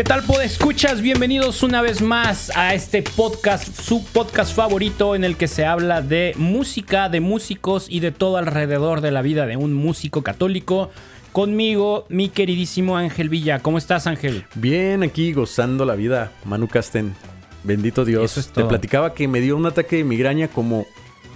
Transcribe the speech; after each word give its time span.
¿Qué 0.00 0.04
tal, 0.04 0.24
escuchas? 0.42 1.02
Bienvenidos 1.02 1.62
una 1.62 1.82
vez 1.82 2.00
más 2.00 2.50
a 2.56 2.72
este 2.72 3.02
podcast, 3.02 3.78
su 3.78 4.02
podcast 4.02 4.56
favorito 4.56 5.14
en 5.14 5.24
el 5.24 5.36
que 5.36 5.46
se 5.46 5.66
habla 5.66 6.00
de 6.00 6.32
música, 6.38 7.10
de 7.10 7.20
músicos 7.20 7.86
y 7.86 8.00
de 8.00 8.10
todo 8.10 8.38
alrededor 8.38 9.02
de 9.02 9.10
la 9.10 9.20
vida 9.20 9.44
de 9.44 9.58
un 9.58 9.74
músico 9.74 10.22
católico. 10.22 10.90
Conmigo, 11.32 12.06
mi 12.08 12.30
queridísimo 12.30 12.96
Ángel 12.96 13.28
Villa. 13.28 13.58
¿Cómo 13.58 13.76
estás, 13.76 14.06
Ángel? 14.06 14.46
Bien, 14.54 15.02
aquí 15.02 15.34
gozando 15.34 15.84
la 15.84 15.96
vida, 15.96 16.32
Manu 16.46 16.66
Casten. 16.66 17.14
Bendito 17.62 18.06
Dios. 18.06 18.50
Te 18.54 18.64
platicaba 18.64 19.12
que 19.12 19.28
me 19.28 19.42
dio 19.42 19.54
un 19.54 19.66
ataque 19.66 19.96
de 19.96 20.04
migraña 20.04 20.48
como 20.48 20.86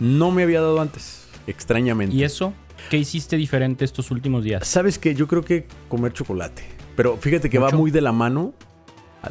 no 0.01 0.31
me 0.31 0.43
había 0.43 0.63
dado 0.63 0.81
antes, 0.81 1.27
extrañamente. 1.47 2.17
¿Y 2.17 2.25
eso? 2.25 2.55
¿Qué 2.89 2.97
hiciste 2.97 3.37
diferente 3.37 3.85
estos 3.85 4.11
últimos 4.11 4.43
días? 4.43 4.67
Sabes 4.67 4.99
que 4.99 5.15
yo 5.15 5.29
creo 5.29 5.45
que 5.45 5.67
comer 5.91 6.15
chocolate. 6.15 6.74
Pero 6.97 7.17
fíjate 7.17 7.51
que 7.51 7.59
va 7.59 7.71
muy 7.71 7.91
de 7.91 8.01
la 8.01 8.13
mano 8.13 8.55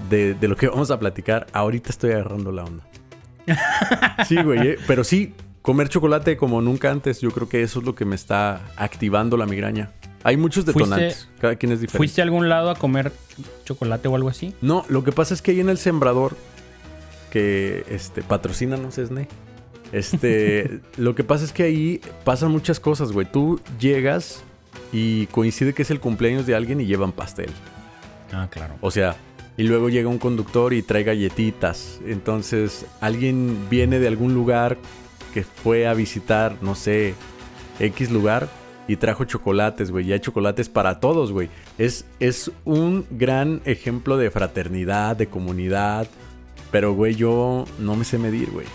de, 0.10 0.36
lo 0.42 0.56
que 0.56 0.68
vamos 0.68 0.92
a 0.92 1.00
platicar. 1.00 1.48
Ahorita 1.54 1.90
estoy 1.90 2.12
agarrando 2.12 2.52
la 2.52 2.64
onda. 2.66 2.84
Sí, 4.28 4.42
güey. 4.42 4.68
Eh, 4.68 4.78
pero 4.88 5.04
sí, 5.04 5.34
comer 5.62 5.90
chocolate 5.90 6.38
como 6.38 6.62
nunca 6.62 6.92
antes, 6.92 7.20
yo 7.20 7.32
creo 7.32 7.50
que 7.50 7.62
eso 7.62 7.80
es 7.80 7.86
lo 7.86 7.96
que 7.96 8.06
me 8.06 8.16
está 8.16 8.62
activando 8.78 9.38
la 9.38 9.46
migraña. 9.46 9.92
Hay 10.24 10.38
muchos 10.38 10.66
detonantes. 10.66 11.30
Cada 11.40 11.56
quien 11.58 11.74
es 11.74 11.82
diferente. 11.82 11.98
¿Fuiste 11.98 12.22
a 12.22 12.24
algún 12.24 12.48
lado 12.48 12.70
a 12.70 12.76
comer 12.76 13.12
chocolate 13.66 14.08
o 14.08 14.16
algo 14.16 14.30
así? 14.30 14.54
No, 14.62 14.86
lo 14.88 15.04
que 15.04 15.12
pasa 15.12 15.34
es 15.34 15.42
que 15.42 15.52
ahí 15.52 15.60
en 15.60 15.70
el 15.70 15.78
sembrador, 15.78 16.38
que 17.30 17.84
este, 17.90 18.22
patrocina, 18.22 18.78
no 18.78 18.92
sé, 18.92 19.06
Sne. 19.06 19.28
Este, 19.92 20.80
lo 20.98 21.16
que 21.16 21.26
pasa 21.26 21.44
es 21.44 21.52
que 21.52 21.64
ahí 21.64 22.02
pasan 22.24 22.52
muchas 22.52 22.80
cosas, 22.80 23.12
güey. 23.12 23.30
Tú 23.30 23.60
llegas 23.80 24.44
y 24.92 25.28
coincide 25.28 25.74
que 25.74 25.82
es 25.82 25.92
el 25.92 26.00
cumpleaños 26.00 26.46
de 26.46 26.56
alguien 26.56 26.80
y 26.82 26.86
llevan 26.86 27.12
pastel. 27.12 27.50
Ah, 28.32 28.48
claro. 28.50 28.76
O 28.82 28.92
sea, 28.92 29.16
y 29.58 29.64
luego 29.64 29.90
llega 29.90 30.10
un 30.10 30.18
conductor 30.18 30.74
y 30.74 30.82
trae 30.82 31.04
galletitas. 31.04 32.00
Entonces, 32.06 32.86
alguien 33.02 33.68
viene 33.70 34.00
de 34.00 34.08
algún 34.08 34.34
lugar 34.34 34.78
que 35.34 35.44
fue 35.44 35.88
a 35.88 35.94
visitar, 35.94 36.58
no 36.62 36.76
sé, 36.76 37.16
X 37.80 38.12
lugar 38.12 38.50
y 38.88 38.96
trajo 38.98 39.26
chocolates, 39.26 39.92
güey. 39.92 40.08
Y 40.08 40.14
hay 40.14 40.20
chocolates 40.20 40.70
para 40.70 41.00
todos, 41.00 41.32
güey. 41.32 41.50
Es, 41.78 42.06
es 42.20 42.52
un 42.66 43.06
gran 43.12 43.62
ejemplo 43.66 44.18
de 44.18 44.32
fraternidad, 44.32 45.16
de 45.16 45.28
comunidad. 45.28 46.08
Pero, 46.72 46.94
güey, 46.94 47.16
yo 47.16 47.66
no 47.80 47.96
me 47.96 48.06
sé 48.06 48.18
medir, 48.18 48.50
güey. 48.50 48.66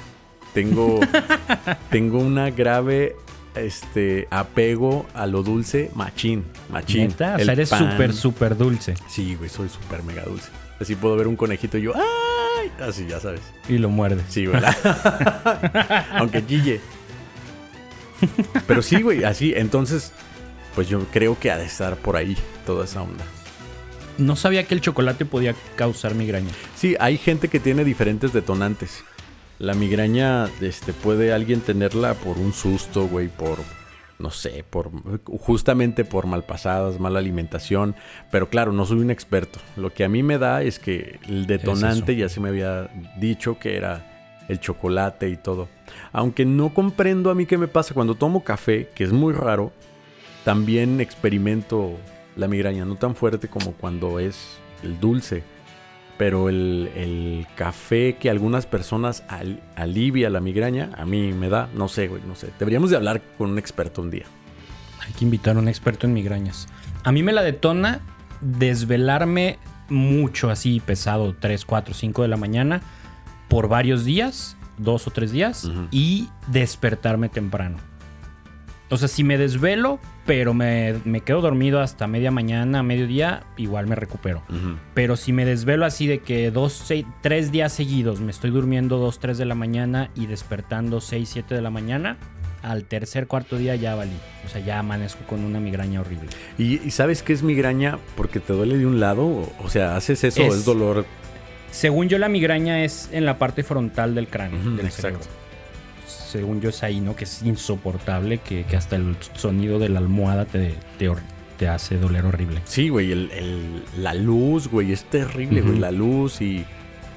Tengo, 0.54 1.00
tengo 1.91 2.19
una 2.19 2.50
grave 2.50 3.16
este 3.60 4.28
apego 4.30 5.06
a 5.14 5.26
lo 5.26 5.42
dulce, 5.42 5.90
machín, 5.94 6.44
machín. 6.70 7.12
O 7.12 7.16
sea, 7.16 7.36
eres 7.36 7.68
súper, 7.68 8.12
súper 8.12 8.56
dulce. 8.56 8.94
Sí, 9.08 9.34
güey, 9.34 9.50
soy 9.50 9.68
súper 9.68 10.02
mega 10.02 10.22
dulce. 10.24 10.48
Así 10.80 10.94
puedo 10.94 11.16
ver 11.16 11.26
un 11.26 11.36
conejito 11.36 11.78
y 11.78 11.82
yo, 11.82 11.92
¡ay! 11.94 12.70
Así, 12.80 13.06
ya 13.06 13.20
sabes. 13.20 13.40
Y 13.68 13.78
lo 13.78 13.88
muerde. 13.88 14.22
Sí, 14.28 14.46
güey. 14.46 14.60
Aunque 16.12 16.42
guille. 16.42 16.80
Pero 18.66 18.82
sí, 18.82 19.02
güey, 19.02 19.24
así. 19.24 19.52
Entonces, 19.56 20.12
pues 20.74 20.88
yo 20.88 21.04
creo 21.12 21.38
que 21.38 21.50
ha 21.50 21.58
de 21.58 21.64
estar 21.64 21.96
por 21.96 22.16
ahí 22.16 22.36
toda 22.66 22.84
esa 22.84 23.02
onda. 23.02 23.24
No 24.18 24.34
sabía 24.34 24.64
que 24.64 24.74
el 24.74 24.80
chocolate 24.80 25.24
podía 25.24 25.54
causar 25.76 26.14
migraña. 26.14 26.50
Sí, 26.76 26.96
hay 26.98 27.18
gente 27.18 27.48
que 27.48 27.60
tiene 27.60 27.84
diferentes 27.84 28.32
detonantes. 28.32 29.04
La 29.58 29.74
migraña, 29.74 30.48
este, 30.60 30.92
puede 30.92 31.32
alguien 31.32 31.60
tenerla 31.60 32.14
por 32.14 32.38
un 32.38 32.52
susto, 32.52 33.08
güey, 33.08 33.26
por, 33.28 33.58
no 34.20 34.30
sé, 34.30 34.64
por, 34.68 34.90
justamente 35.26 36.04
por 36.04 36.26
malpasadas, 36.26 37.00
mala 37.00 37.18
alimentación. 37.18 37.96
Pero 38.30 38.48
claro, 38.48 38.72
no 38.72 38.84
soy 38.84 39.00
un 39.00 39.10
experto. 39.10 39.58
Lo 39.76 39.92
que 39.92 40.04
a 40.04 40.08
mí 40.08 40.22
me 40.22 40.38
da 40.38 40.62
es 40.62 40.78
que 40.78 41.18
el 41.26 41.46
detonante, 41.46 42.14
ya 42.14 42.28
se 42.28 42.40
me 42.40 42.50
había 42.50 42.88
dicho 43.18 43.58
que 43.58 43.76
era 43.76 44.44
el 44.48 44.60
chocolate 44.60 45.28
y 45.28 45.36
todo. 45.36 45.68
Aunque 46.12 46.44
no 46.44 46.72
comprendo 46.72 47.30
a 47.30 47.34
mí 47.34 47.44
qué 47.44 47.58
me 47.58 47.68
pasa 47.68 47.94
cuando 47.94 48.14
tomo 48.14 48.44
café, 48.44 48.88
que 48.94 49.02
es 49.02 49.12
muy 49.12 49.32
raro, 49.32 49.72
también 50.44 51.00
experimento 51.00 51.97
la 52.36 52.47
migraña, 52.47 52.84
no 52.84 52.94
tan 52.94 53.16
fuerte 53.16 53.48
como 53.48 53.72
cuando 53.72 54.20
es 54.20 54.58
el 54.84 55.00
dulce 55.00 55.42
pero 56.18 56.48
el, 56.48 57.46
café 57.54 58.16
que 58.16 58.28
algunas 58.28 58.66
personas 58.66 59.24
alivia 59.76 60.28
la 60.28 60.40
migraña, 60.40 60.90
a 60.96 61.06
mí 61.06 61.32
me 61.32 61.48
da, 61.48 61.68
no 61.74 61.88
sé, 61.88 62.08
güey, 62.08 62.22
no 62.26 62.34
sé. 62.34 62.50
Deberíamos 62.58 62.90
de 62.90 62.96
hablar 62.96 63.22
con 63.38 63.50
un 63.50 63.58
experto 63.58 64.02
un 64.02 64.10
día. 64.10 64.26
Hay 65.06 65.12
que 65.12 65.24
invitar 65.24 65.56
a 65.56 65.60
un 65.60 65.68
experto 65.68 66.06
en 66.06 66.12
migrañas. 66.12 66.68
A 67.04 67.12
mí 67.12 67.22
me 67.22 67.32
la 67.32 67.42
detona 67.42 68.00
desvelarme 68.40 69.58
mucho 69.88 70.50
así 70.50 70.80
pesado, 70.80 71.34
3, 71.38 71.64
4, 71.64 71.94
5 71.94 72.22
de 72.22 72.28
la 72.28 72.36
mañana, 72.36 72.82
por 73.48 73.68
varios 73.68 74.04
días, 74.04 74.56
dos 74.76 75.06
o 75.06 75.10
tres 75.10 75.32
días, 75.32 75.70
y 75.90 76.28
despertarme 76.48 77.28
temprano. 77.28 77.78
O 78.91 78.97
sea, 78.97 79.09
si 79.09 79.22
me 79.22 79.37
desvelo, 79.37 79.99
pero 80.25 80.54
me, 80.54 80.94
quedo 81.25 81.43
dormido 81.43 81.81
hasta 81.81 82.06
media 82.06 82.31
mañana, 82.31 82.82
mediodía, 82.82 83.44
igual 83.59 83.87
me 83.87 83.94
recupero. 83.94 84.43
Pero 84.94 85.16
si 85.16 85.32
me 85.32 85.44
desvelo 85.44 85.84
así 85.84 86.06
de 86.06 86.21
que 86.21 86.50
dos, 86.50 86.84
tres 87.21 87.53
días 87.53 87.72
seguidos 87.72 88.21
me 88.21 88.31
estoy 88.31 88.50
durmiendo 88.50 88.97
dos, 88.97 89.19
tres 89.19 89.37
de 89.37 89.44
la 89.44 89.54
mañana 89.54 90.10
y 90.15 90.27
despertando 90.27 91.00
seis, 91.00 91.28
siete 91.31 91.54
de 91.54 91.60
la 91.60 91.71
mañana, 91.71 92.16
al 92.62 92.84
tercer, 92.84 93.27
cuarto 93.27 93.59
día 93.59 93.77
ya 93.77 93.94
valí. 93.94 94.16
O 94.47 94.48
sea, 94.48 94.65
ya 94.65 94.78
amanezco 94.78 95.25
con 95.25 95.44
una 95.44 95.60
migraña 95.60 96.00
horrible. 96.00 96.31
¿Y, 96.56 96.91
sabes 96.91 97.22
qué 97.22 97.34
es 97.34 97.43
migraña? 97.43 97.98
Porque 98.16 98.41
te 98.41 98.54
duele 98.54 98.78
de 98.78 98.87
un 98.87 99.00
lado. 99.00 99.53
O 99.62 99.69
sea, 99.69 99.97
haces 99.97 100.25
eso, 100.25 100.43
es, 100.43 100.65
dolor. 100.65 101.04
Según 101.71 102.09
yo, 102.09 102.16
la 102.19 102.31
migraña 102.31 102.82
es 102.84 103.10
en 103.12 103.27
la 103.27 103.38
parte 103.38 103.62
frontal 103.62 104.15
del 104.15 104.28
cráneo. 104.28 104.59
exacto 104.81 105.28
según 106.28 106.61
yo 106.61 106.71
es 106.71 106.83
ahí, 106.83 107.00
¿no? 107.00 107.16
Que 107.16 107.25
es 107.25 107.43
insoportable, 107.43 108.39
que, 108.39 108.65
hasta 108.77 108.97
el 108.97 109.16
sonido 109.34 109.78
de 109.78 109.89
la 109.89 109.99
almohada 109.99 110.44
te, 110.44 110.75
te, 111.59 111.69
hace 111.69 111.99
doler 111.99 112.25
horrible. 112.27 112.61
Sí, 112.65 112.89
güey, 112.89 113.12
el, 113.12 113.83
la 113.97 114.15
luz, 114.15 114.69
güey, 114.69 114.93
es 114.93 115.05
terrible, 115.05 115.62
güey, 115.62 115.78
la 115.78 115.91
luz 115.91 116.41
y 116.41 116.65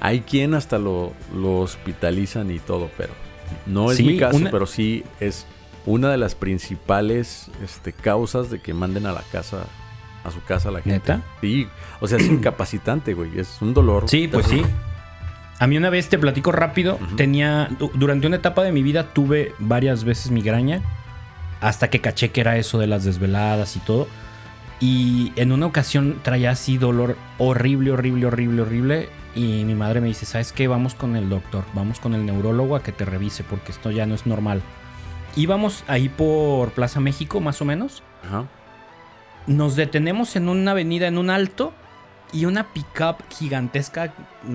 hay 0.00 0.20
quien 0.20 0.54
hasta 0.54 0.78
lo, 0.78 1.12
lo 1.34 1.60
hospitalizan 1.60 2.50
y 2.50 2.58
todo, 2.58 2.90
pero 2.96 3.12
no 3.66 3.92
es 3.92 4.00
mi 4.00 4.18
caso, 4.18 4.40
pero 4.50 4.66
sí 4.66 5.04
es 5.20 5.46
una 5.86 6.10
de 6.10 6.16
las 6.16 6.34
principales 6.34 7.50
este, 7.62 7.92
causas 7.92 8.50
de 8.50 8.60
que 8.60 8.74
manden 8.74 9.06
a 9.06 9.12
la 9.12 9.22
casa 9.30 9.66
a 10.24 10.30
su 10.30 10.42
casa 10.44 10.68
a 10.68 10.72
la 10.72 10.82
gente. 10.82 11.12
¿Neta? 11.12 11.22
Sí, 11.40 11.66
o 12.00 12.06
sea, 12.06 12.18
es 12.18 12.26
incapacitante, 12.26 13.14
güey, 13.14 13.38
es 13.38 13.60
un 13.60 13.74
dolor. 13.74 14.08
Sí, 14.08 14.28
pues 14.28 14.46
sí. 14.46 14.62
A 15.58 15.66
mí 15.66 15.76
una 15.76 15.90
vez, 15.90 16.08
te 16.08 16.18
platico 16.18 16.50
rápido, 16.50 16.98
tenía, 17.16 17.68
durante 17.94 18.26
una 18.26 18.36
etapa 18.36 18.64
de 18.64 18.72
mi 18.72 18.82
vida 18.82 19.12
tuve 19.12 19.54
varias 19.58 20.02
veces 20.02 20.32
migraña, 20.32 20.82
hasta 21.60 21.88
que 21.88 22.00
caché 22.00 22.30
que 22.30 22.40
era 22.40 22.56
eso 22.56 22.78
de 22.78 22.88
las 22.88 23.04
desveladas 23.04 23.76
y 23.76 23.80
todo. 23.80 24.08
Y 24.80 25.32
en 25.36 25.52
una 25.52 25.66
ocasión 25.66 26.18
traía 26.22 26.50
así 26.50 26.76
dolor 26.76 27.16
horrible, 27.38 27.92
horrible, 27.92 28.26
horrible, 28.26 28.62
horrible. 28.62 29.08
Y 29.36 29.64
mi 29.64 29.76
madre 29.76 30.00
me 30.00 30.08
dice, 30.08 30.26
¿sabes 30.26 30.52
qué? 30.52 30.66
Vamos 30.66 30.94
con 30.94 31.14
el 31.14 31.28
doctor, 31.28 31.64
vamos 31.72 32.00
con 32.00 32.14
el 32.14 32.26
neurólogo 32.26 32.74
a 32.74 32.82
que 32.82 32.90
te 32.90 33.04
revise 33.04 33.44
porque 33.44 33.70
esto 33.70 33.92
ya 33.92 34.06
no 34.06 34.16
es 34.16 34.26
normal. 34.26 34.60
Íbamos 35.36 35.84
ahí 35.86 36.08
por 36.08 36.72
Plaza 36.72 36.98
México, 36.98 37.40
más 37.40 37.62
o 37.62 37.64
menos. 37.64 38.02
Nos 39.46 39.76
detenemos 39.76 40.34
en 40.34 40.48
una 40.48 40.72
avenida, 40.72 41.06
en 41.06 41.16
un 41.16 41.30
alto, 41.30 41.72
y 42.32 42.46
una 42.46 42.72
pickup 42.72 43.16
gigantesca, 43.28 44.12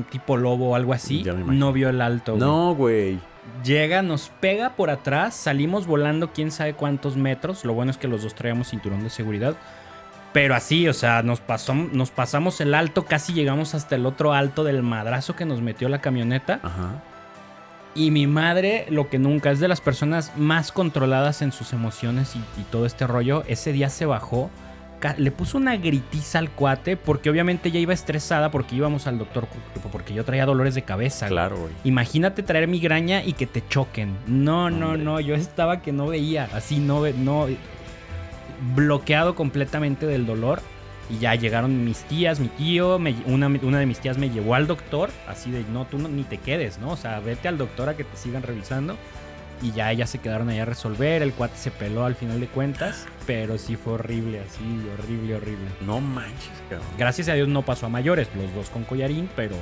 tipo 0.10 0.36
lobo 0.36 0.72
o 0.72 0.76
algo 0.76 0.94
así, 0.94 1.24
no 1.24 1.72
vio 1.72 1.90
el 1.90 2.02
alto. 2.02 2.36
No, 2.36 2.74
güey. 2.74 3.20
Llega, 3.64 4.02
nos 4.02 4.30
pega 4.42 4.72
por 4.76 4.90
atrás, 4.90 5.36
salimos 5.36 5.88
volando 5.88 6.34
quién 6.34 6.52
sabe 6.52 6.74
cuántos 6.74 7.16
metros. 7.16 7.64
Lo 7.64 7.74
bueno 7.74 7.92
es 7.92 7.98
que 7.98 8.08
los 8.08 8.24
dos 8.24 8.36
traíamos 8.36 8.70
cinturón 8.70 9.04
de 9.04 9.10
seguridad. 9.10 9.56
Pero 10.34 10.56
así, 10.56 10.88
o 10.88 10.94
sea, 10.94 11.24
nos, 11.24 11.40
pasó, 11.40 11.74
nos 11.74 12.12
pasamos 12.12 12.60
el 12.62 12.74
alto, 12.74 13.06
casi 13.06 13.34
llegamos 13.34 13.74
hasta 13.74 13.96
el 13.96 14.06
otro 14.06 14.34
alto 14.34 14.64
del 14.64 14.84
madrazo 14.84 15.36
que 15.36 15.46
nos 15.46 15.62
metió 15.62 15.88
la 15.88 16.02
camioneta. 16.02 16.60
Ajá. 16.62 17.02
Y 17.96 18.12
mi 18.12 18.28
madre, 18.28 18.86
lo 18.90 19.10
que 19.10 19.18
nunca 19.18 19.50
es 19.50 19.60
de 19.60 19.68
las 19.68 19.82
personas 19.82 20.32
más 20.36 20.72
controladas 20.72 21.42
en 21.42 21.52
sus 21.52 21.74
emociones 21.74 22.36
y, 22.36 22.40
y 22.60 22.64
todo 22.66 22.86
este 22.86 23.08
rollo, 23.08 23.44
ese 23.48 23.72
día 23.72 23.90
se 23.90 24.06
bajó 24.06 24.52
le 25.18 25.32
puso 25.32 25.58
una 25.58 25.76
gritiza 25.78 26.40
al 26.40 26.50
cuate 26.52 26.98
porque 26.98 27.30
obviamente 27.30 27.72
ya 27.72 27.80
iba 27.80 27.94
estresada 27.94 28.52
porque 28.52 28.76
íbamos 28.76 29.08
al 29.08 29.18
doctor 29.18 29.48
porque 29.92 30.14
yo 30.14 30.26
traía 30.26 30.46
dolores 30.46 30.76
de 30.76 30.84
cabeza. 30.84 31.28
Claro, 31.28 31.58
güey. 31.58 31.74
Imagínate 31.84 32.44
traer 32.44 32.68
migraña 32.68 33.24
y 33.24 33.34
que 33.34 33.48
te 33.48 33.64
choquen. 33.68 34.16
No, 34.28 34.70
no, 34.70 34.98
no, 34.98 35.20
yo 35.20 35.36
estaba 35.36 35.82
que 35.82 35.92
no 35.92 36.08
veía, 36.08 36.50
así 36.54 36.80
no 36.80 37.08
no 37.18 37.48
bloqueado 38.76 39.36
completamente 39.36 40.06
del 40.06 40.26
dolor. 40.26 40.62
Y 41.10 41.20
ya 41.20 41.36
llegaron 41.36 41.86
mis 41.86 42.00
tías, 42.00 42.42
mi 42.42 42.50
tío, 42.50 42.98
una, 43.26 43.48
una, 43.48 43.80
de 43.80 43.86
mis 43.86 44.00
tías 44.00 44.18
me 44.18 44.30
llevó 44.30 44.56
al 44.56 44.68
doctor, 44.68 45.10
así 45.26 45.50
de, 45.52 45.64
no, 45.72 45.86
tú 45.86 45.98
ni 46.00 46.24
te 46.24 46.38
quedes, 46.38 46.80
¿no? 46.80 46.92
O 46.92 46.98
sea, 46.98 47.22
vete 47.22 47.48
al 47.48 47.58
doctor 47.58 47.88
a 47.88 47.96
que 47.96 48.04
te 48.04 48.18
sigan 48.18 48.44
revisando. 48.44 48.98
Y 49.62 49.72
ya 49.72 49.92
ellas 49.92 50.10
se 50.10 50.20
quedaron 50.20 50.50
ahí 50.50 50.60
a 50.60 50.66
resolver. 50.66 51.22
El 51.22 51.34
cuate 51.34 51.58
se 51.58 51.72
peló 51.72 52.06
al 52.06 52.16
final 52.16 52.40
de 52.40 52.48
cuentas, 52.48 53.06
pero 53.26 53.58
sí 53.58 53.76
fue 53.76 53.94
horrible, 53.94 54.40
así, 54.40 54.90
horrible, 54.94 55.36
horrible. 55.36 55.66
No 55.82 56.00
manches, 56.00 56.52
cabrón. 56.70 56.88
Gracias 56.98 57.30
a 57.30 57.34
Dios 57.34 57.48
no 57.48 57.64
pasó 57.64 57.88
a 57.88 57.90
mayores, 57.90 58.28
los 58.36 58.54
dos 58.54 58.70
con 58.70 58.84
collarín, 58.84 59.30
pero, 59.36 59.56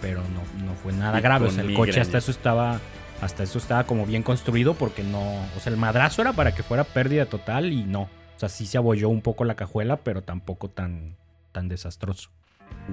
pero 0.00 0.22
no, 0.22 0.64
no 0.64 0.74
fue 0.74 0.92
nada 0.92 1.20
grave. 1.20 1.48
O 1.48 1.50
sea, 1.50 1.64
el 1.64 1.74
coche 1.74 2.00
hasta 2.00 2.18
eso 2.18 2.30
estaba. 2.30 2.80
Hasta 3.22 3.44
eso 3.44 3.56
estaba 3.56 3.84
como 3.84 4.04
bien 4.04 4.22
construido 4.22 4.74
porque 4.74 5.02
no. 5.02 5.36
O 5.56 5.60
sea, 5.60 5.72
el 5.72 5.78
madrazo 5.78 6.20
era 6.20 6.34
para 6.34 6.54
que 6.54 6.62
fuera 6.62 6.84
pérdida 6.84 7.24
total 7.24 7.72
y 7.72 7.84
no. 7.84 8.02
O 8.02 8.38
sea, 8.38 8.50
sí 8.50 8.66
se 8.66 8.76
abolló 8.76 9.08
un 9.08 9.22
poco 9.22 9.44
la 9.44 9.54
cajuela, 9.54 9.96
pero 9.96 10.22
tampoco 10.22 10.68
tan, 10.68 11.16
tan 11.52 11.68
desastroso. 11.68 12.28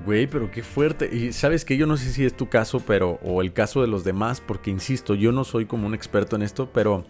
Güey, 0.06 0.28
pero 0.28 0.50
qué 0.50 0.64
fuerte. 0.64 1.10
Y 1.14 1.34
sabes 1.34 1.66
que 1.66 1.78
yo 1.78 1.86
no 1.86 1.98
sé 1.98 2.12
si 2.12 2.26
es 2.26 2.36
tu 2.36 2.50
caso, 2.50 2.80
pero. 2.80 3.20
o 3.24 3.42
el 3.42 3.54
caso 3.54 3.82
de 3.82 3.88
los 3.88 4.04
demás, 4.04 4.42
porque 4.42 4.72
insisto, 4.72 5.16
yo 5.16 5.32
no 5.32 5.44
soy 5.44 5.66
como 5.66 5.86
un 5.86 5.94
experto 5.94 6.36
en 6.36 6.42
esto, 6.42 6.70
pero 6.72 7.06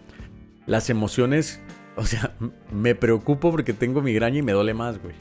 las 0.66 0.90
emociones. 0.90 1.60
O 1.96 2.04
sea, 2.04 2.34
me 2.72 2.96
preocupo 2.96 3.52
porque 3.52 3.72
tengo 3.72 4.02
migraña 4.02 4.38
y 4.38 4.42
me 4.42 4.52
duele 4.52 4.74
más, 4.74 5.00
güey. 5.00 5.14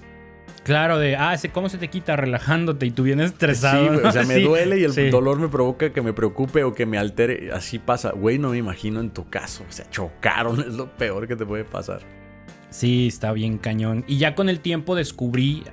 Claro, 0.64 0.98
de, 0.98 1.18
ah, 1.18 1.36
¿cómo 1.52 1.68
se 1.68 1.78
te 1.78 1.90
quita 1.90 2.16
relajándote 2.16 2.86
y 2.86 2.92
tú 2.92 3.04
vienes 3.04 3.32
estresado? 3.32 4.00
Sí, 4.00 4.02
o 4.06 4.12
sea, 4.12 4.24
me 4.26 4.40
duele 4.40 4.80
y 4.80 4.86
el 4.86 5.12
dolor 5.12 5.38
me 5.38 5.50
provoca 5.50 5.92
que 5.92 6.02
me 6.02 6.14
preocupe 6.14 6.64
o 6.64 6.74
que 6.74 6.86
me 6.86 6.98
altere. 6.98 7.52
Así 7.52 7.80
pasa. 7.80 8.12
Güey, 8.12 8.40
no 8.40 8.50
me 8.50 8.58
imagino 8.58 9.00
en 9.02 9.12
tu 9.12 9.30
caso. 9.30 9.66
O 9.70 9.72
sea, 9.72 9.90
chocaron, 9.90 10.60
es 10.68 10.74
lo 10.74 10.90
peor 10.90 11.28
que 11.28 11.36
te 11.36 11.46
puede 11.46 11.66
pasar. 11.66 12.02
Sí, 12.74 13.06
está 13.06 13.32
bien 13.34 13.60
cañón. 13.60 14.04
Y 14.08 14.18
ya 14.18 14.34
con 14.34 14.50
el 14.50 14.60
tiempo 14.60 14.96
descubrí 14.96 15.64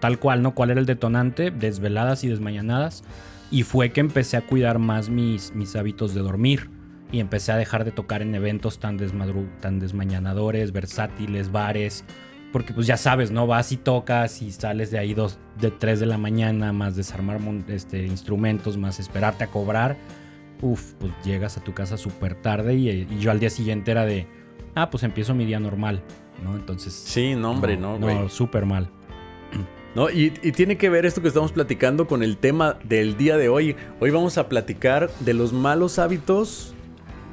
tal 0.00 0.18
cual, 0.18 0.42
¿no? 0.42 0.52
¿Cuál 0.52 0.70
era 0.70 0.80
el 0.80 0.86
detonante? 0.86 1.52
Desveladas 1.52 2.24
y 2.24 2.28
desmañanadas. 2.28 3.04
Y 3.52 3.62
fue 3.62 3.92
que 3.92 4.00
empecé 4.00 4.36
a 4.36 4.44
cuidar 4.44 4.80
más 4.80 5.10
mis, 5.10 5.54
mis 5.54 5.76
hábitos 5.76 6.12
de 6.12 6.22
dormir. 6.22 6.70
Y 7.12 7.20
empecé 7.20 7.52
a 7.52 7.56
dejar 7.56 7.84
de 7.84 7.92
tocar 7.92 8.20
en 8.20 8.34
eventos 8.34 8.80
tan, 8.80 8.96
desmañanadores, 8.96 10.72
versátiles, 10.72 11.52
bares. 11.52 12.04
Porque 12.52 12.72
pues 12.72 12.88
ya 12.88 12.96
sabes, 12.96 13.30
¿no? 13.30 13.46
Vas 13.46 13.70
y 13.70 13.76
tocas 13.76 14.42
y 14.42 14.50
sales 14.50 14.90
de 14.90 14.98
ahí 14.98 15.14
dos, 15.14 15.38
de 15.60 15.70
3 15.70 16.00
de 16.00 16.06
la 16.06 16.18
mañana, 16.18 16.72
más 16.72 16.96
desarmar 16.96 17.38
este, 17.68 18.06
instrumentos, 18.06 18.76
más 18.76 18.98
esperarte 18.98 19.44
a 19.44 19.52
cobrar. 19.52 19.96
Uf, 20.60 20.94
pues 20.94 21.12
llegas 21.24 21.58
a 21.58 21.62
tu 21.62 21.74
casa 21.74 21.96
súper 21.96 22.34
tarde 22.34 22.74
y, 22.74 22.88
y 22.88 23.18
yo 23.20 23.30
al 23.30 23.38
día 23.38 23.50
siguiente 23.50 23.92
era 23.92 24.04
de, 24.04 24.26
ah, 24.74 24.90
pues 24.90 25.04
empiezo 25.04 25.32
mi 25.32 25.44
día 25.44 25.60
normal. 25.60 26.02
¿No? 26.42 26.56
Entonces. 26.56 26.92
Sí, 26.92 27.34
no, 27.34 27.50
hombre, 27.50 27.76
no, 27.76 27.98
güey. 27.98 28.14
No, 28.14 28.28
súper 28.28 28.66
mal. 28.66 28.90
No, 29.94 30.10
y, 30.10 30.30
tiene 30.30 30.76
que 30.76 30.88
ver 30.88 31.06
esto 31.06 31.22
que 31.22 31.28
estamos 31.28 31.52
platicando 31.52 32.08
con 32.08 32.24
el 32.24 32.36
tema 32.36 32.76
del 32.82 33.16
día 33.16 33.36
de 33.36 33.48
hoy. 33.48 33.76
Hoy 34.00 34.10
vamos 34.10 34.38
a 34.38 34.48
platicar 34.48 35.08
de 35.20 35.34
los 35.34 35.52
malos 35.52 36.00
hábitos 36.00 36.74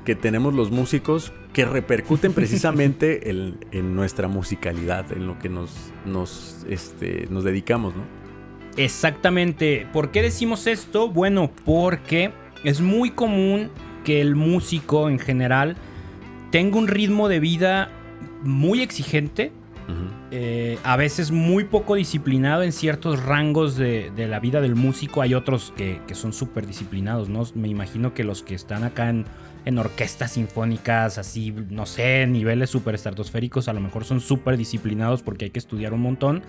que 0.06 0.16
tenemos 0.16 0.54
los 0.54 0.70
músicos 0.70 1.34
que 1.54 1.66
repercuten 1.66 2.34
precisamente 2.34 3.30
en, 3.72 3.96
nuestra 3.96 4.28
musicalidad, 4.28 5.12
en 5.12 5.26
lo 5.26 5.40
que 5.40 5.50
nos, 5.50 5.72
nos, 6.06 6.64
este, 6.70 7.28
nos 7.32 7.44
dedicamos, 7.44 7.96
¿no? 7.96 8.04
Exactamente. 8.78 9.88
¿Por 9.92 10.12
qué 10.12 10.22
decimos 10.22 10.68
esto? 10.68 11.10
Bueno, 11.10 11.52
porque 11.66 12.32
es 12.64 12.80
muy 12.80 13.10
común 13.10 13.72
que 14.04 14.22
el 14.22 14.36
músico 14.36 15.10
en 15.10 15.18
general 15.18 15.78
tenga 16.52 16.78
un 16.78 16.88
ritmo 16.88 17.28
de 17.28 17.40
vida 17.40 17.90
muy 18.44 18.82
exigente, 18.82 19.52
eh, 20.32 20.78
a 20.84 20.96
veces 20.96 21.32
muy 21.32 21.66
poco 21.66 21.96
disciplinado 21.96 22.64
en 22.64 22.72
ciertos 22.72 23.22
rangos 23.22 23.76
de, 23.76 24.12
la 24.16 24.40
vida 24.40 24.62
del 24.62 24.76
músico. 24.76 25.22
Hay 25.22 25.34
otros 25.34 25.74
que, 25.76 26.00
son 26.14 26.32
súper 26.32 26.66
disciplinados, 26.66 27.28
¿no? 27.28 27.44
Me 27.56 27.68
imagino 27.68 28.14
que 28.14 28.24
los 28.24 28.42
que 28.42 28.56
están 28.56 28.84
acá 28.84 29.10
en, 29.10 29.26
en 29.66 29.78
orquestas 29.78 30.34
sinfónicas, 30.34 31.18
así, 31.18 31.54
no 31.70 31.86
sé, 31.86 32.26
niveles 32.28 32.70
súper 32.70 32.96
estratosféricos, 32.96 33.68
a 33.68 33.74
lo 33.74 33.82
mejor 33.82 34.06
son 34.06 34.22
súper 34.22 34.56
disciplinados 34.56 35.22
porque 35.22 35.46
hay 35.46 35.52
que 35.52 35.60
estudiar 35.60 35.94
un 35.94 36.02
montón. 36.02 36.44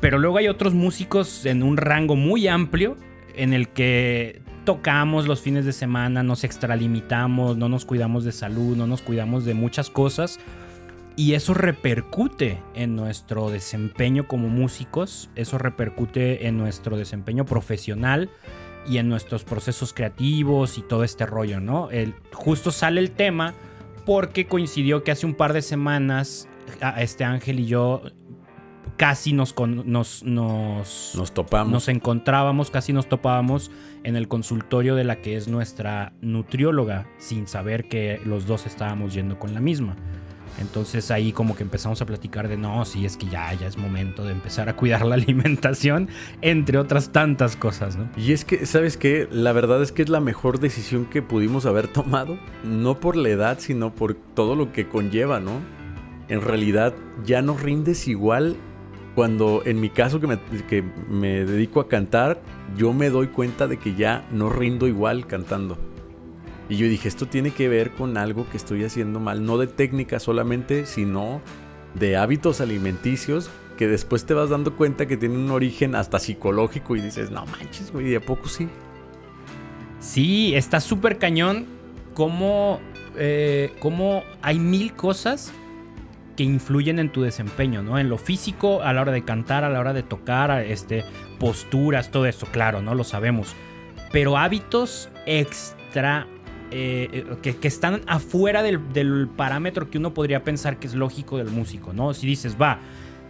Pero 0.00 0.18
luego 0.18 0.38
hay 0.38 0.48
otros 0.48 0.74
músicos 0.74 1.46
en 1.46 1.62
un 1.62 1.76
rango 1.76 2.16
muy 2.16 2.46
amplio 2.46 2.96
en 3.34 3.52
el 3.52 3.68
que 3.68 4.42
tocamos 4.64 5.26
los 5.26 5.40
fines 5.40 5.64
de 5.64 5.72
semana, 5.72 6.22
nos 6.22 6.44
extralimitamos, 6.44 7.56
no 7.56 7.68
nos 7.68 7.84
cuidamos 7.84 8.24
de 8.24 8.30
salud, 8.30 8.76
no 8.76 8.86
nos 8.86 9.02
cuidamos 9.02 9.44
de 9.44 9.54
muchas 9.54 9.90
cosas 9.90 10.38
y 11.16 11.34
eso 11.34 11.54
repercute 11.54 12.62
en 12.74 12.96
nuestro 12.96 13.50
desempeño 13.50 14.26
como 14.26 14.48
músicos, 14.48 15.30
eso 15.34 15.58
repercute 15.58 16.46
en 16.46 16.56
nuestro 16.56 16.96
desempeño 16.96 17.44
profesional 17.44 18.30
y 18.86 18.98
en 18.98 19.08
nuestros 19.08 19.44
procesos 19.44 19.92
creativos 19.92 20.78
y 20.78 20.82
todo 20.82 21.04
este 21.04 21.26
rollo, 21.26 21.60
¿no? 21.60 21.90
El, 21.90 22.14
justo 22.32 22.70
sale 22.70 23.00
el 23.00 23.10
tema 23.10 23.54
porque 24.04 24.46
coincidió 24.46 25.04
que 25.04 25.12
hace 25.12 25.26
un 25.26 25.34
par 25.34 25.52
de 25.52 25.62
semanas 25.62 26.48
este 26.96 27.24
Ángel 27.24 27.60
y 27.60 27.66
yo 27.66 28.02
casi 28.96 29.32
nos, 29.32 29.54
nos, 29.58 30.22
nos, 30.22 31.12
nos 31.16 31.34
topamos. 31.34 31.72
Nos 31.72 31.88
encontrábamos, 31.88 32.70
casi 32.70 32.92
nos 32.92 33.08
topábamos 33.08 33.70
en 34.04 34.16
el 34.16 34.28
consultorio 34.28 34.94
de 34.94 35.04
la 35.04 35.16
que 35.20 35.36
es 35.36 35.48
nuestra 35.48 36.12
nutrióloga, 36.20 37.06
sin 37.18 37.46
saber 37.46 37.88
que 37.88 38.20
los 38.24 38.46
dos 38.46 38.66
estábamos 38.66 39.14
yendo 39.14 39.38
con 39.38 39.54
la 39.54 39.60
misma. 39.60 39.96
Entonces 40.58 41.10
ahí 41.10 41.32
como 41.32 41.56
que 41.56 41.62
empezamos 41.62 42.00
a 42.02 42.06
platicar 42.06 42.48
de 42.48 42.56
no, 42.56 42.84
sí, 42.84 43.04
es 43.04 43.16
que 43.16 43.26
ya, 43.26 43.52
ya 43.54 43.66
es 43.66 43.76
momento 43.76 44.24
de 44.24 44.32
empezar 44.32 44.68
a 44.68 44.76
cuidar 44.76 45.04
la 45.04 45.14
alimentación, 45.16 46.08
entre 46.40 46.78
otras 46.78 47.10
tantas 47.10 47.56
cosas, 47.56 47.96
¿no? 47.96 48.08
Y 48.16 48.32
es 48.32 48.44
que, 48.44 48.66
¿sabes 48.66 48.96
qué? 48.96 49.28
La 49.30 49.52
verdad 49.52 49.82
es 49.82 49.92
que 49.92 50.02
es 50.02 50.08
la 50.08 50.20
mejor 50.20 50.60
decisión 50.60 51.06
que 51.06 51.22
pudimos 51.22 51.66
haber 51.66 51.88
tomado, 51.88 52.38
no 52.64 53.00
por 53.00 53.16
la 53.16 53.30
edad, 53.30 53.58
sino 53.60 53.94
por 53.94 54.14
todo 54.14 54.54
lo 54.54 54.72
que 54.72 54.88
conlleva, 54.88 55.40
¿no? 55.40 55.60
En 56.28 56.40
realidad 56.40 56.94
ya 57.24 57.42
no 57.42 57.56
rindes 57.56 58.08
igual 58.08 58.56
cuando 59.14 59.62
en 59.66 59.80
mi 59.80 59.90
caso 59.90 60.20
que 60.20 60.38
que 60.68 60.82
me 61.08 61.44
dedico 61.44 61.80
a 61.80 61.88
cantar, 61.88 62.40
yo 62.76 62.92
me 62.92 63.10
doy 63.10 63.28
cuenta 63.28 63.66
de 63.66 63.78
que 63.78 63.94
ya 63.94 64.24
no 64.30 64.48
rindo 64.48 64.86
igual 64.86 65.26
cantando. 65.26 65.91
Y 66.72 66.76
yo 66.76 66.86
dije, 66.86 67.06
esto 67.06 67.26
tiene 67.26 67.50
que 67.50 67.68
ver 67.68 67.90
con 67.90 68.16
algo 68.16 68.48
que 68.48 68.56
estoy 68.56 68.82
haciendo 68.82 69.20
mal, 69.20 69.44
no 69.44 69.58
de 69.58 69.66
técnica 69.66 70.18
solamente, 70.18 70.86
sino 70.86 71.42
de 71.92 72.16
hábitos 72.16 72.62
alimenticios 72.62 73.50
que 73.76 73.86
después 73.86 74.24
te 74.24 74.32
vas 74.32 74.48
dando 74.48 74.74
cuenta 74.74 75.04
que 75.04 75.18
tienen 75.18 75.36
un 75.36 75.50
origen 75.50 75.94
hasta 75.94 76.18
psicológico 76.18 76.96
y 76.96 77.02
dices, 77.02 77.30
no 77.30 77.44
manches, 77.44 77.92
güey, 77.92 78.06
¿de 78.06 78.16
a 78.16 78.20
poco 78.20 78.48
sí? 78.48 78.68
Sí, 80.00 80.54
está 80.54 80.80
súper 80.80 81.18
cañón 81.18 81.66
cómo, 82.14 82.80
eh, 83.18 83.74
cómo 83.78 84.22
hay 84.40 84.58
mil 84.58 84.94
cosas 84.94 85.52
que 86.38 86.42
influyen 86.42 86.98
en 86.98 87.12
tu 87.12 87.20
desempeño, 87.20 87.82
¿no? 87.82 87.98
En 87.98 88.08
lo 88.08 88.16
físico, 88.16 88.80
a 88.80 88.94
la 88.94 89.02
hora 89.02 89.12
de 89.12 89.26
cantar, 89.26 89.64
a 89.64 89.68
la 89.68 89.78
hora 89.78 89.92
de 89.92 90.04
tocar, 90.04 90.62
este, 90.62 91.04
posturas, 91.38 92.10
todo 92.10 92.24
esto, 92.24 92.46
claro, 92.46 92.80
¿no? 92.80 92.94
Lo 92.94 93.04
sabemos. 93.04 93.54
Pero 94.10 94.38
hábitos 94.38 95.10
extra 95.26 96.26
eh, 96.74 97.24
que, 97.42 97.68
están 97.68 98.02
afuera 98.06 98.62
del, 98.62 99.28
parámetro 99.36 99.90
que 99.90 99.98
uno 99.98 100.14
podría 100.14 100.42
pensar 100.42 100.78
que 100.78 100.86
es 100.86 100.94
lógico 100.94 101.38
del 101.38 101.48
músico, 101.48 101.92
¿no? 101.92 102.14
Si 102.14 102.26
dices, 102.26 102.56
va, 102.60 102.80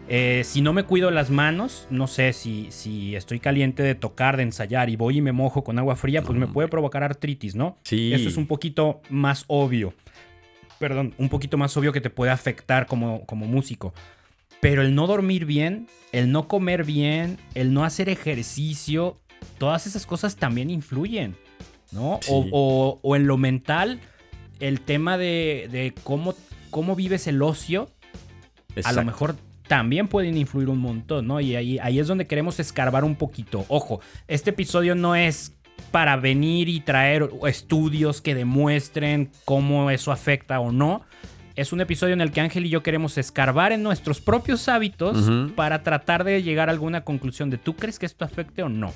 eh, 0.09 0.43
si 0.45 0.61
no 0.61 0.73
me 0.73 0.85
cuido 0.85 1.11
las 1.11 1.31
manos, 1.31 1.87
no 1.91 2.07
sé, 2.07 2.33
si, 2.33 2.69
si 2.71 3.17
estoy 3.17 3.41
caliente 3.41 3.83
de 3.83 3.95
tocar, 3.95 4.37
de 4.37 4.45
ensayar 4.45 4.91
y 4.91 4.97
voy 4.97 5.19
y 5.19 5.21
me 5.21 5.33
mojo 5.33 5.65
con 5.65 5.79
agua 5.79 5.97
fría, 5.97 6.23
pues 6.23 6.39
me 6.39 6.47
puede 6.47 6.69
provocar 6.69 7.03
artritis, 7.03 7.55
¿no? 7.55 7.79
Sí. 7.83 8.13
Eso 8.13 8.29
es 8.29 8.37
un 8.37 8.47
poquito 8.47 9.01
más 9.11 9.45
obvio. 9.49 9.95
Perdón, 10.79 11.15
un 11.19 11.29
poquito 11.29 11.59
más 11.59 11.77
obvio 11.77 11.93
que 11.93 12.01
te 12.01 12.11
puede 12.11 12.31
afectar 12.31 12.87
como, 12.87 13.27
como 13.27 13.47
músico. 13.47 13.93
Pero 14.61 14.83
el 14.83 14.95
no 14.95 15.09
dormir 15.09 15.47
bien, 15.47 15.89
el 16.13 16.31
no 16.31 16.47
comer 16.47 16.85
bien, 16.85 17.39
el 17.55 17.75
no 17.75 17.85
hacer 17.85 18.09
ejercicio, 18.09 19.19
todas 19.59 19.87
esas 19.87 20.07
cosas 20.07 20.37
también 20.37 20.71
influyen. 20.71 21.37
¿No? 21.93 22.19
O, 22.29 23.17
en 23.17 23.27
lo 23.27 23.37
mental, 23.37 24.01
el 24.61 24.81
tema 24.81 25.19
de, 25.19 25.95
cómo, 26.03 26.35
cómo 26.71 26.97
vives 26.97 27.27
el 27.27 27.43
ocio, 27.43 27.91
a 28.85 28.93
lo 28.93 29.05
mejor 29.05 29.37
también 29.69 30.09
pueden 30.09 30.37
influir 30.37 30.69
un 30.69 30.79
montón, 30.79 31.27
¿no? 31.27 31.41
Y 31.41 31.57
ahí, 31.57 31.79
ahí 31.79 31.99
es 31.99 32.07
donde 32.07 32.27
queremos 32.27 32.59
escarbar 32.61 33.05
un 33.05 33.17
poquito. 33.17 33.65
Ojo, 33.69 34.01
este 34.29 34.51
episodio 34.51 34.95
no 34.95 35.15
es 35.15 35.55
para 35.91 36.17
venir 36.17 36.69
y 36.69 36.81
traer 36.81 37.29
estudios 37.47 38.21
que 38.21 38.35
demuestren 38.35 39.31
cómo 39.45 39.91
eso 39.91 40.13
afecta 40.13 40.61
o 40.61 40.73
no. 40.73 41.03
Es 41.55 41.73
un 41.73 41.83
episodio 41.83 42.15
en 42.15 42.23
el 42.23 42.33
que 42.33 42.41
Ángel 42.41 42.65
y 42.65 42.71
yo 42.71 42.83
queremos 42.83 43.19
escarbar 43.19 43.73
en 43.73 43.83
nuestros 43.83 44.21
propios 44.21 44.69
hábitos 44.69 45.31
para 45.55 45.83
tratar 45.83 46.25
de 46.25 46.43
llegar 46.43 46.71
a 46.71 46.73
alguna 46.73 47.03
conclusión 47.03 47.51
de 47.51 47.59
¿tú 47.59 47.77
crees 47.77 47.99
que 47.99 48.07
esto 48.07 48.25
afecte 48.25 48.63
o 48.63 48.71
no? 48.71 48.93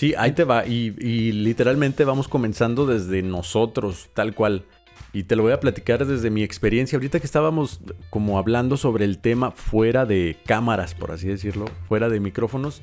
Sí, 0.00 0.14
ahí 0.16 0.32
te 0.32 0.44
va. 0.44 0.66
Y, 0.66 0.92
literalmente 1.32 2.06
vamos 2.06 2.26
comenzando 2.26 2.86
desde 2.86 3.20
nosotros, 3.20 4.08
tal 4.14 4.34
cual. 4.34 4.64
Y 5.12 5.24
te 5.24 5.36
lo 5.36 5.42
voy 5.42 5.52
a 5.52 5.60
platicar 5.60 6.06
desde 6.06 6.30
mi 6.30 6.42
experiencia. 6.42 6.96
Ahorita 6.96 7.20
que 7.20 7.26
estábamos 7.26 7.80
como 8.08 8.38
hablando 8.38 8.78
sobre 8.78 9.04
el 9.04 9.18
tema 9.18 9.50
fuera 9.50 10.06
de 10.06 10.38
cámaras, 10.46 10.94
por 10.94 11.12
así 11.12 11.28
decirlo, 11.28 11.66
fuera 11.86 12.08
de 12.08 12.18
micrófonos, 12.18 12.80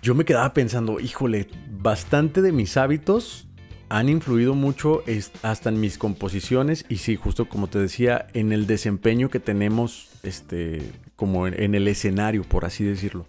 yo 0.00 0.14
me 0.14 0.24
quedaba 0.24 0.54
pensando, 0.54 1.00
híjole, 1.00 1.48
bastante 1.82 2.40
de 2.40 2.50
mis 2.50 2.78
hábitos 2.78 3.46
han 3.90 4.08
influido 4.08 4.54
mucho 4.54 5.02
hasta 5.42 5.68
en 5.68 5.80
mis 5.80 5.98
composiciones 5.98 6.86
y 6.88 6.96
sí, 6.96 7.16
justo 7.16 7.46
como 7.46 7.66
te 7.66 7.78
decía, 7.78 8.26
en 8.32 8.54
el 8.54 8.66
desempeño 8.66 9.28
que 9.28 9.38
tenemos, 9.38 10.08
este, 10.22 10.80
como 11.14 11.46
en, 11.46 11.74
el 11.74 11.86
escenario, 11.88 12.42
por 12.42 12.64
así 12.64 12.84
decirlo. 12.84 13.28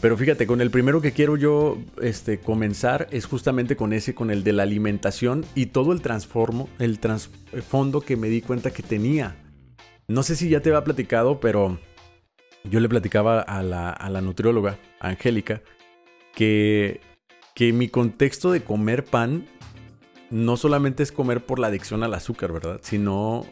Pero 0.00 0.16
fíjate, 0.18 0.46
con 0.46 0.60
el 0.60 0.70
primero 0.70 1.00
que 1.00 1.12
quiero 1.12 1.36
yo 1.36 1.78
este, 2.02 2.38
comenzar 2.38 3.08
es 3.10 3.24
justamente 3.24 3.76
con 3.76 3.94
ese, 3.94 4.14
con 4.14 4.30
el 4.30 4.44
de 4.44 4.52
la 4.52 4.62
alimentación 4.62 5.44
y 5.54 5.66
todo 5.66 5.92
el 5.92 6.02
transformo, 6.02 6.68
el 6.78 6.98
trasfondo 6.98 8.02
que 8.02 8.16
me 8.16 8.28
di 8.28 8.42
cuenta 8.42 8.72
que 8.72 8.82
tenía. 8.82 9.36
No 10.06 10.22
sé 10.22 10.36
si 10.36 10.50
ya 10.50 10.60
te 10.60 10.68
había 10.68 10.84
platicado, 10.84 11.40
pero 11.40 11.78
yo 12.64 12.80
le 12.80 12.90
platicaba 12.90 13.40
a 13.40 13.62
la, 13.62 13.90
a 13.90 14.10
la 14.10 14.20
nutrióloga, 14.20 14.78
Angélica, 15.00 15.62
que, 16.34 17.00
que 17.54 17.72
mi 17.72 17.88
contexto 17.88 18.52
de 18.52 18.62
comer 18.62 19.02
pan 19.02 19.46
no 20.30 20.58
solamente 20.58 21.04
es 21.04 21.10
comer 21.10 21.46
por 21.46 21.58
la 21.58 21.68
adicción 21.68 22.02
al 22.02 22.12
azúcar, 22.12 22.52
¿verdad? 22.52 22.80
Sino, 22.82 23.46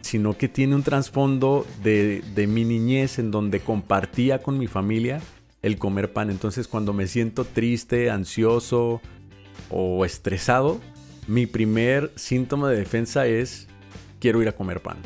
sino 0.00 0.38
que 0.38 0.48
tiene 0.48 0.74
un 0.74 0.82
trasfondo 0.82 1.66
de, 1.82 2.22
de 2.34 2.46
mi 2.46 2.64
niñez 2.64 3.18
en 3.18 3.30
donde 3.30 3.60
compartía 3.60 4.42
con 4.42 4.58
mi 4.58 4.68
familia 4.68 5.20
el 5.66 5.78
comer 5.78 6.12
pan. 6.12 6.30
Entonces 6.30 6.68
cuando 6.68 6.92
me 6.92 7.06
siento 7.06 7.44
triste, 7.44 8.10
ansioso 8.10 9.00
o 9.68 10.04
estresado, 10.04 10.80
mi 11.26 11.46
primer 11.46 12.12
síntoma 12.14 12.70
de 12.70 12.78
defensa 12.78 13.26
es 13.26 13.66
quiero 14.20 14.40
ir 14.42 14.48
a 14.48 14.52
comer 14.52 14.80
pan. 14.80 14.98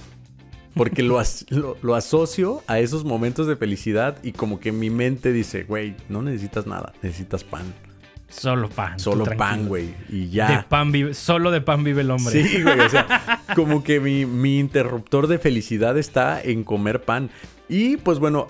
Porque 0.74 1.02
lo, 1.02 1.20
lo, 1.82 1.94
asocio 1.96 2.62
a 2.68 2.78
esos 2.78 3.04
momentos 3.04 3.48
de 3.48 3.56
felicidad 3.56 4.22
y 4.22 4.32
como 4.32 4.60
que 4.60 4.70
mi 4.70 4.88
mente 4.88 5.32
dice, 5.32 5.64
güey, 5.64 5.96
no 6.08 6.22
necesitas 6.22 6.66
nada, 6.66 6.92
necesitas 7.02 7.42
pan. 7.42 7.74
Solo 8.30 8.68
pan. 8.68 8.98
Solo 8.98 9.24
pan, 9.24 9.66
güey. 9.66 9.92
Y 10.08 10.30
ya. 10.30 10.58
De 10.58 10.62
pan 10.62 10.92
vive, 10.92 11.14
solo 11.14 11.50
de 11.50 11.60
pan 11.60 11.82
vive 11.82 12.02
el 12.02 12.10
hombre. 12.10 12.42
Sí, 12.42 12.62
güey. 12.62 12.78
O 12.78 12.88
sea, 12.88 13.42
como 13.56 13.82
que 13.82 13.98
mi, 13.98 14.58
interruptor 14.58 15.26
de 15.26 15.38
felicidad 15.38 15.98
está 15.98 16.40
en 16.40 16.62
comer 16.62 17.02
pan. 17.02 17.30
Y 17.72 17.98
pues 17.98 18.18
bueno, 18.18 18.48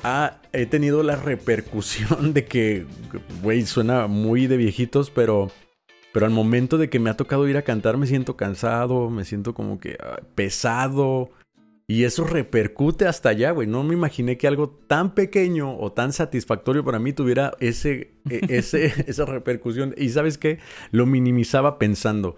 he 0.55 0.65
tenido 0.65 1.03
la 1.03 1.15
repercusión 1.15 2.33
de 2.33 2.47
que, 2.47 2.87
güey, 3.43 3.67
suena 3.67 4.07
muy 4.07 4.47
de 4.47 4.57
viejitos, 4.57 5.11
pero, 5.11 5.51
pero 6.15 6.25
al 6.25 6.33
momento 6.33 6.79
de 6.79 6.89
que 6.89 6.99
me 6.99 7.11
ha 7.11 7.19
tocado 7.19 7.47
ir 7.47 7.59
a 7.59 7.63
cantar 7.63 7.99
me 7.99 8.07
siento 8.07 8.39
cansado, 8.39 9.11
me 9.11 9.27
siento 9.27 9.53
como 9.53 9.79
que 9.79 9.99
ah, 10.03 10.21
pesado. 10.35 11.29
Y 11.87 12.05
eso 12.05 12.25
repercute 12.25 13.07
hasta 13.07 13.29
allá, 13.29 13.51
güey. 13.51 13.67
No 13.67 13.83
me 13.83 13.93
imaginé 13.93 14.39
que 14.39 14.47
algo 14.47 14.71
tan 14.71 15.15
pequeño 15.15 15.77
o 15.77 15.93
tan 15.93 16.15
satisfactorio 16.15 16.83
para 16.83 16.99
mí 16.99 17.13
tuviera 17.13 17.53
ese, 17.61 18.15
e, 18.31 18.41
esa 19.07 19.27
repercusión. 19.27 19.95
Y 19.99 20.09
sabes 20.11 20.39
qué? 20.39 20.61
Lo 20.93 21.05
minimizaba 21.05 21.79
pensando. 21.79 22.37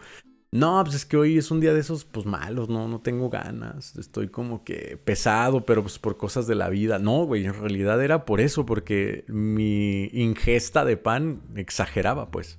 No, 0.52 0.82
pues 0.84 0.96
es 0.96 1.06
que 1.06 1.16
hoy 1.16 1.38
es 1.38 1.50
un 1.50 1.60
día 1.60 1.72
de 1.72 1.80
esos, 1.80 2.04
pues 2.04 2.26
malos, 2.26 2.68
no, 2.68 2.86
no 2.86 3.00
tengo 3.00 3.30
ganas. 3.30 3.96
Estoy 3.96 4.28
como 4.28 4.64
que 4.64 4.98
pesado, 5.02 5.64
pero 5.64 5.82
pues 5.82 5.98
por 5.98 6.18
cosas 6.18 6.46
de 6.46 6.54
la 6.54 6.68
vida. 6.68 6.98
No, 6.98 7.24
güey, 7.24 7.46
en 7.46 7.54
realidad 7.54 8.02
era 8.02 8.26
por 8.26 8.40
eso, 8.40 8.66
porque 8.66 9.24
mi 9.28 10.04
ingesta 10.12 10.84
de 10.84 10.98
pan 10.98 11.40
exageraba, 11.56 12.30
pues. 12.30 12.58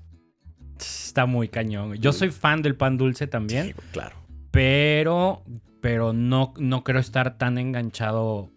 Está 0.80 1.28
muy 1.28 1.50
cañón. 1.50 1.94
Yo 1.96 2.12
soy 2.14 2.32
fan 2.32 2.64
del 2.64 2.76
pan 2.76 2.98
dulce 2.98 3.28
también. 3.28 3.68
Sí, 3.68 3.74
claro. 3.92 4.16
Pero 4.50 5.44
pero 5.84 6.14
no, 6.14 6.54
no 6.58 6.86
creo 6.86 7.02
estar 7.02 7.38
tan 7.38 7.58
enganchado 7.58 8.50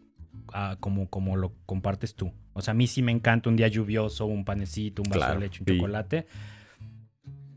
como, 0.78 1.11
como 1.11 1.37
lo 1.37 1.52
compartes 1.66 2.14
tú. 2.14 2.33
O 2.52 2.62
sea, 2.62 2.71
a 2.71 2.75
mí 2.75 2.87
sí 2.87 3.02
me 3.02 3.11
encanta 3.11 3.50
un 3.50 3.57
día 3.57 3.66
lluvioso, 3.66 4.26
un 4.26 4.45
panecito, 4.45 5.02
un 5.02 5.11
vaso 5.11 5.33
de 5.35 5.40
leche, 5.40 5.64
un 5.66 5.75
chocolate. 5.76 6.28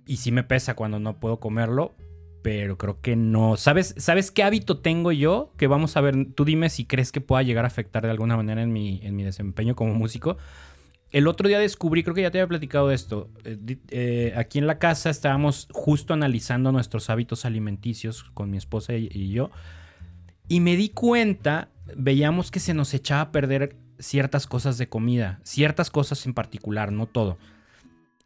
Y 0.10 0.18
sí 0.18 0.32
me 0.32 0.44
pesa 0.44 0.76
cuando 0.76 1.00
no 1.00 1.20
puedo 1.20 1.40
comerlo, 1.40 1.94
pero 2.42 2.80
creo 2.80 3.00
que 3.00 3.16
no. 3.16 3.58
¿Sabes, 3.58 3.94
¿Sabes 4.00 4.32
qué 4.32 4.42
hábito 4.42 4.80
tengo 4.80 5.12
yo? 5.12 5.54
Que 5.56 5.68
vamos 5.68 5.96
a 5.96 6.02
ver, 6.02 6.34
tú 6.34 6.46
dime 6.46 6.72
si 6.72 6.86
crees 6.86 7.12
que 7.12 7.22
pueda 7.22 7.44
llegar 7.44 7.64
a 7.64 7.68
afectar 7.68 8.04
de 8.04 8.10
alguna 8.10 8.36
manera 8.36 8.64
en 8.64 8.74
mi, 8.74 9.02
en 9.04 9.16
mi 9.16 9.22
desempeño 9.22 9.76
como 9.76 9.94
músico. 9.94 10.38
El 11.12 11.28
otro 11.28 11.48
día 11.48 11.60
descubrí, 11.60 12.02
creo 12.02 12.16
que 12.16 12.24
ya 12.24 12.32
te 12.32 12.40
había 12.40 12.48
platicado 12.48 12.90
esto. 12.90 13.30
Eh, 13.44 13.78
eh, 13.90 14.34
aquí 14.36 14.58
en 14.58 14.66
la 14.66 14.80
casa 14.80 15.12
estábamos 15.12 15.68
justo 15.74 16.16
analizando 16.16 16.72
nuestros 16.72 17.12
hábitos 17.12 17.46
alimenticios 17.46 18.24
con 18.34 18.50
mi 18.50 18.58
esposa 18.58 18.96
y, 18.96 19.30
yo. 19.30 19.52
Y 20.48 20.60
me 20.60 20.76
di 20.76 20.90
cuenta, 20.90 21.70
veíamos 21.96 22.50
que 22.50 22.60
se 22.60 22.74
nos 22.74 22.96
echaba 22.96 23.22
a 23.22 23.32
perder 23.32 23.76
ciertas 24.00 24.48
cosas 24.48 24.80
de 24.80 24.90
comida, 24.90 25.40
ciertas 25.44 25.92
cosas 25.92 26.26
en 26.26 26.34
particular, 26.34 26.92
no 26.92 27.06
todo. 27.06 27.38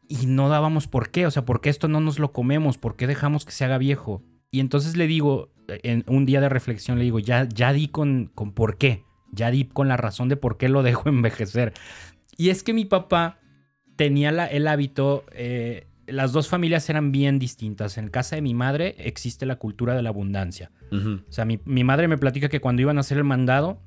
Y 0.07 0.25
no 0.25 0.49
dábamos 0.49 0.87
por 0.87 1.09
qué, 1.09 1.25
o 1.25 1.31
sea, 1.31 1.45
¿por 1.45 1.61
qué 1.61 1.69
esto 1.69 1.87
no 1.87 1.99
nos 1.99 2.19
lo 2.19 2.33
comemos? 2.33 2.77
¿Por 2.77 2.95
qué 2.95 3.07
dejamos 3.07 3.45
que 3.45 3.51
se 3.51 3.65
haga 3.65 3.77
viejo? 3.77 4.21
Y 4.51 4.59
entonces 4.59 4.97
le 4.97 5.07
digo, 5.07 5.51
en 5.67 6.03
un 6.07 6.25
día 6.25 6.41
de 6.41 6.49
reflexión 6.49 6.99
le 6.99 7.05
digo, 7.05 7.19
ya, 7.19 7.47
ya 7.47 7.73
di 7.73 7.87
con, 7.87 8.29
con 8.35 8.51
por 8.51 8.77
qué, 8.77 9.03
ya 9.31 9.49
di 9.49 9.65
con 9.65 9.87
la 9.87 9.97
razón 9.97 10.29
de 10.29 10.35
por 10.35 10.57
qué 10.57 10.69
lo 10.69 10.83
dejo 10.83 11.09
envejecer. 11.09 11.73
Y 12.37 12.49
es 12.49 12.63
que 12.63 12.73
mi 12.73 12.85
papá 12.85 13.39
tenía 13.95 14.29
el 14.29 14.67
hábito, 14.67 15.25
eh, 15.33 15.87
las 16.07 16.31
dos 16.31 16.47
familias 16.47 16.89
eran 16.89 17.11
bien 17.11 17.39
distintas. 17.39 17.97
En 17.97 18.09
casa 18.09 18.35
de 18.35 18.41
mi 18.41 18.53
madre 18.53 18.95
existe 18.97 19.45
la 19.45 19.57
cultura 19.57 19.95
de 19.95 20.01
la 20.01 20.09
abundancia. 20.09 20.71
O 20.91 21.31
sea, 21.31 21.45
mi, 21.45 21.57
madre 21.83 22.07
me 22.07 22.19
platica 22.19 22.49
que 22.49 22.61
cuando 22.61 22.83
iban 22.83 22.97
a 22.97 23.01
hacer 23.01 23.17
el 23.17 23.23
mandado, 23.23 23.81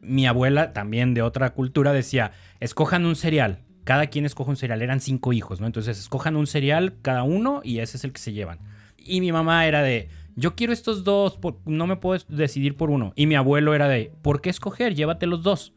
mi 0.00 0.26
abuela, 0.26 0.72
también 0.72 1.14
de 1.14 1.22
otra 1.22 1.50
cultura, 1.54 1.92
decía, 1.92 2.32
escojan 2.58 3.04
un 3.04 3.14
cereal. 3.14 3.60
Cada 3.88 4.08
quien 4.08 4.26
escoge 4.26 4.50
un 4.50 4.56
cereal. 4.56 4.82
Eran 4.82 5.00
cinco 5.00 5.32
hijos, 5.32 5.62
¿no? 5.62 5.66
Entonces, 5.66 5.98
escojan 5.98 6.36
un 6.36 6.46
cereal 6.46 6.96
cada 7.00 7.22
uno 7.22 7.62
y 7.64 7.78
ese 7.78 7.96
es 7.96 8.04
el 8.04 8.12
que 8.12 8.20
se 8.20 8.34
llevan. 8.34 8.58
Y 8.98 9.22
mi 9.22 9.32
mamá 9.32 9.66
era 9.66 9.80
de, 9.80 10.10
yo 10.36 10.54
quiero 10.54 10.74
estos 10.74 11.04
dos, 11.04 11.38
no 11.64 11.86
me 11.86 11.96
puedo 11.96 12.22
decidir 12.28 12.76
por 12.76 12.90
uno. 12.90 13.14
Y 13.16 13.24
mi 13.24 13.34
abuelo 13.34 13.74
era 13.74 13.88
de, 13.88 14.12
¿por 14.20 14.42
qué 14.42 14.50
escoger? 14.50 14.94
Llévate 14.94 15.26
los 15.26 15.42
dos. 15.42 15.72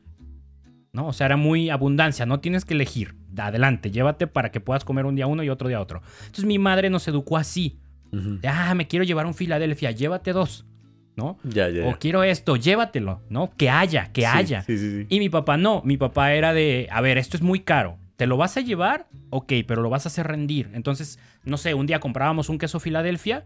¿no? 0.91 1.07
O 1.07 1.13
sea, 1.13 1.27
era 1.27 1.37
muy 1.37 1.69
abundancia, 1.69 2.25
no 2.25 2.41
tienes 2.41 2.65
que 2.65 2.73
elegir. 2.73 3.15
Adelante, 3.37 3.91
llévate 3.91 4.27
para 4.27 4.51
que 4.51 4.59
puedas 4.59 4.83
comer 4.83 5.05
un 5.05 5.15
día 5.15 5.27
uno 5.27 5.41
y 5.41 5.49
otro 5.49 5.69
día 5.69 5.79
otro. 5.79 6.01
Entonces 6.19 6.43
mi 6.43 6.59
madre 6.59 6.89
nos 6.89 7.07
educó 7.07 7.37
así. 7.37 7.79
ah, 8.45 8.75
me 8.75 8.87
quiero 8.87 9.05
llevar 9.05 9.25
un 9.25 9.33
Filadelfia, 9.33 9.91
llévate 9.91 10.33
dos. 10.33 10.65
¿no? 11.15 11.37
Ya, 11.45 11.69
ya, 11.69 11.87
O 11.87 11.97
quiero 11.97 12.23
esto, 12.23 12.57
llévatelo, 12.57 13.21
¿no? 13.29 13.51
Que 13.55 13.69
haya, 13.69 14.11
que 14.11 14.25
haya. 14.25 14.65
y 14.67 15.19
mi 15.19 15.29
papá 15.29 15.55
no, 15.55 15.81
mi 15.85 15.95
papá 15.95 16.33
era 16.33 16.53
de, 16.53 16.89
a 16.91 16.99
ver, 16.99 17.17
esto 17.17 17.37
es 17.37 17.43
muy 17.43 17.61
caro. 17.61 18.00
¿Te 18.21 18.27
lo 18.27 18.37
vas 18.37 18.55
a 18.55 18.61
llevar? 18.61 19.07
Ok, 19.31 19.51
pero 19.65 19.81
lo 19.81 19.89
vas 19.89 20.05
a 20.05 20.09
hacer 20.09 20.27
rendir. 20.27 20.69
Entonces, 20.75 21.17
no 21.43 21.57
sé, 21.57 21.73
un 21.73 21.87
día 21.87 21.99
comprábamos 21.99 22.49
un 22.49 22.59
queso 22.59 22.79
Filadelfia 22.79 23.45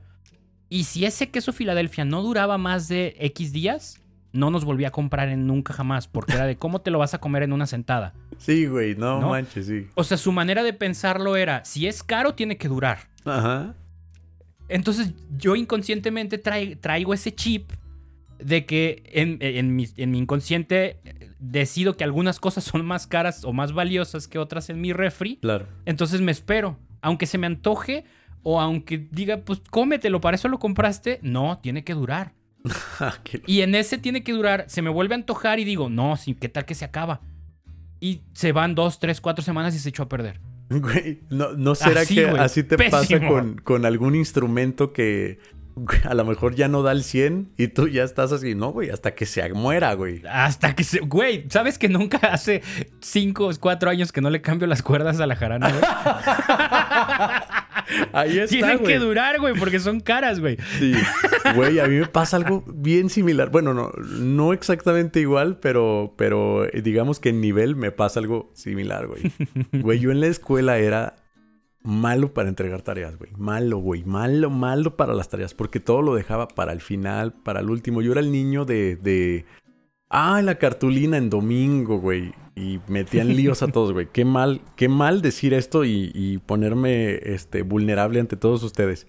y 0.68 0.84
si 0.84 1.06
ese 1.06 1.32
queso 1.32 1.54
Filadelfia 1.54 2.04
no 2.04 2.22
duraba 2.22 2.58
más 2.58 2.90
de 2.90 3.16
X 3.18 3.54
días, 3.54 4.02
no 4.34 4.52
nos 4.52 4.66
volví 4.66 4.84
a 4.84 4.92
comprar 4.92 5.30
en 5.30 5.48
nunca 5.48 5.72
jamás, 5.72 6.10
porque 6.10 6.34
era 6.34 6.46
de 6.46 6.58
cómo 6.58 6.82
te 6.82 6.92
lo 6.92 7.00
vas 7.00 7.14
a 7.14 7.20
comer 7.20 7.44
en 7.44 7.54
una 7.54 7.68
sentada. 7.68 8.16
Sí, 8.38 8.66
güey, 8.66 8.96
no, 8.98 9.22
manches, 9.22 9.68
sí. 9.68 9.88
O 9.96 10.04
sea, 10.04 10.18
su 10.18 10.34
manera 10.34 10.62
de 10.62 10.74
pensarlo 10.74 11.38
era, 11.38 11.64
si 11.64 11.88
es 11.88 12.04
caro, 12.04 12.36
tiene 12.36 12.58
que 12.58 12.68
durar. 12.68 13.08
Ajá. 13.24 13.76
Entonces 14.68 15.14
yo 15.38 15.56
inconscientemente 15.56 16.38
traigo 16.38 17.14
ese 17.14 17.34
chip 17.34 17.72
de 18.46 18.68
que 18.68 19.02
en, 19.08 19.76
mi, 19.76 19.88
en, 19.98 20.12
mi, 20.12 20.20
inconsciente 20.20 21.00
decido 21.40 21.98
que 21.98 22.04
algunas 22.04 22.40
cosas 22.40 22.64
son 22.64 22.86
más 22.86 23.08
caras 23.08 23.44
o 23.44 23.54
más 23.54 23.74
valiosas 23.74 24.28
que 24.28 24.38
otras 24.38 24.70
en 24.70 24.80
mi 24.80 24.94
refri. 24.94 25.38
Claro. 25.38 25.68
Entonces 25.86 26.22
me 26.22 26.32
espero. 26.32 26.78
Aunque 27.02 27.26
se 27.26 27.40
me 27.40 27.48
antoje 27.48 28.06
o 28.44 28.62
aunque 28.62 29.00
diga, 29.00 29.38
pues 29.38 29.62
cómetelo, 29.72 30.22
para 30.22 30.36
eso 30.36 30.48
lo 30.48 30.60
compraste. 30.60 31.20
No, 31.24 31.58
tiene 31.58 31.84
que 31.84 31.96
durar. 31.96 32.34
y 33.48 33.62
en 33.62 33.74
ese 33.74 33.98
tiene 33.98 34.24
que 34.24 34.32
durar, 34.32 34.66
se 34.68 34.84
me 34.84 34.92
vuelve 34.92 35.16
a 35.16 35.18
antojar 35.18 35.60
y 35.60 35.64
digo, 35.64 35.90
no, 35.90 36.14
¿qué 36.40 36.50
tal 36.50 36.66
que 36.66 36.76
se 36.76 36.86
acaba? 36.86 37.22
Y 38.00 38.22
se 38.34 38.52
van 38.52 38.76
dos, 38.76 39.00
tres, 39.00 39.22
cuatro 39.22 39.44
semanas 39.44 39.74
y 39.76 39.80
se 39.80 39.90
echó 39.90 40.04
a 40.04 40.10
perder. 40.10 40.40
Güey, 40.70 41.22
¿no, 41.30 41.76
será 41.76 42.06
que 42.06 42.26
así 42.26 42.64
te 42.64 42.78
pasa 42.90 43.20
con, 43.28 43.58
con, 43.58 43.86
algún 43.86 44.16
instrumento 44.16 44.94
que 44.94 45.38
a 46.04 46.14
lo 46.14 46.26
mejor 46.26 46.56
ya 46.56 46.68
no 46.68 46.84
da 46.84 46.92
el 46.92 47.04
100 47.04 47.54
y 47.58 47.68
tú 47.68 47.88
ya 47.88 48.04
estás 48.04 48.32
así, 48.32 48.56
no, 48.56 48.72
güey, 48.72 48.90
hasta 48.90 49.14
que 49.16 49.26
se 49.26 49.54
muera, 49.54 49.94
güey. 49.94 50.22
Hasta 50.30 50.76
que 50.76 50.84
se. 50.84 51.00
Güey, 51.00 51.46
¿sabes 51.50 51.78
que 51.78 51.90
nunca 51.90 52.18
hace 52.18 52.62
5 53.02 53.48
o 53.48 53.52
4 53.60 53.90
años 53.90 54.12
que 54.12 54.22
no 54.22 54.30
le 54.30 54.42
cambio 54.42 54.68
las 54.68 54.82
cuerdas 54.82 55.20
a 55.20 55.28
la 55.28 55.36
jarana, 55.36 55.70
güey? 55.70 55.84
Ahí 58.14 58.40
está, 58.40 58.50
Tienen 58.50 58.80
que 58.80 58.98
durar, 58.98 59.40
güey, 59.40 59.54
porque 59.54 59.80
son 59.80 60.00
caras, 60.00 60.40
güey. 60.40 60.58
Sí. 60.80 60.96
Güey, 61.54 61.80
a 61.80 61.86
mí 61.88 61.98
me 61.98 62.08
pasa 62.08 62.38
algo 62.38 62.64
bien 62.68 63.10
similar. 63.10 63.52
Bueno, 63.52 63.76
no, 63.76 63.92
no 64.20 64.54
exactamente 64.54 65.20
igual, 65.20 65.60
pero, 65.60 66.16
pero 66.18 66.66
digamos 66.74 67.20
que 67.20 67.30
en 67.30 67.42
nivel 67.42 67.76
me 67.76 67.92
pasa 67.92 68.20
algo 68.20 68.52
similar, 68.56 69.06
güey. 69.06 69.32
Güey, 69.72 70.00
yo 70.00 70.12
en 70.12 70.20
la 70.20 70.28
escuela 70.28 70.80
era 70.80 71.16
malo 71.86 72.34
para 72.34 72.50
entregar 72.50 72.82
tareas, 72.82 73.18
güey. 73.18 73.32
Malo, 73.38 73.78
güey. 73.78 74.04
Malo, 74.04 74.50
malo 74.50 74.98
para 74.98 75.14
las 75.14 75.30
tareas. 75.30 75.54
Porque 75.54 75.80
todo 75.80 76.02
lo 76.02 76.16
dejaba 76.16 76.48
para 76.48 76.74
el 76.74 76.82
final, 76.82 77.34
para 77.34 77.62
el 77.62 77.70
último. 77.70 78.02
Yo 78.02 78.12
era 78.12 78.22
el 78.22 78.32
niño 78.32 78.66
de. 78.66 78.96
de... 78.98 79.46
Ah, 80.10 80.42
la 80.42 80.56
cartulina 80.56 81.18
en 81.18 81.30
domingo, 81.30 82.00
güey. 82.00 82.34
y 82.56 82.80
metían 82.88 83.36
líos 83.36 83.64
a 83.64 83.68
todos, 83.68 83.94
güey. 83.94 84.08
Qué 84.12 84.26
mal, 84.26 84.62
qué 84.76 84.88
mal 84.88 85.22
decir 85.22 85.54
esto 85.54 85.84
y, 85.84 86.12
y, 86.14 86.38
ponerme 86.40 87.16
este, 87.24 87.64
vulnerable 87.64 88.20
ante 88.20 88.38
todos 88.38 88.64
ustedes. 88.64 89.08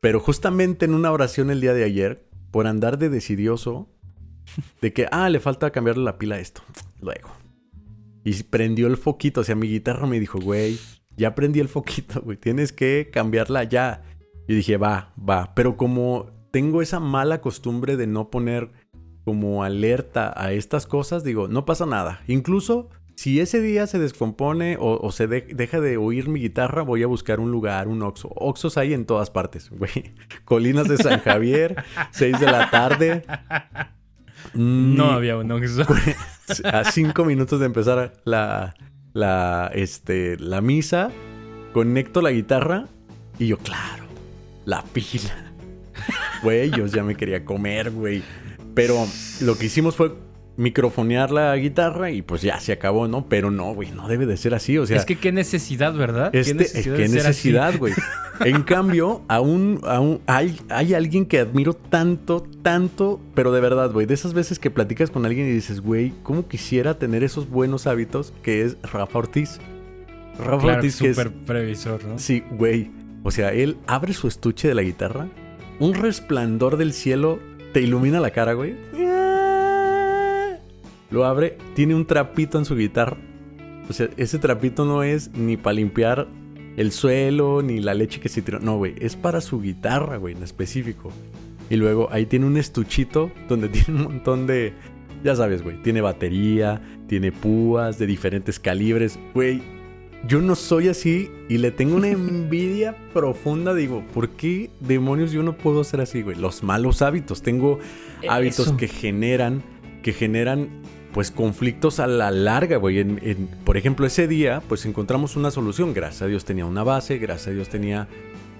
Pero 0.00 0.20
justamente 0.20 0.84
en 0.84 0.94
una 0.94 1.12
oración 1.12 1.50
el 1.50 1.60
día 1.60 1.74
de 1.74 1.84
ayer, 1.84 2.28
por 2.50 2.66
andar 2.66 2.98
de 2.98 3.08
decidioso, 3.08 3.88
de 4.80 4.92
que, 4.92 5.06
ah, 5.10 5.28
le 5.30 5.40
falta 5.40 5.70
cambiarle 5.70 6.04
la 6.04 6.18
pila 6.18 6.36
a 6.36 6.40
esto. 6.40 6.62
Luego. 7.00 7.30
Y 8.24 8.42
prendió 8.42 8.88
el 8.88 8.96
foquito. 8.96 9.40
O 9.40 9.44
sea, 9.44 9.54
mi 9.54 9.68
guitarra 9.68 10.06
me 10.06 10.20
dijo, 10.20 10.38
güey, 10.40 10.78
ya 11.16 11.34
prendí 11.34 11.60
el 11.60 11.68
foquito, 11.68 12.20
güey. 12.22 12.36
Tienes 12.36 12.72
que 12.72 13.10
cambiarla 13.12 13.64
ya. 13.64 14.02
Y 14.48 14.54
dije, 14.54 14.76
va, 14.76 15.12
va. 15.18 15.54
Pero 15.54 15.76
como 15.76 16.26
tengo 16.52 16.82
esa 16.82 17.00
mala 17.00 17.40
costumbre 17.40 17.96
de 17.96 18.06
no 18.06 18.30
poner 18.30 18.70
como 19.24 19.64
alerta 19.64 20.32
a 20.36 20.52
estas 20.52 20.86
cosas, 20.86 21.24
digo, 21.24 21.48
no 21.48 21.64
pasa 21.64 21.84
nada. 21.84 22.20
Incluso 22.28 22.90
si 23.16 23.40
ese 23.40 23.60
día 23.60 23.86
se 23.86 23.98
descompone 23.98 24.76
o, 24.78 25.10
se 25.10 25.26
deja 25.26 25.80
de 25.80 25.96
oír 25.96 26.28
mi 26.28 26.38
guitarra, 26.38 26.82
voy 26.82 27.02
a 27.02 27.06
buscar 27.06 27.40
un 27.40 27.50
lugar, 27.50 27.88
un 27.88 28.02
Oxo. 28.02 28.28
Oxos 28.36 28.76
hay 28.76 28.92
en 28.92 29.06
todas 29.06 29.30
partes, 29.30 29.70
güey. 29.70 30.14
Colinas 30.44 30.86
de 30.86 30.98
San 30.98 31.20
Javier, 31.20 31.82
6 32.12 32.38
de 32.38 32.46
la 32.46 32.70
tarde. 32.70 33.24
No 34.54 35.10
había 35.10 35.38
un 35.38 35.50
Oxo. 35.50 35.82
A 36.64 36.84
cinco 36.92 37.24
minutos 37.24 37.58
de 37.58 37.66
empezar 37.66 38.12
la, 38.24 38.74
la, 39.16 39.70
este, 39.72 40.36
la 40.38 40.60
misa, 40.60 41.10
conecto 41.72 42.20
la 42.20 42.30
guitarra 42.32 42.84
y 43.38 43.46
yo, 43.46 43.56
claro, 43.56 44.04
la 44.66 44.82
pila. 44.84 45.52
Güey, 46.42 46.70
yo 46.70 46.84
ya 46.84 47.02
me 47.02 47.16
quería 47.16 47.46
comer, 47.46 47.90
güey. 47.90 48.22
Pero 48.74 49.06
lo 49.40 49.56
que 49.56 49.66
hicimos 49.66 49.96
fue 49.96 50.12
microfonear 50.56 51.30
la 51.30 51.56
guitarra 51.56 52.10
y 52.10 52.22
pues 52.22 52.42
ya 52.42 52.58
se 52.60 52.72
acabó, 52.72 53.08
¿no? 53.08 53.28
Pero 53.28 53.50
no, 53.50 53.74
güey, 53.74 53.90
no 53.92 54.08
debe 54.08 54.26
de 54.26 54.36
ser 54.36 54.54
así, 54.54 54.78
o 54.78 54.86
sea... 54.86 54.96
Es 54.96 55.04
que 55.04 55.16
qué 55.16 55.32
necesidad, 55.32 55.94
¿verdad? 55.94 56.34
Este, 56.34 56.82
qué 56.82 57.08
necesidad, 57.08 57.76
güey. 57.78 57.92
en 58.44 58.62
cambio, 58.62 59.22
aún, 59.28 59.80
aún 59.84 60.20
hay, 60.26 60.58
hay 60.70 60.94
alguien 60.94 61.26
que 61.26 61.40
admiro 61.40 61.74
tanto, 61.74 62.46
tanto, 62.62 63.20
pero 63.34 63.52
de 63.52 63.60
verdad, 63.60 63.92
güey, 63.92 64.06
de 64.06 64.14
esas 64.14 64.32
veces 64.32 64.58
que 64.58 64.70
platicas 64.70 65.10
con 65.10 65.26
alguien 65.26 65.46
y 65.46 65.52
dices, 65.52 65.80
güey, 65.80 66.12
¿cómo 66.22 66.48
quisiera 66.48 66.98
tener 66.98 67.22
esos 67.22 67.48
buenos 67.48 67.86
hábitos? 67.86 68.32
Que 68.42 68.62
es 68.62 68.76
Rafa 68.82 69.18
Ortiz. 69.18 69.60
Rafa 70.38 70.66
Ortiz, 70.66 70.96
que 70.96 71.12
súper 71.12 71.32
previsor, 71.32 72.04
¿no? 72.04 72.18
Sí, 72.18 72.42
güey. 72.50 72.90
O 73.22 73.30
sea, 73.30 73.52
él 73.52 73.76
abre 73.86 74.12
su 74.12 74.28
estuche 74.28 74.68
de 74.68 74.74
la 74.74 74.82
guitarra, 74.82 75.28
un 75.80 75.94
resplandor 75.94 76.76
del 76.76 76.92
cielo 76.92 77.40
te 77.72 77.82
ilumina 77.82 78.20
la 78.20 78.30
cara, 78.30 78.54
güey. 78.54 78.74
Lo 81.10 81.24
abre, 81.24 81.58
tiene 81.74 81.94
un 81.94 82.06
trapito 82.06 82.58
en 82.58 82.64
su 82.64 82.76
guitarra. 82.76 83.16
O 83.88 83.92
sea, 83.92 84.08
ese 84.16 84.38
trapito 84.38 84.84
no 84.84 85.02
es 85.02 85.30
ni 85.36 85.56
para 85.56 85.74
limpiar 85.74 86.26
el 86.76 86.92
suelo, 86.92 87.62
ni 87.62 87.80
la 87.80 87.94
leche 87.94 88.20
que 88.20 88.28
se 88.28 88.42
tiró. 88.42 88.58
No, 88.60 88.76
güey, 88.76 88.94
es 89.00 89.16
para 89.16 89.40
su 89.40 89.60
guitarra, 89.60 90.16
güey, 90.16 90.34
en 90.34 90.42
específico. 90.42 91.10
Y 91.70 91.76
luego 91.76 92.08
ahí 92.12 92.26
tiene 92.26 92.46
un 92.46 92.56
estuchito 92.56 93.30
donde 93.48 93.68
tiene 93.70 94.00
un 94.00 94.04
montón 94.04 94.46
de... 94.46 94.74
Ya 95.24 95.34
sabes, 95.34 95.62
güey, 95.62 95.82
tiene 95.82 96.02
batería, 96.02 96.80
tiene 97.08 97.32
púas 97.32 97.98
de 97.98 98.06
diferentes 98.06 98.60
calibres. 98.60 99.18
Güey, 99.34 99.62
yo 100.28 100.40
no 100.40 100.54
soy 100.54 100.88
así 100.88 101.30
y 101.48 101.58
le 101.58 101.70
tengo 101.70 101.96
una 101.96 102.08
envidia 102.10 102.96
profunda. 103.12 103.74
Digo, 103.74 104.04
¿por 104.12 104.30
qué 104.30 104.70
demonios 104.80 105.32
yo 105.32 105.42
no 105.42 105.56
puedo 105.56 105.82
ser 105.84 106.00
así, 106.00 106.22
güey? 106.22 106.36
Los 106.36 106.62
malos 106.62 107.02
hábitos. 107.02 107.42
Tengo 107.42 107.78
hábitos 108.28 108.72
que 108.72 108.88
generan, 108.88 109.62
que 110.02 110.12
generan 110.12 110.68
pues 111.16 111.30
conflictos 111.30 111.98
a 111.98 112.06
la 112.06 112.30
larga, 112.30 112.76
güey. 112.76 112.98
En, 112.98 113.48
por 113.64 113.78
ejemplo, 113.78 114.04
ese 114.04 114.28
día, 114.28 114.62
pues 114.68 114.84
encontramos 114.84 115.34
una 115.34 115.50
solución. 115.50 115.94
Gracias 115.94 116.20
a 116.20 116.26
Dios 116.26 116.44
tenía 116.44 116.66
una 116.66 116.84
base, 116.84 117.16
gracias 117.16 117.48
a 117.48 117.50
Dios 117.52 117.70
tenía 117.70 118.06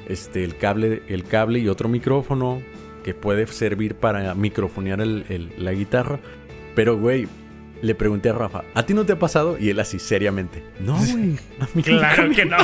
este, 0.08 0.42
el, 0.42 0.56
cable, 0.56 1.02
el 1.08 1.24
cable 1.24 1.58
y 1.58 1.68
otro 1.68 1.90
micrófono 1.90 2.62
que 3.04 3.12
puede 3.12 3.46
servir 3.46 3.96
para 3.96 4.34
microfonear 4.34 5.06
la 5.06 5.72
guitarra. 5.72 6.18
Pero, 6.74 6.96
güey, 6.98 7.28
le 7.82 7.94
pregunté 7.94 8.30
a 8.30 8.32
Rafa, 8.32 8.64
¿a 8.72 8.86
ti 8.86 8.94
no 8.94 9.04
te 9.04 9.12
ha 9.12 9.18
pasado? 9.18 9.58
Y 9.60 9.68
él 9.68 9.78
así, 9.78 9.98
seriamente, 9.98 10.64
no, 10.80 10.96
güey. 10.96 11.36
A 11.60 11.68
mí 11.74 11.82
claro 11.82 12.30
que 12.30 12.46
no. 12.46 12.56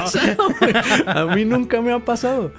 a 1.06 1.36
mí 1.36 1.44
nunca 1.44 1.82
me 1.82 1.92
ha 1.92 1.98
pasado. 1.98 2.54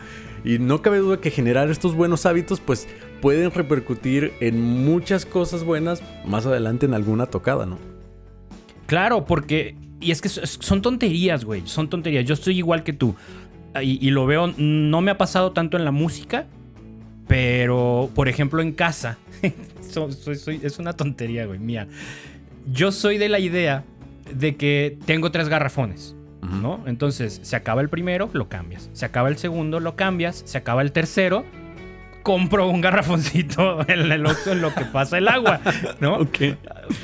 Y 0.45 0.59
no 0.59 0.83
cabe 0.83 0.99
duda 0.99 1.19
que 1.19 1.31
generar 1.31 1.71
estos 1.71 1.95
buenos 1.95 2.27
hábitos 2.27 2.59
pues 2.59 2.87
pueden 3.23 3.51
repercutir 3.51 4.33
en 4.41 4.83
muchas 4.83 5.25
cosas 5.25 5.63
buenas 5.63 6.03
más 6.25 6.45
adelante 6.45 6.87
en 6.87 6.93
alguna 6.93 7.25
tocada, 7.25 7.65
¿no? 7.65 7.79
Claro, 8.85 9.23
porque... 9.23 9.77
Y 10.01 10.11
es 10.11 10.19
que 10.19 10.27
son 10.27 10.81
tonterías, 10.81 11.45
güey. 11.45 11.61
Son 11.63 11.89
tonterías. 11.89 12.25
Yo 12.25 12.33
estoy 12.33 12.57
igual 12.57 12.83
que 12.83 12.91
tú. 12.91 13.15
Y, 13.81 14.09
lo 14.09 14.25
veo, 14.25 14.53
no 14.57 14.99
me 14.99 15.09
ha 15.09 15.17
pasado 15.17 15.53
tanto 15.53 15.77
en 15.77 15.85
la 15.85 15.91
música, 15.91 16.47
pero 17.25 18.09
por 18.13 18.27
ejemplo 18.27 18.61
en 18.61 18.73
casa. 18.73 19.17
es 20.61 20.79
una 20.79 20.91
tontería, 20.91 21.45
güey, 21.45 21.59
mía. 21.59 21.87
Yo 22.73 22.91
soy 22.91 23.17
de 23.17 23.29
la 23.29 23.39
idea 23.39 23.85
de 24.35 24.57
que 24.57 24.97
tengo 25.05 25.31
tres 25.31 25.47
garrafones. 25.47 26.13
¿no? 26.41 26.83
Entonces, 26.87 27.39
se 27.41 27.55
acaba 27.55 27.79
el 27.79 27.87
primero, 27.87 28.29
lo 28.33 28.49
cambias. 28.49 28.89
Se 28.91 29.05
acaba 29.05 29.29
el 29.29 29.37
segundo, 29.37 29.79
lo 29.79 29.95
cambias. 29.95 30.43
Se 30.45 30.57
acaba 30.57 30.81
el 30.81 30.91
tercero, 30.91 31.45
compro 32.23 32.67
un 32.67 32.81
garrafoncito 32.81 33.81
en 33.87 34.11
el 34.11 34.25
Oxxo 34.25 34.53
en 34.53 34.61
lo 34.61 34.73
que 34.73 34.85
pasa 34.85 35.17
el 35.17 35.27
agua, 35.27 35.59
¿no? 35.99 36.27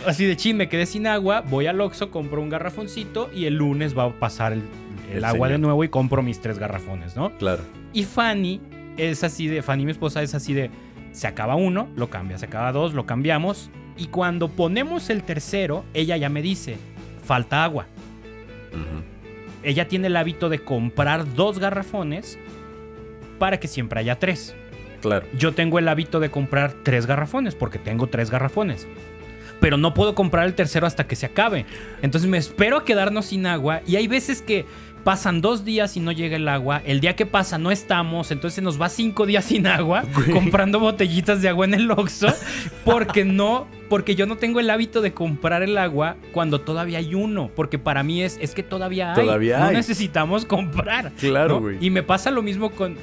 Así 0.08 0.26
de 0.26 0.36
ching, 0.36 0.58
me 0.58 0.70
quedé 0.70 0.86
sin 0.86 1.08
agua, 1.08 1.42
voy 1.42 1.68
al 1.68 1.80
Oxxo, 1.82 2.10
compro 2.10 2.42
un 2.42 2.50
garrafoncito 2.50 3.30
y 3.34 3.46
el 3.46 3.56
lunes 3.56 3.98
va 3.98 4.06
a 4.06 4.20
pasar 4.20 4.54
el, 4.54 5.24
agua 5.24 5.50
de 5.50 5.58
nuevo 5.58 5.84
y 5.84 5.90
compro 5.90 6.24
mis 6.24 6.40
tres 6.40 6.58
garrafones, 6.58 7.16
¿no? 7.16 7.32
Claro. 7.38 7.64
Y 7.94 8.04
Fanny 8.04 8.62
es 8.98 9.24
así 9.24 9.48
de, 9.48 9.62
Fanny 9.62 9.86
mi 9.86 9.92
esposa 9.92 10.24
es 10.24 10.34
así 10.34 10.54
de, 10.54 10.72
se 11.12 11.28
acaba 11.28 11.56
uno, 11.56 11.90
lo 11.96 12.10
cambia, 12.10 12.38
se 12.38 12.46
acaba 12.46 12.72
dos, 12.72 12.94
lo 12.94 13.06
cambiamos. 13.06 13.70
Y 13.98 14.08
cuando 14.08 14.48
ponemos 14.48 15.10
el 15.10 15.24
tercero, 15.24 15.84
ella 15.94 16.16
ya 16.16 16.30
me 16.30 16.42
dice, 16.42 16.78
falta 17.24 17.64
agua 17.64 17.88
ella 19.64 19.88
tiene 19.88 20.08
el 20.08 20.16
hábito 20.16 20.50
de 20.50 20.60
comprar 20.60 21.34
dos 21.36 21.60
garrafones 21.60 22.38
para 23.38 23.60
que 23.60 23.68
siempre 23.68 24.00
haya 24.00 24.18
tres. 24.18 24.56
Claro. 25.02 25.26
Yo 25.38 25.54
tengo 25.54 25.80
el 25.80 25.88
hábito 25.88 26.20
de 26.20 26.30
comprar 26.30 26.74
tres 26.84 27.06
garrafones 27.06 27.56
porque 27.56 27.80
tengo 27.80 28.08
tres 28.08 28.30
garrafones. 28.30 28.88
Pero 29.60 29.78
no 29.78 29.94
puedo 29.94 30.16
comprar 30.16 30.46
el 30.46 30.54
tercero 30.54 30.88
hasta 30.88 31.08
que 31.08 31.16
se 31.16 31.26
acabe. 31.26 31.66
Entonces 32.02 32.30
me 32.30 32.38
espero 32.38 32.78
a 32.78 32.86
quedarnos 32.86 33.28
sin 33.28 33.46
agua 33.46 33.82
y 33.86 33.98
hay 33.98 34.08
veces 34.08 34.42
que 34.42 34.66
pasan 35.04 35.42
dos 35.42 35.66
días 35.66 35.98
y 35.98 36.00
no 36.00 36.12
llega 36.12 36.38
el 36.38 36.48
agua. 36.48 36.82
El 36.86 37.00
día 37.00 37.16
que 37.16 37.26
pasa 37.26 37.58
no 37.58 37.72
estamos, 37.72 38.32
entonces 38.32 38.64
nos 38.64 38.82
va 38.82 38.90
cinco 38.90 39.26
días 39.26 39.46
sin 39.46 39.68
agua 39.68 40.04
comprando 40.34 40.80
botellitas 40.80 41.42
de 41.42 41.50
agua 41.50 41.66
en 41.66 41.74
el 41.74 41.92
Oxxo 41.92 42.28
porque 42.86 43.26
no 43.26 43.68
porque 43.89 44.15
yo 44.15 44.25
no 44.25 44.38
tengo 44.38 44.60
el 44.60 44.69
hábito 44.69 45.02
de 45.02 45.13
comprar 45.13 45.63
el 45.63 45.78
agua 45.78 46.15
cuando 46.32 46.62
todavía 46.62 46.99
hay 46.99 47.15
uno. 47.15 47.49
Porque 47.56 47.80
para 47.80 48.04
mí 48.04 48.21
es, 48.21 48.38
es 48.41 48.54
que 48.54 48.63
todavía 48.63 49.13
hay. 49.13 49.25
Todavía 49.25 49.60
no 49.60 49.71
necesitamos 49.71 50.45
comprar. 50.45 51.12
Claro, 51.19 51.60
güey. 51.60 51.78
Y 51.82 51.89
me 51.89 52.04
pasa 52.04 52.32
lo 52.32 52.41
mismo 52.41 52.71
con, 52.71 52.95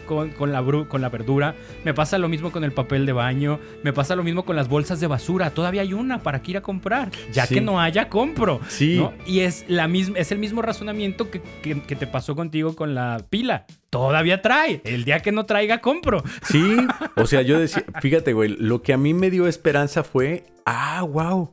la 0.53 0.87
con 0.89 1.01
la 1.03 1.09
verdura. 1.09 1.55
Me 1.85 1.93
pasa 1.93 2.19
lo 2.19 2.29
mismo 2.29 2.53
con 2.53 2.65
el 2.65 2.73
papel 2.73 3.05
de 3.05 3.13
baño. 3.13 3.59
Me 3.83 3.93
pasa 3.93 4.17
lo 4.17 4.23
mismo 4.23 4.45
con 4.45 4.57
las 4.57 4.69
bolsas 4.69 5.01
de 5.01 5.07
basura. 5.07 5.51
Todavía 5.51 5.83
hay 5.83 5.93
una 5.93 6.23
para 6.23 6.41
que 6.41 6.53
ir 6.53 6.57
a 6.57 6.63
comprar. 6.63 7.11
Ya 7.33 7.47
que 7.47 7.61
no 7.61 7.81
haya, 7.81 8.09
compro. 8.09 8.61
Sí. 8.69 9.05
Y 9.27 9.41
es, 9.41 9.65
la 9.69 9.89
misma, 9.89 10.19
es 10.19 10.31
el 10.31 10.39
mismo 10.39 10.63
razonamiento 10.63 11.31
que, 11.31 11.43
que 11.63 11.97
te 11.97 12.07
pasó 12.07 12.37
contigo 12.37 12.77
con 12.77 12.95
la 12.95 13.21
pila 13.29 13.67
todavía 13.91 14.43
trae. 14.43 14.81
El 14.85 15.05
día 15.05 15.21
que 15.21 15.33
no 15.33 15.47
traiga, 15.47 15.81
compro. 15.81 16.23
Sí, 16.43 16.77
o 17.17 17.27
sea, 17.27 17.43
yo 17.43 17.59
decía, 17.59 17.85
fíjate, 18.01 18.33
güey, 18.33 18.57
lo 18.59 18.83
que 18.83 18.93
a 18.93 18.97
mí 18.97 19.15
me 19.15 19.31
dio 19.31 19.47
esperanza 19.47 20.03
fue, 20.05 20.45
ah, 20.65 21.03
wow. 21.03 21.53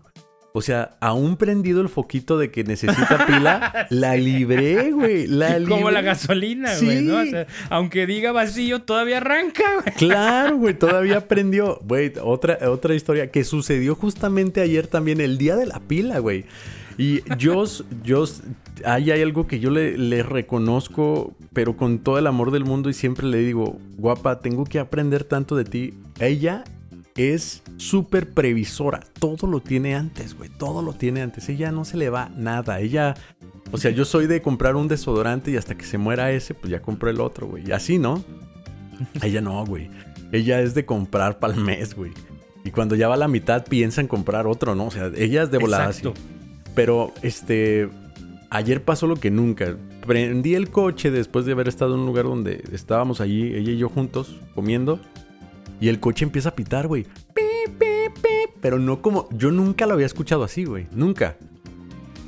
O 0.55 0.61
sea, 0.61 0.97
aún 1.01 1.35
prendido 1.37 1.81
el 1.81 1.89
foquito 1.89 2.37
de 2.37 2.51
que 2.51 2.63
necesita 2.63 3.25
pila, 3.25 3.87
la 3.89 4.15
libré, 4.15 4.91
güey. 4.91 5.25
La 5.25 5.59
Como 5.67 5.89
la 5.89 6.01
gasolina, 6.01 6.69
güey, 6.79 7.01
¿no? 7.01 7.21
O 7.21 7.25
sea, 7.25 7.47
aunque 7.71 8.05
diga 8.05 8.31
vacío, 8.31 8.83
todavía 8.83 9.17
arranca, 9.17 9.63
güey. 9.81 9.95
Claro, 9.95 10.57
güey, 10.57 10.75
todavía 10.75 11.21
prendió. 11.27 11.79
Güey, 11.83 12.13
otra, 12.21 12.59
otra 12.69 12.93
historia 12.93 13.31
que 13.31 13.43
sucedió 13.43 13.95
justamente 13.95 14.61
ayer 14.61 14.85
también, 14.85 15.21
el 15.21 15.39
día 15.39 15.55
de 15.55 15.65
la 15.65 15.79
pila, 15.79 16.19
güey. 16.19 16.45
Y 16.97 17.21
yo, 17.37 17.63
yo, 18.03 18.25
hay 18.85 19.11
algo 19.11 19.47
que 19.47 19.59
yo 19.59 19.69
le, 19.69 20.23
reconozco, 20.23 21.33
pero 21.53 21.75
con 21.75 21.99
todo 21.99 22.17
el 22.19 22.27
amor 22.27 22.51
del 22.51 22.65
mundo 22.65 22.89
y 22.89 22.93
siempre 22.93 23.27
le 23.27 23.39
digo, 23.39 23.77
guapa, 23.97 24.39
tengo 24.39 24.63
que 24.65 24.79
aprender 24.79 25.23
tanto 25.23 25.55
de 25.55 25.65
ti. 25.65 25.93
Ella 26.19 26.63
es 27.15 27.63
súper 27.77 28.29
previsora, 28.29 29.01
todo 29.19 29.47
lo 29.47 29.59
tiene 29.59 29.95
antes, 29.95 30.35
güey, 30.35 30.49
todo 30.49 30.81
lo 30.81 30.93
tiene 30.93 31.21
antes. 31.21 31.49
Ella 31.49 31.71
no 31.71 31.85
se 31.85 31.97
le 31.97 32.09
va 32.09 32.29
nada, 32.35 32.79
ella... 32.79 33.15
O 33.71 33.77
sea, 33.79 33.89
yo 33.89 34.05
soy 34.05 34.27
de 34.27 34.39
comprar 34.43 34.75
un 34.75 34.87
desodorante 34.87 35.49
y 35.49 35.57
hasta 35.57 35.73
que 35.73 35.83
se 35.83 35.97
muera 35.97 36.31
ese, 36.31 36.53
pues 36.53 36.69
ya 36.69 36.83
compro 36.83 37.09
el 37.09 37.19
otro, 37.19 37.47
güey. 37.47 37.67
Y 37.67 37.71
así, 37.71 37.97
¿no? 37.97 38.23
Ella 39.23 39.41
no, 39.41 39.65
güey. 39.65 39.89
Ella 40.31 40.61
es 40.61 40.75
de 40.75 40.85
comprar 40.85 41.39
para 41.39 41.55
el 41.55 41.61
mes, 41.61 41.95
güey. 41.95 42.11
Y 42.63 42.71
cuando 42.71 42.95
ya 42.95 43.07
va 43.07 43.15
a 43.15 43.17
la 43.17 43.27
mitad 43.27 43.65
piensa 43.65 43.99
en 43.99 44.07
comprar 44.07 44.45
otro, 44.45 44.75
¿no? 44.75 44.85
O 44.85 44.91
sea, 44.91 45.11
ella 45.15 45.43
es 45.43 45.51
de 45.51 45.57
volada 45.57 45.87
Exacto. 45.87 46.13
Pero 46.75 47.11
este. 47.21 47.89
Ayer 48.49 48.83
pasó 48.83 49.07
lo 49.07 49.15
que 49.15 49.31
nunca. 49.31 49.75
Prendí 50.05 50.53
el 50.53 50.69
coche 50.69 51.09
después 51.09 51.45
de 51.45 51.53
haber 51.53 51.67
estado 51.67 51.95
en 51.95 52.01
un 52.01 52.05
lugar 52.05 52.25
donde 52.25 52.63
estábamos 52.71 53.19
allí, 53.19 53.55
ella 53.55 53.71
y 53.71 53.77
yo 53.77 53.89
juntos, 53.89 54.35
comiendo. 54.53 54.99
Y 55.79 55.89
el 55.89 55.99
coche 55.99 56.25
empieza 56.25 56.49
a 56.49 56.55
pitar, 56.55 56.87
güey. 56.87 57.05
Pero 58.61 58.79
no 58.79 59.01
como. 59.01 59.27
Yo 59.31 59.51
nunca 59.51 59.85
lo 59.85 59.93
había 59.93 60.05
escuchado 60.05 60.43
así, 60.43 60.65
güey. 60.65 60.87
Nunca. 60.91 61.35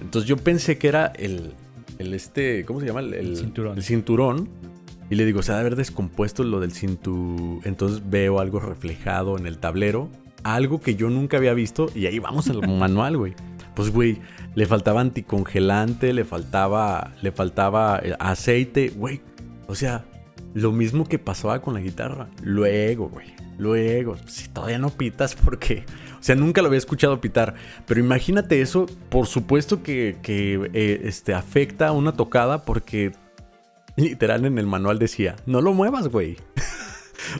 Entonces 0.01 0.27
yo 0.27 0.37
pensé 0.37 0.77
que 0.77 0.87
era 0.87 1.07
el. 1.07 1.53
El 1.97 2.13
este. 2.13 2.65
¿Cómo 2.65 2.81
se 2.81 2.87
llama? 2.87 2.99
El, 3.01 3.37
cinturón. 3.37 3.77
El 3.77 3.83
cinturón. 3.83 4.49
Y 5.09 5.15
le 5.15 5.25
digo, 5.25 5.43
se 5.43 5.51
ha 5.51 5.55
de 5.55 5.61
haber 5.61 5.75
descompuesto 5.75 6.43
lo 6.43 6.59
del 6.59 6.71
cinturón. 6.71 7.61
Entonces 7.63 8.01
veo 8.09 8.39
algo 8.39 8.59
reflejado 8.59 9.37
en 9.37 9.47
el 9.47 9.59
tablero. 9.59 10.09
Algo 10.43 10.81
que 10.81 10.95
yo 10.95 11.09
nunca 11.09 11.37
había 11.37 11.53
visto. 11.53 11.89
Y 11.95 12.07
ahí 12.07 12.19
vamos 12.19 12.49
al 12.49 12.67
manual, 12.79 13.17
güey. 13.17 13.33
Pues, 13.75 13.91
güey, 13.91 14.19
le 14.55 14.65
faltaba 14.65 15.01
anticongelante, 15.01 16.13
le 16.13 16.25
faltaba. 16.25 17.11
Le 17.21 17.31
faltaba 17.31 17.99
eh, 18.03 18.15
aceite, 18.19 18.89
güey. 18.95 19.21
O 19.67 19.75
sea, 19.75 20.05
lo 20.53 20.71
mismo 20.71 21.05
que 21.05 21.19
pasaba 21.19 21.61
con 21.61 21.73
la 21.73 21.81
guitarra. 21.81 22.29
Luego, 22.41 23.09
güey. 23.09 23.35
Luego, 23.57 24.17
si 24.27 24.47
todavía 24.49 24.79
no 24.79 24.89
pitas, 24.89 25.35
porque, 25.43 25.85
o 26.19 26.23
sea, 26.23 26.35
nunca 26.35 26.61
lo 26.61 26.67
había 26.67 26.77
escuchado 26.77 27.21
pitar, 27.21 27.55
pero 27.85 27.99
imagínate 27.99 28.61
eso, 28.61 28.85
por 29.09 29.27
supuesto 29.27 29.83
que, 29.83 30.17
eh, 30.25 31.01
este, 31.03 31.33
afecta 31.33 31.87
a 31.89 31.91
una 31.91 32.13
tocada 32.13 32.65
porque 32.65 33.13
literal 33.95 34.45
en 34.45 34.57
el 34.57 34.65
manual 34.65 34.99
decía, 34.99 35.35
no 35.45 35.61
lo 35.61 35.73
muevas, 35.73 36.07
güey. 36.09 36.37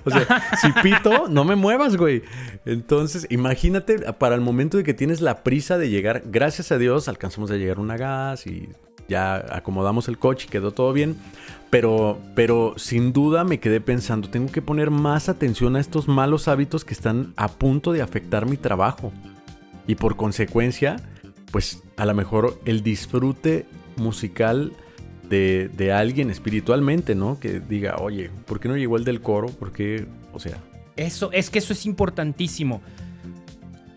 o 0.04 0.10
sea, 0.10 0.44
si 0.62 0.72
pito, 0.82 1.28
no 1.28 1.44
me 1.44 1.56
muevas, 1.56 1.98
güey. 1.98 2.24
Entonces, 2.66 3.28
imagínate 3.30 4.00
para 4.14 4.36
el 4.36 4.42
momento 4.42 4.78
de 4.78 4.84
que 4.84 4.94
tienes 4.94 5.22
la 5.22 5.44
prisa 5.44 5.78
de 5.78 5.90
llegar, 5.90 6.24
gracias 6.26 6.72
a 6.72 6.78
Dios 6.78 7.08
alcanzamos 7.08 7.52
a 7.52 7.56
llegar 7.56 7.78
a 7.78 7.82
una 7.82 7.98
gas 7.98 8.48
y 8.48 8.70
ya 9.08 9.36
acomodamos 9.36 10.08
el 10.08 10.18
coche 10.18 10.48
y 10.48 10.52
quedó 10.52 10.72
todo 10.72 10.94
bien. 10.94 11.18
Pero, 11.70 12.20
pero 12.36 12.74
sin 12.78 13.12
duda 13.12 13.44
me 13.44 13.60
quedé 13.60 13.82
pensando, 13.82 14.30
tengo 14.30 14.52
que 14.52 14.62
poner 14.62 14.92
más 14.92 15.30
atención 15.30 15.76
a 15.76 15.80
estos 15.80 16.08
malos 16.08 16.48
hábitos 16.48 16.86
que 16.86 16.94
están 16.94 17.34
a 17.36 17.48
punto 17.50 17.92
de 17.92 18.02
afectar 18.02 18.46
mi 18.46 18.56
trabajo. 18.56 19.12
Y 19.88 19.96
por 19.96 20.16
consecuencia, 20.16 20.98
pues 21.52 21.84
a 21.98 22.06
lo 22.06 22.14
mejor 22.14 22.60
el 22.66 22.82
disfrute 22.82 23.66
musical 23.98 24.74
de, 25.30 25.70
de, 25.76 25.92
alguien 25.92 26.30
espiritualmente, 26.30 27.16
¿no? 27.16 27.40
Que 27.40 27.60
diga, 27.60 27.98
oye, 28.00 28.30
¿por 28.46 28.60
qué 28.60 28.68
no 28.68 28.78
llegó 28.78 28.98
el 28.98 29.04
del 29.04 29.22
coro? 29.22 29.48
¿Por 29.48 29.72
qué? 29.72 30.06
O 30.34 30.40
sea. 30.40 30.58
Eso, 30.96 31.32
es 31.32 31.50
que 31.50 31.60
eso 31.60 31.74
es 31.74 31.86
importantísimo 31.86 32.82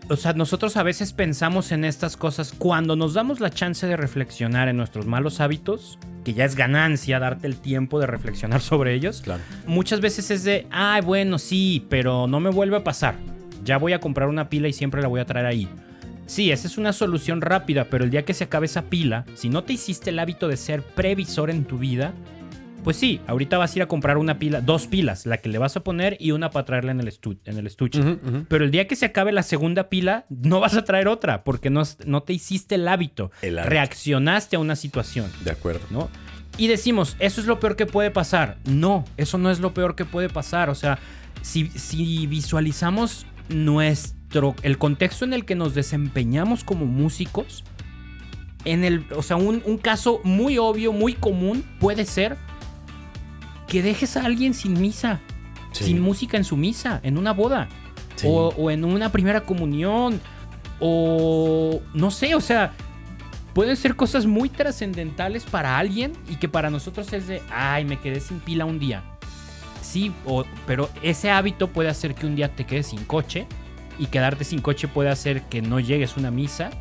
o 0.09 0.15
sea, 0.17 0.33
nosotros 0.33 0.75
a 0.75 0.83
veces 0.83 1.13
pensamos 1.13 1.71
en 1.71 1.85
estas 1.85 2.17
cosas 2.17 2.53
cuando 2.57 2.95
nos 2.95 3.13
damos 3.13 3.39
la 3.39 3.51
chance 3.51 3.85
de 3.85 3.95
reflexionar 3.95 4.67
en 4.67 4.75
nuestros 4.75 5.05
malos 5.05 5.39
hábitos, 5.39 5.99
que 6.25 6.33
ya 6.33 6.45
es 6.45 6.55
ganancia 6.55 7.19
darte 7.19 7.45
el 7.45 7.57
tiempo 7.57 7.99
de 7.99 8.07
reflexionar 8.07 8.61
sobre 8.61 8.95
ellos. 8.95 9.21
Claro. 9.21 9.41
Muchas 9.67 10.01
veces 10.01 10.31
es 10.31 10.43
de, 10.43 10.67
ay, 10.71 11.01
bueno, 11.01 11.37
sí, 11.37 11.85
pero 11.89 12.27
no 12.27 12.39
me 12.39 12.49
vuelve 12.49 12.77
a 12.77 12.83
pasar. 12.83 13.15
Ya 13.63 13.77
voy 13.77 13.93
a 13.93 13.99
comprar 13.99 14.29
una 14.29 14.49
pila 14.49 14.67
y 14.67 14.73
siempre 14.73 15.01
la 15.01 15.07
voy 15.07 15.19
a 15.19 15.25
traer 15.25 15.45
ahí. 15.45 15.69
Sí, 16.29 16.51
esa 16.51 16.67
es 16.67 16.77
una 16.77 16.93
solución 16.93 17.41
rápida, 17.41 17.85
pero 17.89 18.03
el 18.03 18.11
día 18.11 18.23
que 18.23 18.35
se 18.35 18.43
acabe 18.43 18.67
esa 18.67 18.83
pila, 18.83 19.25
si 19.33 19.49
no 19.49 19.63
te 19.63 19.73
hiciste 19.73 20.11
el 20.11 20.19
hábito 20.19 20.47
de 20.47 20.57
ser 20.57 20.83
previsor 20.83 21.49
en 21.49 21.65
tu 21.65 21.79
vida, 21.79 22.13
pues 22.83 22.97
sí, 22.97 23.19
ahorita 23.25 23.57
vas 23.57 23.73
a 23.73 23.79
ir 23.79 23.81
a 23.81 23.87
comprar 23.87 24.19
una 24.19 24.37
pila, 24.37 24.61
dos 24.61 24.85
pilas, 24.85 25.25
la 25.25 25.37
que 25.37 25.49
le 25.49 25.57
vas 25.57 25.75
a 25.75 25.79
poner 25.79 26.17
y 26.19 26.29
una 26.29 26.51
para 26.51 26.67
traerla 26.67 26.91
en 26.91 26.99
el, 26.99 27.11
en 27.45 27.57
el 27.57 27.65
estuche. 27.65 28.19
Pero 28.47 28.63
el 28.63 28.69
día 28.69 28.87
que 28.87 28.95
se 28.95 29.07
acabe 29.07 29.31
la 29.31 29.41
segunda 29.41 29.89
pila, 29.89 30.27
no 30.29 30.59
vas 30.59 30.75
a 30.75 30.83
traer 30.83 31.07
otra 31.07 31.43
porque 31.43 31.71
no, 31.71 31.81
no 32.05 32.21
te 32.21 32.33
hiciste 32.33 32.75
el 32.75 32.87
hábito. 32.87 33.31
Reaccionaste 33.41 34.55
a 34.55 34.59
una 34.59 34.75
situación. 34.75 35.31
De 35.43 35.49
acuerdo. 35.49 35.81
¿No? 35.89 36.09
Y 36.59 36.67
decimos, 36.67 37.15
eso 37.17 37.41
es 37.41 37.47
lo 37.47 37.59
peor 37.59 37.75
que 37.75 37.87
puede 37.87 38.11
pasar. 38.11 38.59
No, 38.65 39.03
eso 39.17 39.39
no 39.39 39.49
es 39.49 39.59
lo 39.59 39.73
peor 39.73 39.95
que 39.95 40.05
puede 40.05 40.29
pasar. 40.29 40.69
O 40.69 40.75
sea, 40.75 40.99
si, 41.41 41.69
si 41.71 42.27
visualizamos 42.27 43.25
nuestro, 43.49 44.18
el 44.31 44.77
contexto 44.77 45.25
en 45.25 45.33
el 45.33 45.45
que 45.45 45.55
nos 45.55 45.73
desempeñamos 45.73 46.63
como 46.63 46.85
músicos, 46.85 47.63
en 48.65 48.83
el, 48.83 49.05
o 49.15 49.23
sea, 49.23 49.37
un, 49.37 49.61
un 49.65 49.77
caso 49.77 50.21
muy 50.23 50.57
obvio, 50.57 50.91
muy 50.91 51.13
común 51.13 51.63
puede 51.79 52.05
ser 52.05 52.37
que 53.67 53.81
dejes 53.81 54.17
a 54.17 54.25
alguien 54.25 54.53
sin 54.53 54.79
misa, 54.81 55.21
sin 55.71 56.01
música 56.01 56.35
en 56.37 56.43
su 56.43 56.57
misa, 56.57 56.99
en 57.03 57.17
una 57.17 57.31
boda, 57.31 57.69
o, 58.25 58.71
en 58.71 58.83
una 58.83 59.11
primera 59.11 59.41
comunión, 59.41 60.19
o 60.79 61.79
no 61.93 62.11
sé, 62.11 62.35
o 62.35 62.41
sea, 62.41 62.73
pueden 63.53 63.77
ser 63.77 63.95
cosas 63.95 64.25
muy 64.25 64.49
trascendentales 64.49 65.43
para 65.45 65.77
alguien 65.77 66.13
y 66.29 66.35
que 66.35 66.49
para 66.49 66.69
nosotros 66.69 67.13
es 67.13 67.27
de, 67.27 67.41
ay, 67.51 67.85
me 67.85 67.99
quedé 67.99 68.19
sin 68.19 68.39
pila 68.39 68.65
un 68.65 68.79
día. 68.79 69.03
Sí, 69.81 70.11
pero 70.67 70.89
ese 71.01 71.31
hábito 71.31 71.69
puede 71.69 71.89
hacer 71.89 72.13
que 72.13 72.25
un 72.25 72.35
día 72.35 72.53
te 72.53 72.65
quedes 72.65 72.87
sin 72.87 73.05
coche 73.05 73.47
y 73.99 74.07
quedarte 74.07 74.43
sin 74.43 74.61
coche 74.61 74.87
puede 74.87 75.09
hacer 75.09 75.43
que 75.43 75.61
no 75.61 75.79
llegues 75.79 76.15
a 76.15 76.19
una 76.19 76.31
misa 76.31 76.71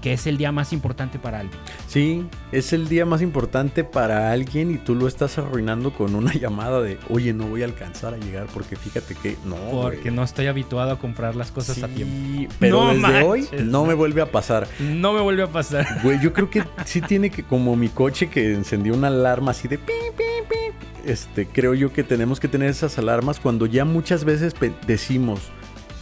que 0.00 0.12
es 0.12 0.26
el 0.26 0.38
día 0.38 0.52
más 0.52 0.72
importante 0.72 1.18
para 1.18 1.40
alguien. 1.40 1.58
Sí, 1.86 2.24
es 2.52 2.72
el 2.72 2.88
día 2.88 3.04
más 3.04 3.22
importante 3.22 3.84
para 3.84 4.32
alguien 4.32 4.70
y 4.70 4.78
tú 4.78 4.94
lo 4.94 5.08
estás 5.08 5.38
arruinando 5.38 5.92
con 5.92 6.14
una 6.14 6.32
llamada 6.40 6.80
de, 6.80 6.98
oye, 7.08 7.32
no 7.32 7.46
voy 7.46 7.62
a 7.62 7.64
alcanzar 7.64 8.14
a 8.14 8.16
llegar 8.16 8.46
porque 8.52 8.76
fíjate 8.76 9.14
que 9.14 9.36
no. 9.44 9.56
Porque 9.70 10.10
no 10.10 10.22
estoy 10.22 10.46
habituado 10.46 10.92
a 10.92 10.98
comprar 10.98 11.34
las 11.34 11.50
cosas 11.50 11.82
a 11.82 11.88
tiempo. 11.88 12.52
Pero 12.58 12.94
desde 12.94 13.22
hoy 13.22 13.48
no 13.64 13.84
me 13.84 13.94
vuelve 13.94 14.22
a 14.22 14.30
pasar. 14.30 14.68
No 14.78 15.12
me 15.12 15.20
vuelve 15.20 15.42
a 15.42 15.48
pasar. 15.48 15.86
Güey, 16.02 16.20
yo 16.20 16.32
creo 16.32 16.48
que 16.48 16.64
sí 16.84 17.00
tiene 17.00 17.30
que, 17.30 17.42
como 17.42 17.74
mi 17.74 17.88
coche 17.88 18.30
que 18.30 18.54
encendió 18.54 18.94
una 18.94 19.08
alarma 19.08 19.50
así 19.50 19.66
de 19.66 19.78
pi, 19.78 19.92
pi, 20.16 20.24
pi. 20.48 21.10
Este, 21.10 21.46
creo 21.46 21.74
yo 21.74 21.92
que 21.92 22.04
tenemos 22.04 22.38
que 22.38 22.48
tener 22.48 22.70
esas 22.70 22.98
alarmas 22.98 23.40
cuando 23.40 23.66
ya 23.66 23.84
muchas 23.84 24.24
veces 24.24 24.54
decimos, 24.86 25.40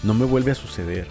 no 0.07 0.15
me 0.15 0.25
vuelve 0.25 0.53
a 0.53 0.55
suceder 0.55 1.09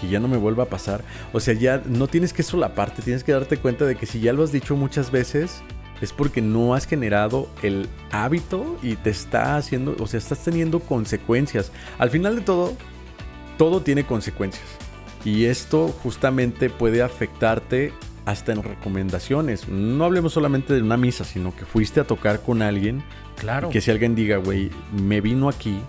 que 0.00 0.08
ya 0.08 0.20
no 0.20 0.28
me 0.28 0.36
vuelva 0.36 0.64
a 0.64 0.68
pasar. 0.68 1.02
O 1.32 1.40
sea, 1.40 1.54
ya 1.54 1.82
no 1.84 2.06
tienes 2.06 2.32
que 2.32 2.42
solaparte, 2.42 3.02
tienes 3.02 3.24
que 3.24 3.32
darte 3.32 3.56
cuenta 3.56 3.84
de 3.84 3.96
que 3.96 4.06
si 4.06 4.20
ya 4.20 4.32
lo 4.32 4.44
has 4.44 4.52
dicho 4.52 4.76
muchas 4.76 5.10
veces, 5.10 5.62
es 6.00 6.12
porque 6.12 6.40
no 6.40 6.74
has 6.74 6.86
generado 6.86 7.48
el 7.62 7.88
hábito 8.12 8.78
y 8.82 8.94
te 8.94 9.10
está 9.10 9.56
haciendo, 9.56 9.96
o 9.98 10.06
sea, 10.06 10.18
estás 10.18 10.44
teniendo 10.44 10.80
consecuencias. 10.80 11.72
Al 11.98 12.10
final 12.10 12.36
de 12.36 12.42
todo, 12.42 12.76
todo 13.56 13.82
tiene 13.82 14.04
consecuencias. 14.04 14.66
Y 15.24 15.46
esto 15.46 15.88
justamente 15.88 16.70
puede 16.70 17.02
afectarte 17.02 17.92
hasta 18.24 18.52
en 18.52 18.62
recomendaciones. 18.62 19.68
No 19.68 20.04
hablemos 20.04 20.32
solamente 20.32 20.74
de 20.74 20.82
una 20.82 20.96
misa, 20.96 21.24
sino 21.24 21.54
que 21.56 21.64
fuiste 21.64 21.98
a 21.98 22.04
tocar 22.04 22.42
con 22.42 22.62
alguien. 22.62 23.02
Claro. 23.38 23.70
que 23.70 23.80
si 23.80 23.92
alguien 23.92 24.16
diga, 24.16 24.38
güey, 24.38 24.68
me 24.92 25.20
vino 25.20 25.48
aquí 25.48 25.80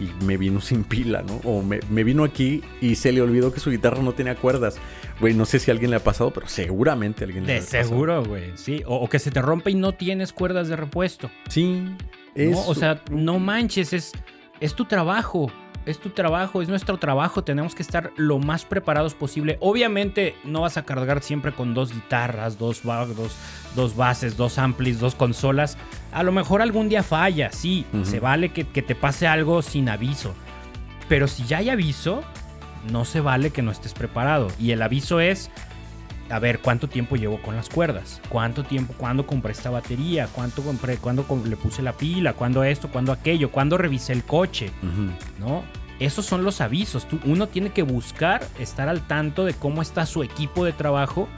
y 0.00 0.24
me 0.24 0.36
vino 0.36 0.60
sin 0.60 0.82
pila, 0.82 1.22
¿no? 1.22 1.36
O 1.44 1.62
me, 1.62 1.78
vino 2.04 2.24
aquí 2.24 2.62
y 2.80 2.94
se 2.96 3.12
le 3.12 3.20
olvidó 3.20 3.52
que 3.52 3.60
su 3.60 3.70
guitarra 3.70 4.02
no 4.02 4.12
tenía 4.12 4.34
cuerdas. 4.34 4.78
Güey, 5.20 5.34
no 5.34 5.44
sé 5.44 5.58
si 5.58 5.70
a 5.70 5.74
alguien 5.74 5.90
le 5.90 5.98
ha 5.98 6.04
pasado, 6.04 6.32
pero 6.32 6.48
seguramente 6.48 7.22
a 7.22 7.26
alguien 7.26 7.46
le 7.46 7.58
ha 7.58 7.60
pasado. 7.60 7.78
De 7.78 7.88
seguro, 7.88 8.24
güey, 8.24 8.52
sí. 8.56 8.82
O, 8.86 9.08
que 9.08 9.18
se 9.18 9.30
te 9.30 9.42
rompe 9.42 9.70
y 9.70 9.74
no 9.74 9.92
tienes 9.92 10.32
cuerdas 10.32 10.68
de 10.68 10.76
repuesto. 10.76 11.30
Sí. 11.48 11.84
¿No? 12.34 12.66
O 12.66 12.74
sea, 12.74 13.02
no 13.10 13.38
manches, 13.38 13.92
es, 13.92 14.12
es 14.60 14.74
tu 14.74 14.86
trabajo 14.86 15.52
es 15.86 15.98
tu 15.98 16.10
trabajo, 16.10 16.62
es 16.62 16.68
nuestro 16.68 16.98
trabajo, 16.98 17.42
tenemos 17.42 17.74
que 17.74 17.82
estar 17.82 18.12
lo 18.16 18.38
más 18.38 18.64
preparados 18.64 19.14
posible. 19.14 19.56
Obviamente 19.60 20.34
no 20.44 20.62
vas 20.62 20.76
a 20.76 20.84
cargar 20.84 21.22
siempre 21.22 21.52
con 21.52 21.74
dos 21.74 21.92
guitarras, 21.92 22.58
dos, 22.58 22.82
dos, 22.84 23.36
dos 23.74 23.96
bases, 23.96 24.36
dos 24.36 24.58
amplis, 24.58 25.00
dos 25.00 25.14
consolas. 25.14 25.76
A 26.12 26.22
lo 26.22 26.32
mejor 26.32 26.62
algún 26.62 26.88
día 26.88 27.02
falla, 27.02 27.52
sí, 27.52 27.86
se 28.04 28.20
vale 28.20 28.50
que, 28.50 28.66
que 28.66 28.82
te 28.82 28.94
pase 28.94 29.26
algo 29.26 29.62
sin 29.62 29.88
aviso. 29.88 30.34
Pero 31.08 31.28
si 31.28 31.44
ya 31.44 31.58
hay 31.58 31.70
aviso, 31.70 32.22
no 32.90 33.04
se 33.04 33.20
vale 33.20 33.50
que 33.50 33.62
no 33.62 33.70
estés 33.70 33.94
preparado. 33.94 34.48
Y 34.58 34.72
el 34.72 34.82
aviso 34.82 35.20
es, 35.20 35.50
a 36.30 36.38
ver 36.38 36.60
cuánto 36.60 36.88
tiempo 36.88 37.16
llevo 37.16 37.40
con 37.42 37.56
las 37.56 37.68
cuerdas, 37.68 38.20
cuánto 38.28 38.64
tiempo, 38.64 38.94
cuándo 38.96 39.26
compré 39.26 39.52
esta 39.52 39.70
batería, 39.70 40.28
cuánto 40.32 40.62
compré, 40.62 40.96
cuándo 40.96 41.26
le 41.44 41.56
puse 41.56 41.82
la 41.82 41.92
pila, 41.92 42.34
cuándo 42.34 42.62
esto, 42.64 42.88
cuándo 42.88 43.12
aquello, 43.12 43.50
cuándo 43.50 43.76
revisé 43.76 44.12
el 44.12 44.24
coche, 44.24 44.70
¿no? 45.38 45.64
Esos 45.98 46.24
son 46.24 46.44
los 46.44 46.60
avisos. 46.60 47.06
uno 47.26 47.48
tiene 47.48 47.70
que 47.70 47.82
buscar 47.82 48.42
estar 48.58 48.88
al 48.88 49.06
tanto 49.06 49.44
de 49.44 49.52
cómo 49.52 49.82
está 49.82 50.06
su 50.06 50.22
equipo 50.22 50.64
de 50.64 50.72
trabajo 50.72 51.28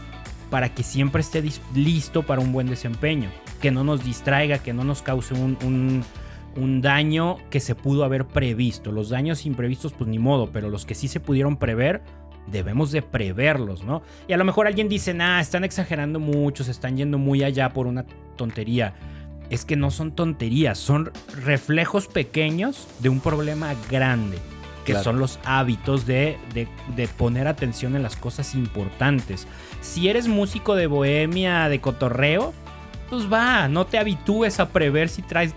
para 0.52 0.68
que 0.74 0.82
siempre 0.82 1.22
esté 1.22 1.42
listo 1.74 2.22
para 2.22 2.42
un 2.42 2.52
buen 2.52 2.66
desempeño, 2.68 3.30
que 3.62 3.70
no 3.70 3.84
nos 3.84 4.04
distraiga, 4.04 4.58
que 4.58 4.74
no 4.74 4.84
nos 4.84 5.00
cause 5.00 5.32
un, 5.32 6.04
un 6.56 6.82
daño 6.82 7.38
que 7.48 7.58
se 7.58 7.74
pudo 7.74 8.04
haber 8.04 8.26
previsto. 8.26 8.92
Los 8.92 9.08
daños 9.08 9.46
imprevistos, 9.46 9.94
pues 9.94 10.08
ni 10.08 10.18
modo, 10.18 10.50
pero 10.52 10.68
los 10.68 10.84
que 10.84 10.94
sí 10.94 11.08
se 11.08 11.20
pudieron 11.20 11.56
prever, 11.56 12.02
debemos 12.46 12.92
de 12.92 13.00
preverlos, 13.02 13.82
¿no? 13.82 14.02
Y 14.28 14.32
a 14.32 14.36
lo 14.36 14.44
mejor 14.44 14.66
alguien 14.66 14.88
dice, 14.88 15.14
nah, 15.14 15.40
están 15.40 15.64
exagerando 15.64 16.20
mucho, 16.20 16.64
se 16.64 16.70
están 16.70 16.98
yendo 16.98 17.16
muy 17.16 17.42
allá 17.42 17.70
por 17.70 17.86
una 17.86 18.04
tontería. 18.36 18.94
Es 19.50 19.64
que 19.64 19.76
no 19.76 19.90
son 19.90 20.12
tonterías, 20.12 20.78
son 20.78 21.12
reflejos 21.42 22.08
pequeños 22.08 22.88
de 23.00 23.08
un 23.08 23.20
problema 23.20 23.74
grande. 23.90 24.38
que 24.84 24.96
son 24.96 25.20
los 25.20 25.38
hábitos 25.44 26.06
de, 26.06 26.36
de, 26.52 27.08
poner 27.08 27.46
atención 27.46 27.94
en 27.94 28.02
las 28.02 28.16
cosas 28.16 28.56
importantes. 28.56 29.46
Si 29.82 30.08
eres 30.08 30.28
músico 30.28 30.74
de 30.74 30.86
bohemia, 30.86 31.68
de 31.68 31.80
cotorreo, 31.80 32.54
pues 33.10 33.30
va, 33.30 33.68
no 33.68 33.84
te 33.84 33.98
habitúes 33.98 34.58
a 34.60 34.70
prever 34.70 35.10
si 35.10 35.20
traes 35.20 35.54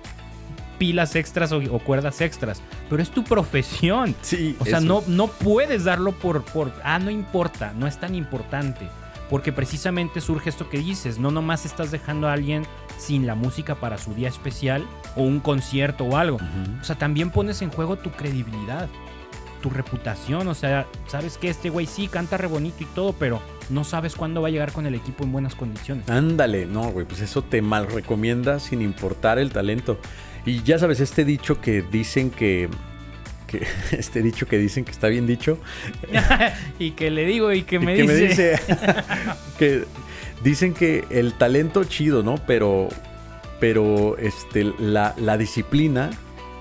pilas 0.77 1.15
extras 1.15 1.51
o, 1.51 1.61
cuerdas 1.79 2.19
extras. 2.19 2.61
Pero 2.89 3.01
es 3.01 3.09
tu 3.11 3.23
profesión. 3.23 4.13
Sí. 4.21 4.57
O 4.59 4.65
sea, 4.65 4.81
no, 4.81 5.03
no 5.07 5.27
puedes 5.27 5.85
darlo 5.85 6.11
por, 6.11 6.43
por. 6.43 6.73
Ah, 6.83 6.99
no 6.99 7.09
importa, 7.09 7.73
no 7.77 7.87
es 7.87 7.97
tan 7.97 8.15
importante. 8.15 8.89
Porque 9.29 9.51
precisamente 9.51 10.21
surge 10.21 10.49
esto 10.49 10.69
que 10.69 10.79
dices. 10.79 11.17
No 11.17 11.31
nomás 11.31 11.65
estás 11.65 11.91
dejando 11.91 12.27
a 12.27 12.33
alguien 12.33 12.63
sin 12.97 13.25
la 13.25 13.35
música 13.35 13.75
para 13.75 13.97
su 13.97 14.13
día 14.13 14.27
especial 14.27 14.85
o 15.15 15.23
un 15.23 15.39
concierto 15.39 16.03
o 16.03 16.17
algo. 16.17 16.39
O 16.81 16.83
sea, 16.83 16.97
también 16.97 17.31
pones 17.31 17.61
en 17.61 17.71
juego 17.71 17.97
tu 17.97 18.11
credibilidad, 18.11 18.87
tu 19.65 19.71
reputación. 19.71 20.47
O 20.47 20.53
sea, 20.53 20.85
sabes 21.07 21.39
que 21.39 21.49
este 21.49 21.71
güey 21.71 21.87
sí 21.87 22.07
canta 22.07 22.37
re 22.37 22.45
bonito 22.45 22.77
y 22.81 22.85
todo, 22.85 23.13
pero 23.13 23.41
no 23.71 23.83
sabes 23.83 24.13
cuándo 24.13 24.43
va 24.43 24.49
a 24.49 24.51
llegar 24.51 24.71
con 24.71 24.85
el 24.85 24.93
equipo 24.93 25.23
en 25.23 25.31
buenas 25.31 25.55
condiciones. 25.55 26.07
Ándale, 26.07 26.67
no, 26.67 26.91
güey, 26.91 27.07
pues 27.07 27.21
eso 27.21 27.41
te 27.41 27.63
mal 27.63 27.87
recomienda 27.87 28.59
sin 28.59 28.83
importar 28.83 29.39
el 29.39 29.51
talento. 29.51 29.97
Y 30.45 30.61
ya 30.61 30.77
sabes, 30.77 30.99
este 30.99 31.25
dicho 31.25 31.61
que 31.61 31.81
dicen 31.81 32.29
que 32.29 32.69
este 33.91 34.21
dicho 34.21 34.47
que 34.47 34.59
dicen 34.59 34.85
que 34.85 34.91
está 34.91 35.07
bien 35.07 35.25
dicho. 35.25 35.57
y 36.79 36.91
que 36.91 37.09
le 37.09 37.25
digo 37.25 37.51
y 37.51 37.63
que 37.63 37.79
me 37.79 37.95
dice. 37.95 38.59
que 39.57 39.85
dicen 40.43 40.75
que 40.75 41.05
el 41.09 41.33
talento 41.33 41.83
chido, 41.85 42.21
¿no? 42.21 42.35
Pero, 42.45 42.89
pero 43.59 44.15
este, 44.19 44.71
la, 44.77 45.37
disciplina 45.39 46.11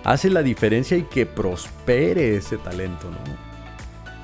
hace 0.04 0.30
la 0.30 0.42
diferencia 0.42 0.96
y 0.96 1.02
que 1.04 1.26
prospere 1.26 2.36
ese 2.36 2.58
talento, 2.58 3.10
¿no? 3.10 3.54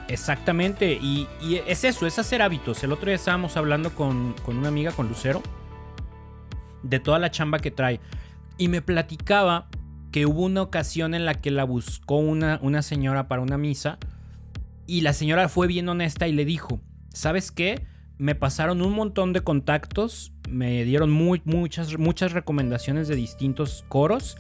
Exactamente, 0.09 0.99
y, 1.01 1.29
es 1.67 1.85
eso, 1.85 2.07
es 2.07 2.19
hacer 2.19 2.43
hábitos. 2.43 2.83
El 2.83 2.93
otro 2.93 3.07
día 3.07 3.15
estábamos 3.15 3.57
hablando 3.57 3.95
con, 3.95 4.35
con 4.45 4.59
una 4.59 4.69
amiga, 4.69 4.93
con 4.93 5.09
Lucero, 5.09 5.41
de 6.83 6.99
toda 6.99 7.19
la 7.19 7.31
chamba 7.31 7.61
que 7.61 7.71
trae. 7.71 8.01
Y 8.59 8.69
me 8.69 8.83
platicaba 8.83 9.69
que 10.11 10.27
hubo 10.27 10.43
una 10.43 10.63
ocasión 10.63 11.15
en 11.15 11.25
la 11.25 11.35
que 11.35 11.53
la 11.53 11.65
buscó 11.65 12.17
una, 12.17 12.59
una 12.63 12.83
señora 12.83 13.29
para 13.29 13.41
una 13.41 13.57
misa 13.57 13.99
y 14.87 15.03
la 15.03 15.13
señora 15.13 15.49
fue 15.49 15.69
bien 15.69 15.89
honesta 15.89 16.27
y 16.27 16.33
le 16.33 16.45
dijo, 16.45 16.81
¿sabes 17.15 17.53
qué? 17.53 17.87
Me 18.19 18.35
pasaron 18.35 18.83
un 18.83 18.93
montón 18.93 19.33
de 19.33 19.43
contactos, 19.43 20.33
me 20.49 20.85
dieron 20.85 21.13
muy, 21.13 21.41
muchas, 21.45 21.97
muchas 21.97 22.33
recomendaciones 22.33 23.07
de 23.07 23.15
distintos 23.15 23.85
coros 23.89 24.37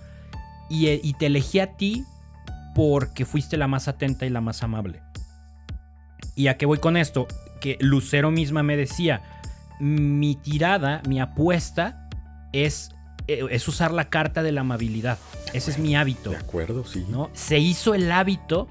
y, 0.70 0.88
y 0.88 1.12
te 1.14 1.26
elegí 1.26 1.58
a 1.58 1.76
ti 1.76 2.04
porque 2.74 3.26
fuiste 3.26 3.56
la 3.56 3.66
más 3.66 3.88
atenta 3.88 4.24
y 4.24 4.30
la 4.30 4.40
más 4.40 4.62
amable. 4.62 5.02
¿Y 6.34 6.46
a 6.46 6.56
qué 6.56 6.64
voy 6.64 6.78
con 6.78 6.96
esto? 6.96 7.26
Que 7.60 7.76
Lucero 7.80 8.30
misma 8.30 8.62
me 8.62 8.76
decía, 8.76 9.20
mi 9.80 10.36
tirada, 10.36 11.02
mi 11.06 11.20
apuesta 11.20 12.08
es 12.52 12.90
eh, 13.30 13.46
es 13.50 13.68
usar 13.68 13.92
la 13.92 14.08
carta 14.08 14.42
de 14.42 14.50
la 14.50 14.62
amabilidad. 14.62 15.16
Ese 15.52 15.70
es 15.70 15.78
mi 15.78 15.94
hábito. 15.94 16.30
De 16.30 16.36
acuerdo, 16.36 16.84
sí. 16.84 17.06
¿no? 17.08 17.30
Se 17.32 17.58
hizo 17.60 17.94
el 17.94 18.10
hábito 18.10 18.66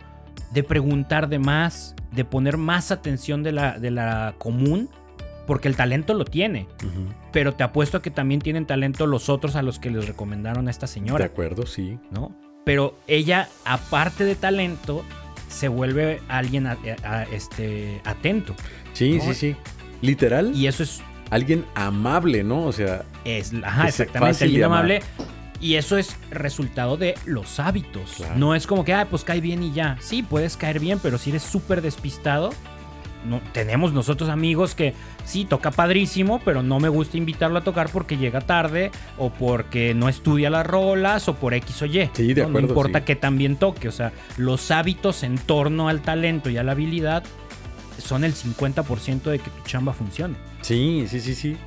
de 0.51 0.63
preguntar 0.63 1.29
de 1.29 1.39
más, 1.39 1.95
de 2.11 2.25
poner 2.25 2.57
más 2.57 2.91
atención 2.91 3.41
de 3.41 3.53
la, 3.53 3.79
de 3.79 3.91
la 3.91 4.35
común, 4.37 4.89
porque 5.49 5.67
el 5.67 5.75
talento 5.75 6.13
lo 6.13 6.25
tiene. 6.25 6.67
Pero 7.31 7.55
te 7.55 7.63
apuesto 7.63 7.97
a 7.97 8.01
que 8.03 8.11
también 8.11 8.39
tienen 8.39 8.67
talento 8.67 9.07
los 9.07 9.29
otros 9.29 9.55
a 9.55 9.63
los 9.63 9.79
que 9.79 9.89
les 9.89 10.07
recomendaron 10.07 10.67
a 10.67 10.71
esta 10.71 10.85
señora. 10.85 11.17
De 11.17 11.31
acuerdo, 11.31 11.65
sí. 11.65 11.97
¿No? 12.11 12.37
Pero 12.67 12.99
ella, 13.07 13.49
aparte 13.65 14.25
de 14.25 14.35
talento, 14.35 15.03
se 15.47 15.67
vuelve 15.67 16.21
alguien 16.27 16.69
este, 17.31 17.99
atento. 18.05 18.53
Sí, 18.93 19.19
sí, 19.19 19.33
sí. 19.33 19.55
Literal. 20.03 20.55
Y 20.55 20.67
eso 20.67 20.83
es 20.83 21.01
alguien 21.31 21.65
amable, 21.73 22.43
¿no? 22.43 22.67
O 22.67 22.71
sea. 22.71 23.03
Es, 23.25 23.51
ajá, 23.63 23.87
exactamente, 23.87 24.43
alguien 24.43 24.65
amable. 24.65 25.01
Y 25.59 25.77
eso 25.77 25.97
es 25.97 26.15
resultado 26.29 26.95
de 26.95 27.15
los 27.25 27.59
hábitos. 27.59 28.23
No 28.35 28.53
es 28.53 28.67
como 28.67 28.85
que, 28.85 28.93
ah, 28.93 29.07
pues 29.09 29.23
cae 29.23 29.41
bien 29.41 29.63
y 29.63 29.73
ya. 29.73 29.97
Sí, 29.99 30.21
puedes 30.21 30.57
caer 30.57 30.79
bien, 30.79 30.99
pero 31.01 31.17
si 31.17 31.31
eres 31.31 31.41
súper 31.41 31.81
despistado, 31.81 32.51
no, 33.25 33.41
tenemos 33.53 33.93
nosotros 33.93 34.29
amigos 34.29 34.75
que 34.75 34.93
sí, 35.25 35.45
toca 35.45 35.71
padrísimo, 35.71 36.39
pero 36.43 36.63
no 36.63 36.79
me 36.79 36.89
gusta 36.89 37.17
invitarlo 37.17 37.59
a 37.59 37.63
tocar 37.63 37.89
porque 37.91 38.17
llega 38.17 38.41
tarde 38.41 38.91
o 39.17 39.29
porque 39.29 39.93
no 39.93 40.09
estudia 40.09 40.49
las 40.49 40.65
rolas 40.65 41.27
o 41.27 41.35
por 41.35 41.53
X 41.53 41.81
o 41.81 41.85
Y. 41.85 42.09
Sí, 42.13 42.33
de 42.33 42.41
acuerdo. 42.41 42.61
No 42.61 42.67
importa 42.67 43.05
que 43.05 43.15
también 43.15 43.57
toque. 43.57 43.87
O 43.87 43.91
sea, 43.91 44.11
los 44.37 44.71
hábitos 44.71 45.23
en 45.23 45.37
torno 45.37 45.89
al 45.89 46.01
talento 46.01 46.49
y 46.49 46.57
a 46.57 46.63
la 46.63 46.73
habilidad 46.73 47.23
son 47.97 48.23
el 48.23 48.33
50% 48.33 49.23
de 49.23 49.39
que 49.39 49.49
tu 49.49 49.63
chamba 49.63 49.93
funcione. 49.93 50.35
Sí, 50.61 51.05
sí, 51.09 51.19
sí, 51.19 51.35
sí. 51.35 51.57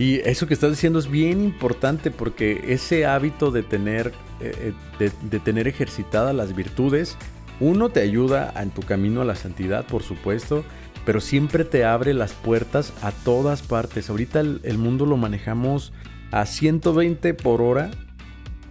Y 0.00 0.20
eso 0.20 0.46
que 0.46 0.54
estás 0.54 0.70
diciendo 0.70 0.98
es 0.98 1.10
bien 1.10 1.44
importante 1.44 2.10
porque 2.10 2.64
ese 2.68 3.04
hábito 3.04 3.50
de 3.50 3.62
tener, 3.62 4.14
eh, 4.40 4.72
eh, 4.98 5.10
de, 5.22 5.40
tener 5.40 5.68
ejercitadas 5.68 6.34
las 6.34 6.56
virtudes, 6.56 7.18
uno 7.60 7.90
te 7.90 8.00
ayuda 8.00 8.50
en 8.56 8.70
tu 8.70 8.80
camino 8.80 9.20
a 9.20 9.26
la 9.26 9.34
santidad, 9.34 9.84
por 9.84 10.02
supuesto, 10.02 10.64
pero 11.04 11.20
siempre 11.20 11.64
te 11.64 11.84
abre 11.84 12.14
las 12.14 12.32
puertas 12.32 12.92
a 13.02 13.12
todas 13.12 13.62
partes. 13.62 14.10
Ahorita 14.10 14.40
el, 14.40 14.78
mundo 14.78 15.06
lo 15.06 15.16
manejamos 15.16 15.92
a 16.30 16.46
120 16.46 17.34
por 17.34 17.62
hora 17.62 17.90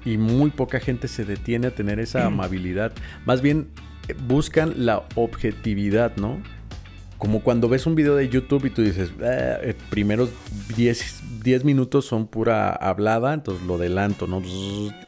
y 0.05 0.17
muy 0.17 0.51
poca 0.51 0.79
gente 0.79 1.07
se 1.07 1.25
detiene 1.25 1.67
a 1.67 1.71
tener 1.71 1.99
esa 1.99 2.25
amabilidad. 2.27 2.93
Más 3.25 3.41
bien 3.41 3.69
eh, 4.07 4.15
buscan 4.27 4.85
la 4.85 5.03
objetividad, 5.15 6.15
¿no? 6.17 6.41
Como 7.17 7.41
cuando 7.41 7.67
ves 7.67 7.85
un 7.85 7.95
video 7.95 8.15
de 8.15 8.29
YouTube 8.29 8.65
y 8.65 8.69
tú 8.69 8.81
dices, 8.81 9.11
ah, 9.21 9.59
eh, 9.61 9.75
primeros 9.89 10.29
10, 10.77 11.41
10 11.43 11.65
minutos 11.65 12.05
son 12.05 12.27
pura 12.27 12.71
hablada, 12.71 13.33
entonces 13.33 13.65
lo 13.65 13.75
adelanto, 13.75 14.25
¿no? 14.25 14.41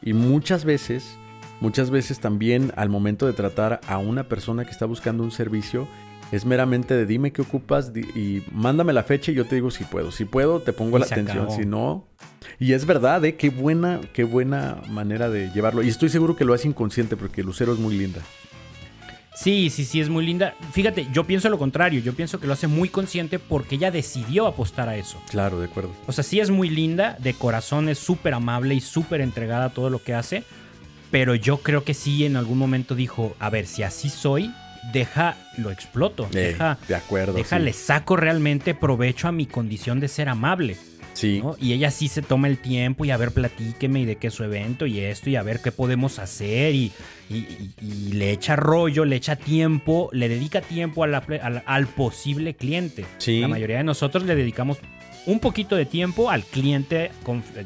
Y 0.02 0.12
muchas 0.12 0.66
veces, 0.66 1.16
muchas 1.60 1.88
veces 1.88 2.20
también 2.20 2.70
al 2.76 2.90
momento 2.90 3.26
de 3.26 3.32
tratar 3.32 3.80
a 3.86 3.96
una 3.96 4.24
persona 4.24 4.66
que 4.66 4.72
está 4.72 4.84
buscando 4.84 5.22
un 5.22 5.30
servicio, 5.30 5.88
es 6.32 6.46
meramente 6.46 6.94
de 6.94 7.04
dime 7.04 7.30
qué 7.30 7.42
ocupas 7.42 7.92
y 7.94 8.42
mándame 8.50 8.94
la 8.94 9.02
fecha 9.02 9.30
y 9.30 9.34
yo 9.34 9.44
te 9.44 9.54
digo 9.54 9.70
si 9.70 9.84
puedo. 9.84 10.10
Si 10.10 10.24
puedo, 10.24 10.60
te 10.60 10.72
pongo 10.72 10.98
la 10.98 11.04
atención. 11.04 11.50
Si 11.50 11.66
no. 11.66 12.06
Y 12.58 12.72
es 12.72 12.86
verdad, 12.86 13.22
¿eh? 13.24 13.36
Qué 13.36 13.50
buena, 13.50 14.00
qué 14.14 14.24
buena 14.24 14.78
manera 14.88 15.28
de 15.28 15.50
llevarlo. 15.50 15.82
Y 15.82 15.88
estoy 15.88 16.08
seguro 16.08 16.34
que 16.34 16.46
lo 16.46 16.54
hace 16.54 16.66
inconsciente 16.66 17.16
porque 17.16 17.42
Lucero 17.42 17.74
es 17.74 17.78
muy 17.78 17.96
linda. 17.98 18.22
Sí, 19.34 19.68
sí, 19.70 19.84
sí, 19.84 20.00
es 20.00 20.08
muy 20.08 20.24
linda. 20.24 20.54
Fíjate, 20.72 21.06
yo 21.12 21.24
pienso 21.24 21.50
lo 21.50 21.58
contrario. 21.58 22.00
Yo 22.00 22.14
pienso 22.14 22.40
que 22.40 22.46
lo 22.46 22.54
hace 22.54 22.66
muy 22.66 22.88
consciente 22.88 23.38
porque 23.38 23.74
ella 23.74 23.90
decidió 23.90 24.46
apostar 24.46 24.88
a 24.88 24.96
eso. 24.96 25.20
Claro, 25.30 25.60
de 25.60 25.66
acuerdo. 25.66 25.90
O 26.06 26.12
sea, 26.12 26.24
sí 26.24 26.40
es 26.40 26.48
muy 26.48 26.70
linda, 26.70 27.16
de 27.18 27.34
corazón 27.34 27.90
es 27.90 27.98
súper 27.98 28.32
amable 28.32 28.74
y 28.74 28.80
súper 28.80 29.20
entregada 29.20 29.66
a 29.66 29.74
todo 29.74 29.90
lo 29.90 30.02
que 30.02 30.14
hace. 30.14 30.44
Pero 31.10 31.34
yo 31.34 31.58
creo 31.58 31.84
que 31.84 31.92
sí 31.92 32.24
en 32.24 32.36
algún 32.36 32.56
momento 32.56 32.94
dijo, 32.94 33.36
a 33.38 33.50
ver, 33.50 33.66
si 33.66 33.82
así 33.82 34.08
soy, 34.08 34.50
deja, 34.92 35.36
lo 35.58 35.70
exploto. 35.70 36.28
deja, 36.30 36.78
de 36.88 36.94
acuerdo. 36.94 37.34
Deja, 37.34 37.58
le 37.58 37.72
saco 37.72 38.16
realmente 38.16 38.74
provecho 38.74 39.28
a 39.28 39.32
mi 39.32 39.46
condición 39.46 40.00
de 40.00 40.08
ser 40.08 40.28
amable. 40.28 40.76
Sí. 41.14 41.42
Y 41.60 41.74
ella 41.74 41.90
sí 41.90 42.08
se 42.08 42.22
toma 42.22 42.48
el 42.48 42.58
tiempo 42.58 43.04
y 43.04 43.10
a 43.10 43.16
ver, 43.16 43.32
platíqueme 43.32 44.00
y 44.00 44.04
de 44.06 44.16
qué 44.16 44.28
es 44.28 44.34
su 44.34 44.44
evento 44.44 44.86
y 44.86 45.00
esto 45.00 45.28
y 45.28 45.36
a 45.36 45.42
ver 45.42 45.60
qué 45.60 45.70
podemos 45.70 46.18
hacer 46.18 46.74
y, 46.74 46.92
le 48.10 48.30
echa 48.30 48.56
rollo, 48.56 49.04
le 49.04 49.16
echa 49.16 49.36
tiempo, 49.36 50.10
le 50.12 50.28
dedica 50.28 50.60
tiempo 50.60 51.04
al 51.04 51.86
posible 51.88 52.54
cliente. 52.54 53.04
Sí. 53.18 53.40
La 53.40 53.48
mayoría 53.48 53.78
de 53.78 53.84
nosotros 53.84 54.24
le 54.24 54.34
dedicamos 54.34 54.78
un 55.26 55.38
poquito 55.38 55.76
de 55.76 55.86
tiempo 55.86 56.30
al 56.30 56.44
cliente 56.44 57.10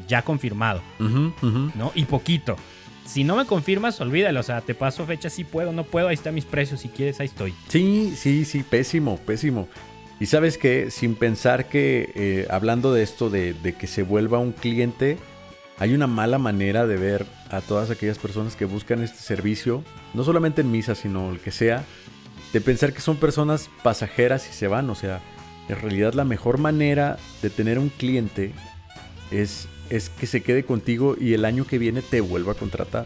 ya 0.07 0.21
confirmado, 0.21 0.81
¿no? 0.99 1.91
Y 1.95 2.05
poquito. 2.05 2.57
Si 3.07 3.23
no 3.23 3.37
me 3.37 3.45
confirmas, 3.45 3.99
olvídalo. 4.01 4.41
O 4.41 4.43
sea, 4.43 4.61
te 4.61 4.75
paso 4.75 5.05
fecha 5.05 5.29
si 5.29 5.45
puedo, 5.45 5.71
no 5.71 5.85
puedo. 5.85 6.09
Ahí 6.09 6.15
están 6.15 6.35
mis 6.35 6.45
precios. 6.45 6.81
Si 6.81 6.89
quieres, 6.89 7.19
ahí 7.19 7.27
estoy. 7.27 7.55
Sí, 7.69 8.13
sí, 8.15 8.43
sí. 8.43 8.63
Pésimo, 8.63 9.17
pésimo. 9.17 9.67
Y 10.19 10.25
sabes 10.25 10.57
que 10.57 10.91
sin 10.91 11.15
pensar 11.15 11.69
que, 11.69 12.11
eh, 12.15 12.47
hablando 12.49 12.93
de 12.93 13.03
esto, 13.03 13.29
de, 13.29 13.55
que 13.79 13.87
se 13.87 14.03
vuelva 14.03 14.39
un 14.39 14.51
cliente, 14.51 15.17
hay 15.77 15.93
una 15.93 16.07
mala 16.07 16.37
manera 16.37 16.85
de 16.85 16.97
ver 16.97 17.25
a 17.49 17.61
todas 17.61 17.91
aquellas 17.91 18.17
personas 18.17 18.55
que 18.55 18.65
buscan 18.65 19.01
este 19.03 19.19
servicio, 19.19 19.83
no 20.13 20.23
solamente 20.23 20.61
en 20.61 20.71
misa, 20.71 20.95
sino 20.95 21.31
el 21.31 21.39
que 21.39 21.51
sea, 21.51 21.85
de 22.51 22.61
pensar 22.61 22.93
que 22.93 23.01
son 23.01 23.17
personas 23.17 23.69
pasajeras 23.83 24.49
y 24.49 24.53
se 24.53 24.67
van. 24.67 24.89
O 24.89 24.95
sea, 24.95 25.21
en 25.69 25.79
realidad 25.79 26.13
la 26.13 26.25
mejor 26.25 26.57
manera 26.57 27.17
de 27.41 27.51
tener 27.51 27.77
un 27.77 27.89
cliente 27.89 28.53
es, 29.31 29.69
es 29.89 30.09
que 30.09 30.27
se 30.27 30.41
quede 30.41 30.63
contigo 30.63 31.15
y 31.19 31.33
el 31.33 31.45
año 31.45 31.65
que 31.65 31.77
viene 31.77 32.01
te 32.01 32.21
vuelva 32.21 32.53
a 32.53 32.55
contratar. 32.55 33.05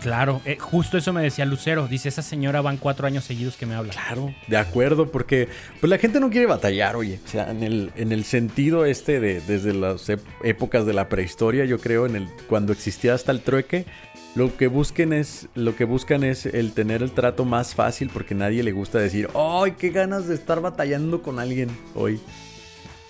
Claro, 0.00 0.40
eh, 0.44 0.56
justo 0.58 0.96
eso 0.96 1.12
me 1.12 1.22
decía 1.22 1.44
Lucero. 1.44 1.88
Dice, 1.88 2.08
esa 2.08 2.22
señora 2.22 2.60
van 2.60 2.76
cuatro 2.76 3.06
años 3.06 3.24
seguidos 3.24 3.56
que 3.56 3.66
me 3.66 3.74
habla. 3.74 3.92
Claro, 3.92 4.32
de 4.46 4.56
acuerdo, 4.56 5.10
porque 5.10 5.48
pues 5.80 5.90
la 5.90 5.98
gente 5.98 6.20
no 6.20 6.30
quiere 6.30 6.46
batallar, 6.46 6.94
oye. 6.96 7.18
O 7.24 7.28
sea, 7.28 7.50
en 7.50 7.62
el, 7.62 7.90
en 7.96 8.12
el 8.12 8.24
sentido 8.24 8.84
este 8.84 9.20
de 9.20 9.40
desde 9.40 9.74
las 9.74 10.08
épocas 10.44 10.86
de 10.86 10.92
la 10.92 11.08
prehistoria, 11.08 11.64
yo 11.64 11.78
creo, 11.80 12.06
en 12.06 12.16
el 12.16 12.28
cuando 12.48 12.72
existía 12.72 13.14
hasta 13.14 13.32
el 13.32 13.40
trueque, 13.40 13.86
lo 14.34 14.56
que 14.56 14.68
busquen 14.68 15.12
es, 15.12 15.48
lo 15.54 15.74
que 15.74 15.84
buscan 15.84 16.22
es 16.22 16.46
el 16.46 16.72
tener 16.72 17.02
el 17.02 17.10
trato 17.10 17.44
más 17.44 17.74
fácil, 17.74 18.08
porque 18.12 18.34
nadie 18.36 18.62
le 18.62 18.72
gusta 18.72 18.98
decir, 18.98 19.28
¡ay, 19.34 19.72
qué 19.72 19.90
ganas 19.90 20.28
de 20.28 20.34
estar 20.36 20.60
batallando 20.60 21.22
con 21.22 21.40
alguien 21.40 21.68
hoy! 21.94 22.20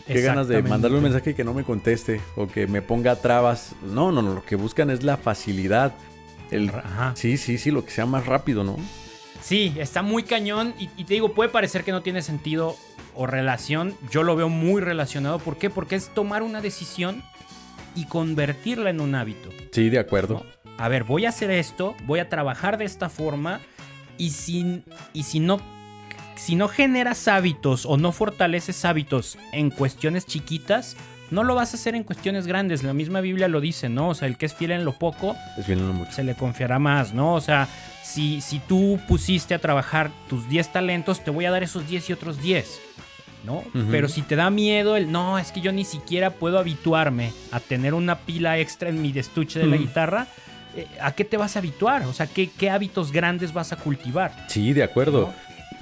Qué 0.09 0.23
ganas 0.23 0.49
de 0.49 0.62
mandarle 0.62 0.97
un 0.97 1.05
mensaje 1.05 1.35
que 1.35 1.44
no 1.44 1.55
me 1.55 1.64
conteste 1.64 2.21
o 2.35 2.49
que 2.49 2.66
me 2.66 2.83
ponga 2.83 3.16
trabas. 3.16 3.75
No, 3.83 4.11
no, 4.11 4.23
no, 4.23 4.35
lo 4.35 4.44
que 4.44 4.57
buscan 4.57 4.90
es 4.90 5.03
la 5.03 5.16
facilidad. 5.16 5.94
El, 6.51 6.73
Sí, 7.14 7.37
sí, 7.37 7.59
sí, 7.59 7.71
lo 7.71 7.85
que 7.85 7.90
sea 7.90 8.07
más 8.07 8.27
rápido, 8.27 8.64
¿no? 8.64 8.77
Sí, 9.40 9.75
está 9.79 10.03
muy 10.03 10.23
cañón 10.23 10.75
y, 10.79 11.05
te 11.05 11.14
digo, 11.14 11.33
puede 11.33 11.51
parecer 11.51 11.85
que 11.85 11.92
no 11.92 12.03
tiene 12.03 12.23
sentido 12.23 12.77
o 13.14 13.27
relación. 13.27 13.94
Yo 14.11 14.23
lo 14.23 14.35
veo 14.35 14.49
muy 14.49 14.81
relacionado. 14.81 15.38
¿Por 15.38 15.59
qué? 15.59 15.71
Porque 15.71 15.97
es 15.97 16.09
tomar 16.09 16.42
una 16.42 16.61
decisión 16.61 17.23
y 17.94 18.07
convertirla 18.07 18.90
en 18.90 19.01
un 19.01 19.14
hábito. 19.14 19.51
Sí, 19.73 19.90
de 19.90 19.99
acuerdo. 19.99 20.44
A 20.79 20.88
ver, 20.88 21.05
voy 21.05 21.27
a 21.27 21.31
hacer 21.31 21.51
esto, 21.51 21.94
voy 22.05 22.21
a 22.21 22.29
trabajar 22.29 22.79
de 22.79 22.85
esta 22.85 23.09
forma 23.09 23.61
y 24.16 24.31
si, 24.31 24.85
y 25.12 25.25
si 25.25 25.40
no 25.40 25.61
si 26.38 26.57
no 26.57 26.68
generas 26.68 27.29
hábitos 27.29 27.85
o 27.85 27.96
no 27.96 28.12
fortaleces 28.12 28.85
hábitos 28.85 29.38
en 29.53 29.70
cuestiones 29.70 30.24
chiquitas, 30.24 30.96
no 31.31 31.44
lo 31.44 31.55
vas 31.55 31.74
a 31.74 31.77
hacer 31.77 31.94
en 31.94 32.05
cuestiones 32.05 32.46
grandes. 32.46 32.83
La 32.83 32.94
misma 32.94 33.20
Biblia 33.20 33.48
lo 33.48 33.61
dice, 33.61 33.88
¿no? 33.88 34.11
O 34.11 34.14
sea, 34.14 34.29
el 34.29 34.37
que 34.37 34.46
es 34.46 34.55
fiel 34.55 34.70
en 34.70 34.85
lo 34.85 34.92
poco, 34.92 35.37
se 36.11 36.24
le 36.24 36.35
confiará 36.35 36.79
más, 36.79 37.12
¿no? 37.12 37.35
O 37.35 37.40
sea, 37.40 37.68
si, 38.03 38.40
si 38.40 38.61
tú 38.61 38.98
pusiste 39.07 39.55
a 39.55 39.59
trabajar 39.59 40.11
tus 40.29 40.48
10 40.48 40.72
talentos, 40.72 41.22
te 41.22 41.31
voy 41.31 41.44
a 41.44 41.51
dar 41.51 41.62
esos 41.62 41.88
10 41.88 42.11
y 42.11 42.12
otros 42.12 42.40
10. 42.40 42.81
¿no? 43.44 43.62
Pero 43.90 44.09
si 44.09 44.22
te 44.22 44.37
da 44.37 44.51
miedo 44.51 44.96
el, 44.96 45.11
no, 45.11 45.38
es 45.38 45.53
que 45.53 45.61
yo 45.61 45.72
ni 45.72 45.85
siquiera 45.85 46.31
puedo 46.31 46.59
habituarme 46.59 47.33
a 47.51 47.61
tener 47.61 47.94
una 47.94 48.18
pila 48.18 48.59
extra 48.59 48.88
en 48.88 49.01
mi 49.01 49.16
estuche 49.16 49.59
de 49.59 49.66
la 49.66 49.77
guitarra, 49.77 50.27
eh, 50.77 50.87
¿a 51.01 51.12
qué 51.12 51.24
te 51.24 51.37
vas 51.37 51.57
a 51.57 51.61
habituar? 51.61 52.03
O 52.03 52.12
sea, 52.12 52.27
¿qué, 52.27 52.51
¿qué, 52.51 52.68
hábitos 52.68 53.11
grandes 53.12 53.53
vas 53.55 53.72
a 53.72 53.77
cultivar? 53.77 54.46
Sí, 54.48 54.72
de 54.72 54.83
acuerdo. 54.83 55.33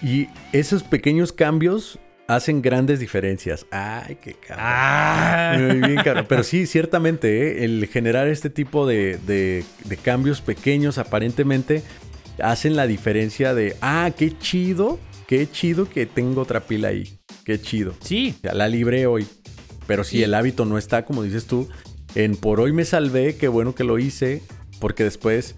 Y 0.07 0.29
esos 0.53 0.85
pequeños 0.85 1.33
cambios 1.33 1.99
hacen 2.29 2.63
grandes 2.63 3.01
diferencias. 3.01 3.67
Ay, 3.73 4.19
qué 4.23 4.35
caro. 4.35 4.61
Ah. 4.63 5.57
Muy 5.59 5.81
bien, 5.81 5.97
caro. 6.05 6.29
Pero 6.29 6.45
sí, 6.45 6.67
ciertamente, 6.67 7.43
¿eh? 7.43 7.65
el 7.65 7.89
generar 7.89 8.29
este 8.29 8.49
tipo 8.49 8.87
de, 8.87 9.19
de, 9.27 9.97
cambios 10.05 10.41
pequeños 10.43 10.99
aparentemente 10.99 11.83
hacen 12.41 12.77
la 12.77 12.87
diferencia 12.87 13.53
de, 13.53 13.77
ah, 13.81 14.13
qué 14.17 14.39
chido, 14.39 15.01
qué 15.27 15.51
chido 15.51 15.91
que 15.91 16.07
tengo 16.07 16.43
otra 16.43 16.61
pila 16.61 16.87
ahí. 16.87 17.19
Qué 17.45 17.61
chido. 17.61 17.93
Sí. 17.99 18.37
la 18.45 18.69
libré 18.69 19.09
hoy. 19.09 19.27
Pero 19.89 20.05
si 20.05 20.23
el 20.23 20.35
hábito 20.35 20.67
no 20.67 20.79
está, 20.79 21.05
como 21.05 21.25
dices 21.25 21.47
tú, 21.47 21.69
en 22.15 22.37
por 22.37 22.61
hoy 22.61 22.73
me 22.73 22.85
salvé, 22.85 23.35
qué 23.35 23.49
bueno 23.49 23.75
que 23.75 23.83
lo 23.83 23.99
hice, 23.99 24.41
porque 24.79 25.03
después 25.03 25.57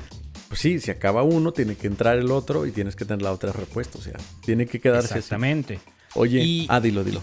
pues 0.49 0.61
sí, 0.61 0.81
si 0.81 0.91
acaba 0.91 1.23
uno, 1.23 1.53
tiene 1.53 1.77
que 1.77 1.87
entrar 1.87 2.17
el 2.17 2.31
otro 2.31 2.67
y 2.67 2.73
tienes 2.73 2.97
que 2.97 3.05
tener 3.05 3.23
la 3.23 3.33
otra 3.33 3.53
respuesta. 3.53 3.99
O 3.99 4.03
sea, 4.03 4.15
tiene 4.41 4.67
que 4.67 4.81
quedarse 4.81 5.19
Exactamente. 5.19 5.79
Oye, 6.15 6.67
ah, 6.69 6.81
dilo, 6.81 7.05
dilo. 7.05 7.23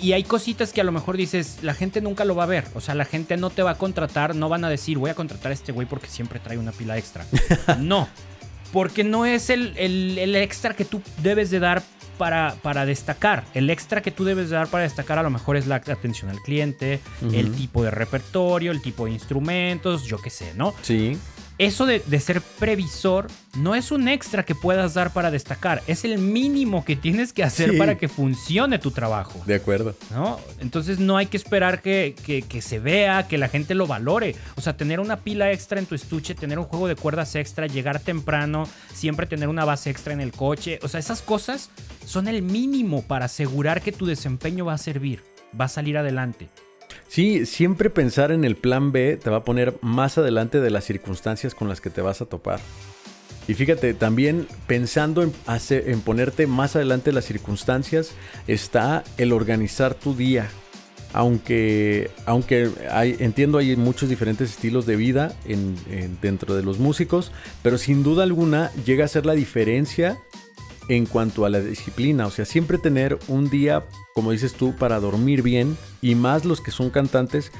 Y, 0.00 0.12
hay 0.12 0.22
cositas 0.22 0.72
que 0.72 0.80
a 0.80 0.84
lo 0.84 0.92
mejor 0.92 1.16
dices, 1.16 1.58
la 1.62 1.74
gente 1.74 2.00
nunca 2.00 2.24
lo 2.24 2.36
va 2.36 2.44
a 2.44 2.46
ver. 2.46 2.64
O 2.74 2.80
sea, 2.80 2.94
la 2.94 3.04
gente 3.04 3.36
no 3.36 3.50
te 3.50 3.62
va 3.62 3.72
a 3.72 3.78
contratar, 3.78 4.36
no 4.36 4.48
van 4.48 4.64
a 4.64 4.70
decir, 4.70 4.98
voy 4.98 5.10
a 5.10 5.14
contratar 5.14 5.50
a 5.50 5.54
este 5.54 5.72
güey 5.72 5.86
porque 5.86 6.06
siempre 6.06 6.38
trae 6.38 6.58
una 6.58 6.70
pila 6.70 6.96
extra. 6.96 7.26
no. 7.80 8.08
Porque 8.72 9.02
no 9.02 9.26
es 9.26 9.50
el, 9.50 9.76
extra 10.36 10.74
que 10.74 10.84
tú 10.84 11.02
debes 11.22 11.50
de 11.50 11.58
dar 11.58 11.82
para, 12.18 12.54
para, 12.62 12.86
destacar. 12.86 13.44
El 13.52 13.68
extra 13.68 14.00
que 14.00 14.12
tú 14.12 14.24
debes 14.24 14.48
de 14.48 14.56
dar 14.56 14.68
para 14.68 14.84
destacar 14.84 15.18
a 15.18 15.24
lo 15.24 15.30
mejor 15.30 15.56
es 15.56 15.66
la 15.66 15.76
atención 15.76 16.30
al 16.30 16.38
cliente, 16.40 17.00
el 17.32 17.50
tipo 17.52 17.82
de 17.82 17.90
repertorio, 17.90 18.70
el 18.70 18.80
tipo 18.80 19.06
de 19.06 19.10
instrumentos, 19.10 20.04
yo 20.04 20.18
qué 20.18 20.30
sé, 20.30 20.54
¿no? 20.54 20.72
Sí 20.82 21.18
eso 21.60 21.84
de, 21.84 22.00
ser 22.20 22.40
previsor 22.40 23.26
no 23.54 23.74
es 23.74 23.90
un 23.90 24.08
extra 24.08 24.44
que 24.44 24.54
puedas 24.54 24.94
dar 24.94 25.12
para 25.12 25.30
destacar, 25.30 25.82
es 25.86 26.06
el 26.06 26.16
mínimo 26.16 26.86
que 26.86 26.96
tienes 26.96 27.34
que 27.34 27.44
hacer 27.44 27.76
para 27.76 27.98
que 27.98 28.08
funcione 28.08 28.78
tu 28.78 28.92
trabajo. 28.92 29.42
De 29.44 29.56
acuerdo. 29.56 29.94
¿no? 30.10 30.40
Entonces 30.60 31.00
no 31.00 31.18
hay 31.18 31.26
que 31.26 31.36
esperar 31.36 31.82
que, 31.82 32.14
se 32.62 32.78
vea, 32.78 33.28
que 33.28 33.36
la 33.36 33.48
gente 33.48 33.74
lo 33.74 33.86
valore. 33.86 34.36
O 34.56 34.62
sea, 34.62 34.78
tener 34.78 35.00
una 35.00 35.18
pila 35.18 35.52
extra 35.52 35.78
en 35.78 35.84
tu 35.84 35.94
estuche, 35.94 36.34
tener 36.34 36.58
un 36.58 36.64
juego 36.64 36.88
de 36.88 36.96
cuerdas 36.96 37.34
extra, 37.34 37.66
llegar 37.66 38.00
temprano, 38.00 38.66
siempre 38.94 39.26
tener 39.26 39.50
una 39.50 39.66
base 39.66 39.90
extra 39.90 40.14
en 40.14 40.22
el 40.22 40.32
coche. 40.32 40.78
O 40.82 40.88
sea, 40.88 40.98
esas 40.98 41.20
cosas 41.20 41.68
son 42.06 42.26
el 42.26 42.40
mínimo 42.40 43.02
para 43.02 43.26
asegurar 43.26 43.82
que 43.82 43.92
tu 43.92 44.06
desempeño 44.06 44.64
va 44.64 44.72
a 44.72 44.78
servir, 44.78 45.22
va 45.60 45.66
a 45.66 45.68
salir 45.68 45.98
adelante. 45.98 46.48
Sí, 47.08 47.46
siempre 47.46 47.90
pensar 47.90 48.32
en 48.32 48.44
el 48.44 48.56
plan 48.56 48.92
B 48.92 49.16
te 49.16 49.30
va 49.30 49.38
a 49.38 49.44
poner 49.44 49.76
más 49.80 50.18
adelante 50.18 50.60
de 50.60 50.70
las 50.70 50.84
circunstancias 50.84 51.54
con 51.54 51.68
las 51.68 51.80
que 51.80 51.90
te 51.90 52.00
vas 52.02 52.20
a 52.20 52.26
topar. 52.26 52.60
Y 53.48 53.54
fíjate, 53.54 53.94
también 53.94 54.46
pensando 54.68 55.22
en, 55.22 56.00
ponerte 56.02 56.46
más 56.46 56.76
adelante 56.76 57.10
de 57.10 57.14
las 57.14 57.24
circunstancias 57.24 58.12
está 58.46 59.02
el 59.18 59.32
organizar 59.32 59.94
tu 59.94 60.14
día. 60.14 60.48
Aunque, 61.12 62.12
aunque 62.26 62.70
hay, 62.92 63.16
entiendo 63.18 63.58
hay 63.58 63.74
muchos 63.74 64.08
diferentes 64.08 64.50
estilos 64.50 64.86
de 64.86 64.94
vida 64.94 65.34
dentro 66.22 66.54
de 66.54 66.62
los 66.62 66.78
músicos, 66.78 67.32
pero 67.64 67.78
sin 67.78 68.04
duda 68.04 68.22
alguna 68.22 68.70
llega 68.86 69.04
a 69.04 69.08
ser 69.08 69.26
la 69.26 69.34
diferencia 69.34 70.16
en 70.90 71.06
cuanto 71.06 71.44
a 71.44 71.50
la 71.50 71.60
disciplina. 71.60 72.26
O 72.26 72.30
sea, 72.32 72.44
siempre 72.44 72.76
tener 72.76 73.16
un 73.28 73.48
día, 73.48 73.84
como 74.12 74.32
dices 74.32 74.54
tú, 74.54 74.74
para 74.74 74.98
dormir 74.98 75.40
bien. 75.42 75.76
Y 76.02 76.16
más 76.16 76.44
los 76.44 76.60
que 76.60 76.72
son 76.72 76.90
cantantes. 76.90 77.52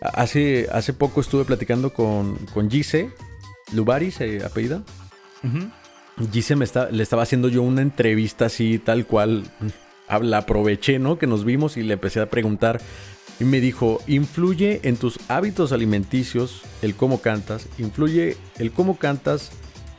Hace, 0.00 0.68
hace 0.72 0.94
poco 0.94 1.20
estuve 1.20 1.44
platicando 1.44 1.92
con, 1.92 2.36
con 2.54 2.70
Gise, 2.70 3.10
Lubaris, 3.72 4.14
se 4.14 4.42
apellida. 4.42 4.82
Gise 6.32 6.56
me 6.56 6.64
está, 6.64 6.90
le 6.90 7.02
estaba 7.02 7.24
haciendo 7.24 7.48
yo 7.48 7.62
una 7.62 7.82
entrevista 7.82 8.46
así, 8.46 8.78
tal 8.78 9.06
cual. 9.06 9.44
La 10.22 10.38
aproveché, 10.38 10.98
¿no? 10.98 11.18
Que 11.18 11.26
nos 11.26 11.44
vimos 11.44 11.76
y 11.76 11.82
le 11.82 11.94
empecé 11.94 12.20
a 12.20 12.30
preguntar. 12.30 12.80
Y 13.38 13.44
me 13.44 13.60
dijo, 13.60 14.00
influye 14.06 14.80
en 14.84 14.96
tus 14.96 15.18
hábitos 15.28 15.72
alimenticios 15.72 16.62
el 16.80 16.94
cómo 16.94 17.20
cantas, 17.20 17.66
influye 17.78 18.36
el 18.58 18.72
cómo 18.72 18.98
cantas 18.98 19.50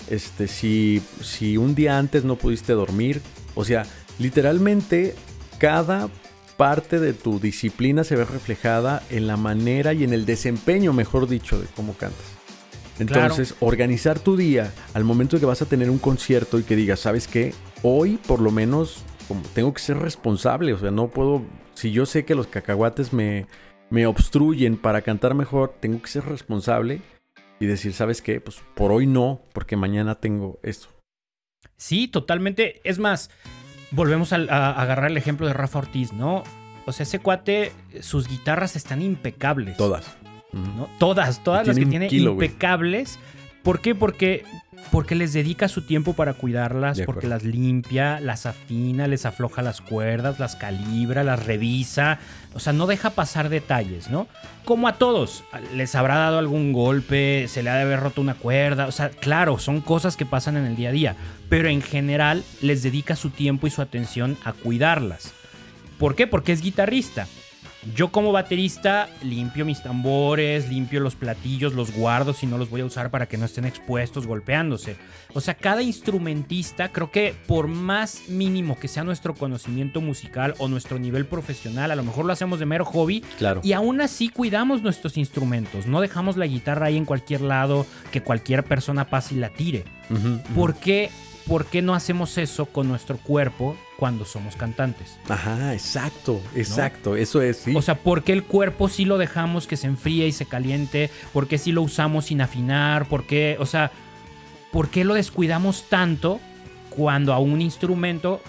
este, 0.10 0.48
si, 0.48 1.02
si 1.22 1.58
un 1.58 1.76
día 1.76 1.98
antes 1.98 2.24
no 2.24 2.36
pudiste 2.36 2.74
dormir. 2.74 3.22
O 3.56 3.66
sea, 3.66 3.86
literalmente 4.20 5.16
cada 5.58 6.10
parte 6.58 7.00
de 7.00 7.14
tu 7.14 7.40
disciplina 7.40 8.04
se 8.04 8.16
ve 8.16 8.26
reflejada 8.26 9.04
en 9.10 9.28
la 9.28 9.38
manera 9.38 9.94
y 9.94 10.04
en 10.04 10.14
el 10.14 10.26
desempeño, 10.26 10.94
mejor 10.94 11.28
dicho, 11.28 11.60
de 11.60 11.68
cómo 11.76 11.94
cantas. 11.94 12.26
Entonces, 13.00 13.56
organizar 13.60 14.20
tu 14.20 14.38
día 14.38 14.72
al 14.94 15.04
momento 15.04 15.36
de 15.36 15.40
que 15.40 15.46
vas 15.46 15.62
a 15.62 15.66
tener 15.66 15.90
un 15.90 15.98
concierto 15.98 16.60
y 16.60 16.64
que 16.64 16.76
digas, 16.76 17.00
¿sabes 17.00 17.28
qué? 17.28 17.54
Hoy 17.82 18.20
por 18.28 18.40
lo 18.40 18.52
menos 18.52 19.04
como, 19.28 19.42
tengo 19.54 19.74
que 19.74 19.82
ser 19.82 19.98
responsable, 19.98 20.74
o 20.74 20.80
sea, 20.80 20.92
no 20.92 21.08
puedo, 21.08 21.42
si 21.74 21.92
yo 21.92 22.06
sé 22.06 22.24
que 22.24 22.36
los 22.36 22.48
cacahuates 22.48 23.14
me, 23.14 23.48
me 23.90 24.06
obstruyen 24.06 24.78
para 24.78 25.02
cantar 25.02 25.34
mejor, 25.34 25.74
tengo 25.80 26.02
que 26.02 26.08
ser 26.08 26.26
responsable 26.26 27.02
y 27.64 27.66
decir, 27.66 27.94
¿sabes 27.94 28.22
qué? 28.22 28.42
Pues 28.42 28.62
por 28.76 28.92
hoy 28.92 29.08
no, 29.08 29.42
porque 29.54 29.78
mañana 29.78 30.16
tengo 30.16 30.60
esto. 30.64 30.90
Sí, 31.78 32.10
totalmente. 32.10 32.82
Es 32.84 33.00
más, 33.00 33.30
volvemos 33.92 34.34
a, 34.34 34.36
agarrar 34.72 35.10
el 35.10 35.16
ejemplo 35.16 35.48
de 35.48 35.54
Rafa 35.54 35.80
Ortiz, 35.80 36.12
¿no? 36.12 36.44
O 36.86 36.92
sea, 36.92 37.06
ese 37.06 37.20
cuate, 37.20 37.72
sus 38.02 38.28
guitarras 38.28 38.76
están 38.76 39.02
impecables. 39.02 39.78
Todas. 39.78 40.18
¿no? 40.52 40.90
Todas, 41.00 41.42
todas 41.42 41.66
las 41.66 41.80
que 41.80 41.86
tiene 41.86 42.10
impecables. 42.12 43.18
¿Por 43.64 43.80
qué? 43.80 43.96
Porque 43.96 44.44
porque 44.92 45.16
les 45.16 45.34
dedica 45.34 45.68
su 45.68 45.82
tiempo 45.82 46.14
para 46.14 46.34
cuidarlas, 46.34 47.02
porque 47.06 47.28
las 47.28 47.44
limpia, 47.44 48.20
las 48.20 48.46
afina, 48.46 49.08
les 49.08 49.26
afloja 49.26 49.62
las 49.62 49.82
cuerdas, 49.82 50.40
las 50.40 50.56
calibra, 50.56 51.24
las 51.24 51.46
revisa. 51.46 52.20
O 52.54 52.60
sea, 52.60 52.74
no 52.74 52.86
deja 52.86 53.10
pasar 53.10 53.50
detalles, 53.50 54.10
¿no? 54.10 54.28
Como 54.66 54.88
a 54.88 54.98
todos, 54.98 55.44
les 55.74 55.96
habrá 55.96 56.16
dado 56.16 56.38
algún 56.38 56.74
golpe, 56.74 57.48
se 57.48 57.64
le 57.64 57.70
ha 57.70 57.76
de 57.76 57.82
haber 57.84 58.02
roto 58.02 58.22
una 58.22 58.36
cuerda. 58.36 58.86
O 58.88 58.92
sea, 58.92 59.10
claro, 59.10 59.58
son 59.58 59.82
cosas 59.82 60.16
que 60.16 60.26
pasan 60.26 60.58
en 60.58 60.66
el 60.66 60.76
día 60.76 60.90
a 60.90 60.94
día. 60.94 61.16
Pero 61.50 61.70
en 61.70 61.82
general 61.82 62.44
les 62.62 62.84
dedica 62.84 63.16
su 63.16 63.30
tiempo 63.30 63.68
y 63.68 63.72
su 63.72 63.82
atención 63.82 64.38
a 64.44 64.54
cuidarlas. 64.54 65.34
¿Por 65.98 66.16
qué? 66.16 66.28
Porque 66.28 66.52
es 66.52 66.62
guitarrista. 66.62 67.28
Yo 67.96 68.12
como 68.12 68.32
baterista 68.32 69.10
limpio 69.24 69.66
mis 69.66 69.84
tambores, 69.84 70.70
limpio 70.70 71.00
los 71.00 71.16
platillos, 71.16 71.74
los 71.74 71.92
guardo 71.94 72.34
si 72.34 72.46
no 72.46 72.58
los 72.58 72.70
voy 72.70 72.82
a 72.82 72.86
usar 72.86 73.12
para 73.12 73.28
que 73.28 73.38
no 73.38 73.46
estén 73.46 73.66
expuestos 73.66 74.26
golpeándose. 74.26 74.96
O 75.34 75.42
sea, 75.42 75.56
cada 75.56 75.82
instrumentista, 75.82 76.90
creo 76.90 77.12
que 77.12 77.36
por 77.48 77.68
más 77.68 78.30
mínimo 78.30 78.78
que 78.80 78.88
sea 78.88 79.04
nuestro 79.04 79.34
conocimiento 79.34 80.00
musical 80.00 80.56
o 80.60 80.68
nuestro 80.68 81.00
nivel 81.00 81.26
profesional, 81.26 81.92
a 81.92 81.96
lo 81.96 82.04
mejor 82.04 82.26
lo 82.26 82.34
hacemos 82.34 82.60
de 82.60 82.66
mero 82.66 82.86
hobby. 82.86 83.22
Claro. 83.38 83.62
Y 83.64 83.74
aún 83.74 84.00
así 84.02 84.30
cuidamos 84.30 84.82
nuestros 84.82 85.18
instrumentos. 85.18 85.86
No 85.86 86.02
dejamos 86.02 86.38
la 86.38 86.46
guitarra 86.46 86.88
ahí 86.88 86.98
en 86.98 87.06
cualquier 87.06 87.42
lado 87.42 87.86
que 88.12 88.22
cualquier 88.22 88.64
persona 88.64 89.10
pase 89.10 89.36
y 89.36 89.40
la 89.40 89.50
tire. 89.50 89.84
¿Por 90.56 90.76
qué? 90.76 91.10
¿Por 91.48 91.66
qué 91.66 91.82
no 91.82 91.94
hacemos 91.94 92.38
eso 92.38 92.68
con 92.68 92.88
nuestro 92.88 93.18
cuerpo 93.18 93.76
cuando 94.04 94.26
somos 94.26 94.58
cantantes? 94.58 95.16
Ajá, 95.30 95.72
exacto, 95.74 96.42
exacto, 96.56 97.16
eso 97.16 97.42
es, 97.42 97.56
sí. 97.56 97.74
O 97.74 97.82
sea, 97.82 97.96
¿por 98.00 98.22
qué 98.26 98.34
el 98.34 98.44
cuerpo 98.44 98.90
sí 98.90 99.06
lo 99.06 99.18
dejamos 99.18 99.66
que 99.66 99.78
se 99.78 99.88
enfríe 99.88 100.28
y 100.28 100.34
se 100.34 100.46
caliente? 100.46 101.10
¿Por 101.32 101.48
qué 101.48 101.58
sí 101.58 101.72
lo 101.72 101.82
usamos 101.84 102.26
sin 102.26 102.42
afinar? 102.42 103.08
¿Por 103.08 103.26
qué, 103.26 103.56
o 103.62 103.66
sea, 103.66 103.92
por 104.74 104.90
qué 104.90 105.06
lo 105.06 105.14
descuidamos 105.14 105.86
tanto 105.88 106.42
cuando 106.90 107.32
a 107.32 107.40
un 107.40 107.62
instrumento 107.62 108.42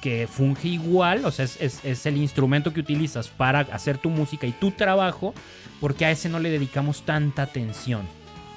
que 0.00 0.28
funge 0.30 0.68
igual, 0.68 1.24
o 1.24 1.32
sea, 1.32 1.44
es, 1.44 1.60
es- 1.60 1.80
es 1.84 2.06
el 2.06 2.16
instrumento 2.16 2.72
que 2.72 2.78
utilizas 2.78 3.26
para 3.26 3.60
hacer 3.72 3.98
tu 3.98 4.10
música 4.10 4.46
y 4.46 4.52
tu 4.52 4.70
trabajo, 4.70 5.34
porque 5.80 6.04
a 6.04 6.12
ese 6.12 6.28
no 6.28 6.38
le 6.38 6.50
dedicamos 6.50 7.02
tanta 7.04 7.42
atención? 7.42 8.02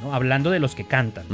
¿no? 0.03 0.13
Hablando 0.13 0.51
de 0.51 0.59
los 0.59 0.75
que 0.75 0.85
cantan. 0.85 1.25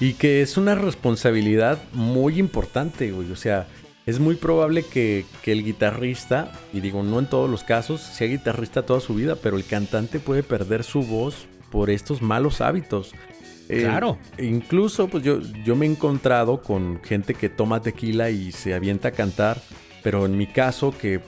Y 0.00 0.12
que 0.12 0.42
es 0.42 0.58
una 0.58 0.74
responsabilidad 0.74 1.78
muy 1.94 2.38
importante, 2.38 3.10
güey. 3.10 3.30
O 3.32 3.36
sea, 3.36 3.66
es 4.06 4.18
muy 4.18 4.36
probable 4.36 4.82
que, 4.82 5.24
que 5.42 5.52
el 5.52 5.64
guitarrista, 5.64 6.52
y 6.72 6.80
digo, 6.80 7.02
no 7.02 7.18
en 7.18 7.26
todos 7.26 7.48
los 7.48 7.64
casos, 7.64 8.00
sea 8.00 8.26
guitarrista 8.26 8.84
toda 8.84 9.00
su 9.00 9.14
vida, 9.14 9.36
pero 9.36 9.56
el 9.56 9.64
cantante 9.64 10.18
puede 10.18 10.42
perder 10.42 10.82
su 10.82 11.02
voz 11.02 11.46
por 11.70 11.90
estos 11.90 12.20
malos 12.20 12.60
hábitos. 12.60 13.12
Eh, 13.68 13.82
Claro. 13.82 14.18
Incluso, 14.38 15.08
pues 15.08 15.22
yo, 15.22 15.40
yo 15.64 15.76
me 15.76 15.86
he 15.86 15.90
encontrado 15.90 16.62
con 16.62 17.00
gente 17.02 17.34
que 17.34 17.48
toma 17.48 17.80
tequila 17.80 18.30
y 18.30 18.52
se 18.52 18.74
avienta 18.74 19.08
a 19.08 19.12
cantar, 19.12 19.62
pero 20.02 20.26
en 20.26 20.36
mi 20.36 20.46
caso 20.46 20.92
que 20.96 21.20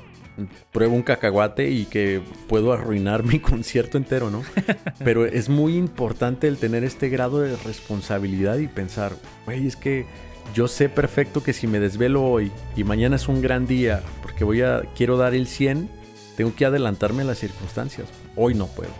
pruebo 0.73 0.97
un 0.97 1.03
cacahuate 1.03 1.71
y 1.71 1.85
que 1.85 2.21
puedo 2.49 2.73
arruinar 2.73 3.23
mi 3.23 3.39
concierto 3.41 3.99
entero, 3.99 4.31
¿no? 4.31 4.43
Pero 5.05 5.27
es 5.27 5.49
muy 5.49 5.77
importante 5.77 6.49
el 6.49 6.59
tener 6.59 6.83
este 6.85 7.09
grado 7.09 7.41
de 7.41 7.57
responsabilidad 7.57 8.59
y 8.59 8.67
pensar, 8.67 9.13
güey, 9.45 9.67
es 9.67 9.77
que 9.77 10.07
yo 10.55 10.69
sé 10.69 10.89
perfecto 10.89 11.43
que 11.43 11.53
si 11.53 11.67
me 11.67 11.81
desvelo 11.81 12.23
hoy 12.25 12.53
y 12.77 12.85
mañana 12.85 13.17
es 13.17 13.29
un 13.29 13.41
gran 13.43 13.67
día 13.67 14.03
porque 14.23 14.45
voy 14.45 14.63
a 14.63 14.83
quiero 14.97 15.17
dar 15.17 15.35
el 15.35 15.47
100, 15.49 15.89
tengo 16.37 16.55
que 16.55 16.65
adelantarme 16.65 17.23
a 17.23 17.27
las 17.27 17.39
circunstancias. 17.39 18.09
Hoy 18.37 18.55
no 18.55 18.67
puedo. 18.67 18.91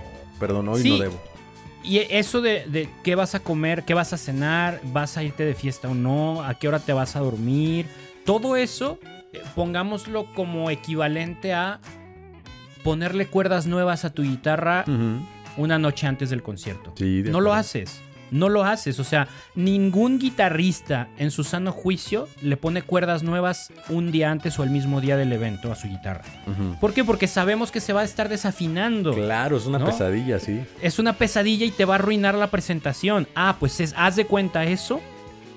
Perdón, 0.41 0.69
hoy 0.69 0.83
Sí. 0.83 0.91
no 0.91 0.99
debo. 0.99 1.21
Y 1.83 1.99
eso 1.99 2.41
de, 2.41 2.65
de 2.67 2.89
qué 3.03 3.15
vas 3.15 3.35
a 3.35 3.41
comer, 3.41 3.85
qué 3.85 3.93
vas 3.93 4.13
a 4.13 4.17
cenar, 4.17 4.81
vas 4.85 5.17
a 5.19 5.23
irte 5.23 5.45
de 5.45 5.55
fiesta 5.55 5.89
o 5.89 5.95
no, 5.95 6.43
a 6.43 6.55
qué 6.55 6.67
hora 6.67 6.79
te 6.79 6.93
vas 6.95 7.15
a 7.15 7.21
dormir, 7.21 7.87
todo 8.25 8.57
eso, 8.57 8.99
eh, 9.35 9.43
pongámoslo 9.55 10.33
como 10.35 10.71
equivalente 10.71 11.53
a 11.53 11.81
ponerle 12.83 13.27
cuerdas 13.27 13.67
nuevas 13.67 14.05
a 14.07 14.11
tu 14.15 14.23
guitarra 14.23 14.85
una 15.57 15.79
noche 15.79 16.07
antes 16.07 16.31
del 16.31 16.43
concierto. 16.43 16.93
Sí, 16.97 17.21
de 17.23 17.31
no 17.31 17.41
lo 17.43 17.53
haces. 17.53 18.01
No 18.35 18.49
lo 18.49 18.65
haces. 18.65 18.99
O 18.99 19.05
sea, 19.05 19.29
ningún 19.55 20.19
guitarrista 20.19 21.07
en 21.19 21.31
su 21.31 21.45
sano 21.45 21.71
juicio 21.71 22.29
le 22.43 22.57
pone 22.57 22.83
cuerdas 22.83 23.23
nuevas 23.23 23.73
un 23.89 24.11
día 24.11 24.33
antes 24.33 24.59
o 24.59 24.65
el 24.65 24.71
mismo 24.71 25.01
día 25.01 25.17
del 25.17 25.33
evento 25.33 25.71
a 25.71 25.77
su 25.77 25.87
guitarra. 25.87 26.25
¿Por 26.81 26.93
qué? 26.93 27.05
Porque 27.05 27.29
sabemos 27.29 27.71
que 27.71 27.81
se 27.81 27.93
va 27.93 28.01
a 28.01 28.05
estar 28.05 28.29
desafinando. 28.29 29.15
Claro, 29.15 29.57
es 29.57 29.67
una 29.67 29.79
¿No? 29.79 29.87
pesadilla, 29.87 30.41
sí. 30.41 30.65
Es 30.83 30.99
una 30.99 31.13
pesadilla 31.13 31.65
y 31.65 31.71
te 31.71 31.85
va 31.85 31.95
a 31.95 31.99
arruinar 31.99 32.35
la 32.35 32.49
presentación. 32.49 33.29
Ah, 33.37 33.55
pues 33.61 33.79
es, 33.79 33.95
haz 33.97 34.17
de 34.17 34.27
cuenta 34.27 34.65
eso. 34.65 35.01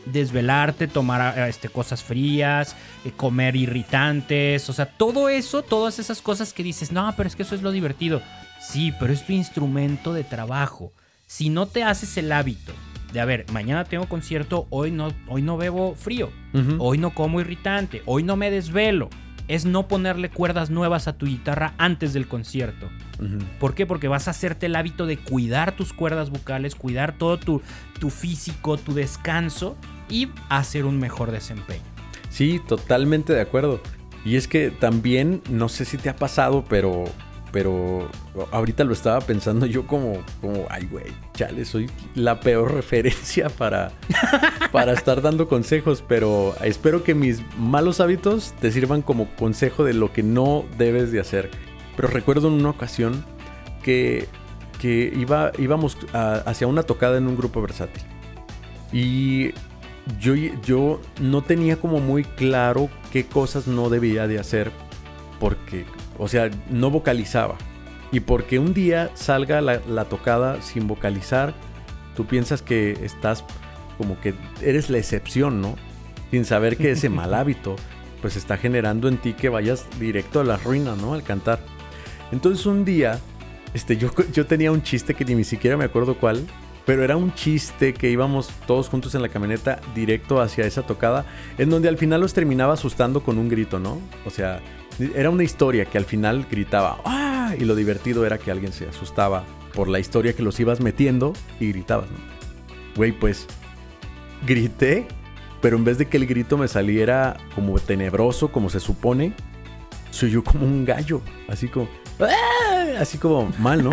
Desvelarte, 0.06 0.88
tomar 0.88 1.36
eh, 1.36 1.50
este, 1.50 1.70
cosas 1.70 2.04
frías, 2.04 2.76
eh, 3.04 3.12
comer 3.12 3.56
irritantes, 3.56 4.70
o 4.70 4.74
sea, 4.74 4.86
todo 4.86 5.30
eso, 5.30 5.64
todas 5.64 5.98
esas 5.98 6.22
cosas 6.22 6.54
que 6.54 6.64
dices, 6.64 6.92
no, 6.92 7.12
pero 7.18 7.28
es 7.28 7.36
que 7.36 7.42
eso 7.42 7.56
es 7.56 7.64
lo 7.64 7.72
divertido. 7.72 8.22
Sí, 8.62 8.94
pero 9.00 9.12
es 9.12 9.26
tu 9.26 9.34
instrumento 9.34 10.14
de 10.14 10.24
trabajo. 10.24 10.94
Si 11.28 11.50
no 11.50 11.66
te 11.66 11.84
haces 11.84 12.16
el 12.16 12.32
hábito 12.32 12.72
de, 13.12 13.20
a 13.20 13.26
ver, 13.26 13.46
mañana 13.52 13.84
tengo 13.84 14.08
concierto, 14.08 14.66
hoy 14.70 14.92
no, 14.92 15.14
hoy 15.28 15.42
no 15.42 15.58
bebo 15.58 15.94
frío, 15.94 16.32
hoy 16.80 16.98
no 16.98 17.14
como 17.14 17.42
irritante, 17.42 18.02
hoy 18.06 18.24
no 18.24 18.38
me 18.38 18.50
desvelo, 18.50 19.10
es 19.50 19.66
no 19.66 19.90
ponerle 19.90 20.30
cuerdas 20.30 20.70
nuevas 20.70 21.10
a 21.10 21.18
tu 21.18 21.26
guitarra 21.26 21.74
antes 21.78 22.14
del 22.14 22.30
concierto. 22.30 22.88
¿Por 23.60 23.76
qué? 23.76 23.86
Porque 23.86 24.08
vas 24.08 24.30
a 24.30 24.32
hacerte 24.32 24.68
el 24.68 24.76
hábito 24.78 25.06
de 25.06 25.18
cuidar 25.18 25.76
tus 25.76 25.92
cuerdas 25.92 26.30
vocales, 26.30 26.76
cuidar 26.76 27.18
todo 27.18 27.38
tu, 27.38 27.62
tu 28.00 28.10
físico, 28.10 28.78
tu 28.78 28.94
descanso 28.94 29.76
y 30.10 30.30
hacer 30.48 30.86
un 30.86 30.98
mejor 30.98 31.32
desempeño. 31.32 31.84
Sí, 32.30 32.62
totalmente 32.66 33.34
de 33.34 33.42
acuerdo. 33.42 33.82
Y 34.24 34.38
es 34.38 34.48
que 34.48 34.72
también, 34.72 35.42
no 35.50 35.68
sé 35.68 35.84
si 35.84 35.98
te 35.98 36.08
ha 36.08 36.16
pasado, 36.16 36.64
pero, 36.70 37.04
pero 37.52 38.10
ahorita 38.52 38.84
lo 38.84 38.94
estaba 38.94 39.20
pensando 39.22 39.66
yo 39.66 39.88
como, 39.88 40.18
como 40.42 40.66
ay, 40.70 40.88
güey, 40.92 41.06
chale, 41.34 41.66
soy 41.66 41.90
la 42.16 42.40
peor 42.40 42.74
referencia 42.76 43.50
para, 43.50 43.92
para 44.72 44.94
estar 44.94 45.22
dando 45.22 45.48
consejos, 45.48 46.04
pero 46.08 46.56
espero 46.64 47.04
que 47.04 47.16
mis 47.16 47.42
malos 47.58 48.00
hábitos 48.00 48.54
te 48.60 48.72
sirvan 48.72 49.02
como 49.02 49.28
consejo 49.36 49.84
de 49.84 49.94
lo 49.94 50.12
que 50.14 50.24
no 50.24 50.66
debes 50.78 51.12
de 51.12 51.20
hacer. 51.20 51.50
Pero 51.96 52.10
recuerdo 52.10 52.48
en 52.50 52.56
una 52.56 52.70
ocasión 52.70 53.26
que, 53.82 54.28
que 54.80 55.12
iba, 55.16 55.52
íbamos 55.58 55.98
a- 56.14 56.44
hacia 56.46 56.68
una 56.68 56.84
tocada 56.84 57.18
en 57.18 57.28
un 57.28 57.38
grupo 57.38 57.62
versátil. 57.62 58.04
Y 58.92 59.52
yo, 60.20 60.36
yo 60.36 61.02
no 61.20 61.42
tenía 61.42 61.78
como 61.78 62.00
muy 62.00 62.24
claro 62.24 62.90
qué 63.12 63.26
cosas 63.26 63.68
no 63.68 63.90
debía 63.90 64.28
de 64.28 64.40
hacer 64.40 64.72
porque, 65.40 65.86
o 66.18 66.28
sea, 66.28 66.50
no 66.70 66.90
vocalizaba. 66.90 67.56
Y 68.12 68.22
porque 68.22 68.60
un 68.60 68.74
día 68.74 69.12
salga 69.16 69.62
la, 69.62 69.82
la 69.88 70.06
tocada 70.06 70.62
sin 70.62 70.88
vocalizar, 70.88 71.54
tú 72.16 72.26
piensas 72.26 72.62
que 72.62 72.92
estás 73.04 73.44
como 73.98 74.20
que 74.20 74.34
eres 74.62 74.90
la 74.90 74.98
excepción, 74.98 75.62
¿no? 75.62 75.76
Sin 76.32 76.46
saber 76.46 76.78
que 76.78 76.92
ese 76.92 77.10
mal 77.10 77.34
hábito 77.34 77.76
pues 78.22 78.36
está 78.36 78.58
generando 78.58 79.08
en 79.08 79.18
ti 79.18 79.34
que 79.34 79.50
vayas 79.50 79.86
directo 80.00 80.40
a 80.40 80.44
la 80.44 80.58
ruina, 80.58 80.96
¿no? 80.96 81.14
Al 81.14 81.24
cantar. 81.24 81.60
Entonces 82.32 82.66
un 82.66 82.86
día, 82.86 83.20
este, 83.74 83.98
yo, 83.98 84.10
yo 84.34 84.46
tenía 84.46 84.72
un 84.72 84.82
chiste 84.82 85.14
que 85.14 85.26
ni 85.26 85.44
siquiera 85.44 85.78
me 85.78 85.86
acuerdo 85.86 86.18
cuál, 86.18 86.46
pero 86.86 87.04
era 87.04 87.18
un 87.18 87.34
chiste 87.34 87.94
que 87.94 88.10
íbamos 88.10 88.50
todos 88.66 88.88
juntos 88.90 89.14
en 89.14 89.22
la 89.22 89.30
camioneta 89.30 89.82
directo 89.94 90.40
hacia 90.40 90.66
esa 90.66 90.84
tocada, 90.84 91.26
en 91.58 91.70
donde 91.70 91.90
al 91.90 91.98
final 91.98 92.22
los 92.22 92.34
terminaba 92.34 92.74
asustando 92.74 93.22
con 93.22 93.38
un 93.38 93.50
grito, 93.50 93.78
¿no? 93.80 94.00
O 94.26 94.30
sea, 94.30 94.62
era 95.00 95.30
una 95.30 95.44
historia 95.44 95.86
que 95.86 95.98
al 95.98 96.06
final 96.06 96.48
gritaba, 96.50 97.00
¡ah! 97.06 97.54
Y 97.58 97.66
lo 97.66 97.76
divertido 97.76 98.26
era 98.26 98.38
que 98.38 98.52
alguien 98.52 98.74
se 98.74 98.88
asustaba 98.88 99.44
por 99.74 99.88
la 99.88 100.00
historia 100.00 100.34
que 100.34 100.44
los 100.44 100.60
ibas 100.60 100.82
metiendo 100.82 101.34
y 101.60 101.70
gritabas, 101.70 102.10
¿no? 102.10 102.18
Güey, 102.96 103.12
pues 103.12 103.48
grité, 104.46 105.08
pero 105.62 105.78
en 105.78 105.84
vez 105.84 105.98
de 105.98 106.08
que 106.08 106.18
el 106.18 106.26
grito 106.26 106.58
me 106.58 106.68
saliera 106.68 107.38
como 107.54 107.78
tenebroso, 107.80 108.52
como 108.52 108.70
se 108.70 108.80
supone, 108.80 109.34
soy 110.10 110.32
yo 110.32 110.44
como 110.44 110.66
un 110.66 110.86
gallo, 110.86 111.22
así 111.48 111.68
como, 111.68 111.88
¡ah! 112.20 113.00
así 113.00 113.18
como 113.18 113.52
mal, 113.60 113.84
¿no? 113.84 113.92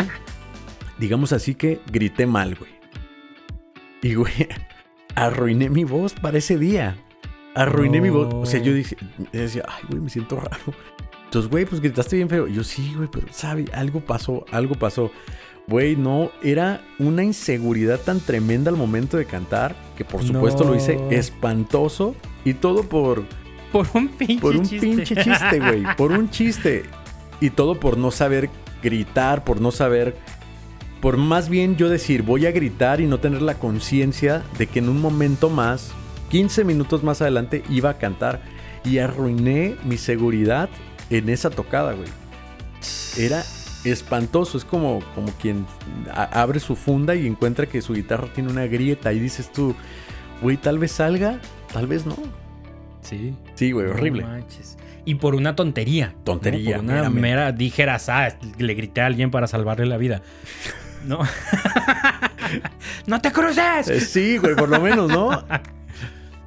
Digamos 0.98 1.32
así 1.32 1.54
que 1.54 1.80
grité 1.90 2.26
mal, 2.26 2.54
güey. 2.54 2.70
Y, 4.02 4.14
güey, 4.14 4.48
arruiné 5.14 5.70
mi 5.70 5.84
voz 5.84 6.14
para 6.14 6.38
ese 6.38 6.58
día. 6.58 6.96
Arruiné 7.54 8.00
mi 8.00 8.10
voz. 8.10 8.32
O 8.34 8.46
sea, 8.46 8.60
yo 8.60 8.72
dije, 8.72 8.96
decía, 9.32 9.64
ay, 9.68 9.84
güey, 9.88 10.00
me 10.00 10.10
siento 10.10 10.36
raro. 10.36 10.74
Entonces, 11.34 11.50
güey, 11.50 11.64
pues 11.64 11.80
gritaste 11.80 12.14
bien 12.14 12.28
feo. 12.28 12.46
Yo 12.46 12.62
sí, 12.62 12.94
güey, 12.94 13.08
pero, 13.10 13.26
¿sabe? 13.32 13.64
Algo 13.72 13.98
pasó, 13.98 14.44
algo 14.52 14.76
pasó. 14.76 15.10
Güey, 15.66 15.96
no, 15.96 16.30
era 16.44 16.80
una 17.00 17.24
inseguridad 17.24 17.98
tan 17.98 18.20
tremenda 18.20 18.70
al 18.70 18.76
momento 18.76 19.16
de 19.16 19.24
cantar 19.24 19.74
que 19.96 20.04
por 20.04 20.22
supuesto 20.22 20.62
lo 20.62 20.76
hice 20.76 20.96
espantoso 21.10 22.14
y 22.44 22.54
todo 22.54 22.84
por, 22.84 23.24
Por 23.72 23.88
un 23.94 24.06
pinche 24.10 24.40
por 24.40 24.54
un 24.54 24.62
chiste. 24.62 24.86
pinche 24.86 25.16
chiste, 25.16 25.58
güey. 25.58 25.82
Por 25.96 26.12
un 26.12 26.30
chiste. 26.30 26.84
Y 27.40 27.50
todo 27.50 27.80
por 27.80 27.98
no 27.98 28.12
saber 28.12 28.48
gritar, 28.80 29.42
por 29.42 29.60
no 29.60 29.72
saber. 29.72 30.16
Por 31.00 31.16
más 31.16 31.48
bien 31.48 31.74
yo 31.74 31.88
decir, 31.88 32.22
voy 32.22 32.46
a 32.46 32.52
gritar 32.52 33.00
y 33.00 33.08
no 33.08 33.18
tener 33.18 33.42
la 33.42 33.58
conciencia 33.58 34.44
de 34.56 34.68
que 34.68 34.78
en 34.78 34.88
un 34.88 35.00
momento 35.00 35.50
más, 35.50 35.90
15 36.30 36.62
minutos 36.62 37.02
más 37.02 37.20
adelante, 37.22 37.64
iba 37.68 37.90
a 37.90 37.98
cantar. 37.98 38.40
Y 38.84 38.98
arruiné 38.98 39.74
mi 39.84 39.96
seguridad 39.96 40.68
en 41.18 41.28
esa 41.28 41.50
tocada, 41.50 41.92
güey. 41.92 42.08
Era 43.16 43.42
espantoso. 43.84 44.58
Es 44.58 44.64
como, 44.64 45.00
como 45.14 45.28
quien 45.32 45.66
abre 46.12 46.60
su 46.60 46.76
funda 46.76 47.14
y 47.14 47.26
encuentra 47.26 47.66
que 47.66 47.82
su 47.82 47.94
guitarra 47.94 48.28
tiene 48.34 48.50
una 48.50 48.66
grieta. 48.66 49.12
Y 49.12 49.18
dices 49.20 49.52
tú, 49.52 49.74
güey, 50.42 50.56
tal 50.56 50.78
vez 50.78 50.92
salga, 50.92 51.38
tal 51.72 51.86
vez 51.86 52.06
no. 52.06 52.16
Sí. 53.02 53.34
Sí, 53.54 53.72
güey, 53.72 53.86
No 53.86 53.92
horrible. 53.92 54.22
manches. 54.24 54.76
y 55.04 55.16
por 55.16 55.34
una 55.34 55.54
tontería. 55.54 56.14
Tontería, 56.24 56.76
Por 56.76 56.84
una 56.86 57.10
mera, 57.10 57.52
dijeras, 57.52 58.08
ah, 58.08 58.34
le 58.58 58.74
grité 58.74 59.02
a 59.02 59.06
alguien 59.06 59.30
para 59.30 59.46
salvarle 59.46 59.84
la 59.86 59.98
vida. 59.98 60.22
No. 61.04 61.20
¡No 63.06 63.20
te 63.20 63.30
cruces! 63.32 63.88
Eh, 63.88 64.00
sí, 64.00 64.38
güey, 64.38 64.54
por 64.56 64.68
lo 64.68 64.80
menos, 64.80 65.10
¿no? 65.10 65.30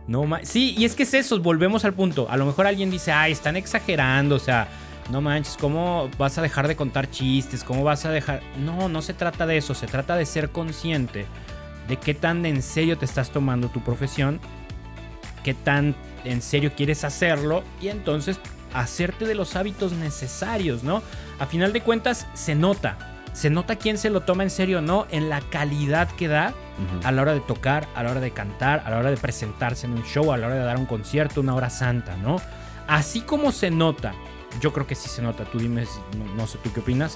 no, 0.08 0.26
sí, 0.44 0.74
y 0.78 0.86
es 0.86 0.96
que 0.96 1.04
es 1.04 1.14
eso, 1.14 1.40
volvemos 1.40 1.84
al 1.86 1.94
punto. 1.94 2.28
A 2.30 2.38
lo 2.38 2.46
mejor 2.46 2.66
alguien 2.66 2.90
dice, 2.90 3.12
ay, 3.12 3.34
están 3.34 3.58
exagerando, 3.58 4.36
o 4.36 4.40
sea, 4.40 4.68
no 5.12 5.22
manches, 5.22 5.58
¿cómo 5.58 6.10
vas 6.18 6.38
a 6.38 6.42
dejar 6.42 6.68
de 6.68 6.76
contar 6.76 7.10
chistes? 7.10 7.64
¿Cómo 7.64 7.84
vas 7.84 8.06
a 8.06 8.12
dejar...? 8.12 8.42
No, 8.58 8.90
no 8.90 9.02
se 9.02 9.14
trata 9.14 9.46
de 9.46 9.58
eso, 9.58 9.74
se 9.74 9.88
trata 9.88 10.16
de 10.16 10.26
ser 10.26 10.50
consciente 10.50 11.26
de 11.88 11.98
qué 11.98 12.14
tan 12.14 12.46
en 12.46 12.62
serio 12.62 12.98
te 12.98 13.06
estás 13.06 13.32
tomando 13.32 13.70
tu 13.70 13.82
profesión, 13.82 14.40
qué 15.44 15.54
tan 15.54 15.96
en 16.26 16.42
serio 16.42 16.72
quieres 16.76 17.04
hacerlo 17.04 17.64
y 17.82 17.88
entonces 17.88 18.40
hacerte 18.74 19.26
de 19.26 19.36
los 19.36 19.56
hábitos 19.56 19.94
necesarios, 19.94 20.84
¿no? 20.84 21.02
A 21.40 21.46
final 21.46 21.72
de 21.72 21.82
cuentas 21.82 22.28
se 22.34 22.56
nota, 22.56 22.98
se 23.38 23.52
nota 23.52 23.76
quién 23.76 24.00
se 24.00 24.10
lo 24.10 24.22
toma 24.22 24.42
en 24.42 24.50
serio 24.50 24.80
o 24.80 24.82
no 24.82 25.06
en 25.12 25.30
la 25.30 25.42
calidad 25.42 26.10
que 26.10 26.28
da 26.28 26.56
a 27.04 27.12
la 27.12 27.22
hora 27.22 27.36
de 27.36 27.40
tocar, 27.40 27.88
a 27.94 28.02
la 28.02 28.10
hora 28.10 28.20
de 28.20 28.32
cantar, 28.32 28.82
a 28.84 28.90
la 28.90 28.98
hora 28.98 29.12
de 29.12 29.18
presentarse 29.18 29.86
en 29.86 29.94
un 29.94 30.04
show, 30.06 30.34
a 30.34 30.38
la 30.38 30.48
hora 30.48 30.56
de 30.56 30.64
dar 30.64 30.78
un 30.78 30.88
concierto, 30.88 31.42
una 31.42 31.54
hora 31.54 31.70
santa, 31.70 32.18
¿no? 32.18 32.42
Así 32.88 33.22
como 33.22 33.52
se 33.52 33.70
nota, 33.70 34.16
yo 34.60 34.74
creo 34.74 34.88
que 34.88 34.96
sí 34.96 35.08
se 35.08 35.22
nota, 35.22 35.46
tú 35.46 35.60
dime, 35.60 35.86
no, 36.36 36.48
sé 36.48 36.58
tú 36.64 36.74
qué 36.74 36.80
opinas, 36.80 37.16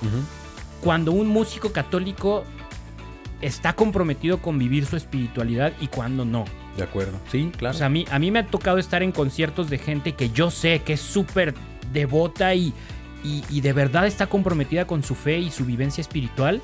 cuando 0.80 1.12
un 1.12 1.28
músico 1.28 1.72
católico 1.72 2.44
está 3.42 3.74
comprometido 3.74 4.44
con 4.44 4.60
vivir 4.60 4.86
su 4.86 4.98
espiritualidad 4.98 5.74
y 5.82 5.88
cuando 5.88 6.24
no. 6.24 6.46
De 6.78 6.84
acuerdo. 6.84 7.18
Sí, 7.32 7.52
claro. 7.58 7.74
O 7.76 7.78
sea, 7.80 7.88
a 7.88 7.90
mí, 7.90 8.06
a 8.12 8.20
mí 8.20 8.30
me 8.30 8.38
ha 8.38 8.46
tocado 8.46 8.78
estar 8.78 9.02
en 9.02 9.12
conciertos 9.12 9.72
de 9.72 9.80
gente 9.80 10.14
que 10.14 10.30
yo 10.30 10.52
sé 10.52 10.84
que 10.86 10.94
es 10.94 11.02
súper 11.02 11.56
devota 11.92 12.54
y, 12.54 12.76
y, 13.24 13.62
de 13.62 13.74
verdad 13.74 14.08
está 14.08 14.28
comprometida 14.28 14.86
con 14.86 15.04
su 15.04 15.16
fe 15.16 15.38
y 15.38 15.52
su 15.52 15.66
vivencia 15.66 16.02
espiritual. 16.02 16.62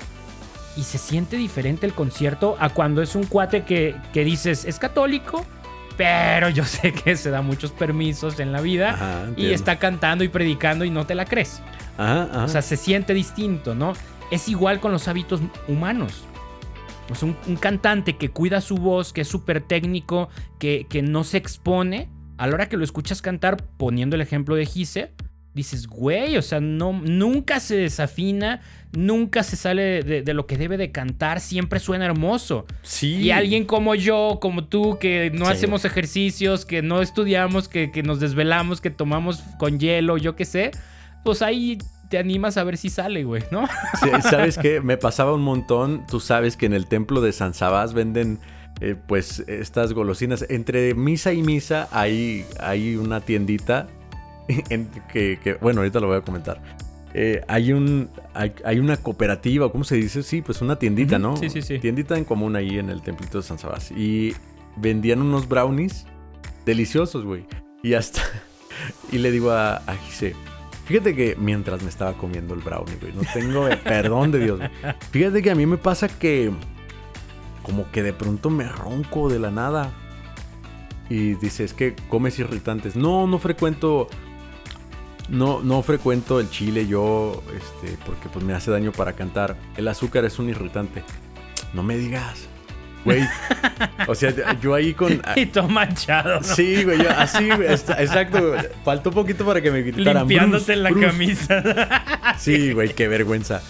Y 0.76 0.82
se 0.82 0.98
siente 0.98 1.36
diferente 1.36 1.86
el 1.86 1.92
concierto 1.92 2.56
a 2.60 2.68
cuando 2.68 3.02
es 3.02 3.16
un 3.16 3.24
cuate 3.24 3.64
que, 3.64 3.96
que 4.12 4.24
dices, 4.24 4.64
es 4.64 4.78
católico, 4.78 5.44
pero 5.96 6.48
yo 6.48 6.64
sé 6.64 6.92
que 7.04 7.16
se 7.16 7.30
da 7.30 7.42
muchos 7.42 7.72
permisos 7.72 8.40
en 8.40 8.52
la 8.52 8.60
vida 8.60 9.26
y 9.36 9.46
está 9.52 9.78
cantando 9.78 10.24
y 10.24 10.28
predicando 10.28 10.84
y 10.84 10.90
no 10.90 11.04
te 11.04 11.14
la 11.14 11.26
crees. 11.26 11.60
O 11.98 12.48
sea, 12.48 12.62
se 12.62 12.76
siente 12.76 13.12
distinto, 13.12 13.74
¿no? 13.74 13.92
Es 14.30 14.48
igual 14.48 14.78
con 14.80 14.92
los 14.92 15.08
hábitos 15.08 15.40
humanos. 15.66 16.24
Es 17.10 17.22
un, 17.22 17.34
cantante 17.58 18.16
que 18.16 18.30
cuida 18.30 18.60
su 18.60 18.76
voz, 18.76 19.12
que 19.12 19.22
es 19.22 19.28
súper 19.28 19.62
técnico, 19.62 20.28
que, 20.58 20.86
que, 20.88 21.02
no 21.02 21.24
se 21.24 21.38
expone. 21.38 22.08
A 22.36 22.46
la 22.46 22.54
hora 22.54 22.68
que 22.68 22.76
lo 22.76 22.84
escuchas 22.84 23.22
cantar, 23.22 23.56
poniendo 23.78 24.14
el 24.14 24.22
ejemplo 24.22 24.54
de 24.54 24.66
Gise, 24.66 25.12
dices, 25.58 25.86
güey, 25.86 26.36
o 26.36 26.42
sea, 26.42 26.60
no, 26.60 26.92
nunca 26.92 27.60
se 27.60 27.76
desafina, 27.76 28.60
nunca 28.92 29.42
se 29.42 29.56
sale 29.56 30.02
de, 30.02 30.34
lo 30.34 30.46
que 30.46 30.56
debe 30.56 30.76
de 30.76 30.90
cantar, 30.90 31.40
siempre 31.40 31.80
suena 31.80 32.06
hermoso. 32.06 32.66
Sí. 32.82 33.16
Y 33.16 33.30
alguien 33.30 33.64
como 33.64 33.94
yo, 33.94 34.38
como 34.40 34.64
tú, 34.64 34.98
que 34.98 35.30
no 35.34 35.46
hacemos 35.46 35.84
ejercicios, 35.84 36.64
que 36.64 36.80
no 36.80 37.02
estudiamos, 37.02 37.68
que, 37.68 37.90
que 37.90 38.02
nos 38.02 38.20
desvelamos, 38.20 38.80
que 38.80 38.90
tomamos 38.90 39.42
con 39.58 39.78
hielo, 39.78 40.16
yo 40.16 40.34
qué 40.36 40.44
sé, 40.44 40.70
pues 41.24 41.42
ahí 41.42 41.78
te 42.08 42.18
animas 42.18 42.56
a 42.56 42.64
ver 42.64 42.76
si 42.78 42.88
sale, 42.88 43.24
güey, 43.24 43.42
¿no? 43.50 43.66
Sí, 44.00 44.08
¿Sabes 44.22 44.56
qué? 44.56 44.80
Me 44.80 44.96
pasaba 44.96 45.34
un 45.34 45.42
montón. 45.42 46.06
Tú 46.06 46.20
sabes 46.20 46.56
que 46.56 46.66
en 46.66 46.72
el 46.72 46.86
templo 46.86 47.20
de 47.20 47.32
San 47.32 47.52
Sabás 47.52 47.92
venden, 47.92 48.38
eh, 48.80 48.94
pues, 49.06 49.40
estas 49.46 49.92
golosinas. 49.92 50.46
Entre 50.48 50.94
misa 50.94 51.32
y 51.32 51.42
misa 51.42 51.88
hay, 51.92 52.46
hay 52.60 52.96
una 52.96 53.20
tiendita 53.20 53.88
en 54.70 54.88
que, 55.12 55.58
bueno, 55.60 55.80
ahorita 55.80 56.00
lo 56.00 56.08
voy 56.08 56.16
a 56.16 56.22
comentar. 56.22 56.60
Eh, 57.14 57.42
hay 57.48 57.72
un 57.72 58.10
hay, 58.34 58.78
una 58.78 58.98
cooperativa, 58.98 59.72
¿cómo 59.72 59.84
se 59.84 59.96
dice? 59.96 60.22
Sí, 60.22 60.42
pues 60.42 60.60
una 60.60 60.78
tiendita, 60.78 61.18
¿no? 61.18 61.36
Sí, 61.36 61.48
sí, 61.48 61.62
sí. 61.62 61.78
Tiendita 61.78 62.18
en 62.18 62.24
común 62.24 62.54
ahí 62.54 62.78
en 62.78 62.90
el 62.90 63.02
templito 63.02 63.38
de 63.38 63.44
San 63.44 63.58
Sabás. 63.58 63.90
Y 63.90 64.34
vendían 64.76 65.22
unos 65.22 65.48
brownies 65.48 66.06
deliciosos, 66.64 67.24
güey. 67.24 67.46
Y 67.82 67.94
hasta... 67.94 68.22
Y 69.10 69.18
le 69.18 69.32
digo 69.32 69.50
a, 69.50 69.78
a 69.78 69.96
Gise, 69.96 70.36
Fíjate 70.88 71.14
que 71.14 71.36
mientras 71.36 71.82
me 71.82 71.90
estaba 71.90 72.14
comiendo 72.14 72.54
el 72.54 72.60
brownie, 72.60 72.96
güey, 72.98 73.12
no 73.12 73.20
tengo 73.34 73.68
perdón 73.84 74.32
de 74.32 74.38
Dios. 74.38 74.60
Fíjate 75.10 75.42
que 75.42 75.50
a 75.50 75.54
mí 75.54 75.66
me 75.66 75.76
pasa 75.76 76.08
que 76.08 76.50
como 77.62 77.90
que 77.90 78.02
de 78.02 78.14
pronto 78.14 78.48
me 78.48 78.66
ronco 78.66 79.28
de 79.28 79.38
la 79.38 79.50
nada. 79.50 79.92
Y 81.10 81.34
dice, 81.34 81.64
es 81.64 81.74
que 81.74 81.94
comes 82.08 82.38
irritantes. 82.38 82.96
No, 82.96 83.26
no 83.26 83.38
frecuento 83.38 84.08
no, 85.28 85.60
no 85.62 85.82
frecuento 85.82 86.40
el 86.40 86.50
chile 86.50 86.86
yo, 86.86 87.42
este, 87.54 87.96
porque 88.04 88.28
pues 88.28 88.44
me 88.44 88.54
hace 88.54 88.70
daño 88.70 88.92
para 88.92 89.12
cantar. 89.12 89.56
El 89.76 89.88
azúcar 89.88 90.24
es 90.24 90.38
un 90.38 90.48
irritante. 90.48 91.02
No 91.74 91.82
me 91.82 91.96
digas. 91.96 92.48
Güey. 93.04 93.22
O 94.06 94.14
sea, 94.14 94.58
yo 94.60 94.74
ahí 94.74 94.94
con. 94.94 95.22
Y 95.36 95.46
todo 95.46 95.68
manchado. 95.68 96.42
Sí, 96.42 96.84
güey. 96.84 97.06
así, 97.06 97.48
exacto. 97.50 98.54
Faltó 98.84 99.10
un 99.10 99.14
poquito 99.14 99.44
para 99.44 99.60
que 99.60 99.70
me 99.70 99.82
gritaran. 99.82 100.26
Limpiándote 100.26 100.72
en 100.72 100.82
la 100.82 100.92
camisa. 100.92 101.62
Sí, 102.38 102.72
güey, 102.72 102.94
qué 102.94 103.08
vergüenza. 103.08 103.62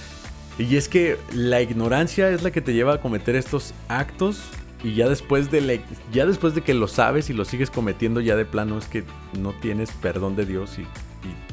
Y 0.59 0.77
es 0.77 0.89
que 0.89 1.19
la 1.33 1.61
ignorancia 1.61 2.31
es 2.31 2.43
la 2.43 2.51
que 2.51 2.61
te 2.61 2.75
lleva 2.75 2.95
a 2.95 3.01
cometer 3.01 3.37
estos 3.37 3.75
actos. 3.89 4.43
Y 4.83 4.95
ya 4.95 5.09
después 5.09 5.51
de 5.51 5.81
ya 6.13 6.25
después 6.25 6.55
de 6.55 6.63
que 6.63 6.73
lo 6.73 6.87
sabes 6.87 7.31
y 7.31 7.33
lo 7.33 7.45
sigues 7.45 7.71
cometiendo, 7.71 8.21
ya 8.21 8.37
de 8.37 8.45
plano 8.45 8.79
es 8.79 8.87
que 8.87 9.05
no 9.39 9.53
tienes 9.61 9.91
perdón 9.91 10.37
de 10.37 10.47
Dios 10.47 10.79
y 10.79 10.87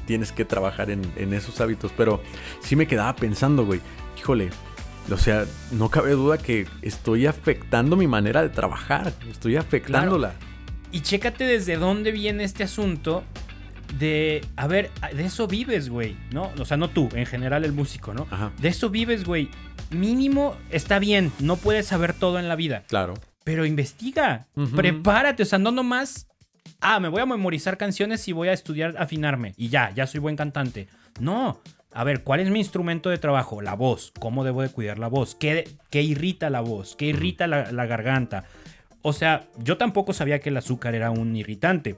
tienes 0.05 0.31
que 0.31 0.45
trabajar 0.45 0.89
en, 0.89 1.01
en 1.15 1.33
esos 1.33 1.59
hábitos. 1.61 1.91
Pero 1.95 2.21
sí 2.61 2.75
me 2.75 2.87
quedaba 2.87 3.15
pensando, 3.15 3.65
güey. 3.65 3.81
Híjole, 4.17 4.49
o 5.11 5.17
sea, 5.17 5.45
no 5.71 5.89
cabe 5.89 6.11
duda 6.11 6.37
que 6.37 6.67
estoy 6.81 7.27
afectando 7.27 7.95
mi 7.95 8.07
manera 8.07 8.41
de 8.41 8.49
trabajar. 8.49 9.13
Estoy 9.29 9.55
afectándola. 9.55 10.33
Y 10.91 11.01
chécate 11.01 11.43
desde 11.43 11.77
dónde 11.77 12.11
viene 12.11 12.43
este 12.43 12.63
asunto 12.63 13.23
de, 13.99 14.43
a 14.55 14.67
ver, 14.67 14.91
de 15.13 15.25
eso 15.25 15.47
vives, 15.47 15.89
güey, 15.89 16.15
¿no? 16.31 16.51
O 16.59 16.65
sea, 16.65 16.77
no 16.77 16.89
tú, 16.89 17.09
en 17.13 17.25
general 17.25 17.65
el 17.65 17.73
músico, 17.73 18.13
¿no? 18.13 18.27
De 18.59 18.69
eso 18.69 18.89
vives, 18.89 19.25
güey. 19.25 19.49
Mínimo 19.91 20.55
está 20.71 20.99
bien, 20.99 21.31
no 21.39 21.57
puedes 21.57 21.87
saber 21.87 22.13
todo 22.13 22.39
en 22.39 22.49
la 22.49 22.55
vida. 22.55 22.83
Claro. 22.87 23.13
Pero 23.43 23.65
investiga, 23.65 24.47
prepárate, 24.75 25.43
o 25.43 25.45
sea, 25.45 25.59
no 25.59 25.71
nomás, 25.71 26.27
ah, 26.81 26.99
me 26.99 27.09
voy 27.09 27.21
a 27.21 27.25
memorizar 27.25 27.77
canciones 27.77 28.27
y 28.27 28.31
voy 28.33 28.47
a 28.49 28.53
estudiar 28.53 28.95
afinarme 28.97 29.53
y 29.57 29.69
ya, 29.69 29.91
ya 29.93 30.07
soy 30.07 30.19
buen 30.19 30.35
cantante. 30.35 30.87
No, 31.19 31.61
a 31.95 32.03
ver, 32.03 32.23
¿cuál 32.23 32.41
es 32.41 32.49
mi 32.49 32.59
instrumento 32.59 33.09
de 33.09 33.17
trabajo? 33.17 33.61
La 33.61 33.73
voz. 33.73 34.11
¿Cómo 34.19 34.43
debo 34.43 34.61
de 34.61 34.67
cuidar 34.69 34.99
la 34.99 35.07
voz? 35.07 35.33
¿Qué, 35.33 35.77
qué 35.89 36.01
irrita 36.01 36.49
la 36.49 36.59
voz? 36.59 36.97
¿Qué 36.97 37.05
irrita 37.05 37.47
la, 37.47 37.85
garganta? 37.85 38.43
O 39.01 39.13
sea, 39.13 39.47
yo 39.59 39.77
tampoco 39.77 40.11
sabía 40.11 40.39
que 40.39 40.49
el 40.49 40.57
azúcar 40.57 40.93
era 40.93 41.09
un 41.11 41.33
irritante. 41.37 41.97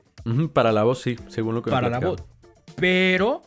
para 0.53 0.71
la 0.71 0.83
voz, 0.83 1.01
sí, 1.01 1.15
según 1.29 1.55
lo 1.55 1.63
que 1.63 1.71
Para 1.71 1.89
la 1.89 1.99
voz. 1.99 2.23
Pero 2.75 3.41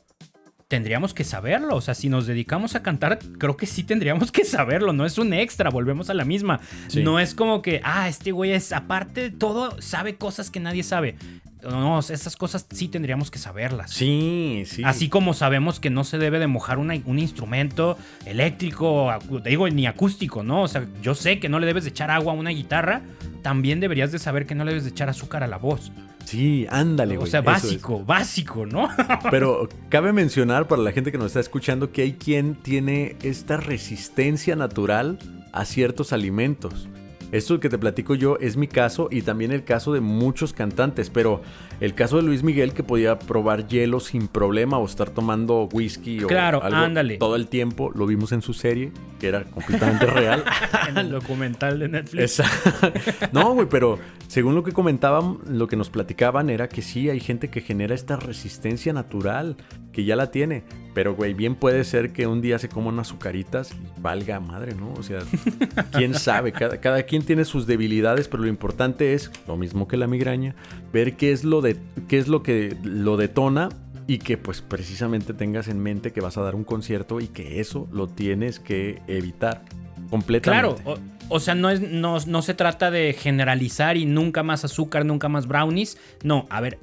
tendríamos 0.70 1.14
que 1.14 1.24
saberlo. 1.24 1.74
O 1.74 1.80
sea, 1.80 1.94
si 1.94 2.08
nos 2.08 2.28
dedicamos 2.28 2.76
a 2.76 2.82
cantar, 2.82 3.18
creo 3.38 3.56
que 3.56 3.66
sí 3.66 3.82
tendríamos 3.82 4.30
que 4.30 4.44
saberlo. 4.44 4.92
No 4.92 5.04
es 5.04 5.18
un 5.18 5.32
extra, 5.32 5.68
volvemos 5.68 6.10
a 6.10 6.14
la 6.14 6.24
misma. 6.24 6.60
No 6.94 7.18
es 7.18 7.34
como 7.34 7.60
que, 7.60 7.80
ah, 7.82 8.08
este 8.08 8.30
güey 8.30 8.52
es, 8.52 8.72
aparte 8.72 9.20
de 9.20 9.30
todo, 9.30 9.82
sabe 9.82 10.14
cosas 10.14 10.48
que 10.48 10.60
nadie 10.60 10.84
sabe. 10.84 11.16
No, 11.64 11.98
esas 11.98 12.36
cosas 12.36 12.66
sí 12.70 12.86
tendríamos 12.86 13.32
que 13.32 13.40
saberlas. 13.40 13.90
Sí, 13.90 14.62
sí. 14.64 14.82
Así 14.84 15.08
como 15.08 15.34
sabemos 15.34 15.80
que 15.80 15.90
no 15.90 16.04
se 16.04 16.18
debe 16.18 16.38
de 16.38 16.46
mojar 16.46 16.78
un 16.78 17.18
instrumento 17.18 17.98
eléctrico, 18.24 19.12
digo, 19.44 19.68
ni 19.68 19.88
acústico, 19.88 20.44
¿no? 20.44 20.62
O 20.62 20.68
sea, 20.68 20.86
yo 21.02 21.16
sé 21.16 21.40
que 21.40 21.48
no 21.48 21.58
le 21.58 21.66
debes 21.66 21.82
de 21.82 21.90
echar 21.90 22.12
agua 22.12 22.32
a 22.32 22.36
una 22.36 22.50
guitarra, 22.50 23.02
también 23.42 23.80
deberías 23.80 24.12
de 24.12 24.20
saber 24.20 24.46
que 24.46 24.54
no 24.54 24.64
le 24.64 24.70
debes 24.70 24.84
de 24.84 24.90
echar 24.90 25.08
azúcar 25.08 25.42
a 25.42 25.48
la 25.48 25.56
voz. 25.56 25.90
Sí, 26.30 26.64
ándale, 26.70 27.16
güey. 27.16 27.26
O 27.26 27.30
sea, 27.30 27.40
básico, 27.40 28.04
básico, 28.04 28.64
¿no? 28.64 28.88
Pero 29.32 29.68
cabe 29.88 30.12
mencionar 30.12 30.68
para 30.68 30.80
la 30.80 30.92
gente 30.92 31.10
que 31.10 31.18
nos 31.18 31.26
está 31.26 31.40
escuchando 31.40 31.90
que 31.90 32.02
hay 32.02 32.12
quien 32.12 32.54
tiene 32.54 33.16
esta 33.24 33.56
resistencia 33.56 34.54
natural 34.54 35.18
a 35.52 35.64
ciertos 35.64 36.12
alimentos. 36.12 36.88
Esto 37.32 37.58
que 37.58 37.68
te 37.68 37.78
platico 37.78 38.14
yo 38.14 38.36
es 38.38 38.56
mi 38.56 38.68
caso 38.68 39.08
y 39.10 39.22
también 39.22 39.50
el 39.50 39.64
caso 39.64 39.92
de 39.92 40.00
muchos 40.00 40.52
cantantes, 40.52 41.10
pero 41.10 41.42
el 41.80 41.94
caso 41.94 42.16
de 42.16 42.22
Luis 42.22 42.42
Miguel 42.42 42.72
que 42.72 42.82
podía 42.82 43.18
probar 43.18 43.66
hielo 43.66 44.00
sin 44.00 44.28
problema 44.28 44.78
o 44.78 44.84
estar 44.84 45.10
tomando 45.10 45.68
whisky 45.72 46.22
o 46.22 46.26
claro, 46.26 46.62
algo 46.62 47.16
todo 47.18 47.36
el 47.36 47.48
tiempo, 47.48 47.90
lo 47.94 48.06
vimos 48.06 48.32
en 48.32 48.42
su 48.42 48.52
serie, 48.52 48.92
que 49.18 49.28
era 49.28 49.44
completamente 49.44 50.06
real. 50.06 50.44
en 50.88 50.98
el 50.98 51.10
documental 51.10 51.78
de 51.78 51.88
Netflix. 51.88 52.42
no, 53.32 53.54
güey, 53.54 53.68
pero 53.68 53.98
según 54.30 54.54
lo 54.54 54.62
que 54.62 54.70
comentaban, 54.70 55.38
lo 55.48 55.66
que 55.66 55.74
nos 55.74 55.90
platicaban 55.90 56.50
era 56.50 56.68
que 56.68 56.82
sí, 56.82 57.10
hay 57.10 57.18
gente 57.18 57.48
que 57.48 57.62
genera 57.62 57.96
esta 57.96 58.14
resistencia 58.16 58.92
natural, 58.92 59.56
que 59.92 60.04
ya 60.04 60.14
la 60.14 60.30
tiene. 60.30 60.62
Pero, 60.94 61.14
güey, 61.14 61.34
bien 61.34 61.54
puede 61.54 61.82
ser 61.84 62.12
que 62.12 62.26
un 62.26 62.40
día 62.40 62.58
se 62.58 62.68
coma 62.68 62.88
unas 62.88 63.08
azucaritas 63.08 63.72
y 63.72 64.00
valga 64.00 64.38
madre, 64.38 64.74
¿no? 64.74 64.92
O 64.92 65.02
sea, 65.02 65.20
quién 65.92 66.14
sabe, 66.14 66.52
cada, 66.52 66.80
cada, 66.80 67.02
quien 67.04 67.22
tiene 67.22 67.44
sus 67.44 67.66
debilidades, 67.66 68.28
pero 68.28 68.42
lo 68.42 68.48
importante 68.48 69.14
es, 69.14 69.32
lo 69.48 69.56
mismo 69.56 69.88
que 69.88 69.96
la 69.96 70.06
migraña, 70.06 70.54
ver 70.92 71.16
qué 71.16 71.32
es 71.32 71.42
lo, 71.44 71.60
de, 71.60 71.69
qué 72.08 72.18
es 72.18 72.28
lo 72.28 72.42
que 72.42 72.76
lo 72.82 73.16
detona 73.16 73.68
y 74.06 74.18
que 74.18 74.36
pues 74.36 74.60
precisamente 74.60 75.34
tengas 75.34 75.68
en 75.68 75.80
mente 75.80 76.12
que 76.12 76.20
vas 76.20 76.36
a 76.36 76.42
dar 76.42 76.54
un 76.54 76.64
concierto 76.64 77.20
y 77.20 77.28
que 77.28 77.60
eso 77.60 77.88
lo 77.92 78.08
tienes 78.08 78.58
que 78.58 79.00
evitar 79.06 79.62
completamente. 80.10 80.82
Claro, 80.82 81.00
o, 81.28 81.38
sea, 81.40 81.54
no, 81.54 81.70
es, 81.70 81.80
no, 81.80 82.18
no 82.26 82.42
se 82.42 82.54
trata 82.54 82.90
de 82.90 83.12
generalizar 83.12 83.96
y 83.96 84.06
nunca 84.06 84.42
más 84.42 84.64
azúcar, 84.64 85.04
nunca 85.04 85.28
más 85.28 85.46
brownies. 85.46 85.96
No, 86.24 86.46
a 86.50 86.60
ver, 86.60 86.78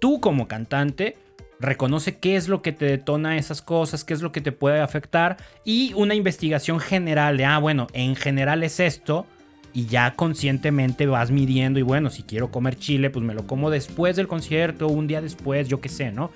tú 0.00 0.20
como 0.20 0.46
cantante 0.46 1.16
reconoce 1.60 2.18
qué 2.18 2.36
es 2.36 2.48
lo 2.48 2.62
que 2.62 2.72
te 2.72 2.84
detona 2.84 3.36
esas 3.36 3.62
cosas, 3.62 4.04
qué 4.04 4.14
es 4.14 4.22
lo 4.22 4.30
que 4.30 4.40
te 4.40 4.52
puede 4.52 4.80
afectar 4.80 5.36
y 5.64 5.92
una 5.94 6.14
investigación 6.14 6.78
general 6.78 7.36
de, 7.36 7.44
ah, 7.44 7.58
bueno, 7.58 7.88
en 7.92 8.14
general 8.14 8.62
es 8.62 8.78
esto 8.78 9.26
y 9.72 9.86
ya 9.86 10.14
conscientemente 10.14 11.06
vas 11.06 11.30
midiendo 11.30 11.78
y 11.78 11.82
bueno, 11.82 12.10
si 12.10 12.22
quiero 12.22 12.50
comer 12.50 12.76
chile, 12.76 13.10
pues 13.10 13.24
me 13.24 13.34
lo 13.34 13.46
como 13.46 13.70
después 13.70 14.16
del 14.16 14.28
concierto, 14.28 14.88
un 14.88 15.06
día 15.06 15.20
después, 15.20 15.68
yo 15.68 15.80
qué 15.80 15.88
sé, 15.88 16.12
¿no? 16.12 16.30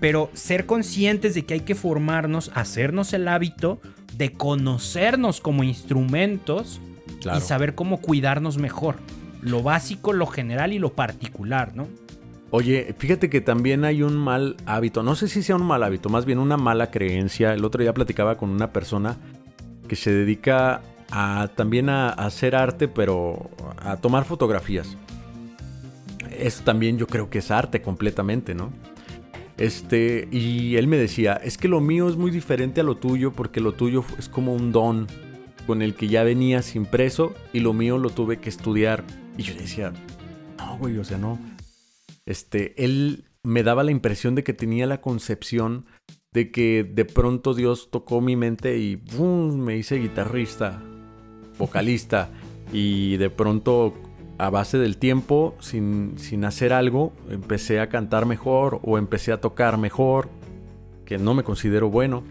Pero 0.00 0.30
ser 0.32 0.66
conscientes 0.66 1.34
de 1.34 1.44
que 1.44 1.54
hay 1.54 1.60
que 1.60 1.74
formarnos, 1.74 2.50
hacernos 2.54 3.12
el 3.12 3.28
hábito 3.28 3.80
de 4.16 4.32
conocernos 4.32 5.40
como 5.40 5.64
instrumentos 5.64 6.80
y 7.36 7.40
saber 7.40 7.74
cómo 7.74 8.00
cuidarnos 8.00 8.58
mejor. 8.58 8.96
Lo 9.42 9.62
básico, 9.62 10.12
lo 10.12 10.26
general 10.26 10.72
y 10.72 10.78
lo 10.78 10.92
particular, 10.94 11.76
¿no? 11.76 11.86
Oye, 12.50 12.94
fíjate 12.96 13.28
que 13.28 13.40
también 13.40 13.84
hay 13.84 14.02
un 14.02 14.16
mal 14.16 14.56
hábito, 14.64 15.02
no 15.02 15.14
sé 15.14 15.28
si 15.28 15.42
sea 15.42 15.56
un 15.56 15.66
mal 15.66 15.82
hábito, 15.82 16.08
más 16.08 16.24
bien 16.24 16.38
una 16.38 16.56
mala 16.56 16.90
creencia. 16.90 17.52
El 17.52 17.64
otro 17.64 17.82
día 17.82 17.92
platicaba 17.92 18.38
con 18.38 18.48
una 18.48 18.72
persona 18.72 19.18
que 19.86 19.96
se 19.96 20.10
dedica 20.10 20.80
a, 21.10 21.48
también 21.54 21.88
a, 21.88 22.10
hacer 22.10 22.54
arte, 22.54 22.88
pero 22.88 23.50
a 23.78 23.96
tomar 23.96 24.24
fotografías. 24.24 24.96
Eso 26.30 26.62
también 26.64 26.98
yo 26.98 27.06
creo 27.06 27.30
que 27.30 27.38
es 27.38 27.50
arte 27.50 27.82
completamente, 27.82 28.54
¿no? 28.54 28.72
Este, 29.56 30.28
y 30.30 30.76
él 30.76 30.86
me 30.86 30.96
decía, 30.96 31.34
es 31.34 31.58
que 31.58 31.66
lo 31.66 31.80
mío 31.80 32.08
es 32.08 32.16
muy 32.16 32.30
diferente 32.30 32.80
a 32.80 32.84
lo 32.84 32.96
tuyo 32.96 33.32
porque 33.32 33.60
lo 33.60 33.72
tuyo 33.72 34.04
es 34.16 34.28
como 34.28 34.54
un 34.54 34.70
don 34.70 35.08
con 35.66 35.82
el 35.82 35.94
que 35.94 36.08
ya 36.08 36.22
venías 36.22 36.76
impreso 36.76 37.34
y 37.52 37.60
lo 37.60 37.72
mío 37.72 37.98
lo 37.98 38.10
tuve 38.10 38.38
que 38.38 38.48
estudiar. 38.48 39.04
Y 39.36 39.42
yo 39.42 39.54
decía, 39.54 39.92
no, 40.58 40.78
güey, 40.78 40.96
o 40.98 41.04
sea, 41.04 41.18
no 41.18 41.38
este, 42.28 42.84
él 42.84 43.24
me 43.42 43.62
daba 43.62 43.82
la 43.82 43.90
impresión 43.90 44.34
de 44.34 44.44
que 44.44 44.52
tenía 44.52 44.86
la 44.86 45.00
concepción 45.00 45.86
de 46.30 46.50
que 46.50 46.84
de 46.84 47.06
pronto 47.06 47.54
Dios 47.54 47.90
tocó 47.90 48.20
mi 48.20 48.36
mente 48.36 48.78
y 48.78 49.02
me 49.18 49.78
hice 49.78 49.96
guitarrista, 49.96 50.82
vocalista 51.58 52.30
y 52.72 53.16
de 53.16 53.30
pronto 53.30 53.94
a 54.38 54.50
base 54.50 54.78
del 54.78 54.96
tiempo, 54.98 55.56
sin, 55.60 56.14
sin 56.16 56.44
hacer 56.44 56.72
algo, 56.72 57.12
empecé 57.28 57.80
a 57.80 57.88
cantar 57.88 58.24
mejor 58.24 58.80
o 58.82 58.96
empecé 58.96 59.32
a 59.32 59.40
tocar 59.40 59.78
mejor, 59.78 60.28
que 61.04 61.18
no 61.18 61.34
me 61.34 61.42
considero 61.42 61.90
bueno, 61.90 62.22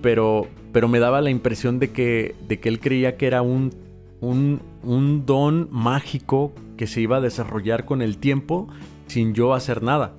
pero, 0.00 0.46
pero 0.72 0.88
me 0.88 0.98
daba 0.98 1.20
la 1.20 1.30
impresión 1.30 1.78
de 1.78 1.90
que, 1.90 2.34
de 2.48 2.58
que 2.58 2.68
él 2.70 2.80
creía 2.80 3.16
que 3.18 3.26
era 3.26 3.42
un, 3.42 3.74
un, 4.20 4.62
un 4.82 5.26
don 5.26 5.68
mágico 5.70 6.52
que 6.78 6.86
se 6.86 7.02
iba 7.02 7.18
a 7.18 7.20
desarrollar 7.20 7.84
con 7.84 8.00
el 8.00 8.16
tiempo 8.16 8.68
sin 9.06 9.34
yo 9.34 9.52
hacer 9.52 9.82
nada. 9.82 10.14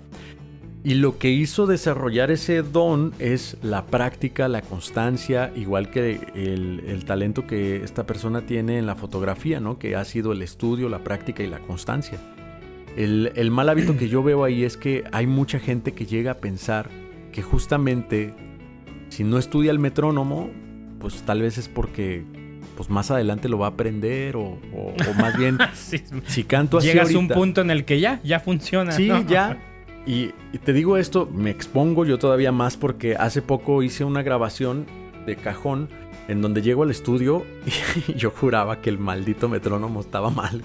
Y 0.86 0.96
lo 0.96 1.18
que 1.18 1.30
hizo 1.30 1.66
desarrollar 1.66 2.30
ese 2.30 2.62
don 2.62 3.14
es 3.18 3.56
la 3.62 3.86
práctica, 3.86 4.50
la 4.50 4.62
constancia, 4.62 5.52
igual 5.56 5.90
que 5.90 6.20
el, 6.36 7.06
talento 7.06 7.48
que 7.48 7.78
esta 7.84 8.06
persona 8.06 8.46
tiene 8.46 8.80
en 8.80 8.86
la 8.86 8.96
fotografía, 8.96 9.62
¿no? 9.62 9.80
Que 9.80 9.96
ha 9.96 10.04
sido 10.04 10.34
el 10.34 10.42
estudio, 10.42 10.90
la 10.90 11.00
práctica 11.00 11.42
y 11.42 11.48
la 11.48 11.60
constancia. 11.60 12.20
El, 12.98 13.32
el 13.36 13.50
mal 13.50 13.70
hábito 13.70 13.96
que 13.98 14.10
yo 14.10 14.24
veo 14.24 14.44
ahí 14.44 14.66
es 14.66 14.76
que 14.76 15.06
hay 15.14 15.26
mucha 15.26 15.58
gente 15.60 15.94
que 15.94 16.06
llega 16.06 16.32
a 16.32 16.38
pensar 16.40 16.90
que 17.32 17.42
justamente 17.42 18.34
si 19.08 19.24
no 19.24 19.38
estudia 19.38 19.72
el 19.72 19.80
metrónomo, 19.80 20.50
pues 21.00 21.24
tal 21.24 21.42
vez 21.42 21.58
es 21.58 21.70
porque 21.70 22.24
pues 22.76 22.90
más 22.90 23.10
adelante 23.10 23.48
lo 23.48 23.58
va 23.58 23.68
a 23.68 23.70
aprender 23.70 24.36
o, 24.36 24.60
más 25.18 25.38
bien 25.38 25.58
si 26.28 26.44
canto 26.44 26.78
así 26.78 26.88
Llegas 26.88 27.14
a 27.14 27.18
un 27.18 27.28
punto 27.30 27.62
en 27.62 27.72
el 27.72 27.86
que 27.86 28.00
ya, 28.00 28.20
ya 28.24 28.40
funciona. 28.42 28.92
Sí, 28.92 29.10
ya. 29.28 29.70
Y, 30.06 30.34
te 30.64 30.74
digo 30.74 30.98
esto, 30.98 31.30
me 31.34 31.50
expongo 31.50 32.06
yo 32.06 32.20
todavía 32.20 32.52
más 32.52 32.78
porque 32.78 33.16
hace 33.16 33.42
poco 33.42 33.84
hice 33.84 34.04
una 34.04 34.22
grabación 34.22 34.86
de 35.26 35.38
cajón 35.38 35.88
en 36.28 36.42
donde 36.42 36.62
llego 36.62 36.84
al 36.84 36.92
estudio 36.92 37.46
y 38.08 38.14
yo 38.18 38.32
juraba 38.32 38.82
que 38.82 38.90
el 38.90 38.98
maldito 38.98 39.48
metrónomo 39.48 40.02
estaba 40.02 40.30
mal. 40.30 40.62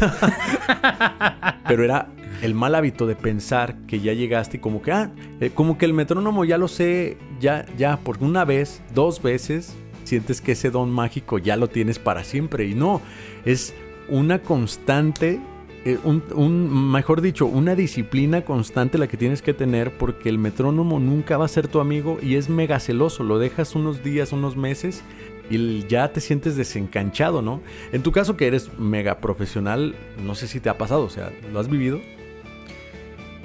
Pero 1.68 1.84
era 1.84 2.08
el 2.42 2.54
mal 2.54 2.74
hábito 2.74 3.06
de 3.06 3.16
pensar 3.16 3.76
que 3.86 4.00
ya 4.00 4.12
llegaste 4.12 4.58
y 4.58 4.60
como 4.60 4.82
que, 4.82 4.92
ah, 4.92 5.10
eh, 5.40 5.50
como 5.54 5.78
que 5.78 5.86
el 5.86 5.94
metrónomo 5.94 6.44
ya 6.44 6.58
lo 6.58 6.68
sé, 6.68 7.16
ya, 7.40 7.64
ya, 7.78 7.96
por 7.98 8.22
una 8.22 8.44
vez, 8.44 8.82
dos 8.94 9.22
veces, 9.22 9.74
sientes 10.04 10.42
que 10.42 10.52
ese 10.52 10.70
don 10.70 10.90
mágico 10.90 11.38
ya 11.38 11.56
lo 11.56 11.68
tienes 11.68 11.98
para 11.98 12.22
siempre. 12.22 12.66
Y 12.66 12.74
no, 12.74 13.00
es 13.46 13.74
una 14.08 14.40
constante, 14.40 15.40
eh, 15.84 15.98
un, 16.02 16.90
mejor 16.92 17.20
dicho, 17.20 17.44
una 17.44 17.74
disciplina 17.74 18.42
constante 18.42 18.96
la 18.96 19.06
que 19.06 19.18
tienes 19.18 19.42
que 19.42 19.52
tener 19.52 19.92
porque 19.98 20.30
el 20.30 20.38
metrónomo 20.38 20.98
nunca 20.98 21.36
va 21.36 21.44
a 21.44 21.48
ser 21.48 21.68
tu 21.68 21.78
amigo 21.80 22.18
y 22.22 22.36
es 22.36 22.48
mega 22.48 22.80
celoso. 22.80 23.22
Lo 23.22 23.38
dejas 23.38 23.74
unos 23.74 24.02
días, 24.02 24.32
unos 24.32 24.56
meses 24.56 25.04
y 25.50 25.86
ya 25.86 26.10
te 26.12 26.20
sientes 26.20 26.56
desencanchado, 26.56 27.42
¿no? 27.42 27.60
En 27.92 28.02
tu 28.02 28.12
caso 28.12 28.36
que 28.36 28.46
eres 28.46 28.70
mega 28.78 29.18
profesional, 29.18 29.94
no 30.24 30.34
sé 30.34 30.48
si 30.48 30.58
te 30.58 30.70
ha 30.70 30.78
pasado, 30.78 31.04
o 31.04 31.10
sea, 31.10 31.30
¿lo 31.52 31.60
has 31.60 31.68
vivido? 31.68 32.00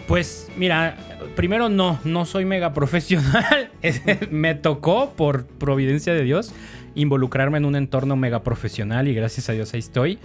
Pues 0.08 0.50
mira, 0.58 0.98
primero 1.36 1.70
no, 1.70 2.00
no 2.06 2.26
soy 2.26 2.46
mega 2.46 2.74
profesional. 2.74 3.72
Me 4.32 4.56
tocó, 4.56 5.12
por 5.12 5.46
providencia 5.46 6.14
de 6.14 6.24
Dios, 6.24 6.54
involucrarme 6.96 7.58
en 7.58 7.66
un 7.66 7.76
entorno 7.76 8.16
mega 8.16 8.44
profesional 8.44 9.08
y 9.08 9.14
gracias 9.14 9.50
a 9.50 9.54
Dios 9.54 9.74
ahí 9.74 9.80
estoy. 9.80 10.20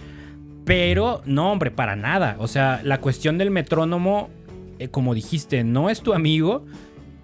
Pero 0.64 1.22
no, 1.26 1.52
hombre, 1.52 1.70
para 1.70 1.96
nada. 1.96 2.36
O 2.38 2.48
sea, 2.48 2.80
la 2.82 3.00
cuestión 3.00 3.38
del 3.38 3.50
metrónomo, 3.50 4.30
eh, 4.78 4.88
como 4.88 5.14
dijiste, 5.14 5.62
no 5.64 5.90
es 5.90 6.00
tu 6.00 6.14
amigo 6.14 6.64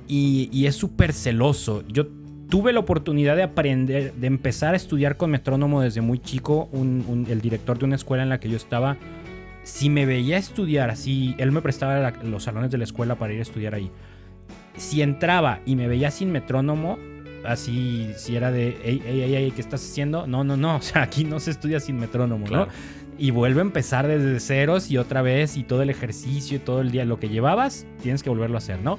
y, 0.07 0.66
es 0.66 0.76
súper 0.76 1.12
celoso. 1.12 1.84
Yo 1.88 2.07
tuve 2.49 2.72
la 2.72 2.80
oportunidad 2.80 3.36
de 3.36 3.45
aprender, 3.45 4.12
de 4.12 4.26
empezar 4.26 4.74
a 4.74 4.76
estudiar 4.76 5.16
con 5.16 5.30
metrónomo 5.30 5.80
desde 5.80 6.01
muy 6.01 6.18
chico. 6.18 6.68
el 6.74 7.41
director 7.41 7.78
de 7.78 7.84
una 7.84 7.97
escuela 7.97 8.22
en 8.22 8.28
la 8.28 8.41
que 8.41 8.51
yo 8.51 8.57
estaba 8.57 8.99
si 9.62 9.91
me 9.91 10.07
veía 10.07 10.36
estudiar 10.38 10.91
así, 10.91 11.34
él 11.38 11.53
me 11.53 11.61
prestaba 11.62 12.12
los 12.22 12.45
salones 12.45 12.70
de 12.70 12.78
la 12.78 12.84
escuela 12.84 13.16
para 13.16 13.32
ir 13.32 13.41
a 13.41 13.43
estudiar 13.43 13.74
ahí. 13.74 13.91
Si 14.76 15.03
entraba 15.03 15.61
y 15.66 15.76
me 15.76 15.86
veía 15.86 16.11
sin 16.11 16.32
metrónomo, 16.32 16.99
así, 17.45 18.11
si 18.16 18.36
era 18.36 18.51
de, 18.51 18.78
ey, 18.84 19.03
ey, 19.07 19.34
ey, 19.34 19.51
¿qué 19.51 19.61
estás 19.61 19.82
haciendo? 19.82 20.26
No, 20.26 20.45
no, 20.45 20.57
no, 20.57 20.76
o 20.78 20.82
sea, 20.82 21.03
aquí 21.03 21.24
no 21.24 21.41
se 21.41 21.51
estudia 21.51 21.80
sin 21.80 21.99
metrónomo, 21.99 22.47
¿no? 22.49 22.68
Y 23.21 23.31
vuelve 23.31 23.61
a 23.61 23.62
empezar 23.62 24.09
desde 24.09 24.41
ceros 24.41 24.91
y 24.91 24.97
otra 24.97 25.21
vez 25.21 25.57
y 25.57 25.62
todo 25.62 25.83
el 25.83 25.91
ejercicio 25.91 26.57
y 26.57 26.61
todo 26.61 26.81
el 26.81 26.91
día, 26.91 27.05
lo 27.05 27.21
que 27.21 27.29
llevabas, 27.29 27.87
tienes 28.03 28.23
que 28.23 28.31
volverlo 28.31 28.57
a 28.57 28.59
hacer, 28.59 28.81
¿no? 28.81 28.99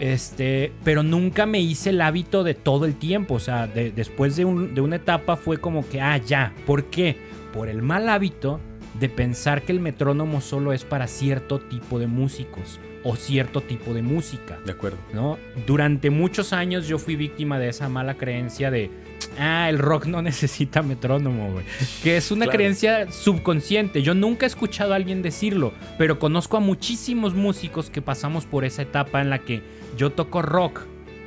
Este, 0.00 0.72
pero 0.82 1.02
nunca 1.02 1.44
me 1.44 1.60
hice 1.60 1.90
el 1.90 2.00
hábito 2.00 2.44
de 2.44 2.54
todo 2.54 2.86
el 2.86 2.96
tiempo, 2.96 3.34
o 3.34 3.40
sea, 3.40 3.66
después 3.66 4.36
de, 4.36 4.44
de 4.44 4.80
una 4.80 4.96
etapa 4.96 5.36
fue 5.36 5.58
como 5.58 5.88
que, 5.88 6.00
ah, 6.00 6.16
ya, 6.16 6.54
¿por 6.66 6.86
qué? 6.86 7.16
Por 7.52 7.68
el 7.68 7.82
mal 7.82 8.08
hábito 8.08 8.58
de 8.98 9.08
pensar 9.08 9.62
que 9.62 9.72
el 9.72 9.80
metrónomo 9.80 10.40
solo 10.40 10.72
es 10.72 10.84
para 10.84 11.06
cierto 11.06 11.60
tipo 11.60 11.98
de 11.98 12.06
músicos 12.06 12.80
o 13.04 13.16
cierto 13.16 13.60
tipo 13.60 13.94
de 13.94 14.02
música. 14.02 14.58
De 14.64 14.72
acuerdo. 14.72 14.98
¿no? 15.12 15.38
Durante 15.66 16.10
muchos 16.10 16.52
años 16.52 16.86
yo 16.86 16.98
fui 16.98 17.16
víctima 17.16 17.58
de 17.58 17.68
esa 17.68 17.88
mala 17.88 18.14
creencia 18.14 18.70
de, 18.70 18.90
ah, 19.38 19.68
el 19.68 19.78
rock 19.78 20.06
no 20.06 20.22
necesita 20.22 20.82
metrónomo, 20.82 21.52
güey. 21.52 21.64
Que 22.02 22.16
es 22.16 22.30
una 22.30 22.46
creencia 22.46 23.10
subconsciente. 23.10 24.02
Yo 24.02 24.14
nunca 24.14 24.46
he 24.46 24.48
escuchado 24.48 24.92
a 24.92 24.96
alguien 24.96 25.22
decirlo, 25.22 25.72
pero 25.98 26.18
conozco 26.18 26.56
a 26.56 26.60
muchísimos 26.60 27.34
músicos 27.34 27.90
que 27.90 28.02
pasamos 28.02 28.46
por 28.46 28.64
esa 28.64 28.82
etapa 28.82 29.20
en 29.20 29.30
la 29.30 29.38
que 29.38 29.62
yo 29.96 30.10
toco 30.10 30.42
rock 30.42 30.82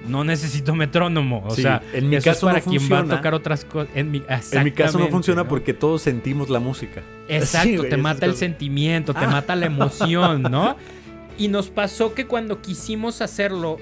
no 0.07 0.23
necesito 0.23 0.75
metrónomo. 0.75 1.43
O 1.45 1.55
sea, 1.55 1.81
en 1.93 2.09
mi 2.09 2.19
caso 2.19 2.47
para 2.47 2.59
no 2.59 2.65
quien 2.65 2.91
va 2.91 2.99
a 2.99 3.05
tocar 3.05 3.33
otras 3.33 3.65
cosas. 3.65 3.89
En 3.95 4.11
mi, 4.11 4.21
en 4.51 4.63
mi 4.63 4.71
caso 4.71 4.99
no 4.99 5.07
funciona 5.07 5.47
porque 5.47 5.73
todos 5.73 6.01
sentimos 6.01 6.49
la 6.49 6.59
música. 6.59 7.01
Exacto, 7.27 7.83
te 7.89 7.97
mata 7.97 8.25
el 8.25 8.35
sentimiento, 8.35 9.13
te 9.13 9.25
ah. 9.25 9.29
mata 9.29 9.55
la 9.55 9.65
emoción, 9.65 10.43
¿no? 10.43 10.75
Y 11.37 11.49
nos 11.49 11.69
pasó 11.69 12.13
que 12.13 12.27
cuando 12.27 12.61
quisimos 12.61 13.21
hacerlo, 13.21 13.77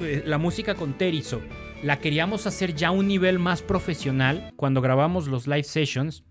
eh, 0.00 0.24
la 0.26 0.38
música 0.38 0.74
con 0.74 0.94
Terizo, 0.94 1.40
la 1.82 1.98
queríamos 1.98 2.46
hacer 2.46 2.74
ya 2.74 2.90
un 2.90 3.08
nivel 3.08 3.38
más 3.38 3.62
profesional, 3.62 4.52
cuando 4.56 4.80
grabamos 4.80 5.28
los 5.28 5.46
live 5.46 5.64
sessions, 5.64 6.24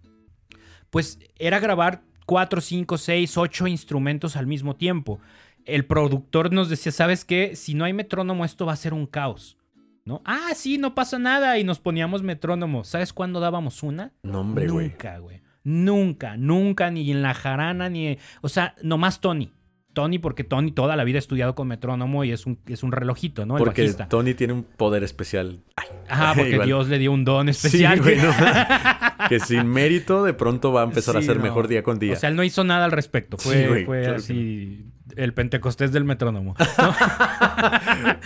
pues 0.90 1.20
era 1.38 1.60
grabar 1.60 2.04
4, 2.26 2.62
5, 2.62 2.98
6, 2.98 3.38
8 3.38 3.68
instrumentos 3.68 4.36
al 4.36 4.48
mismo 4.48 4.76
tiempo 4.76 5.20
el 5.66 5.86
productor 5.86 6.54
nos 6.54 6.70
decía, 6.70 6.92
¿sabes 6.92 7.26
qué? 7.26 7.56
Si 7.56 7.74
no 7.74 7.86
hay 7.86 7.94
metrónomo, 7.94 8.46
esto 8.46 8.66
va 8.66 8.74
a 8.74 8.78
ser 8.78 8.94
un 8.94 9.06
caos. 9.06 9.58
¿No? 10.06 10.22
Ah, 10.24 10.52
sí, 10.56 10.78
no 10.78 10.94
pasa 10.94 11.18
nada. 11.18 11.58
Y 11.58 11.64
nos 11.64 11.80
poníamos 11.80 12.22
metrónomo. 12.22 12.84
¿Sabes 12.84 13.12
cuándo 13.12 13.40
dábamos 13.40 13.82
una? 13.82 14.14
No, 14.22 14.42
hombre, 14.42 14.68
Nunca, 14.68 15.18
güey. 15.18 15.42
Nunca, 15.64 16.38
nunca, 16.38 16.92
ni 16.92 17.10
en 17.10 17.24
la 17.24 17.34
jarana, 17.34 17.90
ni. 17.90 18.20
O 18.42 18.50
sea, 18.50 18.76
nomás 18.84 19.20
Tony. 19.20 19.52
Tony 19.96 20.20
porque 20.20 20.44
Tony 20.44 20.72
toda 20.72 20.96
la 20.96 21.04
vida 21.04 21.18
ha 21.18 21.20
estudiado 21.20 21.56
con 21.56 21.68
metrónomo 21.68 22.24
y 22.24 22.32
es 22.32 22.46
un, 22.46 22.60
es 22.68 22.84
un 22.84 22.92
relojito, 22.92 23.48
¿no? 23.48 23.58
El 23.58 23.64
Porque 23.64 23.82
bajista. 23.82 24.08
Tony 24.08 24.36
tiene 24.36 24.54
un 24.54 24.64
poder 24.64 25.04
especial. 25.04 25.64
Ay, 25.76 25.88
Ajá, 26.08 26.34
porque 26.36 26.52
igual. 26.52 26.68
Dios 26.68 26.88
le 26.90 27.00
dio 27.00 27.12
un 27.12 27.26
don 27.26 27.50
especial. 27.50 27.98
Sí, 27.98 28.04
güey, 28.04 28.18
no. 28.18 28.32
que 29.30 29.40
sin 29.40 29.66
mérito 29.68 30.24
de 30.24 30.34
pronto 30.34 30.72
va 30.72 30.82
a 30.82 30.84
empezar 30.84 31.18
a 31.18 31.24
ser 31.24 31.38
no. 31.38 31.44
mejor 31.44 31.68
día 31.68 31.82
con 31.82 31.98
día. 31.98 32.14
O 32.14 32.16
sea, 32.16 32.30
él 32.30 32.36
no 32.36 32.44
hizo 32.44 32.64
nada 32.64 32.86
al 32.86 32.92
respecto. 32.92 33.38
Fue, 33.40 33.64
Sí, 33.64 33.68
güey, 33.68 33.86
fue 33.86 34.02
claro 34.04 34.18
así 34.18 34.86
el 35.18 35.34
pentecostés 35.34 35.92
del 35.92 36.04
metrónomo. 36.04 36.56
¿no? 36.78 36.96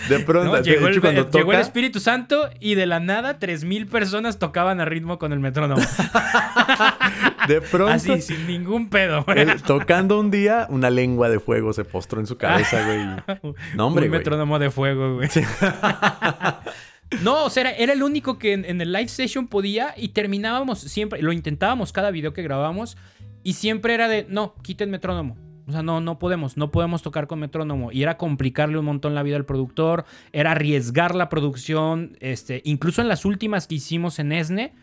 de 0.08 0.18
pronto, 0.20 0.50
¿No? 0.50 0.56
de 0.56 0.62
Llegó, 0.62 0.88
hecho, 0.88 0.96
el, 0.96 1.00
cuando 1.00 1.30
llegó 1.30 1.52
el 1.52 1.58
toca, 1.58 1.60
Espíritu 1.60 2.00
Santo 2.00 2.50
y 2.60 2.74
de 2.74 2.86
la 2.86 3.00
nada 3.00 3.38
3.000 3.38 3.88
personas 3.88 4.38
tocaban 4.38 4.80
a 4.80 4.84
ritmo 4.84 5.18
con 5.18 5.32
el 5.32 5.40
metrónomo. 5.40 5.82
de 7.48 7.60
pronto, 7.60 7.92
Así, 7.92 8.20
sin 8.20 8.46
ningún 8.46 8.88
pedo. 8.88 9.24
él, 9.34 9.62
tocando 9.62 10.18
un 10.18 10.30
día, 10.30 10.66
una 10.70 10.90
lengua 10.90 11.28
de 11.28 11.40
fuego 11.40 11.72
se 11.72 11.84
postró 11.84 12.20
en 12.20 12.26
su 12.26 12.36
cabeza, 12.36 12.84
güey. 12.86 13.42
No, 13.74 13.86
hombre, 13.86 14.04
un 14.04 14.10
güey. 14.10 14.18
metrónomo 14.20 14.58
de 14.58 14.70
fuego, 14.70 15.16
güey. 15.16 15.28
no, 17.22 17.44
o 17.44 17.50
sea, 17.50 17.62
era, 17.62 17.72
era 17.72 17.92
el 17.92 18.02
único 18.02 18.38
que 18.38 18.52
en, 18.52 18.64
en 18.64 18.80
el 18.80 18.92
live 18.92 19.08
session 19.08 19.48
podía 19.48 19.94
y 19.96 20.08
terminábamos 20.10 20.80
siempre, 20.80 21.22
lo 21.22 21.32
intentábamos 21.32 21.92
cada 21.92 22.10
video 22.10 22.32
que 22.32 22.42
grabábamos 22.42 22.96
y 23.42 23.54
siempre 23.54 23.94
era 23.94 24.08
de, 24.08 24.26
no, 24.28 24.54
quiten 24.62 24.90
metrónomo. 24.90 25.36
O 25.70 25.72
sea, 25.72 25.84
no, 25.84 26.00
no 26.00 26.18
podemos, 26.18 26.56
no 26.56 26.72
podemos 26.72 27.00
tocar 27.00 27.28
con 27.28 27.38
metrónomo. 27.38 27.92
Y 27.92 28.02
era 28.02 28.16
complicarle 28.16 28.76
un 28.76 28.86
montón 28.86 29.14
la 29.14 29.22
vida 29.22 29.36
al 29.36 29.44
productor, 29.44 30.04
era 30.32 30.50
arriesgar 30.50 31.14
la 31.14 31.28
producción. 31.28 32.16
Este, 32.18 32.60
incluso 32.64 33.00
en 33.00 33.06
las 33.06 33.24
últimas 33.24 33.68
que 33.68 33.76
hicimos 33.76 34.18
en 34.18 34.32
ESNE, 34.32 34.74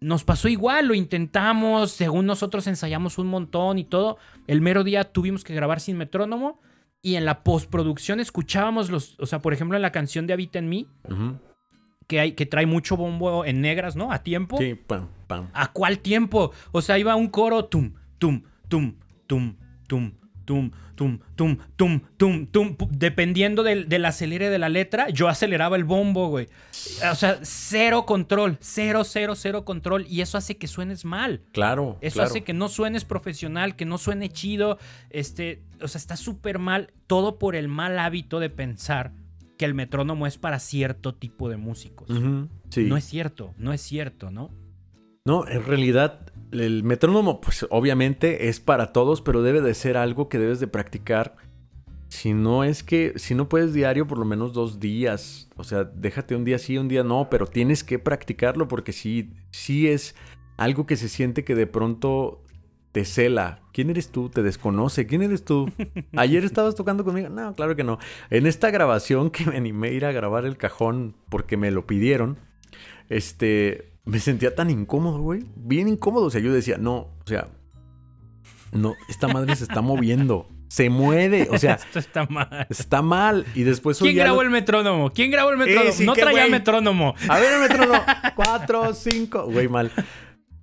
nos 0.00 0.24
pasó 0.24 0.48
igual, 0.48 0.88
lo 0.88 0.94
intentamos, 0.94 1.90
según 1.90 2.24
nosotros 2.24 2.66
ensayamos 2.66 3.18
un 3.18 3.26
montón 3.26 3.78
y 3.78 3.84
todo. 3.84 4.16
El 4.46 4.62
mero 4.62 4.82
día 4.82 5.04
tuvimos 5.04 5.44
que 5.44 5.54
grabar 5.54 5.78
sin 5.78 5.98
metrónomo 5.98 6.58
y 7.02 7.16
en 7.16 7.26
la 7.26 7.44
postproducción 7.44 8.18
escuchábamos 8.18 8.88
los, 8.88 9.20
o 9.20 9.26
sea, 9.26 9.42
por 9.42 9.52
ejemplo, 9.52 9.76
en 9.76 9.82
la 9.82 9.92
canción 9.92 10.26
de 10.26 10.32
Habita 10.32 10.58
en 10.58 10.70
mí, 10.70 10.88
que, 12.06 12.18
hay, 12.18 12.32
que 12.32 12.46
trae 12.46 12.64
mucho 12.64 12.96
bombo 12.96 13.44
en 13.44 13.60
negras, 13.60 13.94
¿no? 13.94 14.10
A 14.10 14.22
tiempo. 14.22 14.56
Sí, 14.56 14.74
pam, 14.74 15.08
pam. 15.26 15.50
¿A 15.52 15.70
cuál 15.72 15.98
tiempo? 15.98 16.52
O 16.72 16.80
sea, 16.80 16.98
iba 16.98 17.14
un 17.14 17.28
coro 17.28 17.66
tum, 17.66 17.92
tum, 18.16 18.42
tum, 18.68 18.94
tum, 19.26 19.56
tum, 19.86 20.12
tum, 20.44 20.70
tum, 20.94 21.18
tum, 21.36 21.58
tum, 21.76 22.00
tum, 22.16 22.46
tum. 22.46 22.76
Dependiendo 22.90 23.62
del, 23.62 23.88
del 23.88 24.04
acelere 24.04 24.50
de 24.50 24.58
la 24.58 24.68
letra, 24.68 25.08
yo 25.08 25.28
aceleraba 25.28 25.76
el 25.76 25.84
bombo, 25.84 26.28
güey. 26.28 26.48
O 27.10 27.14
sea, 27.14 27.38
cero 27.42 28.06
control, 28.06 28.58
cero, 28.60 29.04
cero, 29.04 29.34
cero 29.34 29.64
control. 29.64 30.06
Y 30.08 30.20
eso 30.20 30.38
hace 30.38 30.56
que 30.56 30.66
suenes 30.66 31.04
mal. 31.04 31.42
Claro. 31.52 31.98
Eso 32.00 32.14
claro. 32.14 32.30
hace 32.30 32.44
que 32.44 32.52
no 32.52 32.68
suenes 32.68 33.04
profesional, 33.04 33.76
que 33.76 33.84
no 33.84 33.98
suene 33.98 34.28
chido. 34.30 34.78
Este, 35.10 35.62
o 35.80 35.88
sea, 35.88 35.98
está 35.98 36.16
súper 36.16 36.58
mal. 36.58 36.92
Todo 37.06 37.38
por 37.38 37.56
el 37.56 37.68
mal 37.68 37.98
hábito 37.98 38.40
de 38.40 38.50
pensar 38.50 39.12
que 39.56 39.64
el 39.64 39.74
metrónomo 39.74 40.26
es 40.26 40.38
para 40.38 40.58
cierto 40.58 41.14
tipo 41.14 41.48
de 41.48 41.56
músicos. 41.56 42.08
Sí. 42.70 42.84
No 42.84 42.96
es 42.96 43.04
cierto, 43.04 43.54
no 43.56 43.72
es 43.72 43.80
cierto, 43.80 44.30
¿no? 44.30 44.50
No, 45.24 45.48
en 45.48 45.64
realidad 45.64 46.23
el 46.60 46.82
metrónomo, 46.84 47.40
pues 47.40 47.66
obviamente 47.70 48.48
es 48.48 48.60
para 48.60 48.92
todos, 48.92 49.20
pero 49.20 49.42
debe 49.42 49.60
de 49.60 49.74
ser 49.74 49.96
algo 49.96 50.28
que 50.28 50.38
debes 50.38 50.60
de 50.60 50.66
practicar. 50.66 51.36
Si 52.08 52.32
no 52.32 52.62
es 52.64 52.82
que, 52.82 53.14
si 53.16 53.34
no 53.34 53.48
puedes 53.48 53.72
diario, 53.72 54.06
por 54.06 54.18
lo 54.18 54.24
menos 54.24 54.52
dos 54.52 54.78
días. 54.78 55.48
O 55.56 55.64
sea, 55.64 55.84
déjate 55.84 56.36
un 56.36 56.44
día 56.44 56.58
sí, 56.58 56.78
un 56.78 56.88
día 56.88 57.02
no, 57.02 57.28
pero 57.30 57.46
tienes 57.46 57.82
que 57.82 57.98
practicarlo 57.98 58.68
porque 58.68 58.92
sí, 58.92 59.32
sí 59.50 59.88
es 59.88 60.14
algo 60.56 60.86
que 60.86 60.96
se 60.96 61.08
siente 61.08 61.44
que 61.44 61.54
de 61.54 61.66
pronto 61.66 62.44
te 62.92 63.04
cela. 63.04 63.60
¿Quién 63.72 63.90
eres 63.90 64.10
tú? 64.10 64.28
Te 64.28 64.44
desconoce. 64.44 65.06
¿Quién 65.08 65.22
eres 65.22 65.44
tú? 65.44 65.68
¿Ayer 66.16 66.44
estabas 66.44 66.76
tocando 66.76 67.04
conmigo? 67.04 67.28
No, 67.28 67.52
claro 67.54 67.74
que 67.74 67.82
no. 67.82 67.98
En 68.30 68.46
esta 68.46 68.70
grabación 68.70 69.30
que 69.30 69.46
me 69.46 69.56
animé 69.56 69.88
a 69.88 69.92
ir 69.92 70.04
a 70.04 70.12
grabar 70.12 70.44
el 70.46 70.56
cajón 70.56 71.16
porque 71.28 71.56
me 71.56 71.72
lo 71.72 71.84
pidieron, 71.84 72.38
este, 73.08 73.93
me 74.04 74.18
sentía 74.20 74.54
tan 74.54 74.70
incómodo, 74.70 75.20
güey. 75.20 75.44
Bien 75.56 75.88
incómodo. 75.88 76.26
O 76.26 76.30
sea, 76.30 76.40
yo 76.40 76.52
decía, 76.52 76.76
no, 76.78 76.94
o 76.96 77.22
sea, 77.26 77.48
no, 78.72 78.94
esta 79.08 79.28
madre 79.28 79.54
se 79.56 79.64
está 79.64 79.80
moviendo. 79.82 80.48
Se 80.68 80.90
mueve. 80.90 81.48
O 81.52 81.58
sea, 81.58 81.74
Esto 81.74 81.98
está 82.00 82.26
mal. 82.26 82.66
está 82.68 83.00
mal. 83.02 83.46
Y 83.54 83.62
después 83.62 83.98
¿Quién 83.98 84.16
grabó 84.16 84.36
lo- 84.36 84.42
el 84.42 84.50
metrónomo? 84.50 85.10
¿Quién 85.12 85.30
grabó 85.30 85.50
el 85.50 85.56
metrónomo? 85.58 85.88
Eh, 85.88 85.92
sí, 85.92 86.04
no 86.04 86.14
traía 86.14 86.40
güey. 86.40 86.50
metrónomo. 86.50 87.14
A 87.28 87.38
ver, 87.38 87.52
el 87.54 87.60
metrónomo. 87.60 88.00
Cuatro, 88.34 88.92
cinco. 88.94 89.44
Güey, 89.44 89.68
mal. 89.68 89.92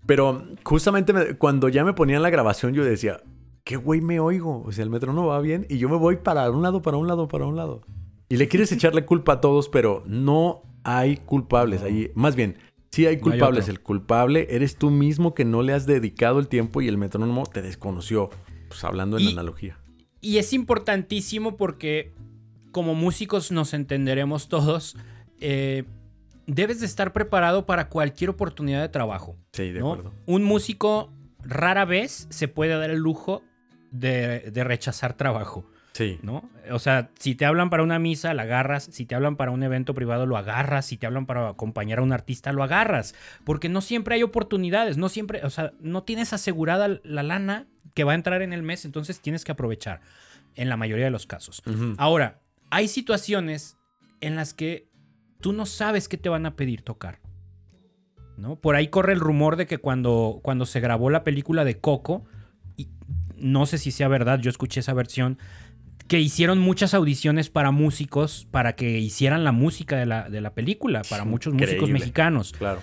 Pero 0.05 0.43
justamente 0.63 1.13
me- 1.13 1.35
cuando 1.37 1.69
ya 1.69 1.85
me 1.85 1.93
ponían 1.93 2.21
la 2.23 2.29
grabación, 2.29 2.73
yo 2.73 2.83
decía, 2.83 3.21
¿qué 3.63 3.77
güey 3.77 4.01
me 4.01 4.19
oigo? 4.19 4.63
O 4.65 4.71
sea, 4.73 4.83
el 4.83 4.89
metrónomo 4.89 5.27
va 5.27 5.39
bien 5.39 5.65
y 5.69 5.77
yo 5.77 5.87
me 5.87 5.95
voy 5.95 6.17
para 6.17 6.49
un 6.51 6.61
lado, 6.61 6.81
para 6.81 6.97
un 6.97 7.07
lado, 7.07 7.29
para 7.29 7.45
un 7.45 7.55
lado. 7.55 7.81
Y 8.27 8.35
le 8.35 8.49
quieres 8.49 8.71
echarle 8.73 9.05
culpa 9.05 9.33
a 9.33 9.41
todos, 9.41 9.69
pero 9.69 10.03
no 10.07 10.63
hay 10.83 11.15
culpables 11.17 11.83
ahí. 11.83 12.11
Más 12.15 12.35
bien, 12.35 12.57
sí 12.91 13.05
hay 13.05 13.15
No 13.17 13.25
hay 13.25 13.31
culpables. 13.39 13.67
el 13.69 13.81
culpable 13.81 14.47
eres 14.51 14.75
tú 14.75 14.89
mismo 14.91 15.33
que 15.33 15.45
no 15.45 15.61
le 15.61 15.73
has 15.73 15.85
dedicado 15.85 16.39
el 16.39 16.47
tiempo 16.47 16.81
y 16.81 16.87
el 16.87 16.97
metrónomo 16.97 17.45
te 17.45 17.61
desconoció. 17.61 18.29
Pues 18.67 18.83
hablando 18.83 19.17
en 19.17 19.23
Y- 19.23 19.31
analogía. 19.31 19.77
Y 20.21 20.37
es 20.37 20.53
importantísimo 20.53 21.57
porque 21.57 22.13
como 22.71 22.93
músicos 22.95 23.51
nos 23.51 23.73
entenderemos 23.73 24.47
todos. 24.49 24.95
eh, 25.43 25.85
debes 26.45 26.79
de 26.81 26.85
estar 26.85 27.13
preparado 27.13 27.65
para 27.65 27.89
cualquier 27.89 28.29
oportunidad 28.29 28.81
de 28.81 28.89
trabajo. 28.89 29.37
Sí, 29.53 29.71
de 29.71 29.79
¿no? 29.79 29.93
acuerdo. 29.93 30.13
Un 30.27 30.43
músico 30.43 31.11
rara 31.43 31.85
vez 31.85 32.27
se 32.29 32.47
puede 32.47 32.77
dar 32.77 32.89
el 32.91 32.99
lujo 32.99 33.41
de, 33.91 34.51
de 34.51 34.63
rechazar 34.63 35.15
trabajo, 35.17 35.65
Sí. 35.93 36.19
¿no? 36.21 36.49
O 36.71 36.79
sea, 36.79 37.09
si 37.19 37.35
te 37.35 37.45
hablan 37.45 37.69
para 37.69 37.83
una 37.83 37.99
misa, 37.99 38.33
la 38.33 38.43
agarras. 38.43 38.89
Si 38.91 39.05
te 39.05 39.15
hablan 39.15 39.35
para 39.35 39.51
un 39.51 39.63
evento 39.63 39.93
privado, 39.93 40.25
lo 40.25 40.37
agarras. 40.37 40.85
Si 40.85 40.97
te 40.97 41.05
hablan 41.05 41.25
para 41.25 41.49
acompañar 41.49 41.99
a 41.99 42.01
un 42.01 42.13
artista, 42.13 42.53
lo 42.53 42.63
agarras. 42.63 43.13
Porque 43.43 43.69
no 43.69 43.81
siempre 43.81 44.15
hay 44.15 44.23
oportunidades. 44.23 44.97
No 44.97 45.09
siempre, 45.09 45.45
o 45.45 45.49
sea, 45.49 45.73
no 45.79 46.03
tienes 46.03 46.33
asegurada 46.33 46.99
la 47.03 47.23
lana 47.23 47.67
que 47.93 48.03
va 48.03 48.13
a 48.13 48.15
entrar 48.15 48.41
en 48.41 48.53
el 48.53 48.63
mes. 48.63 48.85
Entonces 48.85 49.19
tienes 49.19 49.43
que 49.43 49.51
aprovechar. 49.51 50.01
En 50.55 50.67
la 50.67 50.75
mayoría 50.75 51.05
de 51.05 51.11
los 51.11 51.27
casos. 51.27 51.63
Ahora, 51.97 52.41
hay 52.71 52.89
situaciones 52.89 53.77
en 54.19 54.35
las 54.35 54.53
que 54.53 54.89
tú 55.39 55.53
no 55.53 55.65
sabes 55.65 56.09
qué 56.09 56.17
te 56.17 56.27
van 56.27 56.45
a 56.45 56.55
pedir 56.55 56.81
tocar. 56.81 57.19
¿No? 58.37 58.57
Por 58.57 58.75
ahí 58.75 58.87
corre 58.87 59.13
el 59.13 59.19
rumor 59.19 59.55
de 59.55 59.65
que 59.65 59.77
cuando, 59.77 60.39
cuando 60.41 60.65
se 60.65 60.79
grabó 60.79 61.09
la 61.09 61.23
película 61.23 61.63
de 61.63 61.79
Coco, 61.79 62.25
y 62.75 62.89
no 63.35 63.65
sé 63.65 63.77
si 63.77 63.91
sea 63.91 64.07
verdad, 64.07 64.39
yo 64.39 64.49
escuché 64.49 64.79
esa 64.79 64.93
versión, 64.93 65.37
que 66.11 66.19
hicieron 66.19 66.59
muchas 66.59 66.93
audiciones 66.93 67.49
para 67.49 67.71
músicos 67.71 68.45
para 68.51 68.75
que 68.75 68.99
hicieran 68.99 69.45
la 69.45 69.53
música 69.53 69.95
de 69.95 70.05
la, 70.05 70.29
de 70.29 70.41
la 70.41 70.53
película, 70.53 71.03
para 71.09 71.23
muchos 71.23 71.53
músicos 71.53 71.89
mexicanos. 71.89 72.51
Claro. 72.51 72.81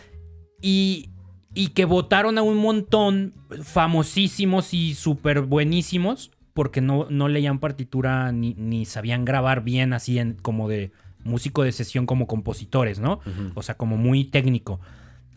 Y, 0.62 1.11
y 1.53 1.68
que 1.68 1.85
votaron 1.85 2.39
a 2.39 2.43
un 2.43 2.57
montón 2.57 3.35
famosísimos 3.64 4.72
y 4.72 4.95
súper 4.95 5.43
buenísimos 5.43 6.31
porque 6.55 6.81
no, 6.81 7.07
no 7.11 7.29
leían 7.29 7.59
partitura 7.59 8.33
ni, 8.33 8.55
ni 8.55 8.87
sabían 8.87 9.26
grabar 9.26 9.62
bien 9.62 9.93
así 9.93 10.18
en, 10.18 10.33
como 10.33 10.66
de 10.66 10.91
músico 11.22 11.64
de 11.64 11.72
sesión 11.72 12.07
como 12.07 12.26
compositores, 12.26 12.99
¿no? 12.99 13.20
O 13.53 13.61
sea, 13.61 13.76
como 13.76 13.99
muy 13.99 14.24
técnico. 14.24 14.81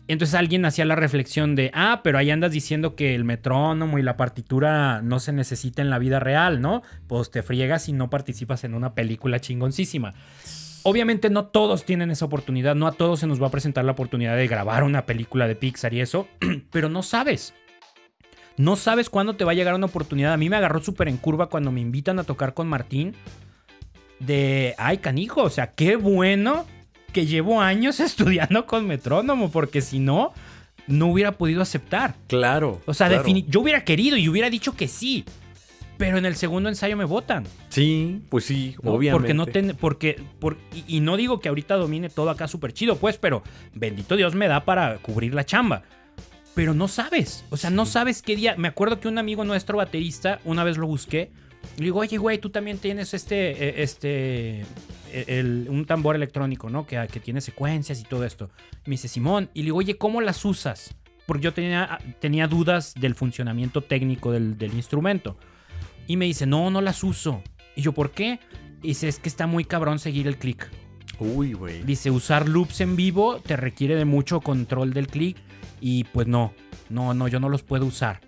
Entonces 0.08 0.34
alguien 0.34 0.64
hacía 0.64 0.84
la 0.84 0.96
reflexión 0.96 1.54
de, 1.54 1.70
ah, 1.74 2.00
pero 2.02 2.18
ahí 2.18 2.30
andas 2.30 2.52
diciendo 2.52 2.96
que 2.96 3.14
el 3.14 3.24
metrónomo 3.24 3.98
y 3.98 4.02
la 4.02 4.16
partitura 4.16 5.00
no 5.00 5.20
se 5.20 5.32
necesita 5.32 5.80
en 5.80 5.90
la 5.90 5.98
vida 5.98 6.18
real, 6.18 6.60
¿no? 6.60 6.82
Pues 7.06 7.30
te 7.30 7.42
friegas 7.42 7.88
y 7.88 7.92
no 7.92 8.10
participas 8.10 8.64
en 8.64 8.74
una 8.74 8.94
película 8.94 9.40
chingoncísima. 9.40 10.14
Obviamente 10.82 11.30
no 11.30 11.46
todos 11.46 11.84
tienen 11.84 12.10
esa 12.10 12.24
oportunidad, 12.24 12.74
no 12.74 12.88
a 12.88 12.92
todos 12.92 13.20
se 13.20 13.28
nos 13.28 13.40
va 13.40 13.46
a 13.46 13.52
presentar 13.52 13.84
la 13.84 13.92
oportunidad 13.92 14.36
de 14.36 14.48
grabar 14.48 14.82
una 14.82 15.06
película 15.06 15.46
de 15.46 15.54
Pixar 15.54 15.94
y 15.94 16.00
eso, 16.00 16.26
pero 16.72 16.88
no 16.88 17.04
sabes. 17.04 17.54
No 18.56 18.76
sabes 18.76 19.08
cuándo 19.08 19.36
te 19.36 19.44
va 19.44 19.52
a 19.52 19.54
llegar 19.54 19.74
una 19.74 19.86
oportunidad. 19.86 20.32
A 20.32 20.36
mí 20.36 20.50
me 20.50 20.56
agarró 20.56 20.82
súper 20.82 21.08
en 21.08 21.16
curva 21.16 21.48
cuando 21.48 21.70
me 21.70 21.80
invitan 21.80 22.18
a 22.18 22.24
tocar 22.24 22.52
con 22.52 22.68
Martín. 22.68 23.14
De, 24.18 24.74
ay, 24.76 24.98
canijo, 24.98 25.42
o 25.42 25.50
sea, 25.50 25.68
qué 25.68 25.96
bueno 25.96 26.66
que 27.12 27.26
llevo 27.26 27.60
años 27.60 28.00
estudiando 28.00 28.66
con 28.66 28.86
metrónomo, 28.86 29.50
porque 29.50 29.80
si 29.80 29.98
no, 29.98 30.32
no 30.86 31.06
hubiera 31.06 31.32
podido 31.32 31.62
aceptar. 31.62 32.14
Claro. 32.26 32.80
O 32.86 32.94
sea, 32.94 33.08
claro. 33.08 33.24
yo 33.26 33.60
hubiera 33.60 33.84
querido 33.84 34.16
y 34.16 34.28
hubiera 34.28 34.50
dicho 34.50 34.74
que 34.74 34.88
sí, 34.88 35.24
pero 35.98 36.18
en 36.18 36.26
el 36.26 36.34
segundo 36.34 36.68
ensayo 36.68 36.96
me 36.96 37.04
votan. 37.04 37.44
Sí, 37.68 38.22
pues 38.28 38.44
sí, 38.46 38.74
¿no? 38.82 38.92
obviamente. 38.92 39.12
Porque 39.20 39.34
no 39.34 39.46
ten- 39.46 39.76
porque, 39.78 40.20
por- 40.40 40.58
y, 40.74 40.96
y 40.96 41.00
no 41.00 41.16
digo 41.16 41.38
que 41.40 41.48
ahorita 41.48 41.76
domine 41.76 42.08
todo 42.08 42.30
acá 42.30 42.48
súper 42.48 42.72
chido, 42.72 42.96
pues, 42.96 43.18
pero 43.18 43.42
bendito 43.74 44.16
Dios 44.16 44.34
me 44.34 44.48
da 44.48 44.64
para 44.64 44.98
cubrir 44.98 45.34
la 45.34 45.44
chamba. 45.46 45.82
Pero 46.54 46.74
no 46.74 46.86
sabes, 46.88 47.44
o 47.48 47.56
sea, 47.56 47.70
no 47.70 47.86
sabes 47.86 48.20
qué 48.20 48.36
día. 48.36 48.56
Me 48.58 48.68
acuerdo 48.68 49.00
que 49.00 49.08
un 49.08 49.16
amigo 49.18 49.42
nuestro 49.44 49.78
baterista, 49.78 50.38
una 50.44 50.64
vez 50.64 50.76
lo 50.76 50.86
busqué, 50.86 51.30
le 51.78 51.84
digo, 51.84 52.00
oye, 52.00 52.16
güey, 52.18 52.38
tú 52.38 52.50
también 52.50 52.78
tienes 52.78 53.14
este, 53.14 53.50
eh, 53.50 53.82
este, 53.82 54.60
eh, 54.60 55.24
el- 55.26 55.66
un 55.70 55.84
tambor 55.86 56.16
electrónico, 56.16 56.68
¿no? 56.70 56.86
Que, 56.86 57.06
que 57.10 57.20
tiene 57.20 57.40
secuencias 57.40 58.00
y 58.00 58.04
todo 58.04 58.24
esto. 58.24 58.50
Me 58.84 58.92
dice, 58.92 59.08
Simón, 59.08 59.50
y 59.54 59.60
le 59.60 59.64
digo, 59.66 59.78
oye, 59.78 59.96
¿cómo 59.96 60.20
las 60.20 60.44
usas? 60.44 60.94
Porque 61.26 61.44
yo 61.44 61.54
tenía, 61.54 61.98
tenía 62.20 62.46
dudas 62.48 62.94
del 62.94 63.14
funcionamiento 63.14 63.80
técnico 63.82 64.32
del, 64.32 64.58
del 64.58 64.74
instrumento. 64.74 65.36
Y 66.06 66.16
me 66.16 66.24
dice, 66.26 66.46
no, 66.46 66.70
no 66.70 66.80
las 66.80 67.04
uso. 67.04 67.42
Y 67.76 67.82
yo, 67.82 67.92
¿por 67.92 68.10
qué? 68.10 68.40
Y 68.82 68.88
dice, 68.88 69.08
es 69.08 69.18
que 69.18 69.28
está 69.28 69.46
muy 69.46 69.64
cabrón 69.64 69.98
seguir 69.98 70.26
el 70.26 70.36
clic. 70.36 70.68
Uy, 71.20 71.52
güey. 71.52 71.82
Dice, 71.84 72.10
usar 72.10 72.48
loops 72.48 72.80
en 72.80 72.96
vivo 72.96 73.38
te 73.40 73.56
requiere 73.56 73.94
de 73.94 74.04
mucho 74.04 74.40
control 74.40 74.92
del 74.92 75.06
clic. 75.06 75.36
Y 75.80 76.04
pues 76.04 76.26
no, 76.26 76.52
no, 76.90 77.14
no, 77.14 77.28
yo 77.28 77.38
no 77.38 77.48
los 77.48 77.62
puedo 77.62 77.86
usar. 77.86 78.20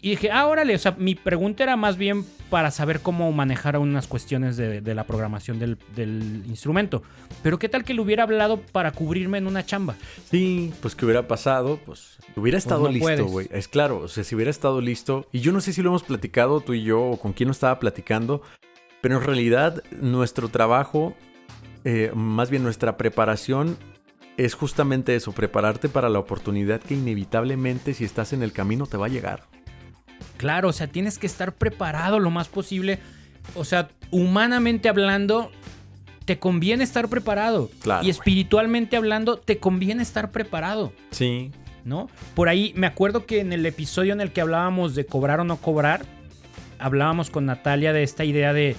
Y 0.00 0.10
dije, 0.10 0.30
ah, 0.30 0.46
órale, 0.46 0.76
o 0.76 0.78
sea, 0.78 0.94
mi 0.96 1.16
pregunta 1.16 1.64
era 1.64 1.76
más 1.76 1.96
bien 1.96 2.24
para 2.50 2.70
saber 2.70 3.00
cómo 3.00 3.30
manejar 3.32 3.76
unas 3.78 4.06
cuestiones 4.06 4.56
de, 4.56 4.80
de 4.80 4.94
la 4.94 5.04
programación 5.04 5.58
del, 5.58 5.76
del, 5.96 6.44
instrumento. 6.46 7.02
Pero 7.42 7.58
qué 7.58 7.68
tal 7.68 7.84
que 7.84 7.94
le 7.94 8.00
hubiera 8.00 8.22
hablado 8.22 8.60
para 8.60 8.92
cubrirme 8.92 9.38
en 9.38 9.48
una 9.48 9.66
chamba. 9.66 9.96
Sí, 10.30 10.72
pues 10.80 10.94
que 10.94 11.04
hubiera 11.04 11.26
pasado, 11.26 11.80
pues 11.84 12.18
hubiera 12.36 12.58
estado 12.58 12.82
pues 12.82 13.00
no 13.00 13.08
listo, 13.08 13.26
güey. 13.26 13.48
Es 13.50 13.66
claro, 13.66 13.98
o 13.98 14.08
sea, 14.08 14.22
si 14.22 14.36
hubiera 14.36 14.52
estado 14.52 14.80
listo. 14.80 15.26
Y 15.32 15.40
yo 15.40 15.50
no 15.52 15.60
sé 15.60 15.72
si 15.72 15.82
lo 15.82 15.90
hemos 15.90 16.04
platicado 16.04 16.60
tú 16.60 16.74
y 16.74 16.84
yo 16.84 17.02
o 17.02 17.16
con 17.18 17.32
quién 17.32 17.48
lo 17.48 17.52
estaba 17.52 17.80
platicando, 17.80 18.42
pero 19.00 19.16
en 19.16 19.24
realidad 19.24 19.82
nuestro 20.00 20.48
trabajo, 20.48 21.16
eh, 21.84 22.12
más 22.14 22.50
bien 22.50 22.62
nuestra 22.62 22.96
preparación 22.96 23.76
es 24.36 24.54
justamente 24.54 25.16
eso, 25.16 25.32
prepararte 25.32 25.88
para 25.88 26.08
la 26.08 26.20
oportunidad 26.20 26.80
que 26.80 26.94
inevitablemente 26.94 27.94
si 27.94 28.04
estás 28.04 28.32
en 28.32 28.44
el 28.44 28.52
camino 28.52 28.86
te 28.86 28.96
va 28.96 29.06
a 29.06 29.08
llegar. 29.08 29.48
Claro, 30.38 30.68
o 30.68 30.72
sea, 30.72 30.86
tienes 30.86 31.18
que 31.18 31.26
estar 31.26 31.52
preparado 31.52 32.18
lo 32.18 32.30
más 32.30 32.48
posible. 32.48 32.98
O 33.54 33.64
sea, 33.64 33.88
humanamente 34.10 34.88
hablando, 34.88 35.50
te 36.24 36.38
conviene 36.38 36.84
estar 36.84 37.08
preparado. 37.08 37.70
Claro, 37.82 38.06
y 38.06 38.10
espiritualmente 38.10 38.96
hablando, 38.96 39.36
te 39.36 39.58
conviene 39.58 40.02
estar 40.02 40.30
preparado. 40.30 40.92
Sí. 41.10 41.50
¿No? 41.84 42.08
Por 42.34 42.48
ahí 42.48 42.72
me 42.76 42.86
acuerdo 42.86 43.26
que 43.26 43.40
en 43.40 43.52
el 43.52 43.64
episodio 43.66 44.12
en 44.12 44.20
el 44.20 44.32
que 44.32 44.40
hablábamos 44.40 44.94
de 44.94 45.06
cobrar 45.06 45.40
o 45.40 45.44
no 45.44 45.56
cobrar, 45.56 46.04
hablábamos 46.78 47.30
con 47.30 47.46
Natalia 47.46 47.92
de 47.92 48.02
esta 48.02 48.24
idea 48.24 48.52
de 48.52 48.76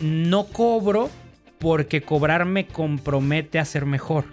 no 0.00 0.44
cobro 0.44 1.10
porque 1.58 2.00
cobrar 2.00 2.46
me 2.46 2.66
compromete 2.66 3.58
a 3.58 3.64
ser 3.64 3.84
mejor 3.84 4.24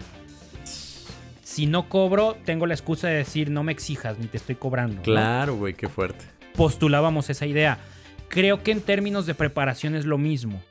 si 1.58 1.66
no 1.66 1.90
cobro, 1.90 2.38
tengo 2.46 2.68
la 2.68 2.76
excusa 2.76 3.08
de 3.08 3.16
decir 3.16 3.50
no 3.50 3.64
me 3.64 3.72
exijas 3.72 4.20
ni 4.20 4.28
te 4.28 4.38
estoy 4.38 4.54
cobrando. 4.54 5.02
Claro, 5.02 5.56
güey, 5.56 5.74
qué 5.74 5.90
fuerte. 5.90 6.24
Postulábamos 6.54 7.32
esa 7.32 7.48
idea. 7.48 7.80
Creo 8.28 8.62
que 8.62 8.70
en 8.70 8.82
términos 8.82 9.26
de 9.26 9.34
preparación 9.34 9.96
es 9.96 10.06
lo 10.06 10.20
mismo. 10.20 10.62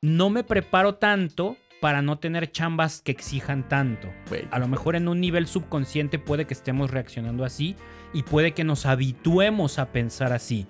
No 0.00 0.30
me 0.30 0.42
preparo 0.42 0.94
tanto 0.94 1.58
para 1.82 2.00
no 2.00 2.18
tener 2.18 2.50
chambas 2.50 3.02
que 3.02 3.12
exijan 3.12 3.68
tanto. 3.68 4.08
A 4.50 4.58
lo 4.58 4.68
mejor 4.68 4.96
en 4.96 5.06
un 5.06 5.20
nivel 5.20 5.46
subconsciente 5.46 6.18
puede 6.18 6.46
que 6.46 6.54
estemos 6.54 6.90
reaccionando 6.90 7.44
así 7.44 7.76
y 8.14 8.22
puede 8.22 8.52
que 8.52 8.64
nos 8.64 8.86
habituemos 8.86 9.78
a 9.78 9.92
pensar 9.92 10.32
así. 10.32 10.66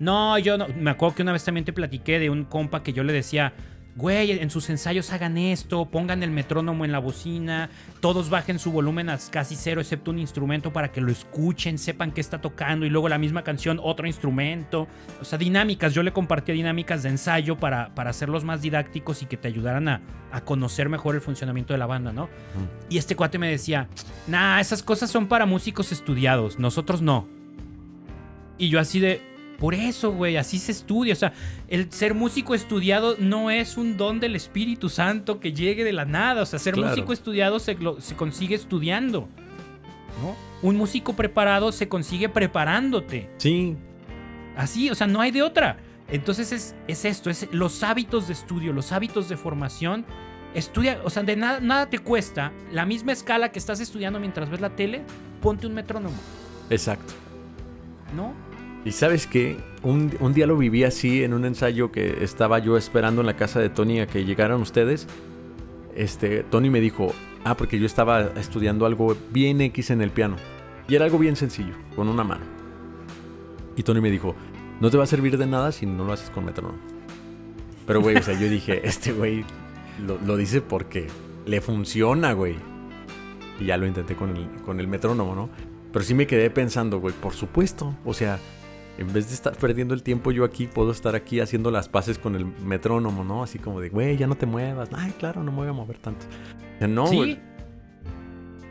No, 0.00 0.36
yo 0.40 0.58
no. 0.58 0.66
Me 0.76 0.90
acuerdo 0.90 1.14
que 1.14 1.22
una 1.22 1.30
vez 1.30 1.44
también 1.44 1.64
te 1.64 1.72
platiqué 1.72 2.18
de 2.18 2.30
un 2.30 2.46
compa 2.46 2.82
que 2.82 2.92
yo 2.92 3.04
le 3.04 3.12
decía, 3.12 3.54
güey, 3.96 4.32
en 4.32 4.50
sus 4.50 4.68
ensayos 4.70 5.12
hagan 5.12 5.38
esto, 5.38 5.84
pongan 5.86 6.22
el 6.22 6.30
metrónomo 6.30 6.84
en 6.84 6.92
la 6.92 6.98
bocina, 6.98 7.70
todos 8.00 8.28
bajen 8.28 8.58
su 8.58 8.72
volumen 8.72 9.08
a 9.08 9.18
casi 9.30 9.54
cero 9.54 9.80
excepto 9.80 10.10
un 10.10 10.18
instrumento 10.18 10.72
para 10.72 10.90
que 10.90 11.00
lo 11.00 11.12
escuchen, 11.12 11.78
sepan 11.78 12.10
qué 12.10 12.20
está 12.20 12.40
tocando 12.40 12.86
y 12.86 12.90
luego 12.90 13.08
la 13.08 13.18
misma 13.18 13.42
canción, 13.42 13.80
otro 13.82 14.06
instrumento. 14.06 14.88
O 15.20 15.24
sea, 15.24 15.38
dinámicas, 15.38 15.94
yo 15.94 16.02
le 16.02 16.12
compartía 16.12 16.54
dinámicas 16.54 17.02
de 17.04 17.10
ensayo 17.10 17.56
para, 17.56 17.94
para 17.94 18.10
hacerlos 18.10 18.42
más 18.42 18.62
didácticos 18.62 19.22
y 19.22 19.26
que 19.26 19.36
te 19.36 19.48
ayudaran 19.48 19.88
a, 19.88 20.00
conocer 20.44 20.88
mejor 20.88 21.14
el 21.14 21.20
funcionamiento 21.20 21.74
de 21.74 21.78
la 21.78 21.86
banda, 21.86 22.12
¿no? 22.12 22.28
Y 22.88 22.98
este 22.98 23.14
cuate 23.14 23.38
me 23.38 23.48
decía, 23.48 23.86
nah, 24.26 24.58
esas 24.58 24.82
cosas 24.82 25.08
son 25.08 25.28
para 25.28 25.46
músicos 25.46 25.92
estudiados, 25.92 26.58
nosotros 26.58 27.02
no. 27.02 27.28
Y 28.58 28.68
yo 28.68 28.80
así 28.80 28.98
de, 28.98 29.22
por 29.58 29.74
eso, 29.74 30.12
güey, 30.12 30.36
así 30.36 30.58
se 30.58 30.72
estudia. 30.72 31.12
O 31.12 31.16
sea, 31.16 31.32
el 31.68 31.90
ser 31.92 32.14
músico 32.14 32.54
estudiado 32.54 33.16
no 33.18 33.50
es 33.50 33.76
un 33.76 33.96
don 33.96 34.20
del 34.20 34.36
Espíritu 34.36 34.88
Santo 34.88 35.40
que 35.40 35.52
llegue 35.52 35.84
de 35.84 35.92
la 35.92 36.04
nada. 36.04 36.42
O 36.42 36.46
sea, 36.46 36.58
ser 36.58 36.76
músico 36.76 37.12
estudiado 37.12 37.58
se, 37.58 37.76
se, 38.00 38.16
consigue 38.16 38.54
estudiando. 38.54 39.28
¿no? 40.22 40.36
Un 40.62 40.76
músico 40.76 41.14
preparado 41.14 41.72
se 41.72 41.88
consigue 41.88 42.28
preparándote. 42.28 43.30
Sí. 43.38 43.76
Así, 44.56 44.90
o 44.90 44.94
sea, 44.94 45.06
no 45.06 45.20
hay 45.20 45.30
de 45.30 45.42
otra. 45.42 45.78
Entonces 46.08 46.52
es, 46.52 46.74
es 46.86 47.04
esto, 47.04 47.30
es 47.30 47.48
los 47.50 47.82
hábitos 47.82 48.26
de 48.26 48.34
estudio, 48.34 48.72
los 48.72 48.92
hábitos 48.92 49.28
de 49.28 49.36
formación. 49.36 50.04
Estudia, 50.54 51.00
o 51.02 51.10
sea, 51.10 51.22
de 51.22 51.34
nada, 51.36 51.60
nada 51.60 51.90
te 51.90 51.98
cuesta 51.98 52.52
la 52.70 52.86
misma 52.86 53.12
escala 53.12 53.50
que 53.50 53.58
estás 53.58 53.80
estudiando 53.80 54.20
mientras 54.20 54.50
ves 54.50 54.60
la 54.60 54.70
tele, 54.70 55.02
ponte 55.40 55.66
un 55.66 55.74
metrónomo. 55.74 56.16
Exacto. 56.70 57.14
¿No? 58.14 58.34
Y 58.84 58.92
sabes 58.92 59.26
qué, 59.26 59.56
un, 59.82 60.10
día 60.34 60.46
lo 60.46 60.58
viví 60.58 60.84
así 60.84 61.24
en 61.24 61.32
un 61.32 61.46
ensayo 61.46 61.90
que 61.90 62.22
estaba 62.22 62.58
yo 62.58 62.76
esperando 62.76 63.22
en 63.22 63.26
la 63.26 63.36
casa 63.36 63.58
de 63.58 63.70
Tony 63.70 64.00
a 64.00 64.06
que 64.06 64.26
llegaran 64.26 64.60
ustedes. 64.60 65.06
Este, 65.94 66.42
Tony 66.42 66.68
me 66.68 66.80
dijo, 66.80 67.14
ah, 67.44 67.56
porque 67.56 67.78
yo 67.78 67.86
estaba 67.86 68.32
estudiando 68.36 68.84
algo 68.84 69.16
bien 69.30 69.62
X 69.62 69.90
en 69.90 70.02
el 70.02 70.10
piano. 70.10 70.36
Y 70.86 70.96
era 70.96 71.06
algo 71.06 71.18
bien 71.18 71.34
sencillo, 71.34 71.74
con 71.96 72.08
una 72.08 72.24
mano. 72.24 72.44
Y 73.74 73.82
Tony 73.84 74.02
me 74.02 74.10
dijo, 74.10 74.34
no 74.80 74.90
te 74.90 74.98
va 74.98 75.04
a 75.04 75.06
servir 75.06 75.38
de 75.38 75.46
nada 75.46 75.72
si 75.72 75.86
no 75.86 76.04
lo 76.04 76.12
haces 76.12 76.28
con 76.28 76.44
metrónomo. 76.44 76.78
Pero, 77.86 78.02
güey, 78.02 78.16
o 78.16 78.22
sea, 78.22 78.38
yo 78.38 78.50
dije, 78.50 78.82
este 78.86 79.12
güey 79.12 79.46
lo, 80.06 80.18
lo, 80.26 80.36
dice 80.36 80.60
porque 80.60 81.06
le 81.46 81.62
funciona, 81.62 82.34
güey. 82.34 82.56
Y 83.58 83.64
ya 83.64 83.78
lo 83.78 83.86
intenté 83.86 84.14
con 84.14 84.36
el, 84.36 84.46
con 84.62 84.78
el 84.78 84.88
metrónomo, 84.88 85.34
¿no? 85.34 85.48
Pero 85.90 86.04
sí 86.04 86.12
me 86.12 86.26
quedé 86.26 86.50
pensando, 86.50 87.00
güey, 87.00 87.14
por 87.14 87.32
supuesto. 87.32 87.94
O 88.04 88.12
sea, 88.12 88.38
en 88.98 89.12
vez 89.12 89.28
de 89.28 89.34
estar 89.34 89.56
perdiendo 89.56 89.94
el 89.94 90.02
tiempo 90.02 90.30
yo 90.30 90.44
aquí, 90.44 90.66
puedo 90.66 90.92
estar 90.92 91.14
aquí 91.14 91.40
haciendo 91.40 91.70
las 91.70 91.88
paces 91.88 92.18
con 92.18 92.36
el 92.36 92.46
metrónomo, 92.46 93.24
¿no? 93.24 93.42
Así 93.42 93.58
como 93.58 93.80
de, 93.80 93.88
güey, 93.88 94.16
ya 94.16 94.26
no 94.26 94.36
te 94.36 94.46
muevas. 94.46 94.88
Ay, 94.92 95.12
claro, 95.18 95.42
no 95.42 95.50
me 95.50 95.58
voy 95.58 95.68
a 95.68 95.72
mover 95.72 95.98
tanto. 95.98 96.26
no, 96.80 97.06
¿Sí? 97.08 97.38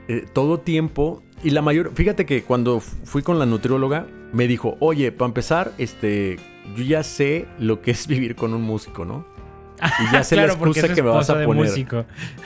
Eh, 0.07 0.26
todo 0.34 0.59
tiempo. 0.59 1.24
Y 1.43 1.49
la 1.49 1.61
mayor. 1.61 1.91
Fíjate 1.93 2.26
que 2.26 2.43
cuando 2.43 2.80
fui 2.80 3.21
con 3.21 3.39
la 3.39 3.45
nutrióloga, 3.45 4.07
me 4.32 4.47
dijo, 4.47 4.78
oye, 4.80 5.11
para 5.11 5.28
empezar, 5.28 5.74
este. 5.78 6.38
Yo 6.78 6.84
ya 6.84 7.03
sé 7.03 7.45
lo 7.59 7.82
que 7.82 7.91
es 7.91 8.07
vivir 8.07 8.36
con 8.36 8.53
un 8.53 8.61
músico, 8.61 9.05
¿no? 9.05 9.26
Y 9.99 10.13
ya 10.13 10.24
sé 10.24 10.38
la 10.38 10.45
excusa 10.45 10.93
que 10.93 11.03
me 11.03 11.09
vas 11.09 11.30
a 11.30 11.43
poner. 11.43 11.69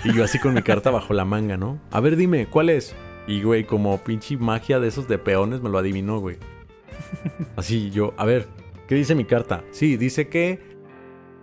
Y 0.04 0.14
yo 0.14 0.24
así 0.24 0.40
con 0.40 0.54
mi 0.54 0.64
carta 0.64 0.90
bajo 0.90 1.14
la 1.14 1.26
manga, 1.26 1.58
¿no? 1.58 1.80
A 1.92 2.00
ver, 2.00 2.16
dime, 2.16 2.48
¿cuál 2.48 2.70
es? 2.70 2.96
Y, 3.28 3.44
güey, 3.44 3.66
como 3.66 3.98
pinche 4.00 4.38
magia 4.38 4.80
de 4.80 4.88
esos 4.88 5.08
de 5.08 5.18
peones, 5.18 5.62
me 5.62 5.70
lo 5.70 5.78
adivinó, 5.78 6.20
güey. 6.20 6.38
Así 7.56 7.90
yo, 7.92 8.14
a 8.18 8.26
ver, 8.26 8.48
¿qué 8.88 8.96
dice 8.96 9.16
mi 9.16 9.26
carta? 9.26 9.64
Sí, 9.72 9.98
dice 9.98 10.28
que 10.28 10.78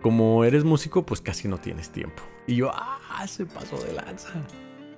como 0.03 0.45
eres 0.45 0.65
músico, 0.65 1.07
pues 1.07 1.21
casi 1.21 1.49
no 1.49 1.59
tienes 1.59 1.91
tiempo. 1.91 2.23
Y 2.47 2.57
yo, 2.57 2.71
ah, 2.73 3.27
se 3.27 3.47
pasó 3.47 3.83
de 3.83 3.95
lanza. 3.95 4.33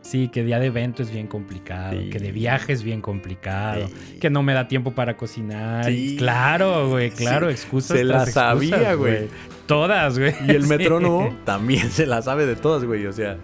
Sí, 0.07 0.28
que 0.28 0.44
día 0.44 0.61
de 0.61 0.66
evento 0.66 1.02
es 1.02 1.11
bien 1.11 1.26
complicado, 1.26 1.98
que 2.11 2.20
de 2.20 2.30
viaje 2.30 2.72
es 2.72 2.84
bien 2.84 3.00
complicado, 3.00 3.88
que 4.20 4.30
no 4.30 4.44
me 4.44 4.52
da 4.52 4.68
tiempo 4.68 4.94
para 4.94 5.16
cocinar. 5.16 5.90
Claro, 6.16 6.88
güey, 6.88 7.11
claro, 7.11 7.50
excusas. 7.50 7.98
Se 7.98 8.04
la 8.04 8.24
sabía, 8.24 8.94
güey. 8.94 9.28
Todas, 9.66 10.16
güey. 10.16 10.32
Y 10.46 10.52
el 10.52 10.66
metrónomo 10.68 11.36
también 11.44 11.90
se 11.90 12.07
la 12.07 12.22
sabe 12.22 12.46
de 12.46 12.54
todas, 12.54 12.84
güey. 12.84 13.04
O 13.07 13.12
sea, 13.12 13.36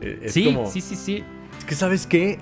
e, 0.00 0.18
es 0.22 0.32
sí, 0.32 0.56
sí, 0.70 0.80
sí, 0.80 0.96
sí. 0.96 1.24
Es 1.58 1.64
que, 1.66 1.74
¿sabes 1.74 2.06
qué? 2.06 2.38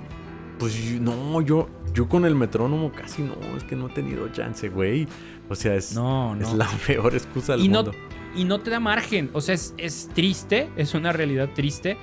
Pues 0.61 1.01
no, 1.01 1.41
yo, 1.41 1.69
yo 1.97 2.11
con 2.11 2.27
el 2.27 2.35
metrónomo 2.35 2.93
casi 2.93 3.23
no, 3.23 3.35
es 3.57 3.65
que 3.65 3.75
no 3.75 3.87
he 3.87 3.91
tenido 3.91 4.29
chance, 4.29 4.69
güey. 4.69 5.09
O 5.49 5.55
sea, 5.55 5.75
es, 5.75 5.93
es 5.93 6.53
la 6.53 6.69
peor 6.87 7.15
excusa 7.15 7.53
del 7.53 7.65
y 7.65 7.69
mundo. 7.71 7.93
No, 7.93 8.39
y 8.39 8.45
no 8.45 8.61
te 8.61 8.69
da 8.69 8.81
margen. 8.81 9.31
O 9.33 9.41
sea, 9.41 9.55
es, 9.55 10.11
triste, 10.13 10.69
es 10.77 10.93
una 10.93 11.13
realidad 11.13 11.49
triste. 11.55 11.97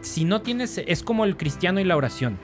Si 0.00 0.24
no 0.24 0.42
tienes, 0.42 0.78
es 0.84 1.04
como 1.04 1.24
el 1.24 1.36
cristiano 1.36 1.78
y 1.78 1.84
la 1.84 1.96
oración. 1.96 2.38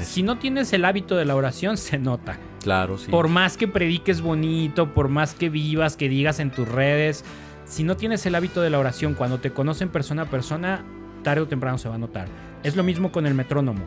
Si 0.00 0.22
no 0.22 0.36
tienes 0.36 0.74
el 0.74 0.84
hábito 0.84 1.16
de 1.16 1.24
la 1.24 1.34
oración, 1.34 1.78
se 1.78 1.98
nota. 1.98 2.38
Claro, 2.62 2.98
sí. 2.98 3.10
Por 3.10 3.28
más 3.28 3.56
que 3.56 3.66
prediques 3.66 4.20
bonito, 4.20 4.92
por 4.92 5.08
más 5.08 5.32
que 5.32 5.48
vivas, 5.48 5.96
que 5.96 6.10
digas 6.10 6.40
en 6.40 6.50
tus 6.50 6.68
redes, 6.68 7.24
si 7.64 7.84
no 7.84 7.96
tienes 7.96 8.26
el 8.26 8.34
hábito 8.34 8.60
de 8.60 8.68
la 8.68 8.78
oración, 8.78 9.14
cuando 9.14 9.38
te 9.38 9.52
conocen 9.52 9.88
persona 9.88 10.22
a 10.22 10.26
persona, 10.26 10.84
tarde 11.22 11.40
o 11.40 11.48
temprano 11.48 11.78
se 11.78 11.88
va 11.88 11.94
a 11.94 11.98
notar. 11.98 12.28
Es 12.62 12.76
lo 12.76 12.82
mismo 12.82 13.12
con 13.12 13.26
el 13.26 13.34
metrónomo 13.34 13.86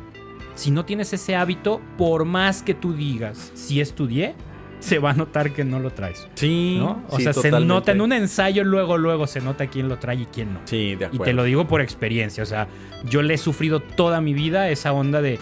si 0.55 0.71
no 0.71 0.85
tienes 0.85 1.13
ese 1.13 1.35
hábito, 1.35 1.81
por 1.97 2.25
más 2.25 2.63
que 2.63 2.73
tú 2.73 2.93
digas, 2.93 3.51
si 3.53 3.81
estudié, 3.81 4.35
se 4.79 4.99
va 4.99 5.11
a 5.11 5.13
notar 5.13 5.51
que 5.51 5.63
no 5.63 5.79
lo 5.79 5.91
traes. 5.91 6.27
Sí. 6.35 6.77
¿no? 6.79 7.03
O 7.09 7.19
sea, 7.19 7.33
se 7.33 7.51
nota 7.51 7.91
en 7.91 8.01
un 8.01 8.13
ensayo, 8.13 8.63
luego, 8.63 8.97
luego 8.97 9.27
se 9.27 9.41
nota 9.41 9.67
quién 9.67 9.89
lo 9.89 9.97
trae 9.97 10.15
y 10.17 10.25
quién 10.25 10.53
no. 10.53 10.59
Sí, 10.65 10.95
de 10.95 11.05
acuerdo. 11.05 11.23
Y 11.23 11.25
te 11.25 11.33
lo 11.33 11.43
digo 11.43 11.67
por 11.67 11.81
experiencia. 11.81 12.43
O 12.43 12.45
sea, 12.45 12.67
yo 13.03 13.21
le 13.21 13.33
he 13.33 13.37
sufrido 13.37 13.79
toda 13.79 14.21
mi 14.21 14.33
vida 14.33 14.69
esa 14.69 14.93
onda 14.93 15.21
de. 15.21 15.39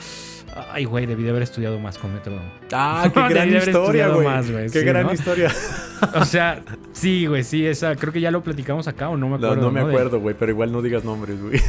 Ay, 0.71 0.85
güey, 0.85 1.07
debí 1.07 1.23
de 1.23 1.31
haber 1.31 1.41
estudiado 1.41 1.79
más 1.79 1.97
con 1.97 2.13
metrónomo. 2.13 2.49
Ah, 2.71 3.09
qué 3.13 3.27
gran 3.27 3.55
historia, 3.55 4.07
güey. 4.09 4.69
Qué 4.71 4.81
gran 4.83 5.11
historia. 5.11 5.51
o 6.15 6.25
sea, 6.25 6.61
sí, 6.93 7.25
güey, 7.25 7.43
sí, 7.43 7.65
esa. 7.65 7.95
Creo 7.95 8.13
que 8.13 8.21
ya 8.21 8.31
lo 8.31 8.43
platicamos 8.43 8.87
acá 8.87 9.09
o 9.09 9.17
no 9.17 9.29
me 9.29 9.35
acuerdo. 9.35 9.55
No, 9.55 9.61
no 9.63 9.71
me 9.71 9.81
acuerdo, 9.81 10.19
güey, 10.19 10.35
pero 10.37 10.51
igual 10.51 10.71
no 10.71 10.81
digas 10.81 11.03
nombres, 11.03 11.41
güey. 11.41 11.59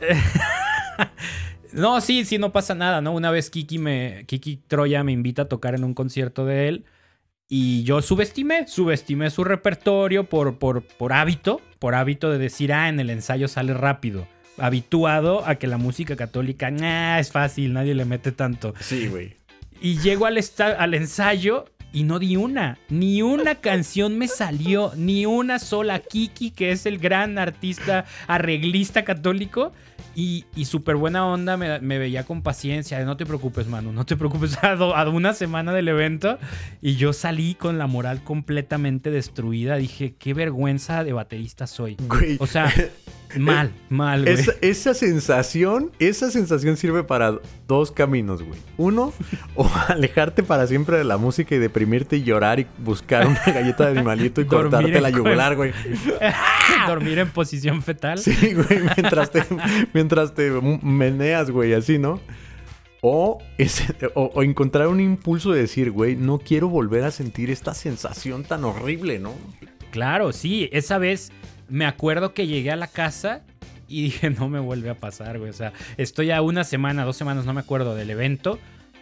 No, 1.72 2.00
sí, 2.00 2.24
sí, 2.24 2.38
no 2.38 2.52
pasa 2.52 2.74
nada, 2.74 3.00
¿no? 3.00 3.12
Una 3.12 3.30
vez 3.30 3.50
Kiki 3.50 3.78
me. 3.78 4.24
Kiki 4.26 4.56
Troya 4.68 5.02
me 5.04 5.12
invita 5.12 5.42
a 5.42 5.48
tocar 5.48 5.74
en 5.74 5.84
un 5.84 5.94
concierto 5.94 6.44
de 6.44 6.68
él. 6.68 6.84
Y 7.48 7.82
yo 7.82 8.00
subestimé, 8.00 8.66
subestimé 8.66 9.28
su 9.28 9.44
repertorio 9.44 10.24
por, 10.24 10.58
por, 10.58 10.82
por 10.82 11.12
hábito, 11.12 11.60
por 11.78 11.94
hábito 11.94 12.30
de 12.30 12.38
decir, 12.38 12.72
ah, 12.72 12.88
en 12.88 12.98
el 12.98 13.10
ensayo 13.10 13.46
sale 13.46 13.74
rápido. 13.74 14.26
Habituado 14.56 15.46
a 15.46 15.56
que 15.56 15.66
la 15.66 15.76
música 15.76 16.16
católica, 16.16 16.70
nah, 16.70 17.18
es 17.18 17.30
fácil, 17.30 17.74
nadie 17.74 17.94
le 17.94 18.06
mete 18.06 18.32
tanto. 18.32 18.72
Sí, 18.80 19.08
güey. 19.08 19.36
Y 19.82 19.98
llego 19.98 20.24
al, 20.24 20.38
al 20.78 20.94
ensayo 20.94 21.66
y 21.92 22.04
no 22.04 22.18
di 22.18 22.36
una, 22.36 22.78
ni 22.88 23.22
una 23.22 23.56
canción 23.56 24.18
me 24.18 24.28
salió, 24.28 24.92
ni 24.96 25.26
una 25.26 25.58
sola. 25.58 26.00
Kiki, 26.00 26.50
que 26.50 26.72
es 26.72 26.86
el 26.86 26.98
gran 26.98 27.38
artista 27.38 28.04
arreglista 28.26 29.04
católico, 29.04 29.72
y, 30.14 30.44
y 30.54 30.66
súper 30.66 30.96
buena 30.96 31.26
onda, 31.26 31.56
me, 31.56 31.98
veía 31.98 32.24
con 32.24 32.42
paciencia. 32.42 33.02
No 33.04 33.16
te 33.16 33.26
preocupes, 33.26 33.66
mano, 33.66 33.92
no 33.92 34.04
te 34.04 34.16
preocupes. 34.16 34.58
A, 34.62 35.08
una 35.08 35.34
semana 35.34 35.72
del 35.72 35.88
evento 35.88 36.38
y 36.80 36.96
yo 36.96 37.12
salí 37.12 37.54
con 37.54 37.78
la 37.78 37.86
moral 37.86 38.22
completamente 38.22 39.10
destruida. 39.10 39.76
Dije, 39.76 40.14
qué 40.18 40.34
vergüenza 40.34 41.04
de 41.04 41.12
baterista 41.12 41.66
soy. 41.66 41.96
O 42.38 42.46
sea, 42.46 42.72
mal, 43.38 43.72
mal, 43.88 44.22
güey. 44.22 44.36
Esa, 44.60 44.94
sensación, 44.94 45.92
esa 45.98 46.30
sensación 46.30 46.76
sirve 46.76 47.04
para 47.04 47.38
dos 47.66 47.90
caminos, 47.90 48.42
güey. 48.42 48.58
Uno, 48.76 49.12
o 49.54 49.70
alejarte 49.88 50.42
para 50.42 50.66
siempre 50.66 50.98
de 50.98 51.04
la 51.04 51.16
música 51.16 51.54
y 51.54 51.58
deprimirte 51.58 52.16
y 52.16 52.22
llorar 52.22 52.60
y 52.60 52.66
buscar 52.78 53.26
una 53.26 53.42
galleta 53.44 53.84
de 53.84 53.98
animalito 53.98 54.40
y 54.40 54.44
cortarte 54.46 55.00
la 55.00 55.10
yugular, 55.10 55.56
güey. 55.56 55.72
Dormir 56.86 57.18
en 57.18 57.30
posición 57.30 57.82
fetal. 57.82 58.18
Sí, 58.18 58.54
güey, 58.54 58.80
mientras 58.96 59.30
te 59.30 59.44
mientras 59.92 60.34
te 60.34 60.50
meneas, 60.82 61.50
güey, 61.50 61.74
así, 61.74 61.98
¿no? 61.98 62.20
O, 63.04 63.42
o, 64.14 64.42
encontrar 64.44 64.86
un 64.86 65.00
impulso 65.00 65.50
de 65.50 65.62
decir, 65.62 65.90
güey, 65.90 66.14
no 66.14 66.38
quiero 66.38 66.68
volver 66.68 67.02
a 67.02 67.10
sentir 67.10 67.50
esta 67.50 67.74
sensación 67.74 68.44
tan 68.44 68.62
horrible, 68.62 69.18
¿no? 69.18 69.34
Claro, 69.90 70.32
sí. 70.32 70.68
Esa 70.72 70.98
vez 70.98 71.32
me 71.72 71.86
acuerdo 71.86 72.34
que 72.34 72.46
llegué 72.46 72.70
a 72.70 72.76
la 72.76 72.86
casa 72.86 73.40
y 73.88 74.02
dije, 74.02 74.28
no 74.28 74.48
me 74.48 74.60
vuelve 74.60 74.90
a 74.90 74.94
pasar, 74.94 75.38
güey. 75.38 75.50
O 75.50 75.54
sea, 75.54 75.72
estoy 75.96 76.30
a 76.30 76.42
una 76.42 76.64
semana, 76.64 77.04
dos 77.04 77.16
semanas, 77.16 77.46
no 77.46 77.54
me 77.54 77.60
acuerdo 77.60 77.94
del 77.94 78.10
evento. 78.10 78.58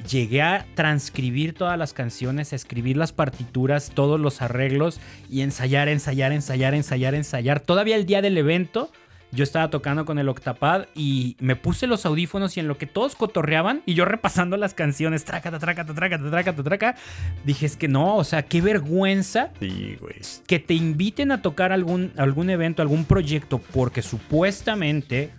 Llegué 0.09 0.41
a 0.41 0.65
transcribir 0.77 1.53
todas 1.53 1.77
las 1.77 1.93
canciones, 1.93 2.53
a 2.53 2.57
escribir 2.57 2.97
las 2.97 3.13
partituras, 3.13 3.91
todos 3.93 4.21
los 4.21 4.41
arreglos 4.41 5.01
y 5.29 5.43
ensayar, 5.43 5.89
ensayar, 5.89 6.33
ensayar, 6.33 6.75
ensayar, 6.75 7.15
ensayar. 7.17 7.61
Todavía 7.61 7.97
el 7.97 8.07
día 8.07 8.23
del 8.23 8.39
evento 8.39 8.91
yo 9.33 9.45
estaba 9.45 9.71
tocando 9.71 10.05
con 10.05 10.19
el 10.19 10.29
octapad 10.29 10.87
y 10.95 11.37
me 11.41 11.57
puse 11.57 11.87
los 11.87 12.05
audífonos 12.05 12.57
y 12.57 12.61
en 12.61 12.69
lo 12.69 12.79
que 12.79 12.87
todos 12.87 13.15
cotorreaban 13.15 13.83
y 13.87 13.95
yo 13.95 14.05
repasando 14.05 14.57
las 14.57 14.75
canciones, 14.75 15.25
traca, 15.25 15.51
traca, 15.59 15.85
traca, 15.85 16.19
traca, 16.19 16.55
traca, 16.55 16.97
dije, 17.45 17.67
es 17.67 17.77
que 17.77 17.89
no, 17.89 18.17
o 18.17 18.25
sea, 18.25 18.43
qué 18.43 18.61
vergüenza 18.61 19.53
sí, 19.61 19.97
güey. 20.01 20.17
que 20.47 20.59
te 20.59 20.75
inviten 20.75 21.33
a 21.33 21.43
tocar 21.43 21.73
algún, 21.73 22.13
algún 22.17 22.51
evento, 22.51 22.83
algún 22.83 23.05
proyecto, 23.05 23.59
porque 23.59 24.03
supuestamente 24.03 25.31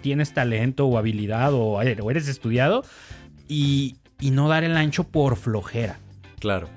tienes 0.00 0.32
talento 0.32 0.86
o 0.86 0.98
habilidad 0.98 1.52
o, 1.52 1.80
eres 1.82 2.28
estudiado 2.28 2.84
y, 3.48 3.96
y 4.20 4.30
no 4.30 4.48
dar 4.48 4.64
el 4.64 4.76
ancho 4.76 5.04
por 5.04 5.36
flojera. 5.36 5.98
Claro. 6.40 6.68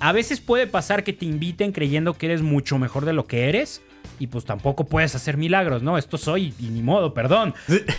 A 0.00 0.12
veces 0.12 0.40
puede 0.40 0.66
pasar 0.66 1.04
que 1.04 1.12
te 1.12 1.26
inviten 1.26 1.72
creyendo 1.72 2.14
que 2.14 2.26
eres 2.26 2.40
mucho 2.40 2.78
mejor 2.78 3.04
de 3.04 3.12
lo 3.12 3.26
que 3.26 3.50
eres 3.50 3.82
y 4.18 4.26
pues 4.26 4.44
tampoco 4.44 4.84
puedes 4.84 5.14
hacer 5.14 5.36
milagros, 5.36 5.82
¿no? 5.82 5.98
Esto 5.98 6.18
soy 6.18 6.54
y 6.58 6.66
ni 6.66 6.82
modo, 6.82 7.14
perdón. 7.14 7.54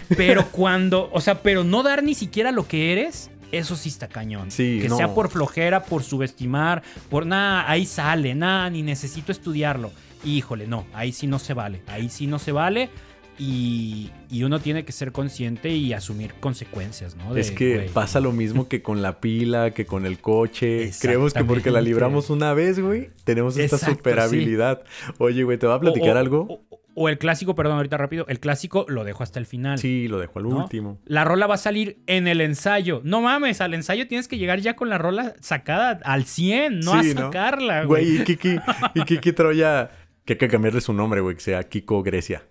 Pero 0.10 0.47
cuando, 0.52 1.10
o 1.12 1.22
sea, 1.22 1.41
pero 1.41 1.64
no 1.64 1.84
dar 1.84 2.04
ni 2.04 2.14
siquiera 2.14 2.52
lo 2.52 2.68
que 2.68 2.91
eres, 2.91 3.32
eso 3.52 3.76
sí 3.76 3.89
está 3.89 4.08
cañón. 4.08 4.52
Sí, 4.52 4.80
que 4.82 4.89
sea 4.89 5.14
por 5.14 5.30
flojera, 5.30 5.84
por 5.84 6.04
subestimar, 6.04 6.84
por 7.10 7.26
nada, 7.26 7.70
ahí 7.70 7.86
sale, 7.86 8.36
nada, 8.36 8.70
ni 8.70 8.82
necesito 8.82 9.32
estudiarlo. 9.32 9.91
Híjole, 10.24 10.68
no, 10.68 10.86
ahí 10.93 11.12
sí 11.12 11.28
no 11.28 11.39
se 11.39 11.54
vale, 11.54 11.82
ahí 11.88 12.10
sí 12.10 12.28
no 12.28 12.39
se 12.39 12.52
vale. 12.52 12.89
Y, 13.38 14.12
uno 14.44 14.60
tiene 14.60 14.86
que 14.86 14.92
ser 14.92 15.12
consciente 15.12 15.70
y 15.70 15.94
asumir 15.94 16.34
consecuencias, 16.40 17.16
¿no? 17.16 17.36
es 17.36 17.52
que 17.52 17.90
pasa 17.94 18.20
lo 18.20 18.32
mismo 18.32 18.68
que 18.68 18.82
con 18.82 19.02
la 19.02 19.20
pila, 19.20 19.72
que 19.72 19.86
con 19.86 20.06
el 20.06 20.20
coche. 20.20 20.92
Creemos 21.00 21.34
que 21.34 21.44
porque 21.44 21.72
la 21.72 21.82
libramos 21.82 22.30
una 22.30 22.54
vez, 22.54 22.80
güey, 22.80 23.10
tenemos 23.24 23.58
esta 23.58 23.78
super 23.78 24.20
habilidad. 24.20 24.84
Oye, 25.18 25.44
güey, 25.44 25.58
¿te 25.58 25.68
va 25.68 25.76
a 25.76 25.80
platicar 25.80 26.18
algo? 26.18 26.66
O, 26.94 27.08
el 27.08 27.18
clásico, 27.18 27.56
perdón, 27.56 27.78
ahorita 27.78 27.98
rápido, 27.98 28.26
el 28.28 28.40
clásico 28.40 28.86
lo 28.90 29.06
dejo 29.06 29.24
hasta 29.24 29.40
el 29.40 29.46
final. 29.46 29.78
Sí, 29.78 30.08
lo 30.08 30.20
dejo 30.20 30.40
al 30.40 30.46
último. 30.48 31.00
La 31.06 31.24
rola 31.24 31.48
va 31.48 31.56
a 31.56 31.58
salir 31.58 32.02
en 32.06 32.28
el 32.28 32.42
ensayo. 32.42 33.02
No 33.06 33.22
mames, 33.22 33.62
al 33.62 33.74
ensayo 33.74 34.08
tienes 34.08 34.28
que 34.28 34.38
llegar 34.38 34.60
ya 34.60 34.76
con 34.76 34.90
la 34.90 34.98
rola 34.98 35.34
sacada 35.40 36.00
al 36.04 36.26
100, 36.26 36.82
no 36.82 36.94
a 36.94 37.04
sacarla, 37.04 37.86
güey. 37.86 38.06
Güey, 38.06 38.22
y 38.22 38.24
Kiki, 38.26 38.60
y 38.94 39.04
Kiki 39.04 39.32
Troya, 39.32 39.90
que 40.26 40.34
hay 40.34 40.38
que 40.38 40.48
cambiarle 40.50 40.82
su 40.82 40.94
nombre, 40.94 41.22
güey, 41.22 41.36
que 41.36 41.42
sea 41.42 41.64
Kiko 41.64 42.04
Grecia. 42.04 42.44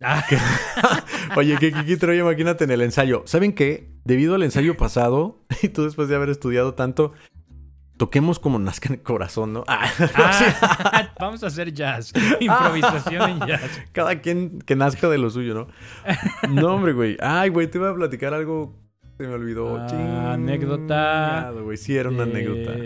Ah. 0.00 0.24
Oye, 1.36 1.56
que 1.58 1.72
Kiki 1.72 1.96
Troya, 1.96 2.20
imagínate 2.20 2.64
en 2.64 2.70
el 2.70 2.82
ensayo. 2.82 3.22
¿Saben 3.26 3.52
qué? 3.52 3.90
Debido 4.04 4.34
al 4.34 4.42
ensayo 4.42 4.76
pasado, 4.76 5.44
y 5.62 5.68
tú 5.68 5.84
después 5.84 6.08
de 6.08 6.16
haber 6.16 6.28
estudiado 6.28 6.74
tanto, 6.74 7.12
toquemos 7.96 8.38
como 8.38 8.58
nazca 8.58 8.88
en 8.88 8.94
el 8.94 9.02
corazón, 9.02 9.52
¿no? 9.52 9.64
Ah, 9.68 9.90
ah, 10.14 11.14
vamos 11.18 11.42
a 11.42 11.48
hacer 11.48 11.72
jazz. 11.72 12.12
Improvisación 12.40 13.30
en 13.30 13.40
jazz. 13.46 13.82
Cada 13.92 14.20
quien 14.20 14.60
que 14.60 14.76
nazca 14.76 15.08
de 15.08 15.18
lo 15.18 15.30
suyo, 15.30 15.54
¿no? 15.54 15.68
No, 16.48 16.74
hombre, 16.74 16.92
güey. 16.92 17.16
Ay, 17.20 17.50
güey, 17.50 17.66
te 17.66 17.78
iba 17.78 17.90
a 17.90 17.94
platicar 17.94 18.34
algo. 18.34 18.76
Se 19.16 19.26
me 19.26 19.34
olvidó. 19.34 19.76
anécdota. 20.30 21.50
güey. 21.50 21.76
Sí, 21.76 21.96
era 21.96 22.08
una 22.08 22.22
anécdota. 22.22 22.76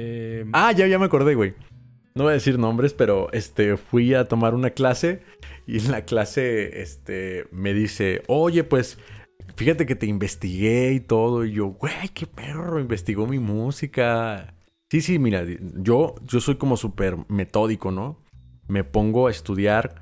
Ah, 0.55 0.73
ya, 0.73 0.87
ya 0.87 0.99
me 0.99 1.05
acordé, 1.05 1.35
güey. 1.35 1.55
No 2.15 2.25
voy 2.25 2.33
a 2.33 2.35
decir 2.35 2.59
nombres, 2.59 2.93
pero 2.93 3.33
este, 3.33 3.77
fui 3.79 4.13
a 4.15 4.27
tomar 4.27 4.55
una 4.55 4.71
clase 4.71 5.21
y 5.73 5.79
en 5.79 5.91
la 5.91 6.05
clase, 6.05 6.83
este, 6.83 7.47
me 7.51 7.73
dice, 7.73 8.25
oye, 8.29 8.62
pues, 8.62 8.99
fíjate 9.57 9.87
que 9.87 9.95
te 9.95 10.05
investigué 10.05 10.93
y 10.93 11.01
todo. 11.01 11.47
Y 11.47 11.53
yo, 11.53 11.68
güey, 11.68 12.11
qué 12.12 12.27
perro, 12.27 12.79
investigó 12.79 13.27
mi 13.27 13.39
música. 13.39 14.53
Sí, 14.91 15.01
sí, 15.01 15.18
mira, 15.18 15.47
yo, 15.79 16.14
yo 16.27 16.41
soy 16.41 16.57
como 16.57 16.77
súper 16.77 17.16
metódico, 17.29 17.91
¿no? 17.91 18.18
Me 18.68 18.85
pongo 18.85 19.29
a 19.29 19.31
estudiar 19.31 19.95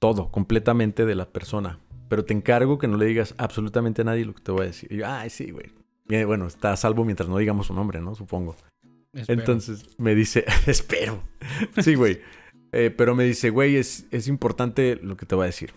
todo, 0.00 0.30
completamente 0.30 1.06
de 1.06 1.14
la 1.14 1.30
persona. 1.30 1.78
Pero 2.10 2.26
te 2.26 2.34
encargo 2.34 2.76
que 2.76 2.86
no 2.86 2.98
le 2.98 3.06
digas 3.06 3.34
absolutamente 3.38 4.02
a 4.02 4.04
nadie 4.04 4.26
lo 4.26 4.34
que 4.34 4.42
te 4.42 4.52
voy 4.52 4.64
a 4.64 4.66
decir. 4.66 4.92
Y 4.92 4.98
yo, 4.98 5.06
ay, 5.08 5.30
sí, 5.30 5.50
güey. 5.50 5.72
Bueno, 6.26 6.46
está 6.46 6.72
a 6.72 6.76
salvo 6.76 7.06
mientras 7.06 7.30
no 7.30 7.38
digamos 7.38 7.68
su 7.68 7.72
nombre, 7.72 8.02
¿no? 8.02 8.14
Supongo. 8.14 8.54
Entonces 9.14 9.88
me 9.96 10.14
dice, 10.14 10.44
espero. 10.66 11.22
Sí, 11.78 11.94
güey. 11.94 12.20
Eh, 12.72 12.90
pero 12.90 13.14
me 13.14 13.24
dice, 13.24 13.50
güey, 13.50 13.76
es, 13.76 14.06
es, 14.10 14.28
importante 14.28 14.96
lo 14.96 15.16
que 15.16 15.26
te 15.26 15.34
voy 15.34 15.44
a 15.44 15.46
decir. 15.46 15.72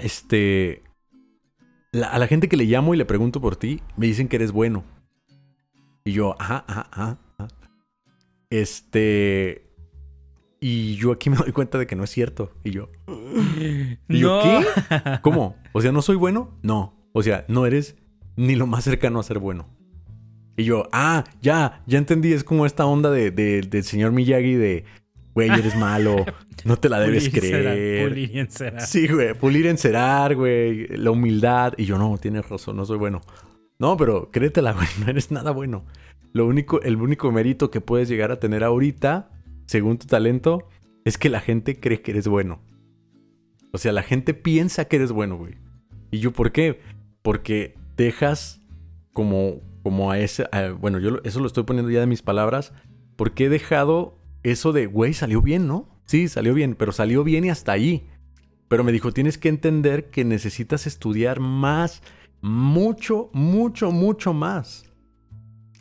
Este. 0.00 0.82
a 1.92 2.18
la 2.18 2.26
gente 2.26 2.48
que 2.48 2.56
le 2.56 2.64
llamo 2.64 2.94
y 2.94 2.96
le 2.96 3.04
pregunto 3.04 3.40
por 3.40 3.56
ti, 3.56 3.80
me 3.96 4.06
dicen 4.06 4.28
que 4.28 4.36
eres 4.36 4.52
bueno. 4.52 4.84
Y 6.04 6.12
yo, 6.12 6.36
ajá, 6.38 6.64
ajá, 6.66 6.88
ajá. 6.90 7.18
Este. 8.50 9.70
Y 10.60 10.96
yo 10.96 11.12
aquí 11.12 11.28
me 11.28 11.36
doy 11.36 11.52
cuenta 11.52 11.78
de 11.78 11.86
que 11.86 11.96
no 11.96 12.04
es 12.04 12.10
cierto. 12.10 12.52
Y 12.64 12.70
yo. 12.70 12.88
¿Y 14.08 14.18
yo 14.18 14.40
qué? 14.42 15.18
¿Cómo? 15.22 15.56
O 15.72 15.80
sea, 15.80 15.92
¿no 15.92 16.02
soy 16.02 16.16
bueno? 16.16 16.58
No. 16.62 17.08
O 17.12 17.22
sea, 17.22 17.44
no 17.48 17.66
eres 17.66 17.96
ni 18.36 18.54
lo 18.54 18.66
más 18.66 18.84
cercano 18.84 19.20
a 19.20 19.22
ser 19.22 19.38
bueno. 19.38 19.68
Y 20.56 20.64
yo, 20.64 20.88
ah, 20.92 21.24
ya, 21.42 21.82
ya 21.86 21.98
entendí. 21.98 22.32
Es 22.32 22.44
como 22.44 22.64
esta 22.66 22.86
onda 22.86 23.10
de, 23.10 23.30
del 23.30 23.84
señor 23.84 24.12
Miyagi 24.12 24.54
de 24.54 24.84
güey, 25.34 25.50
eres 25.50 25.76
malo, 25.78 26.24
no 26.64 26.78
te 26.78 26.88
la 26.88 27.00
debes 27.00 27.28
creer. 27.28 28.08
pulir 28.08 28.30
y 28.34 28.38
encerar. 28.38 28.80
Sí, 28.80 29.08
güey, 29.08 29.34
pulir, 29.34 29.66
encerar, 29.66 30.34
güey, 30.34 30.86
la 30.96 31.10
humildad. 31.10 31.74
Y 31.76 31.84
yo, 31.84 31.98
no, 31.98 32.16
tienes 32.18 32.48
razón, 32.48 32.76
no 32.76 32.84
soy 32.84 32.98
bueno. 32.98 33.20
No, 33.78 33.96
pero 33.96 34.30
créetela, 34.30 34.72
güey, 34.72 34.86
no 35.04 35.10
eres 35.10 35.30
nada 35.30 35.50
bueno. 35.50 35.84
Lo 36.32 36.46
único, 36.46 36.80
el 36.82 36.96
único 36.96 37.30
mérito 37.30 37.70
que 37.70 37.80
puedes 37.80 38.08
llegar 38.08 38.32
a 38.32 38.40
tener 38.40 38.64
ahorita, 38.64 39.30
según 39.66 39.98
tu 39.98 40.06
talento, 40.06 40.68
es 41.04 41.18
que 41.18 41.28
la 41.28 41.40
gente 41.40 41.78
cree 41.78 42.00
que 42.00 42.12
eres 42.12 42.26
bueno. 42.26 42.60
O 43.72 43.78
sea, 43.78 43.92
la 43.92 44.02
gente 44.02 44.34
piensa 44.34 44.86
que 44.86 44.96
eres 44.96 45.12
bueno, 45.12 45.36
güey. 45.36 45.54
¿Y 46.10 46.18
yo 46.18 46.32
por 46.32 46.52
qué? 46.52 46.80
Porque 47.22 47.74
dejas 47.96 48.60
como, 49.12 49.60
como 49.82 50.10
a 50.10 50.18
ese... 50.18 50.46
bueno, 50.80 50.98
yo 50.98 51.18
eso 51.24 51.40
lo 51.40 51.46
estoy 51.46 51.64
poniendo 51.64 51.90
ya 51.90 52.00
de 52.00 52.06
mis 52.06 52.22
palabras. 52.22 52.72
Porque 53.16 53.46
he 53.46 53.48
dejado 53.48 54.18
eso 54.44 54.72
de, 54.72 54.86
güey, 54.86 55.14
salió 55.14 55.42
bien, 55.42 55.66
¿no? 55.66 55.88
Sí, 56.04 56.28
salió 56.28 56.54
bien, 56.54 56.76
pero 56.78 56.92
salió 56.92 57.24
bien 57.24 57.44
y 57.44 57.50
hasta 57.50 57.72
ahí. 57.72 58.06
Pero 58.68 58.84
me 58.84 58.92
dijo, 58.92 59.12
tienes 59.12 59.38
que 59.38 59.48
entender 59.48 60.10
que 60.10 60.24
necesitas 60.24 60.86
estudiar 60.86 61.40
más, 61.40 62.02
mucho, 62.42 63.30
mucho, 63.32 63.90
mucho 63.90 64.32
más. 64.32 64.84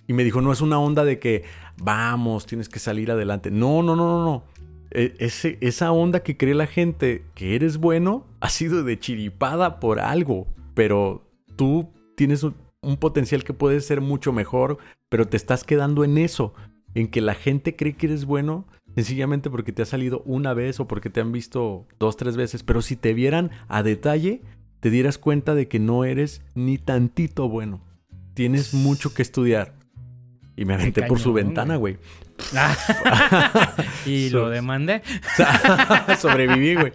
Y 0.07 0.13
me 0.13 0.23
dijo, 0.23 0.41
no 0.41 0.51
es 0.51 0.61
una 0.61 0.79
onda 0.79 1.03
de 1.03 1.19
que, 1.19 1.43
vamos, 1.81 2.45
tienes 2.45 2.69
que 2.69 2.79
salir 2.79 3.11
adelante. 3.11 3.51
No, 3.51 3.83
no, 3.83 3.95
no, 3.95 4.07
no, 4.07 4.25
no. 4.25 4.43
E, 4.91 5.15
esa 5.61 5.91
onda 5.91 6.21
que 6.23 6.37
cree 6.37 6.53
la 6.53 6.67
gente 6.67 7.25
que 7.33 7.55
eres 7.55 7.77
bueno 7.77 8.27
ha 8.41 8.49
sido 8.49 8.83
de 8.83 8.99
chiripada 8.99 9.79
por 9.79 9.99
algo. 9.99 10.47
Pero 10.73 11.29
tú 11.55 11.89
tienes 12.15 12.43
un 12.43 12.97
potencial 12.97 13.43
que 13.43 13.53
puede 13.53 13.81
ser 13.81 14.01
mucho 14.01 14.31
mejor, 14.31 14.77
pero 15.09 15.27
te 15.27 15.37
estás 15.37 15.63
quedando 15.63 16.03
en 16.03 16.17
eso. 16.17 16.53
En 16.95 17.07
que 17.07 17.21
la 17.21 17.33
gente 17.35 17.75
cree 17.75 17.93
que 17.93 18.07
eres 18.07 18.25
bueno 18.25 18.65
sencillamente 18.95 19.49
porque 19.49 19.71
te 19.71 19.81
ha 19.81 19.85
salido 19.85 20.21
una 20.25 20.53
vez 20.53 20.79
o 20.79 20.87
porque 20.87 21.09
te 21.09 21.21
han 21.21 21.31
visto 21.31 21.87
dos, 21.99 22.17
tres 22.17 22.37
veces, 22.37 22.63
pero 22.63 22.81
si 22.81 22.95
te 22.95 23.13
vieran 23.13 23.51
a 23.67 23.83
detalle, 23.83 24.41
te 24.79 24.89
dieras 24.89 25.17
cuenta 25.17 25.55
de 25.55 25.67
que 25.67 25.79
no 25.79 26.05
eres 26.05 26.41
ni 26.55 26.77
tantito 26.77 27.49
bueno. 27.49 27.81
Tienes 28.33 28.73
mucho 28.73 29.13
que 29.13 29.21
estudiar. 29.21 29.75
Y 30.55 30.65
me 30.65 30.75
aventé 30.75 31.03
por 31.03 31.19
su 31.19 31.33
ventana, 31.33 31.77
güey. 31.77 31.97
y 34.05 34.29
lo 34.29 34.49
demandé. 34.49 35.01
Sobreviví, 36.19 36.75
güey. 36.75 36.93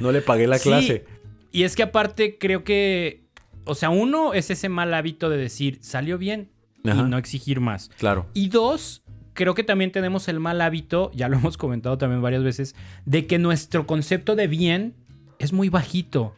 No 0.00 0.12
le 0.12 0.22
pagué 0.22 0.46
la 0.46 0.58
clase. 0.58 1.04
Y 1.52 1.64
es 1.64 1.76
que 1.76 1.82
aparte 1.82 2.38
creo 2.38 2.64
que, 2.64 3.24
o 3.64 3.74
sea, 3.74 3.90
uno 3.90 4.32
es 4.32 4.50
ese 4.50 4.68
mal 4.68 4.92
hábito 4.94 5.28
de 5.28 5.36
decir, 5.36 5.78
salió 5.82 6.18
bien 6.18 6.50
y 6.82 6.88
no 6.88 7.16
exigir 7.16 7.60
más. 7.60 7.90
Claro. 7.98 8.26
Y 8.34 8.48
dos, 8.48 9.03
creo 9.34 9.54
que 9.54 9.64
también 9.64 9.92
tenemos 9.92 10.28
el 10.28 10.40
mal 10.40 10.60
hábito, 10.60 11.10
ya 11.14 11.28
lo 11.28 11.36
hemos 11.36 11.56
comentado 11.56 11.98
también 11.98 12.22
varias 12.22 12.42
veces, 12.42 12.74
de 13.04 13.26
que 13.26 13.38
nuestro 13.38 13.86
concepto 13.86 14.36
de 14.36 14.46
bien 14.46 14.94
es 15.38 15.52
muy 15.52 15.68
bajito. 15.68 16.34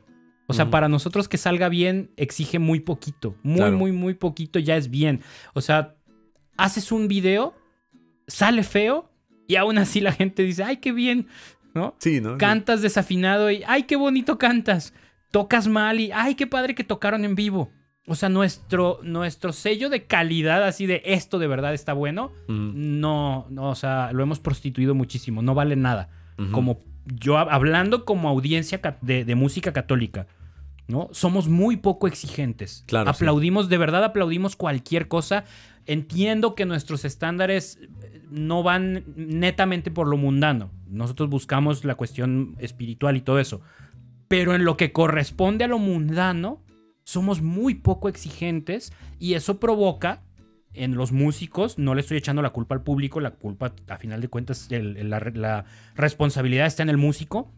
O 0.48 0.54
sea, 0.54 0.70
para 0.70 0.88
nosotros 0.88 1.28
que 1.28 1.38
salga 1.38 1.68
bien 1.68 2.10
exige 2.16 2.60
muy 2.60 2.78
poquito. 2.78 3.34
Muy, 3.42 3.72
muy, 3.72 3.90
muy 3.90 4.14
poquito 4.14 4.60
ya 4.60 4.76
es 4.76 4.90
bien. 4.90 5.20
O 5.54 5.60
sea, 5.60 5.96
haces 6.56 6.92
un 6.92 7.08
video, 7.08 7.54
sale 8.28 8.62
feo 8.62 9.10
y 9.48 9.56
aún 9.56 9.78
así 9.78 10.00
la 10.00 10.12
gente 10.12 10.44
dice, 10.44 10.62
ay, 10.62 10.76
qué 10.76 10.92
bien, 10.92 11.26
¿no? 11.74 11.96
Sí, 11.98 12.20
¿no? 12.20 12.38
Cantas 12.38 12.80
desafinado 12.80 13.50
y, 13.50 13.64
ay, 13.66 13.84
qué 13.84 13.96
bonito 13.96 14.38
cantas. 14.38 14.94
Tocas 15.32 15.66
mal 15.66 15.98
y, 15.98 16.12
ay, 16.12 16.36
qué 16.36 16.46
padre 16.46 16.76
que 16.76 16.84
tocaron 16.84 17.24
en 17.24 17.34
vivo. 17.34 17.70
O 18.08 18.14
sea, 18.14 18.28
nuestro, 18.28 19.00
nuestro 19.02 19.52
sello 19.52 19.90
de 19.90 20.04
calidad, 20.04 20.62
así 20.62 20.86
de 20.86 21.02
esto 21.04 21.40
de 21.40 21.48
verdad 21.48 21.74
está 21.74 21.92
bueno, 21.92 22.30
no, 22.46 23.46
no, 23.50 23.70
o 23.70 23.74
sea, 23.74 24.12
lo 24.12 24.22
hemos 24.22 24.38
prostituido 24.38 24.94
muchísimo, 24.94 25.42
no 25.42 25.54
vale 25.54 25.74
nada. 25.74 26.08
Como 26.52 26.82
yo 27.06 27.38
hablando 27.38 28.04
como 28.04 28.28
audiencia 28.28 28.80
de, 29.00 29.34
música 29.34 29.72
católica, 29.72 30.26
¿no? 30.86 31.08
Somos 31.12 31.48
muy 31.48 31.78
poco 31.78 32.06
exigentes. 32.06 32.84
Claro. 32.86 33.10
Aplaudimos, 33.10 33.68
de 33.68 33.78
verdad 33.78 34.04
aplaudimos 34.04 34.54
cualquier 34.54 35.08
cosa. 35.08 35.44
Entiendo 35.86 36.54
que 36.54 36.64
nuestros 36.64 37.04
estándares 37.04 37.80
no 38.30 38.62
van 38.62 39.04
netamente 39.16 39.90
por 39.90 40.08
lo 40.08 40.16
mundano. 40.16 40.70
Nosotros 40.88 41.28
buscamos 41.28 41.84
la 41.84 41.94
cuestión 41.94 42.56
espiritual 42.58 43.16
y 43.16 43.20
todo 43.20 43.38
eso. 43.38 43.62
Pero 44.28 44.54
en 44.54 44.64
lo 44.64 44.76
que 44.76 44.92
corresponde 44.92 45.64
a 45.64 45.68
lo 45.68 45.78
mundano, 45.78 46.60
somos 47.06 47.40
muy 47.40 47.74
poco 47.74 48.08
exigentes 48.08 48.92
y 49.20 49.34
eso 49.34 49.60
provoca 49.60 50.22
en 50.74 50.96
los 50.96 51.12
músicos, 51.12 51.78
no 51.78 51.94
le 51.94 52.00
estoy 52.00 52.18
echando 52.18 52.42
la 52.42 52.50
culpa 52.50 52.74
al 52.74 52.82
público, 52.82 53.20
la 53.20 53.30
culpa 53.30 53.72
a 53.88 53.96
final 53.96 54.20
de 54.20 54.28
cuentas, 54.28 54.68
la, 54.70 55.64
responsabilidad 55.94 56.66
está 56.66 56.82
en 56.82 56.90
el 56.90 56.98
músico. 56.98 57.50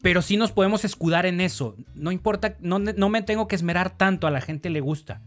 Pero 0.00 0.22
sí 0.22 0.36
nos 0.36 0.52
podemos 0.52 0.84
escudar 0.84 1.26
en 1.26 1.40
eso. 1.40 1.76
No 1.96 2.12
importa, 2.12 2.56
no, 2.60 2.78
me 2.78 3.22
tengo 3.22 3.48
que 3.48 3.56
esmerar 3.56 3.98
tanto, 3.98 4.28
a 4.28 4.30
la 4.30 4.40
gente 4.40 4.70
le 4.70 4.80
gusta. 4.80 5.20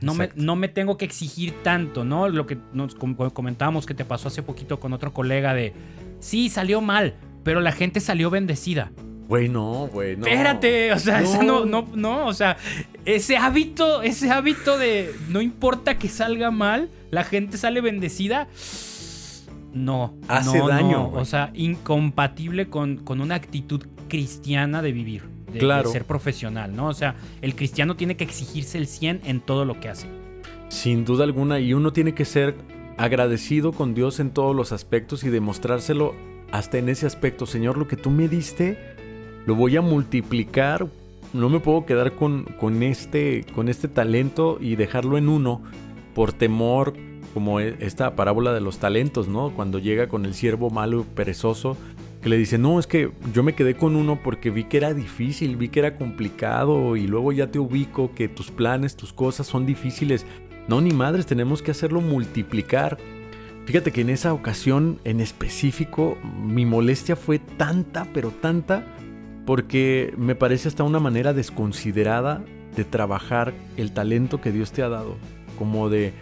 no, 0.00 0.14
me, 0.14 0.30
no, 0.34 0.56
me, 0.56 0.66
tengo 0.66 0.98
que 0.98 1.04
exigir 1.04 1.54
tanto, 1.62 2.04
¿no? 2.04 2.28
Lo 2.28 2.48
que 2.48 2.58
nos 2.72 2.96
comentábamos 2.96 3.86
que 3.86 3.94
te 3.94 4.04
pasó 4.04 4.26
hace 4.26 4.42
poquito 4.42 4.80
con 4.80 4.92
otro 4.92 5.14
colega 5.14 5.54
de, 5.54 5.72
sí, 6.18 6.48
salió 6.48 6.80
mal, 6.80 7.14
pero 7.44 7.60
la 7.60 7.70
gente 7.70 8.00
salió 8.00 8.28
bendecida. 8.28 8.90
Güey, 9.28 9.48
no, 9.48 9.88
güey, 9.92 10.16
no. 10.16 10.26
Espérate, 10.26 10.92
o 10.92 10.98
sea, 10.98 11.20
no. 11.42 11.64
no, 11.64 11.88
no, 11.94 12.26
o 12.26 12.34
sea, 12.34 12.56
ese 13.04 13.36
hábito, 13.36 14.02
ese 14.02 14.30
hábito 14.30 14.78
de 14.78 15.14
no 15.28 15.40
importa 15.40 15.98
que 15.98 16.08
salga 16.08 16.50
mal, 16.50 16.90
la 17.10 17.24
gente 17.24 17.56
sale 17.56 17.80
bendecida. 17.80 18.48
No, 19.72 20.14
hace 20.28 20.58
daño. 20.58 21.10
o 21.10 21.24
sea, 21.24 21.50
incompatible 21.54 22.68
con, 22.68 22.98
con, 22.98 23.22
una 23.22 23.36
actitud 23.36 23.86
cristiana 24.08 24.82
de 24.82 24.92
vivir, 24.92 25.22
de, 25.50 25.60
claro. 25.60 25.88
de 25.88 25.92
ser 25.92 26.04
profesional, 26.04 26.76
¿no? 26.76 26.88
O 26.88 26.94
sea, 26.94 27.14
el 27.40 27.54
cristiano 27.54 27.96
tiene 27.96 28.16
que 28.16 28.24
exigirse 28.24 28.76
el 28.76 28.86
100 28.86 29.22
en 29.24 29.40
todo 29.40 29.64
lo 29.64 29.80
que 29.80 29.88
hace. 29.88 30.08
Sin 30.68 31.06
duda 31.06 31.24
alguna, 31.24 31.58
y 31.58 31.72
uno 31.72 31.92
tiene 31.94 32.14
que 32.14 32.26
ser 32.26 32.54
agradecido 32.98 33.72
con 33.72 33.94
Dios 33.94 34.20
en 34.20 34.30
todos 34.30 34.54
los 34.54 34.72
aspectos 34.72 35.24
y 35.24 35.30
demostrárselo 35.30 36.14
hasta 36.50 36.78
en 36.78 36.88
ese 36.88 37.06
aspecto. 37.06 37.46
Señor, 37.46 37.78
lo 37.78 37.88
que 37.88 37.96
tú 37.96 38.10
me 38.10 38.28
diste 38.28 38.78
lo 39.46 39.54
voy 39.54 39.76
a 39.76 39.80
multiplicar. 39.80 40.86
No 41.32 41.48
me 41.48 41.60
puedo 41.60 41.86
quedar 41.86 42.12
con, 42.12 42.44
con, 42.60 42.82
este, 42.82 43.44
con 43.54 43.68
este 43.68 43.88
talento 43.88 44.58
y 44.60 44.76
dejarlo 44.76 45.16
en 45.16 45.28
uno 45.28 45.62
por 46.14 46.32
temor, 46.32 46.94
como 47.32 47.60
e, 47.60 47.76
esta 47.80 48.14
parábola 48.14 48.52
de 48.52 48.60
los 48.60 48.78
talentos, 48.78 49.28
¿no? 49.28 49.50
Cuando 49.54 49.78
llega 49.78 50.08
con 50.08 50.26
el 50.26 50.34
siervo 50.34 50.70
malo, 50.70 51.04
perezoso, 51.14 51.76
que 52.22 52.28
le 52.28 52.36
dice, 52.36 52.58
no, 52.58 52.78
es 52.78 52.86
que 52.86 53.10
yo 53.32 53.42
me 53.42 53.54
quedé 53.54 53.74
con 53.74 53.96
uno 53.96 54.20
porque 54.22 54.50
vi 54.50 54.64
que 54.64 54.76
era 54.76 54.94
difícil, 54.94 55.56
vi 55.56 55.68
que 55.68 55.80
era 55.80 55.96
complicado 55.96 56.96
y 56.96 57.06
luego 57.06 57.32
ya 57.32 57.50
te 57.50 57.58
ubico 57.58 58.12
que 58.14 58.28
tus 58.28 58.50
planes, 58.50 58.94
tus 58.94 59.12
cosas 59.12 59.46
son 59.46 59.66
difíciles. 59.66 60.26
No, 60.68 60.80
ni 60.80 60.92
madres, 60.92 61.26
tenemos 61.26 61.62
que 61.62 61.72
hacerlo 61.72 62.00
multiplicar. 62.00 62.98
Fíjate 63.64 63.90
que 63.90 64.02
en 64.02 64.10
esa 64.10 64.32
ocasión 64.32 65.00
en 65.04 65.20
específico 65.20 66.16
mi 66.44 66.66
molestia 66.66 67.16
fue 67.16 67.38
tanta, 67.38 68.06
pero 68.12 68.30
tanta, 68.30 68.84
porque 69.46 70.14
me 70.16 70.34
parece 70.34 70.68
hasta 70.68 70.84
una 70.84 71.00
manera 71.00 71.32
desconsiderada 71.32 72.42
de 72.76 72.84
trabajar 72.84 73.52
el 73.76 73.92
talento 73.92 74.40
que 74.40 74.52
Dios 74.52 74.72
te 74.72 74.82
ha 74.82 74.88
dado. 74.88 75.16
Como 75.58 75.88
de, 75.90 76.12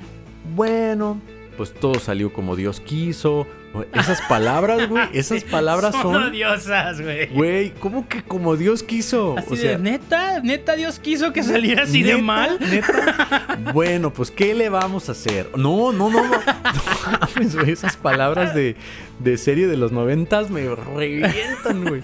bueno, 0.54 1.20
pues 1.56 1.74
todo 1.74 2.00
salió 2.00 2.32
como 2.32 2.56
Dios 2.56 2.80
quiso. 2.80 3.46
Esas 3.92 4.20
palabras, 4.22 4.88
güey, 4.88 5.04
esas 5.12 5.44
palabras 5.44 5.92
son... 5.92 6.14
Son 6.14 6.22
odiosas, 6.24 7.00
güey. 7.00 7.26
Güey, 7.26 7.70
¿cómo 7.74 8.08
que 8.08 8.22
como 8.22 8.56
Dios 8.56 8.82
quiso? 8.82 9.36
o 9.48 9.56
sea, 9.56 9.78
neta, 9.78 10.40
neta 10.40 10.74
Dios 10.74 10.98
quiso 10.98 11.32
que 11.32 11.42
saliera 11.42 11.84
así 11.84 12.02
de 12.02 12.16
mal. 12.16 12.58
Neta. 12.58 13.60
bueno, 13.74 14.12
pues 14.12 14.30
¿qué 14.30 14.54
le 14.54 14.70
vamos 14.70 15.08
a 15.08 15.12
hacer? 15.12 15.50
No, 15.56 15.92
no, 15.92 16.10
no, 16.10 16.24
no. 16.26 17.62
esas 17.66 17.96
palabras 17.96 18.54
de, 18.54 18.74
de 19.20 19.36
serie 19.36 19.68
de 19.68 19.76
los 19.76 19.92
noventas 19.92 20.50
me 20.50 20.74
revientan, 20.74 21.84
güey. 21.84 22.00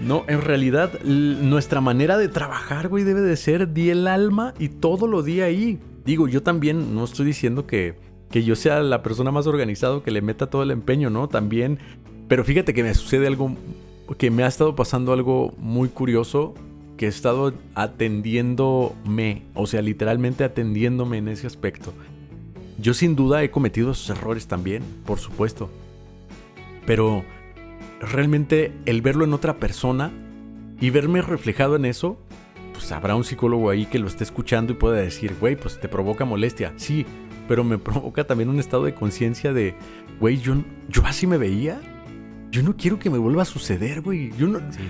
No, 0.00 0.24
en 0.28 0.40
realidad 0.40 0.98
nuestra 1.04 1.80
manera 1.80 2.16
de 2.16 2.28
trabajar, 2.28 2.88
güey, 2.88 3.04
debe 3.04 3.20
de 3.20 3.36
ser 3.36 3.72
di 3.72 3.90
el 3.90 4.06
alma 4.06 4.54
y 4.58 4.68
todo 4.68 5.06
lo 5.06 5.22
di 5.22 5.42
ahí. 5.42 5.78
Digo, 6.04 6.26
yo 6.26 6.42
también 6.42 6.94
no 6.94 7.04
estoy 7.04 7.26
diciendo 7.26 7.66
que, 7.66 7.96
que 8.30 8.42
yo 8.42 8.56
sea 8.56 8.80
la 8.80 9.02
persona 9.02 9.30
más 9.30 9.46
organizada 9.46 10.02
que 10.02 10.10
le 10.10 10.22
meta 10.22 10.48
todo 10.48 10.62
el 10.62 10.70
empeño, 10.70 11.10
¿no? 11.10 11.28
También, 11.28 11.78
pero 12.28 12.44
fíjate 12.44 12.72
que 12.72 12.82
me 12.82 12.94
sucede 12.94 13.26
algo, 13.26 13.54
que 14.16 14.30
me 14.30 14.42
ha 14.42 14.46
estado 14.46 14.74
pasando 14.74 15.12
algo 15.12 15.52
muy 15.58 15.90
curioso, 15.90 16.54
que 16.96 17.06
he 17.06 17.08
estado 17.08 17.52
atendiéndome, 17.74 19.42
o 19.54 19.66
sea, 19.66 19.82
literalmente 19.82 20.44
atendiéndome 20.44 21.18
en 21.18 21.28
ese 21.28 21.46
aspecto. 21.46 21.92
Yo 22.78 22.94
sin 22.94 23.16
duda 23.16 23.42
he 23.42 23.50
cometido 23.50 23.90
esos 23.90 24.08
errores 24.10 24.46
también, 24.46 24.82
por 25.04 25.18
supuesto. 25.18 25.68
Pero 26.86 27.22
realmente 28.00 28.72
el 28.86 29.02
verlo 29.02 29.24
en 29.24 29.32
otra 29.34 29.58
persona 29.58 30.10
y 30.80 30.90
verme 30.90 31.22
reflejado 31.22 31.76
en 31.76 31.84
eso, 31.84 32.18
pues 32.72 32.90
habrá 32.92 33.14
un 33.14 33.24
psicólogo 33.24 33.70
ahí 33.70 33.86
que 33.86 33.98
lo 33.98 34.06
esté 34.06 34.24
escuchando 34.24 34.72
y 34.72 34.76
pueda 34.76 34.96
decir, 34.96 35.36
güey, 35.38 35.56
pues 35.56 35.78
te 35.78 35.88
provoca 35.88 36.24
molestia. 36.24 36.72
Sí, 36.76 37.06
pero 37.46 37.62
me 37.62 37.78
provoca 37.78 38.24
también 38.26 38.48
un 38.48 38.58
estado 38.58 38.84
de 38.84 38.94
conciencia 38.94 39.52
de, 39.52 39.74
güey, 40.18 40.38
yo, 40.38 40.54
yo 40.88 41.04
así 41.04 41.26
me 41.26 41.38
veía. 41.38 41.80
Yo 42.50 42.62
no 42.62 42.76
quiero 42.76 42.98
que 42.98 43.10
me 43.10 43.18
vuelva 43.18 43.42
a 43.42 43.44
suceder, 43.44 44.00
güey. 44.00 44.32
Yo 44.36 44.48
no. 44.48 44.58
Sí. 44.72 44.80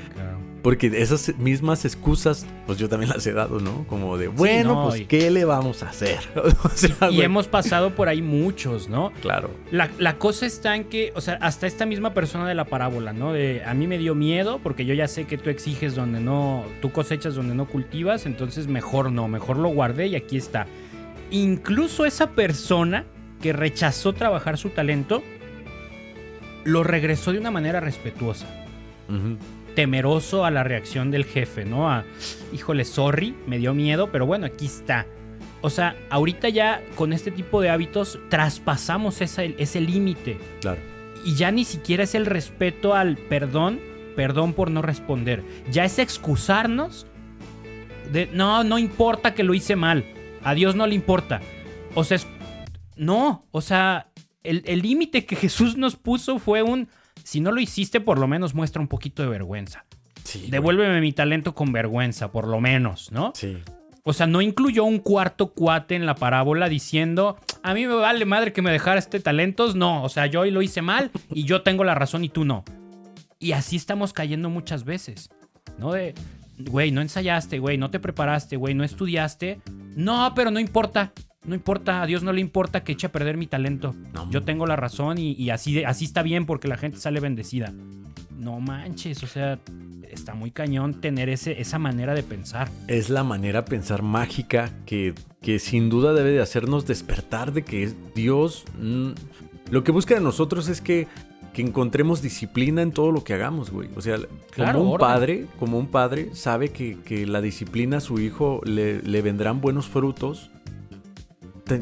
Porque 0.62 0.88
esas 1.00 1.36
mismas 1.38 1.84
excusas, 1.84 2.46
pues 2.66 2.78
yo 2.78 2.88
también 2.88 3.10
las 3.10 3.26
he 3.26 3.32
dado, 3.32 3.60
¿no? 3.60 3.86
Como 3.86 4.18
de, 4.18 4.28
bueno, 4.28 4.88
pues, 4.88 5.06
¿qué 5.06 5.30
le 5.30 5.44
vamos 5.44 5.82
a 5.82 5.88
hacer? 5.88 6.18
y 7.10 7.22
hemos 7.22 7.48
pasado 7.48 7.94
por 7.94 8.08
ahí 8.08 8.20
muchos, 8.20 8.88
¿no? 8.88 9.10
Claro. 9.22 9.50
La, 9.70 10.18
cosa 10.18 10.44
está 10.44 10.76
en 10.76 10.84
que, 10.84 11.12
o 11.14 11.20
sea, 11.20 11.34
hasta 11.40 11.66
esta 11.66 11.86
misma 11.86 12.12
persona 12.12 12.46
de 12.46 12.54
la 12.54 12.66
parábola, 12.66 13.12
¿no? 13.12 13.32
De, 13.32 13.62
a 13.64 13.72
mí 13.72 13.86
me 13.86 13.96
dio 13.96 14.14
miedo 14.14 14.60
porque 14.62 14.84
yo 14.84 14.92
ya 14.92 15.08
sé 15.08 15.24
que 15.24 15.38
tú 15.38 15.48
exiges 15.48 15.94
donde 15.94 16.20
no, 16.20 16.64
tú 16.82 16.92
cosechas 16.92 17.34
donde 17.34 17.54
no 17.54 17.66
cultivas, 17.66 18.26
entonces 18.26 18.66
mejor 18.66 19.10
no, 19.10 19.28
mejor 19.28 19.56
lo 19.56 19.68
guardé 19.68 20.08
y 20.08 20.16
aquí 20.16 20.36
está. 20.36 20.66
Incluso 21.30 22.04
esa 22.04 22.30
persona 22.30 23.06
que 23.40 23.54
rechazó 23.54 24.12
trabajar 24.12 24.58
su 24.58 24.68
talento, 24.70 25.22
lo 26.64 26.84
regresó 26.84 27.32
de 27.32 27.38
una 27.38 27.50
manera 27.50 27.80
respetuosa 27.80 28.46
temeroso 29.74 30.44
a 30.44 30.50
la 30.50 30.64
reacción 30.64 31.10
del 31.10 31.24
jefe, 31.24 31.64
¿no? 31.64 31.90
A, 31.90 32.04
híjole, 32.52 32.84
sorry, 32.84 33.34
me 33.46 33.58
dio 33.58 33.74
miedo, 33.74 34.10
pero 34.10 34.26
bueno, 34.26 34.46
aquí 34.46 34.66
está. 34.66 35.06
O 35.62 35.70
sea, 35.70 35.96
ahorita 36.08 36.48
ya 36.48 36.82
con 36.94 37.12
este 37.12 37.30
tipo 37.30 37.60
de 37.60 37.70
hábitos 37.70 38.18
traspasamos 38.28 39.20
ese 39.20 39.80
límite. 39.80 40.38
Claro. 40.60 40.80
Y 41.24 41.34
ya 41.34 41.50
ni 41.50 41.64
siquiera 41.64 42.04
es 42.04 42.14
el 42.14 42.26
respeto 42.26 42.94
al 42.94 43.16
perdón, 43.16 43.78
perdón 44.16 44.54
por 44.54 44.70
no 44.70 44.80
responder. 44.80 45.42
Ya 45.70 45.84
es 45.84 45.98
excusarnos 45.98 47.06
de, 48.10 48.28
no, 48.32 48.64
no 48.64 48.78
importa 48.78 49.34
que 49.34 49.44
lo 49.44 49.52
hice 49.52 49.76
mal. 49.76 50.04
A 50.42 50.54
Dios 50.54 50.74
no 50.76 50.86
le 50.86 50.94
importa. 50.94 51.42
O 51.94 52.04
sea, 52.04 52.18
no, 52.96 53.46
o 53.50 53.60
sea, 53.60 54.10
el 54.42 54.80
límite 54.80 55.26
que 55.26 55.36
Jesús 55.36 55.76
nos 55.76 55.96
puso 55.96 56.38
fue 56.38 56.62
un, 56.62 56.88
si 57.30 57.40
no 57.40 57.52
lo 57.52 57.60
hiciste, 57.60 58.00
por 58.00 58.18
lo 58.18 58.26
menos 58.26 58.56
muestra 58.56 58.82
un 58.82 58.88
poquito 58.88 59.22
de 59.22 59.28
vergüenza. 59.28 59.84
Devuélveme 60.48 61.00
mi 61.00 61.12
talento 61.12 61.54
con 61.54 61.70
vergüenza, 61.70 62.32
por 62.32 62.48
lo 62.48 62.60
menos, 62.60 63.12
¿no? 63.12 63.30
Sí. 63.36 63.56
O 64.02 64.12
sea, 64.12 64.26
no 64.26 64.40
incluyó 64.40 64.82
un 64.82 64.98
cuarto 64.98 65.52
cuate 65.52 65.94
en 65.94 66.06
la 66.06 66.16
parábola 66.16 66.68
diciendo, 66.68 67.38
a 67.62 67.72
mí 67.72 67.86
me 67.86 67.94
vale 67.94 68.24
madre 68.24 68.52
que 68.52 68.62
me 68.62 68.72
dejara 68.72 68.98
este 68.98 69.20
talentos. 69.20 69.76
No, 69.76 70.02
o 70.02 70.08
sea, 70.08 70.26
yo 70.26 70.40
hoy 70.40 70.50
lo 70.50 70.60
hice 70.60 70.82
mal 70.82 71.12
y 71.30 71.44
yo 71.44 71.62
tengo 71.62 71.84
la 71.84 71.94
razón 71.94 72.24
y 72.24 72.30
tú 72.30 72.44
no. 72.44 72.64
Y 73.38 73.52
así 73.52 73.76
estamos 73.76 74.12
cayendo 74.12 74.50
muchas 74.50 74.82
veces, 74.82 75.30
¿no? 75.78 75.92
De, 75.92 76.14
güey, 76.58 76.90
no 76.90 77.00
ensayaste, 77.00 77.60
güey, 77.60 77.78
no 77.78 77.92
te 77.92 78.00
preparaste, 78.00 78.56
güey, 78.56 78.74
no 78.74 78.82
estudiaste. 78.82 79.60
No, 79.94 80.32
pero 80.34 80.50
no 80.50 80.58
importa. 80.58 81.12
No 81.46 81.54
importa, 81.54 82.02
a 82.02 82.06
Dios 82.06 82.22
no 82.22 82.32
le 82.32 82.40
importa 82.42 82.84
que 82.84 82.92
eche 82.92 83.06
a 83.06 83.12
perder 83.12 83.38
mi 83.38 83.46
talento. 83.46 83.94
Yo 84.30 84.42
tengo 84.42 84.66
la 84.66 84.76
razón 84.76 85.16
y, 85.18 85.48
así, 85.48 85.82
así 85.84 86.04
está 86.04 86.22
bien 86.22 86.44
porque 86.44 86.68
la 86.68 86.76
gente 86.76 86.98
sale 86.98 87.18
bendecida. 87.18 87.72
No 88.38 88.60
manches, 88.60 89.22
o 89.22 89.26
sea, 89.26 89.58
está 90.10 90.34
muy 90.34 90.50
cañón 90.50 91.00
tener 91.00 91.30
ese, 91.30 91.58
esa 91.58 91.78
manera 91.78 92.14
de 92.14 92.22
pensar. 92.22 92.68
Es 92.88 93.08
la 93.08 93.24
manera 93.24 93.62
de 93.62 93.70
pensar 93.70 94.02
mágica 94.02 94.70
que, 94.84 95.14
que 95.40 95.58
sin 95.58 95.88
duda 95.88 96.12
debe 96.12 96.32
de 96.32 96.40
hacernos 96.42 96.86
despertar 96.86 97.52
de 97.52 97.62
que 97.62 97.90
Dios... 98.14 98.64
Mm, 98.78 99.12
lo 99.70 99.82
que 99.82 99.92
busca 99.92 100.14
de 100.14 100.20
nosotros 100.20 100.68
es 100.68 100.82
que, 100.82 101.06
que 101.54 101.62
encontremos 101.62 102.20
disciplina 102.20 102.82
en 102.82 102.92
todo 102.92 103.12
lo 103.12 103.24
que 103.24 103.32
hagamos, 103.32 103.70
güey. 103.70 103.88
O 103.96 104.02
sea, 104.02 104.18
como 104.54 104.92
un 104.92 104.98
padre, 104.98 105.46
como 105.58 105.78
un 105.78 105.86
padre 105.86 106.34
sabe 106.34 106.68
que, 106.68 106.98
que 107.00 107.24
la 107.24 107.40
disciplina 107.40 107.98
a 107.98 108.00
su 108.00 108.20
hijo 108.20 108.60
le, 108.64 109.00
le 109.00 109.22
vendrán 109.22 109.62
buenos 109.62 109.88
frutos 109.88 110.50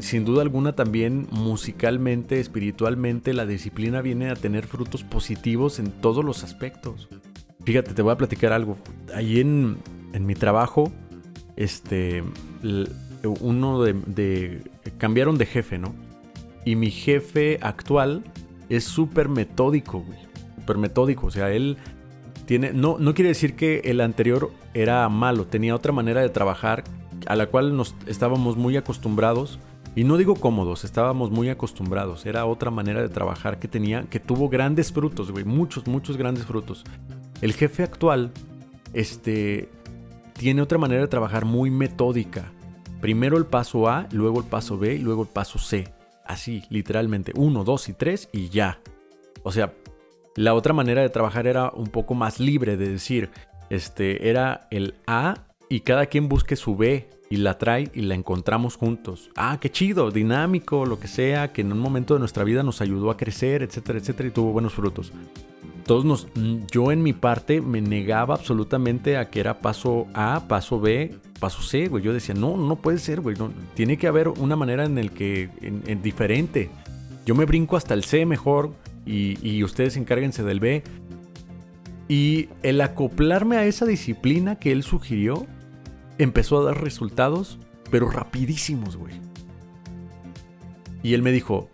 sin 0.01 0.25
duda 0.25 0.41
alguna 0.41 0.73
también 0.73 1.27
musicalmente, 1.31 2.39
espiritualmente, 2.39 3.33
la 3.33 3.45
disciplina 3.45 4.01
viene 4.01 4.29
a 4.29 4.35
tener 4.35 4.67
frutos 4.67 5.03
positivos 5.03 5.79
en 5.79 5.91
todos 5.91 6.23
los 6.23 6.43
aspectos. 6.43 7.09
Fíjate, 7.65 7.93
te 7.93 8.01
voy 8.01 8.13
a 8.13 8.17
platicar 8.17 8.53
algo. 8.53 8.77
Ahí 9.13 9.39
en, 9.39 9.77
mi 10.19 10.35
trabajo, 10.35 10.91
este, 11.55 12.23
uno 13.41 13.83
de, 13.83 14.61
cambiaron 14.97 15.37
de 15.37 15.45
jefe, 15.45 15.77
¿no? 15.77 15.93
Y 16.65 16.75
mi 16.75 16.91
jefe 16.91 17.57
actual 17.61 18.23
es 18.69 18.83
súper 18.83 19.29
metódico, 19.29 20.01
güey. 20.01 20.19
Súper 20.59 20.77
metódico. 20.77 21.27
O 21.27 21.31
sea, 21.31 21.51
él 21.51 21.77
tiene. 22.45 22.73
No, 22.73 22.97
no 22.99 23.13
quiere 23.13 23.29
decir 23.29 23.55
que 23.55 23.79
el 23.85 24.01
anterior 24.01 24.51
era 24.73 25.07
malo. 25.09 25.45
Tenía 25.45 25.75
otra 25.75 25.91
manera 25.91 26.21
de 26.21 26.29
trabajar 26.29 26.83
a 27.27 27.35
la 27.35 27.47
cual 27.47 27.75
nos 27.75 27.95
estábamos 28.07 28.57
muy 28.57 28.77
acostumbrados. 28.77 29.59
Y 29.95 30.03
no 30.03 30.17
digo 30.17 30.35
cómodos, 30.35 30.83
estábamos 30.83 31.31
muy 31.31 31.49
acostumbrados. 31.49 32.25
Era 32.25 32.45
otra 32.45 32.71
manera 32.71 33.01
de 33.01 33.09
trabajar 33.09 33.59
que 33.59 33.67
tenía, 33.67 34.03
que 34.03 34.19
tuvo 34.19 34.49
grandes 34.49 34.91
frutos, 34.91 35.31
güey. 35.31 35.43
Muchos, 35.43 35.87
muchos 35.87 36.15
grandes 36.15 36.45
frutos. 36.45 36.83
El 37.41 37.53
jefe 37.53 37.83
actual, 37.83 38.31
este, 38.93 39.69
tiene 40.33 40.61
otra 40.61 40.77
manera 40.77 41.01
de 41.01 41.07
trabajar 41.07 41.45
muy 41.45 41.71
metódica. 41.71 42.51
Primero 43.01 43.37
el 43.37 43.45
paso 43.45 43.89
A, 43.89 44.07
luego 44.11 44.39
el 44.39 44.45
paso 44.45 44.77
B 44.77 44.95
y 44.95 44.99
luego 44.99 45.23
el 45.23 45.29
paso 45.29 45.57
C. 45.57 45.91
Así, 46.25 46.63
literalmente. 46.69 47.33
Uno, 47.35 47.63
dos 47.63 47.89
y 47.89 47.93
tres 47.93 48.29
y 48.31 48.49
ya. 48.49 48.79
O 49.43 49.51
sea, 49.51 49.73
la 50.35 50.53
otra 50.53 50.73
manera 50.73 51.01
de 51.01 51.09
trabajar 51.09 51.47
era 51.47 51.71
un 51.71 51.87
poco 51.87 52.13
más 52.13 52.39
libre 52.39 52.77
de 52.77 52.89
decir, 52.89 53.31
este, 53.69 54.29
era 54.29 54.67
el 54.69 54.95
A 55.07 55.47
y 55.69 55.81
cada 55.81 56.05
quien 56.05 56.29
busque 56.29 56.55
su 56.55 56.75
B 56.75 57.09
y 57.29 57.37
la 57.37 57.57
trae 57.57 57.89
y 57.93 58.01
la 58.01 58.15
encontramos 58.15 58.75
juntos. 58.75 59.29
Ah, 59.35 59.57
qué 59.61 59.69
chido, 59.71 60.11
dinámico, 60.11 60.85
lo 60.85 60.99
que 60.99 61.07
sea, 61.07 61.51
que 61.53 61.61
en 61.61 61.71
un 61.71 61.79
momento 61.79 62.13
de 62.13 62.19
nuestra 62.19 62.43
vida 62.43 62.63
nos 62.63 62.81
ayudó 62.81 63.11
a 63.11 63.17
crecer, 63.17 63.63
etcétera, 63.63 63.99
etcétera, 63.99 64.29
y 64.29 64.31
tuvo 64.31 64.51
buenos 64.51 64.73
frutos 64.73 65.11
todos 65.89 66.05
nos, 66.05 66.27
yo 66.71 66.91
en 66.91 67.01
mi 67.01 67.13
parte 67.13 67.61
me 67.61 67.81
negaba 67.81 68.35
absolutamente 68.35 69.17
a 69.17 69.31
que 69.31 69.39
era 69.39 69.57
paso 69.57 70.05
A, 70.13 70.43
paso 70.47 70.79
B, 70.79 71.15
paso 71.39 71.63
C, 71.63 71.87
güey. 71.87 72.03
Yo 72.03 72.13
decía, 72.13 72.35
no, 72.35 72.57
no 72.57 72.75
puede 72.75 72.99
ser, 72.99 73.21
güey. 73.21 73.35
tiene 73.73 73.97
que 73.97 74.05
haber 74.05 74.27
una 74.27 74.55
manera 74.55 74.85
en 74.85 74.99
el 74.99 75.09
que, 75.09 75.49
en, 75.63 76.01
diferente. 76.03 76.69
Yo 77.25 77.33
me 77.33 77.45
brinco 77.45 77.75
hasta 77.75 77.95
el 77.95 78.03
C 78.03 78.27
mejor 78.27 78.75
y, 79.03 79.39
y 79.41 79.63
ustedes 79.63 79.97
encárguense 79.97 80.43
del 80.43 80.59
B. 80.59 80.83
Y 82.07 82.49
el 82.61 82.81
acoplarme 82.81 83.57
a 83.57 83.65
esa 83.65 83.87
disciplina 83.87 84.59
que 84.59 84.71
él 84.71 84.83
sugirió 84.83 85.47
empezó 86.19 86.59
a 86.59 86.65
dar 86.65 86.83
resultados, 86.83 87.57
pero 87.89 88.09
rapidísimos, 88.09 88.95
güey. 88.95 89.19
Y 91.01 91.15
él 91.15 91.23
me 91.23 91.31
dijo, 91.31 91.69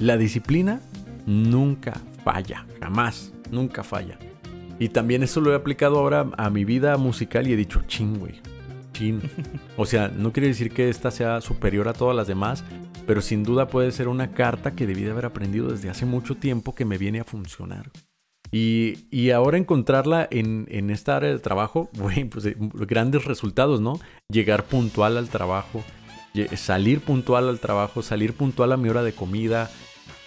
la 0.00 0.18
disciplina 0.18 0.82
nunca 1.26 1.94
falla, 2.24 2.66
jamás 2.80 3.32
nunca 3.50 3.82
falla. 3.82 4.18
Y 4.78 4.90
también 4.90 5.22
eso 5.22 5.40
lo 5.40 5.52
he 5.52 5.56
aplicado 5.56 5.98
ahora 5.98 6.28
a 6.36 6.50
mi 6.50 6.64
vida 6.64 6.96
musical 6.96 7.46
y 7.48 7.52
he 7.52 7.56
dicho, 7.56 7.82
ching, 7.86 8.18
güey. 8.18 8.40
Chin. 8.92 9.22
O 9.76 9.86
sea, 9.86 10.08
no 10.08 10.32
quiere 10.32 10.48
decir 10.48 10.72
que 10.72 10.88
esta 10.88 11.10
sea 11.10 11.40
superior 11.40 11.88
a 11.88 11.92
todas 11.92 12.16
las 12.16 12.26
demás, 12.26 12.64
pero 13.06 13.20
sin 13.20 13.42
duda 13.44 13.68
puede 13.68 13.92
ser 13.92 14.08
una 14.08 14.32
carta 14.32 14.72
que 14.72 14.86
debí 14.86 15.02
de 15.02 15.12
haber 15.12 15.26
aprendido 15.26 15.68
desde 15.68 15.88
hace 15.88 16.04
mucho 16.04 16.36
tiempo 16.36 16.74
que 16.74 16.84
me 16.84 16.98
viene 16.98 17.20
a 17.20 17.24
funcionar. 17.24 17.90
Y, 18.50 19.30
ahora 19.30 19.58
encontrarla 19.58 20.26
en, 20.30 20.66
en, 20.70 20.90
esta 20.90 21.16
área 21.16 21.30
de 21.30 21.38
trabajo, 21.38 21.90
güey, 21.98 22.24
pues 22.24 22.46
eh, 22.46 22.56
grandes 22.58 23.24
resultados, 23.24 23.80
¿no? 23.80 24.00
Llegar 24.28 24.64
puntual 24.64 25.16
al 25.16 25.28
trabajo, 25.28 25.84
salir 26.56 27.00
puntual 27.00 27.48
al 27.48 27.60
trabajo, 27.60 28.02
salir 28.02 28.32
puntual 28.32 28.72
a 28.72 28.76
mi 28.76 28.88
hora 28.88 29.02
de 29.02 29.12
comida, 29.12 29.70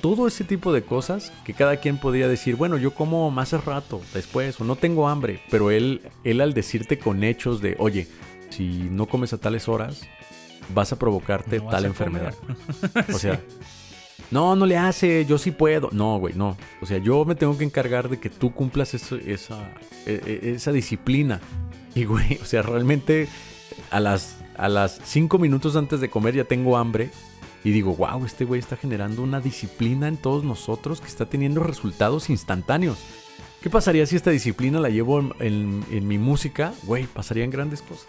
todo 0.01 0.27
ese 0.27 0.43
tipo 0.43 0.73
de 0.73 0.83
cosas 0.83 1.31
que 1.45 1.53
cada 1.53 1.77
quien 1.77 1.97
podría 1.97 2.27
decir, 2.27 2.55
bueno, 2.55 2.77
yo 2.77 2.91
como 2.93 3.29
más 3.31 3.53
rato, 3.63 4.01
después, 4.13 4.59
o 4.59 4.63
no 4.63 4.75
tengo 4.75 5.07
hambre, 5.07 5.41
pero 5.49 5.71
él, 5.71 6.01
él 6.23 6.41
al 6.41 6.53
decirte 6.53 6.97
con 6.97 7.23
hechos 7.23 7.61
de, 7.61 7.75
oye, 7.79 8.07
si 8.49 8.67
no 8.67 9.05
comes 9.07 9.33
a 9.33 9.37
tales 9.37 9.67
horas, 9.67 10.01
vas 10.73 10.91
a 10.91 10.99
provocarte 10.99 11.59
tal 11.59 11.85
enfermedad. 11.85 12.33
o 13.13 13.17
sea, 13.17 13.39
no, 14.31 14.55
no 14.55 14.65
le 14.65 14.77
hace, 14.77 15.25
yo 15.25 15.37
sí 15.37 15.51
puedo. 15.51 15.89
No, 15.91 16.17
güey, 16.17 16.33
no. 16.33 16.57
O 16.81 16.85
sea, 16.85 16.97
yo 16.97 17.25
me 17.25 17.35
tengo 17.35 17.57
que 17.57 17.63
encargar 17.63 18.09
de 18.09 18.19
que 18.19 18.29
tú 18.29 18.53
cumplas 18.53 18.93
esa, 18.93 19.17
e, 20.05 20.39
e, 20.43 20.51
esa 20.55 20.71
disciplina. 20.71 21.39
Y, 21.93 22.05
güey, 22.05 22.39
o 22.41 22.45
sea, 22.45 22.61
realmente 22.61 23.27
a 23.89 23.99
las, 23.99 24.37
a 24.57 24.69
las 24.69 24.99
cinco 25.03 25.37
minutos 25.37 25.75
antes 25.75 25.99
de 25.99 26.09
comer 26.09 26.35
ya 26.35 26.45
tengo 26.45 26.77
hambre 26.77 27.09
y 27.63 27.71
digo, 27.71 27.95
wow, 27.95 28.25
este 28.25 28.45
güey 28.45 28.59
está 28.59 28.75
generando 28.75 29.21
una 29.21 29.39
disciplina 29.39 30.07
en 30.07 30.17
todos 30.17 30.43
nosotros 30.43 30.99
que 31.01 31.07
está 31.07 31.27
teniendo 31.27 31.61
resultados 31.61 32.29
instantáneos. 32.29 32.97
¿Qué 33.61 33.69
pasaría 33.69 34.05
si 34.07 34.15
esta 34.15 34.31
disciplina 34.31 34.79
la 34.79 34.89
llevo 34.89 35.19
en, 35.39 36.07
mi 36.07 36.17
música? 36.17 36.73
Güey, 36.83 37.05
pasarían 37.05 37.51
grandes 37.51 37.83
cosas. 37.83 38.07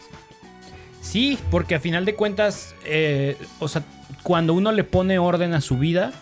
Sí, 1.02 1.38
porque 1.50 1.74
a 1.74 1.80
final 1.80 2.06
de 2.06 2.14
cuentas, 2.14 2.74
eh, 2.86 3.36
o 3.58 3.68
sea, 3.68 3.82
cuando 4.22 4.54
uno 4.54 4.72
le 4.72 4.84
pone 4.84 5.18
orden 5.18 5.52
a 5.52 5.60
su 5.60 5.76
vida, 5.76 6.12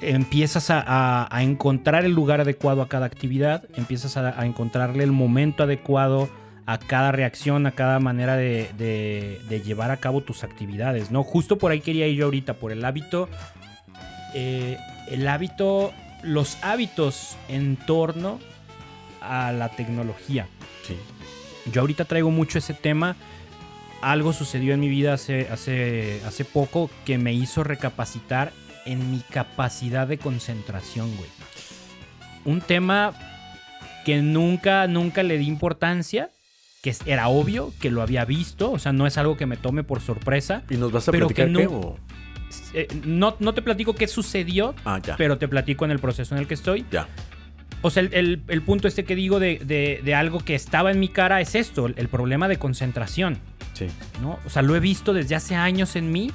empiezas 0.00 0.68
a, 0.70 1.28
encontrar 1.42 2.06
el 2.06 2.12
lugar 2.12 2.40
adecuado 2.40 2.80
a 2.80 2.88
cada 2.88 3.04
actividad, 3.04 3.64
empiezas 3.76 4.16
a 4.16 4.46
encontrarle 4.46 5.04
el 5.04 5.12
momento 5.12 5.64
adecuado 5.64 6.30
a 6.70 6.78
cada 6.78 7.10
reacción, 7.10 7.66
a 7.66 7.72
cada 7.72 7.98
manera 7.98 8.36
de, 8.36 9.40
llevar 9.64 9.90
a 9.90 9.96
cabo 9.96 10.20
tus 10.20 10.44
actividades, 10.44 11.10
¿no? 11.10 11.24
Justo 11.24 11.58
por 11.58 11.72
ahí 11.72 11.80
quería 11.80 12.06
ir 12.06 12.18
yo 12.18 12.26
ahorita, 12.26 12.54
por 12.54 12.70
el 12.70 12.84
hábito, 12.84 13.28
eh, 14.34 14.78
el 15.10 15.26
hábito, 15.26 15.92
los 16.22 16.58
hábitos 16.62 17.36
en 17.48 17.76
torno 17.76 18.38
a 19.20 19.50
la 19.50 19.70
tecnología. 19.70 20.46
Sí. 20.86 20.96
Yo 21.72 21.80
ahorita 21.80 22.04
traigo 22.04 22.30
mucho 22.30 22.58
ese 22.58 22.72
tema. 22.72 23.16
Algo 24.02 24.32
sucedió 24.32 24.74
en 24.74 24.80
mi 24.80 24.88
vida 24.88 25.14
hace, 25.14 25.48
hace, 25.50 26.22
hace 26.26 26.44
poco 26.44 26.90
que 27.04 27.18
me 27.18 27.32
hizo 27.32 27.64
recapacitar 27.64 28.52
en 28.86 29.10
mi 29.10 29.20
capacidad 29.20 30.06
de 30.06 30.18
concentración, 30.18 31.14
güey. 31.16 31.28
Un 32.44 32.60
tema 32.60 33.12
que 34.04 34.22
nunca, 34.22 34.86
nunca 34.86 35.22
le 35.22 35.36
di 35.36 35.46
importancia 35.46 36.30
que 36.82 36.94
era 37.04 37.28
obvio, 37.28 37.72
que 37.80 37.90
lo 37.90 38.02
había 38.02 38.24
visto, 38.24 38.72
o 38.72 38.78
sea, 38.78 38.92
no 38.92 39.06
es 39.06 39.18
algo 39.18 39.36
que 39.36 39.46
me 39.46 39.56
tome 39.56 39.84
por 39.84 40.00
sorpresa. 40.00 40.62
¿Y 40.70 40.76
nos 40.76 40.92
vas 40.92 41.08
a 41.08 41.12
platicar 41.12 41.48
no, 41.48 41.58
qué? 41.58 41.66
O? 41.66 41.96
Eh, 42.72 42.88
no, 43.04 43.34
te 43.34 43.62
platico 43.62 43.94
qué 43.94 44.08
sucedió, 44.08 44.74
ah, 44.84 45.00
pero 45.18 45.38
te 45.38 45.46
platico 45.46 45.84
en 45.84 45.90
el 45.90 45.98
proceso 45.98 46.34
en 46.34 46.40
el 46.40 46.46
que 46.46 46.54
estoy. 46.54 46.86
Ya. 46.90 47.06
O 47.82 47.90
sea, 47.90 48.02
el, 48.02 48.62
punto 48.64 48.88
este 48.88 49.04
que 49.04 49.14
digo 49.14 49.40
de, 49.40 50.14
algo 50.16 50.40
que 50.40 50.54
estaba 50.54 50.90
en 50.90 51.00
mi 51.00 51.08
cara 51.08 51.40
es 51.40 51.54
esto, 51.54 51.86
el, 51.86 52.08
problema 52.08 52.48
de 52.48 52.58
concentración. 52.58 53.38
Sí. 53.74 53.88
¿no? 54.20 54.38
O 54.44 54.50
sea, 54.50 54.62
lo 54.62 54.76
he 54.76 54.80
visto 54.80 55.12
desde 55.12 55.34
hace 55.34 55.54
años 55.54 55.96
en 55.96 56.12
mí, 56.12 56.30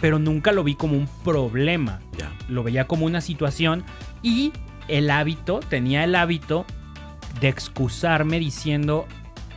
pero 0.00 0.18
nunca 0.18 0.52
lo 0.52 0.64
vi 0.64 0.74
como 0.74 0.96
un 0.96 1.08
problema. 1.24 2.00
Lo 2.48 2.62
veía 2.62 2.86
como 2.86 3.06
una 3.06 3.20
situación 3.20 3.84
y 4.22 4.52
el 4.88 5.10
hábito, 5.10 5.60
tenía 5.60 6.04
el 6.04 6.14
hábito 6.14 6.64
de 7.40 7.48
excusarme 7.48 8.38
diciendo, 8.38 9.06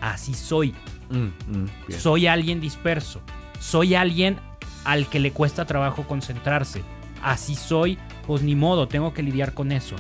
así 0.02 0.34
soy. 0.34 0.76
Mm, 1.10 1.58
mm, 1.58 1.70
soy 1.98 2.28
alguien 2.28 2.60
disperso. 2.60 3.22
Soy 3.60 3.96
alguien 3.96 4.38
al 4.84 5.08
que 5.08 5.20
le 5.20 5.32
cuesta 5.32 5.66
trabajo 5.66 6.04
concentrarse. 6.08 6.84
así 7.22 7.56
soy, 7.56 7.98
pues 8.28 8.42
ni 8.42 8.54
modo, 8.54 8.90
tengo 8.90 9.14
que 9.14 9.24
lidiar 9.24 9.54
con 9.54 9.72
eso. 9.72 9.96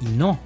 Y 0.00 0.06
no. 0.06 0.38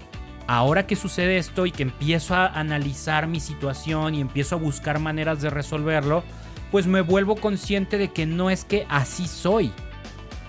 Ahora 0.47 0.87
que 0.87 0.97
sucede 0.97 1.39
esto 1.39 1.67
y 1.67 1.71
que 1.71 1.83
empiezo 1.83 2.35
a 2.35 2.47
analizar 2.47 3.27
mi 3.27 3.41
situación 3.41 4.15
y 4.15 4.21
empiezo 4.21 4.57
a 4.57 4.59
buscar 4.59 4.99
maneras 4.99 5.41
de 5.41 5.51
resolverlo, 5.51 6.25
pues 6.71 6.87
me 6.87 7.01
vuelvo 7.01 7.37
consciente 7.37 7.99
de 7.99 8.09
que 8.09 8.27
no 8.27 8.51
es 8.51 8.65
que 8.65 8.87
así 8.89 9.29
soy. 9.29 9.73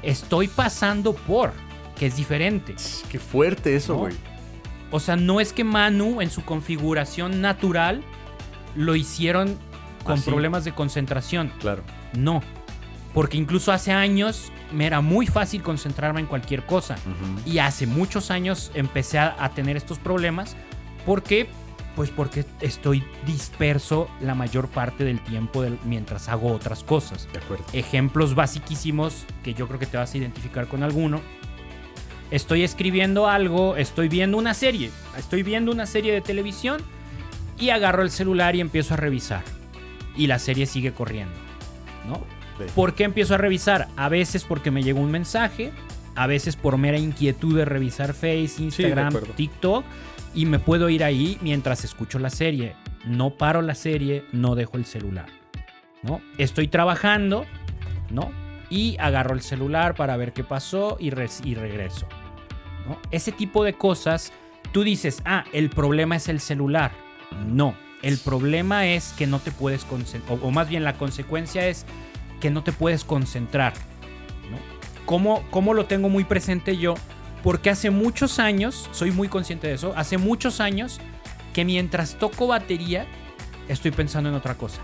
Estoy 0.01 0.47
pasando 0.47 1.13
por, 1.13 1.51
que 1.97 2.07
es 2.07 2.15
diferente. 2.15 2.75
Qué 3.09 3.19
fuerte 3.19 3.75
eso, 3.75 3.95
güey. 3.95 4.13
O 4.91 4.99
sea, 4.99 5.15
no 5.15 5.39
es 5.39 5.53
que 5.53 5.63
Manu 5.63 6.21
en 6.21 6.29
su 6.29 6.43
configuración 6.45 7.41
natural 7.41 8.03
lo 8.75 8.95
hicieron 8.95 9.57
con 10.03 10.21
problemas 10.21 10.65
de 10.65 10.73
concentración. 10.73 11.51
Claro. 11.59 11.83
No. 12.13 12.41
Porque 13.13 13.37
incluso 13.37 13.71
hace 13.71 13.91
años 13.91 14.51
me 14.71 14.85
era 14.85 15.01
muy 15.01 15.27
fácil 15.27 15.61
concentrarme 15.61 16.19
en 16.19 16.25
cualquier 16.25 16.65
cosa. 16.65 16.95
Y 17.45 17.59
hace 17.59 17.85
muchos 17.85 18.31
años 18.31 18.71
empecé 18.73 19.19
a, 19.19 19.49
tener 19.53 19.77
estos 19.77 19.99
problemas. 19.99 20.55
¿Por 21.05 21.21
qué? 21.21 21.47
Pues 21.95 22.09
porque 22.09 22.43
estoy 22.61 23.03
disperso 23.27 24.09
la 24.19 24.33
mayor 24.33 24.67
parte 24.67 25.03
del 25.03 25.23
tiempo 25.23 25.63
mientras 25.85 26.27
hago 26.27 26.51
otras 26.51 26.83
cosas. 26.83 27.27
De 27.31 27.39
acuerdo. 27.39 27.65
Ejemplos 27.71 28.33
basiquísimos 28.33 29.25
que 29.43 29.53
yo 29.53 29.67
creo 29.67 29.79
que 29.79 29.85
te 29.85 29.97
vas 29.97 30.13
a 30.13 30.17
identificar 30.17 30.67
con 30.67 30.81
alguno. 30.81 31.21
Estoy 32.31 32.63
escribiendo 32.63 33.27
algo, 33.27 33.75
estoy 33.75 34.09
viendo 34.09 34.39
una 34.39 34.55
serie, 34.55 34.89
estoy 35.19 35.43
viendo 35.43 35.71
una 35.71 35.85
serie 35.85 36.11
de 36.13 36.21
televisión 36.21 36.81
y 37.59 37.69
agarro 37.69 38.01
el 38.01 38.09
celular 38.09 38.55
y 38.55 38.61
empiezo 38.61 38.95
a 38.95 38.97
revisar. 38.97 39.43
Y 40.15 40.25
la 40.25 40.39
serie 40.39 40.65
sigue 40.65 40.93
corriendo, 40.93 41.35
¿no? 42.07 42.25
¿Por 42.75 42.95
qué 42.95 43.03
empiezo 43.03 43.35
a 43.35 43.37
revisar? 43.37 43.87
A 43.95 44.09
veces 44.09 44.43
porque 44.43 44.71
me 44.71 44.83
llegó 44.83 44.99
un 44.99 45.11
mensaje, 45.11 45.71
a 46.15 46.27
veces 46.27 46.55
por 46.55 46.77
mera 46.77 46.97
inquietud 46.97 47.57
de 47.57 47.65
revisar 47.65 48.13
Face, 48.13 48.55
Instagram, 48.59 49.13
TikTok, 49.35 49.83
y 50.35 50.45
me 50.45 50.59
puedo 50.59 50.89
ir 50.89 51.03
ahí 51.03 51.37
mientras 51.41 51.83
escucho 51.83 52.19
la 52.19 52.29
serie. 52.29 52.75
No 53.05 53.31
paro 53.31 53.61
la 53.61 53.75
serie, 53.75 54.25
no 54.31 54.55
dejo 54.55 54.77
el 54.77 54.85
celular. 54.85 55.27
¿no? 56.03 56.21
Estoy 56.37 56.67
trabajando, 56.67 57.45
¿no? 58.09 58.31
Y 58.69 58.97
agarro 58.99 59.33
el 59.33 59.41
celular 59.41 59.95
para 59.95 60.17
ver 60.17 60.33
qué 60.33 60.43
pasó 60.43 60.97
y, 60.99 61.07
y 61.07 61.55
regreso. 61.55 62.07
¿no? 62.87 62.99
Ese 63.11 63.31
tipo 63.31 63.63
de 63.63 63.73
cosas, 63.73 64.31
tú 64.71 64.83
dices, 64.83 65.21
ah, 65.25 65.45
el 65.53 65.69
problema 65.69 66.15
es 66.15 66.27
el 66.27 66.39
celular. 66.39 66.91
No, 67.47 67.75
el 68.01 68.17
problema 68.17 68.87
es 68.87 69.13
que 69.13 69.27
no 69.27 69.39
te 69.39 69.51
puedes 69.51 69.85
concentrar, 69.85 70.39
o 70.41 70.51
más 70.51 70.69
bien 70.69 70.83
la 70.83 70.97
consecuencia 70.97 71.67
es 71.67 71.85
que 72.43 72.51
no 72.51 72.61
te 72.61 72.73
puedes 72.73 73.05
concentrar. 73.05 73.71
¿no? 74.51 74.57
¿Cómo, 75.05 75.73
lo 75.73 75.85
tengo 75.85 76.09
muy 76.09 76.25
presente 76.25 76.75
yo? 76.75 76.95
Porque 77.41 77.69
hace 77.69 77.89
muchos 77.89 78.37
años, 78.37 78.89
soy 78.91 79.11
muy 79.11 79.29
consciente 79.29 79.67
de 79.67 79.75
eso, 79.75 79.93
hace 79.95 80.17
muchos 80.17 80.59
años 80.59 80.99
que 81.53 81.63
mientras 81.63 82.19
toco 82.19 82.47
batería, 82.47 83.05
estoy 83.69 83.91
pensando 83.91 84.27
en 84.27 84.35
otra 84.35 84.55
cosa. 84.55 84.81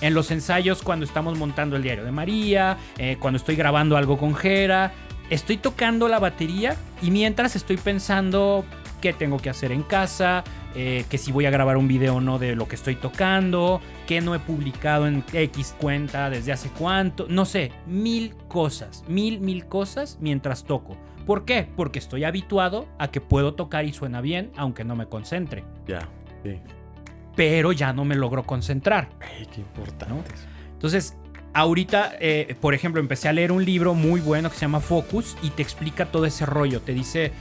En 0.00 0.14
los 0.14 0.32
ensayos, 0.32 0.82
cuando 0.82 1.06
estamos 1.06 1.38
montando 1.38 1.76
el 1.76 1.84
diario 1.84 2.04
de 2.04 2.10
María, 2.10 2.76
eh, 2.98 3.16
cuando 3.20 3.36
estoy 3.36 3.54
grabando 3.54 3.96
algo 3.96 4.18
con 4.18 4.34
Jera, 4.34 4.92
estoy 5.30 5.58
tocando 5.58 6.08
la 6.08 6.18
batería 6.18 6.76
y 7.02 7.12
mientras 7.12 7.54
estoy 7.54 7.76
pensando 7.76 8.64
qué 9.00 9.12
tengo 9.12 9.38
que 9.38 9.50
hacer 9.50 9.72
en 9.72 9.82
casa, 9.82 10.44
eh, 10.74 11.04
que 11.08 11.18
si 11.18 11.32
voy 11.32 11.46
a 11.46 11.50
grabar 11.50 11.76
un 11.76 11.88
video 11.88 12.16
o 12.16 12.20
no 12.20 12.38
de 12.38 12.54
lo 12.54 12.68
que 12.68 12.76
estoy 12.76 12.96
tocando, 12.96 13.80
que 14.06 14.20
no 14.20 14.34
he 14.34 14.38
publicado 14.38 15.06
en 15.06 15.24
X 15.32 15.74
cuenta 15.78 16.30
desde 16.30 16.52
hace 16.52 16.68
cuánto, 16.70 17.26
no 17.28 17.44
sé, 17.44 17.72
mil 17.86 18.34
cosas, 18.48 19.04
mil, 19.08 19.40
mil 19.40 19.66
cosas 19.66 20.18
mientras 20.20 20.64
toco. 20.64 20.96
¿Por 21.26 21.44
qué? 21.44 21.66
Porque 21.76 21.98
estoy 21.98 22.24
habituado 22.24 22.88
a 22.98 23.08
que 23.08 23.20
puedo 23.20 23.54
tocar 23.54 23.84
y 23.84 23.92
suena 23.92 24.20
bien, 24.20 24.50
aunque 24.56 24.84
no 24.84 24.96
me 24.96 25.06
concentre. 25.06 25.64
Ya, 25.86 26.08
sí. 26.42 26.58
Pero 27.36 27.72
ya 27.72 27.92
no 27.92 28.04
me 28.04 28.16
logro 28.16 28.44
concentrar. 28.44 29.08
Ay, 29.20 29.46
qué 29.46 29.60
importante. 29.60 30.34
Entonces, 30.72 31.16
ahorita, 31.52 32.12
eh, 32.20 32.56
por 32.60 32.74
ejemplo, 32.74 33.00
empecé 33.00 33.28
a 33.28 33.32
leer 33.32 33.52
un 33.52 33.64
libro 33.64 33.94
muy 33.94 34.20
bueno 34.20 34.50
que 34.50 34.56
se 34.56 34.62
llama 34.62 34.80
Focus 34.80 35.36
y 35.42 35.50
te 35.50 35.62
explica 35.62 36.06
todo 36.06 36.26
ese 36.26 36.46
rollo. 36.46 36.80
Te 36.80 36.94
dice, 36.94 37.32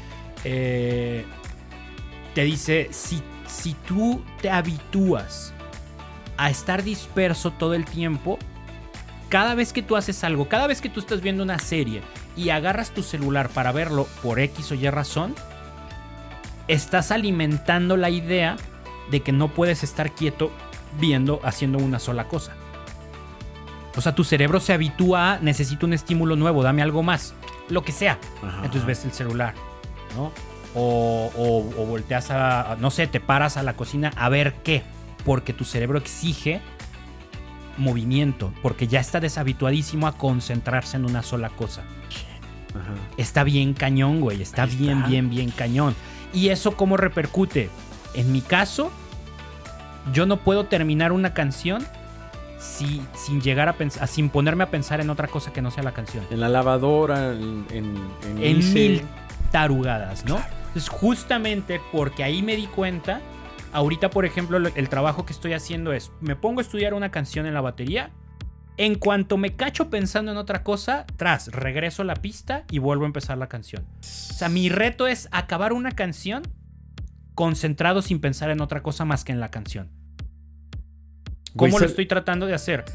eh, 0.44 1.26
te 2.40 2.46
dice, 2.46 2.88
si, 2.92 3.22
si 3.48 3.74
tú 3.74 4.24
te 4.42 4.50
habitúas 4.50 5.54
a 6.38 6.50
estar 6.50 6.84
disperso 6.84 7.52
todo 7.52 7.74
el 7.74 7.84
tiempo, 7.84 8.40
cada 9.28 9.56
vez 9.56 9.74
que 9.74 9.82
tú 9.82 9.98
haces 9.98 10.24
algo, 10.24 10.48
cada 10.48 10.66
vez 10.66 10.80
que 10.80 10.88
tú 10.88 11.02
estás 11.02 11.20
viendo 11.20 11.44
una 11.44 11.60
serie 11.60 12.02
y 12.38 12.52
agarras 12.52 12.92
tu 12.92 13.04
celular 13.04 13.50
para 13.50 13.74
verlo 13.74 14.08
por 14.24 14.40
X 14.40 14.72
o 14.72 14.76
Y 14.76 14.90
razón, 14.90 15.36
estás 16.70 17.12
alimentando 17.12 17.98
la 17.98 18.10
idea 18.10 18.56
de 19.12 19.20
que 19.20 19.34
no 19.34 19.50
puedes 19.50 19.84
estar 19.84 20.16
quieto 20.16 20.50
viendo, 20.98 21.42
haciendo 21.44 21.78
una 21.78 22.00
sola 22.00 22.30
cosa. 22.30 22.54
O 23.98 24.02
sea, 24.02 24.16
tu 24.16 24.24
cerebro 24.24 24.62
se 24.62 24.72
habitúa 24.72 25.34
a 25.34 25.40
necesito 25.40 25.86
un 25.86 25.92
estímulo 25.92 26.38
nuevo, 26.38 26.64
dame 26.64 26.84
algo 26.84 27.04
más, 27.04 27.34
lo 27.68 27.84
que 27.84 27.92
sea. 27.92 28.18
Entonces 28.64 28.86
ves 28.86 29.04
el 29.04 29.12
celular, 29.12 29.56
¿no? 30.16 30.32
O, 30.76 31.86
volteas 31.88 32.32
a, 32.32 32.78
no 32.80 32.92
sé, 32.92 33.08
te 33.08 33.20
paras 33.20 33.58
a 33.58 33.64
la 33.64 33.76
cocina 33.76 34.12
a 34.16 34.30
ver 34.30 34.56
qué, 34.64 34.84
porque 35.26 35.54
tu 35.54 35.66
cerebro 35.66 35.98
exige 35.98 36.62
movimiento, 37.78 38.54
porque 38.62 38.88
ya 38.88 39.00
está 39.00 39.20
deshabituadísimo 39.20 40.08
a 40.08 40.18
concentrarse 40.18 40.98
en 40.98 41.06
una 41.06 41.24
sola 41.24 41.50
cosa. 41.50 41.84
Está 43.18 43.44
bien 43.44 43.74
cañón, 43.74 44.22
güey, 44.22 44.42
está 44.42 44.66
bien, 44.66 45.04
bien, 45.08 45.30
bien 45.30 45.50
cañón. 45.50 45.96
¿Y 46.34 46.50
eso 46.50 46.76
cómo 46.76 46.98
repercute? 46.98 47.70
En 48.14 48.32
mi 48.32 48.42
caso, 48.42 48.92
yo 50.14 50.26
no 50.26 50.38
puedo 50.38 50.66
terminar 50.66 51.12
una 51.12 51.34
canción 51.34 51.86
si, 52.60 53.02
sin 53.16 53.42
llegar 53.42 53.70
a 53.70 53.74
pensar, 53.74 54.08
sin 54.08 54.30
ponerme 54.30 54.66
a 54.66 54.70
pensar 54.70 55.02
en 55.02 55.10
otra 55.10 55.28
cosa 55.28 55.52
que 55.52 55.62
no 55.62 55.72
sea 55.72 55.84
la 55.84 55.94
canción. 55.94 56.26
En 56.30 56.40
la 56.40 56.50
lavadora, 56.50 57.32
en, 57.32 57.66
en, 57.72 57.98
en, 58.42 58.74
mil 58.74 59.02
tarugadas, 59.52 60.26
¿no? 60.26 60.40
Entonces, 60.70 60.90
justamente 60.90 61.82
porque 61.92 62.24
ahí 62.24 62.42
me 62.44 62.56
di 62.56 62.68
cuenta, 62.68 63.22
ahorita, 63.74 64.12
por 64.12 64.26
ejemplo, 64.26 64.58
el 64.58 64.90
trabajo 64.90 65.26
que 65.26 65.34
estoy 65.34 65.54
haciendo 65.54 65.94
es, 65.94 66.12
me 66.22 66.36
pongo 66.36 66.60
a 66.60 66.64
estudiar 66.64 66.94
una 66.94 67.10
canción 67.12 67.46
en 67.46 67.54
la 67.54 67.62
batería, 67.62 68.12
en 68.78 68.96
cuanto 68.96 69.38
me 69.38 69.56
cacho 69.56 69.90
pensando 69.90 70.32
en 70.32 70.38
otra 70.38 70.64
cosa, 70.64 71.06
tras, 71.18 71.48
regreso 71.48 72.04
a 72.04 72.06
la 72.06 72.16
pista 72.16 72.66
y 72.70 72.78
vuelvo 72.78 73.04
a 73.04 73.08
empezar 73.08 73.38
la 73.38 73.48
canción. 73.48 73.86
O 74.00 74.04
sea, 74.04 74.48
mi 74.48 74.70
reto 74.70 75.08
es 75.08 75.28
acabar 75.32 75.74
una 75.74 75.92
canción 75.92 76.44
concentrado 77.36 78.02
sin 78.02 78.22
pensar 78.22 78.52
en 78.52 78.62
otra 78.62 78.84
cosa 78.84 79.06
más 79.06 79.26
que 79.26 79.32
en 79.32 79.40
la 79.40 79.50
canción. 79.50 79.90
¿Cómo 81.56 81.80
lo 81.80 81.86
estoy 81.86 82.06
tratando 82.06 82.46
de 82.46 82.54
hacer? 82.54 82.86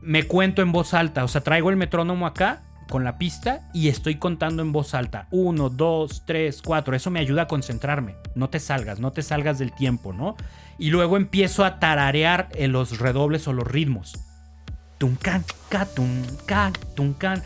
Me 0.00 0.24
cuento 0.24 0.62
en 0.62 0.72
voz 0.72 0.94
alta, 0.94 1.24
o 1.24 1.28
sea, 1.28 1.42
traigo 1.42 1.68
el 1.70 1.76
metrónomo 1.76 2.26
acá 2.26 2.64
con 2.88 3.04
la 3.04 3.18
pista 3.18 3.68
y 3.72 3.88
estoy 3.88 4.16
contando 4.16 4.62
en 4.62 4.72
voz 4.72 4.94
alta. 4.94 5.26
Uno, 5.30 5.68
dos, 5.68 6.24
tres, 6.24 6.62
cuatro. 6.62 6.94
Eso 6.94 7.10
me 7.10 7.20
ayuda 7.20 7.42
a 7.42 7.46
concentrarme. 7.48 8.16
No 8.34 8.48
te 8.48 8.60
salgas, 8.60 9.00
no 9.00 9.12
te 9.12 9.22
salgas 9.22 9.58
del 9.58 9.72
tiempo, 9.72 10.12
¿no? 10.12 10.36
Y 10.78 10.90
luego 10.90 11.16
empiezo 11.16 11.64
a 11.64 11.78
tararear 11.78 12.48
en 12.54 12.72
los 12.72 12.98
redobles 12.98 13.48
o 13.48 13.52
los 13.52 13.66
ritmos. 13.66 14.14
Tuncan, 14.98 15.44
tuncan, 15.94 16.72
tuncan, 16.94 17.42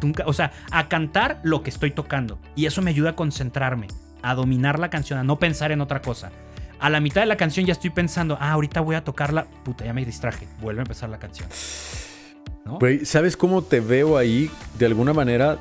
tunca, 0.00 0.24
O 0.26 0.32
sea, 0.32 0.52
a 0.70 0.88
cantar 0.88 1.40
lo 1.42 1.62
que 1.62 1.70
estoy 1.70 1.90
tocando. 1.90 2.38
Y 2.54 2.66
eso 2.66 2.82
me 2.82 2.90
ayuda 2.90 3.10
a 3.10 3.16
concentrarme, 3.16 3.88
a 4.22 4.34
dominar 4.34 4.78
la 4.78 4.90
canción, 4.90 5.18
a 5.18 5.24
no 5.24 5.38
pensar 5.38 5.72
en 5.72 5.80
otra 5.80 6.02
cosa. 6.02 6.30
A 6.78 6.90
la 6.90 7.00
mitad 7.00 7.22
de 7.22 7.26
la 7.26 7.36
canción 7.36 7.66
ya 7.66 7.72
estoy 7.72 7.90
pensando, 7.90 8.36
ah, 8.40 8.52
ahorita 8.52 8.80
voy 8.80 8.94
a 8.94 9.04
tocarla. 9.04 9.46
Puta, 9.64 9.84
ya 9.84 9.92
me 9.92 10.04
distraje. 10.04 10.46
Vuelve 10.60 10.80
a 10.80 10.84
empezar 10.84 11.08
la 11.08 11.18
canción. 11.18 11.48
¿Sabes 13.04 13.36
cómo 13.36 13.62
te 13.62 13.80
veo 13.80 14.16
ahí 14.16 14.50
de 14.78 14.86
alguna 14.86 15.12
manera 15.12 15.58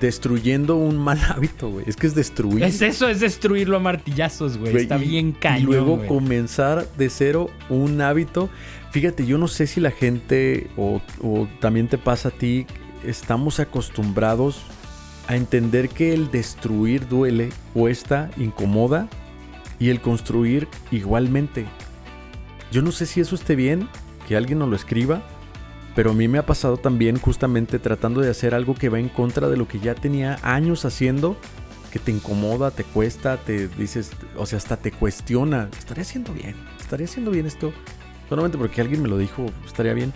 destruyendo 0.00 0.76
un 0.76 0.96
mal 0.96 1.20
hábito, 1.28 1.70
güey? 1.70 1.84
Es 1.88 1.96
que 1.96 2.06
es 2.06 2.14
destruir. 2.14 2.62
Es 2.64 2.82
eso, 2.82 3.08
es 3.08 3.20
destruirlo 3.20 3.76
a 3.76 3.80
martillazos, 3.80 4.58
güey. 4.58 4.76
Está 4.76 4.96
bien 4.96 5.32
cañón. 5.32 5.62
Y 5.62 5.64
luego 5.64 6.06
comenzar 6.06 6.86
de 6.96 7.10
cero 7.10 7.48
un 7.68 8.00
hábito. 8.00 8.48
Fíjate, 8.90 9.26
yo 9.26 9.38
no 9.38 9.46
sé 9.48 9.66
si 9.66 9.80
la 9.80 9.90
gente 9.90 10.68
o, 10.76 11.00
o 11.22 11.48
también 11.60 11.88
te 11.88 11.98
pasa 11.98 12.28
a 12.28 12.32
ti, 12.32 12.66
estamos 13.04 13.60
acostumbrados 13.60 14.62
a 15.28 15.36
entender 15.36 15.88
que 15.88 16.12
el 16.12 16.30
destruir 16.30 17.08
duele, 17.08 17.50
cuesta, 17.74 18.30
incomoda 18.36 19.08
y 19.78 19.90
el 19.90 20.00
construir 20.00 20.66
igualmente. 20.90 21.66
Yo 22.72 22.82
no 22.82 22.90
sé 22.90 23.06
si 23.06 23.20
eso 23.20 23.34
esté 23.34 23.54
bien, 23.54 23.88
que 24.26 24.36
alguien 24.36 24.58
nos 24.58 24.68
lo 24.68 24.76
escriba 24.76 25.22
pero 25.96 26.10
a 26.10 26.14
mí 26.14 26.28
me 26.28 26.36
ha 26.36 26.44
pasado 26.44 26.76
también 26.76 27.18
justamente 27.18 27.78
tratando 27.78 28.20
de 28.20 28.28
hacer 28.28 28.54
algo 28.54 28.74
que 28.74 28.90
va 28.90 29.00
en 29.00 29.08
contra 29.08 29.48
de 29.48 29.56
lo 29.56 29.66
que 29.66 29.80
ya 29.80 29.94
tenía 29.94 30.38
años 30.42 30.84
haciendo, 30.84 31.38
que 31.90 31.98
te 31.98 32.12
incomoda, 32.12 32.70
te 32.70 32.84
cuesta, 32.84 33.38
te 33.38 33.66
dices, 33.68 34.10
o 34.36 34.44
sea, 34.44 34.58
hasta 34.58 34.76
te 34.76 34.92
cuestiona, 34.92 35.70
¿estaría 35.78 36.02
haciendo 36.02 36.34
bien? 36.34 36.54
¿Estaría 36.78 37.06
haciendo 37.06 37.30
bien 37.30 37.46
esto? 37.46 37.72
Solamente 38.28 38.58
porque 38.58 38.82
alguien 38.82 39.00
me 39.00 39.08
lo 39.08 39.16
dijo, 39.16 39.46
estaría 39.64 39.94
bien. 39.94 40.12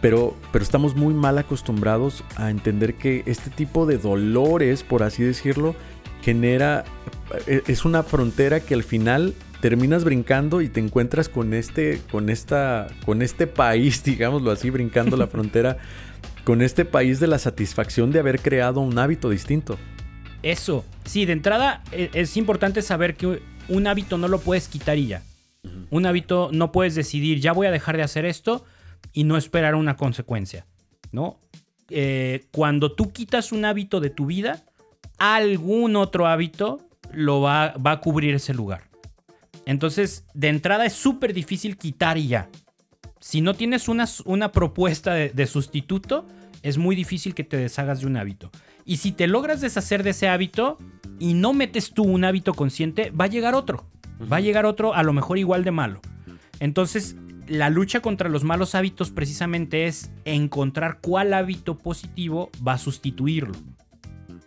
Pero, 0.00 0.34
pero 0.52 0.64
estamos 0.64 0.96
muy 0.96 1.12
mal 1.12 1.36
acostumbrados 1.36 2.24
a 2.36 2.50
entender 2.50 2.94
que 2.94 3.24
este 3.26 3.50
tipo 3.50 3.84
de 3.84 3.98
dolores, 3.98 4.84
por 4.84 5.02
así 5.02 5.22
decirlo, 5.22 5.74
genera, 6.22 6.84
e, 7.46 7.62
es 7.66 7.84
una 7.84 8.04
frontera 8.04 8.60
que 8.60 8.72
al 8.72 8.84
final 8.84 9.34
terminas 9.64 10.04
brincando 10.04 10.60
y 10.60 10.68
te 10.68 10.78
encuentras 10.78 11.30
con 11.30 11.54
este, 11.54 12.02
con 12.10 12.28
esta, 12.28 12.86
con 13.06 13.22
este 13.22 13.46
país, 13.46 14.04
digámoslo 14.04 14.50
así, 14.50 14.68
brincando 14.68 15.16
la 15.16 15.26
frontera, 15.34 15.78
con 16.44 16.60
este 16.60 16.84
país 16.84 17.18
de 17.18 17.28
la 17.28 17.38
satisfacción 17.38 18.12
de 18.12 18.18
haber 18.18 18.40
creado 18.40 18.80
un 18.80 18.98
hábito 18.98 19.30
distinto. 19.30 19.78
Eso, 20.42 20.84
sí, 21.06 21.24
de 21.24 21.32
entrada 21.32 21.82
e, 21.92 22.10
es 22.12 22.36
importante 22.36 22.82
saber 22.82 23.16
que 23.16 23.40
un 23.68 23.86
hábito 23.86 24.18
no 24.18 24.28
lo 24.28 24.38
puedes 24.38 24.68
quitar 24.68 24.98
y 24.98 25.06
ya. 25.06 25.22
Un 25.88 26.04
hábito 26.04 26.50
no 26.52 26.70
puedes 26.70 26.94
decidir, 26.94 27.40
ya 27.40 27.54
voy 27.54 27.66
a 27.66 27.70
dejar 27.70 27.96
de 27.96 28.02
hacer 28.02 28.26
esto 28.26 28.66
y 29.14 29.24
no 29.24 29.38
esperar 29.38 29.76
una 29.76 29.96
consecuencia, 29.96 30.66
¿no? 31.10 31.38
Eh, 31.88 32.44
cuando 32.52 32.92
tú 32.92 33.14
quitas 33.14 33.50
un 33.50 33.64
hábito 33.64 34.00
de 34.00 34.10
tu 34.10 34.26
vida, 34.26 34.62
algún 35.16 35.96
otro 35.96 36.26
hábito 36.26 36.86
lo 37.12 37.40
va, 37.40 37.72
va 37.78 37.92
a 37.92 38.00
cubrir 38.02 38.34
ese 38.34 38.52
lugar. 38.52 38.92
Entonces, 39.66 40.26
de 40.34 40.48
entrada 40.48 40.84
es 40.84 40.92
súper 40.92 41.32
difícil 41.32 41.76
quitar 41.76 42.18
y 42.18 42.28
ya. 42.28 42.48
Si 43.20 43.40
no 43.40 43.54
tienes 43.54 43.88
una, 43.88 44.06
una 44.26 44.52
propuesta 44.52 45.14
de, 45.14 45.46
sustituto, 45.46 46.26
es 46.62 46.76
muy 46.76 46.94
difícil 46.94 47.34
que 47.34 47.44
te 47.44 47.56
deshagas 47.56 48.00
de 48.00 48.06
un 48.06 48.16
hábito. 48.16 48.50
Y 48.84 48.98
si 48.98 49.12
te 49.12 49.26
logras 49.26 49.62
deshacer 49.62 50.02
de 50.02 50.10
ese 50.10 50.28
hábito 50.28 50.76
y 51.18 51.32
no 51.32 51.54
metes 51.54 51.92
tú 51.94 52.04
un 52.04 52.24
hábito 52.24 52.52
consciente, 52.52 53.10
va 53.10 53.24
a 53.24 53.28
llegar 53.28 53.54
otro. 53.54 53.86
Va 54.30 54.36
a 54.36 54.40
llegar 54.40 54.66
otro 54.66 54.94
a 54.94 55.02
lo 55.02 55.12
mejor 55.12 55.38
igual 55.38 55.64
de 55.64 55.70
malo. 55.70 56.00
Entonces, 56.60 57.16
la 57.48 57.70
lucha 57.70 58.00
contra 58.00 58.28
los 58.28 58.44
malos 58.44 58.74
hábitos 58.74 59.10
precisamente 59.10 59.86
es 59.86 60.10
encontrar 60.24 61.00
cuál 61.00 61.32
hábito 61.34 61.78
positivo 61.78 62.50
va 62.66 62.74
a 62.74 62.78
sustituirlo. 62.78 63.54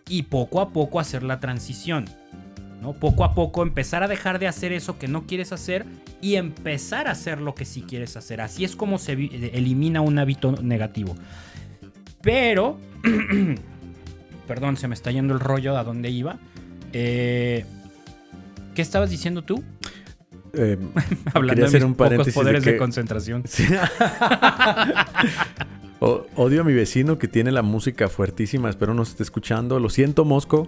Y 0.07 0.23
poco 0.23 0.61
a 0.61 0.69
poco 0.69 0.99
hacer 0.99 1.23
la 1.23 1.39
transición. 1.39 2.05
¿No? 2.81 2.93
Poco 2.93 3.23
a 3.23 3.33
poco 3.33 3.63
empezar 3.63 4.03
a 4.03 4.07
dejar 4.07 4.39
de 4.39 4.47
hacer 4.47 4.71
eso 4.71 4.97
que 4.97 5.07
no 5.07 5.25
quieres 5.25 5.51
hacer 5.51 5.85
y 6.21 6.35
empezar 6.35 7.07
a 7.07 7.11
hacer 7.11 7.41
lo 7.41 7.55
que 7.55 7.65
sí 7.65 7.81
quieres 7.81 8.17
hacer. 8.17 8.41
Así 8.41 8.63
es 8.63 8.75
como 8.75 8.97
se 8.97 9.13
elimina 9.13 10.01
un 10.01 10.19
hábito 10.19 10.51
negativo. 10.51 11.15
Pero, 12.21 12.77
perdón, 14.47 14.77
se 14.77 14.87
me 14.87 14.95
está 14.95 15.11
yendo 15.11 15.33
el 15.33 15.39
rollo 15.39 15.77
a 15.77 15.83
dónde 15.83 16.09
iba. 16.09 16.39
Eh, 16.93 17.65
¿Qué 18.75 18.81
estabas 18.81 19.09
diciendo 19.09 19.43
tú? 19.43 19.63
Eh, 20.53 20.77
Hablando 21.33 21.65
de 21.65 21.71
mis 21.71 21.83
un 21.83 21.95
pocos 21.95 22.29
poderes 22.29 22.63
de, 22.63 22.77
concentración. 22.77 23.43
odio 25.99 26.61
a 26.61 26.63
mi 26.63 26.73
vecino 26.73 27.17
que 27.17 27.27
tiene 27.27 27.51
la 27.51 27.61
música 27.61 28.07
fuertísima. 28.07 28.69
Espero 28.69 28.93
no 28.93 29.05
se 29.05 29.11
esté 29.11 29.23
escuchando. 29.23 29.79
Lo 29.79 29.89
siento, 29.89 30.25
Mosco. 30.25 30.67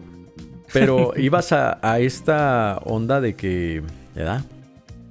Pero 0.74 1.14
ibas 1.18 1.52
a, 1.52 2.00
esta 2.00 2.80
onda 2.84 3.22
de 3.22 3.36
que. 3.36 3.84
¿Verdad? 4.16 4.44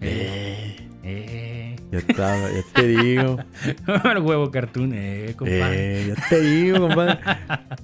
Eh. 0.01 0.77
Eh. 1.03 1.77
Ya, 1.91 1.99
estaba, 1.99 2.37
ya 2.37 2.63
te 2.75 2.87
digo. 2.87 3.39
El 4.05 4.19
huevo 4.19 4.51
cartoon, 4.51 4.93
eh, 4.95 5.35
compadre. 5.37 6.03
Eh, 6.03 6.15
ya 6.15 6.29
te 6.29 6.41
digo, 6.41 6.81
compadre. 6.81 7.19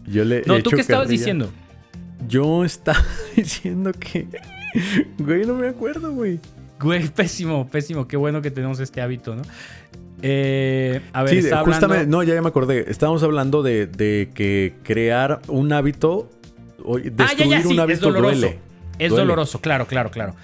Yo 0.07 0.25
le 0.25 0.43
no, 0.47 0.63
¿tú 0.63 0.71
qué 0.71 0.83
estabas 0.83 1.09
diciendo? 1.09 1.51
Yo 2.29 2.65
estaba 2.65 3.05
diciendo 3.37 3.93
que. 3.93 4.27
Güey, 5.19 5.47
no 5.47 5.55
me 5.55 5.69
acuerdo, 5.69 6.13
güey. 6.13 6.39
Güey, 6.81 7.09
pésimo, 7.09 7.67
pésimo. 7.69 8.07
Qué 8.07 8.17
bueno 8.17 8.43
que 8.43 8.51
tenemos 8.51 8.81
este 8.81 9.01
hábito, 9.01 9.35
¿no? 9.37 9.43
Eh, 10.21 11.01
a 11.13 11.23
ver, 11.23 11.43
sí, 11.43 11.51
justamente, 11.65 12.07
no, 12.07 12.23
ya, 12.23 12.41
me 12.41 12.49
acordé. 12.49 12.91
Estábamos 12.91 13.23
hablando 13.23 13.63
de, 13.63 13.87
de, 13.87 14.31
que 14.35 14.75
crear 14.83 15.41
un 15.49 15.73
hábito 15.73 16.31
ah, 17.19 17.33
ya, 17.37 17.47
ya, 17.47 17.63
sí, 17.63 17.79
es 17.89 18.01
doloroso. 18.01 18.49
Es 18.99 19.11
doloroso, 19.11 19.61
claro, 19.61 19.87
claro, 19.87 20.11
claro. 20.11 20.35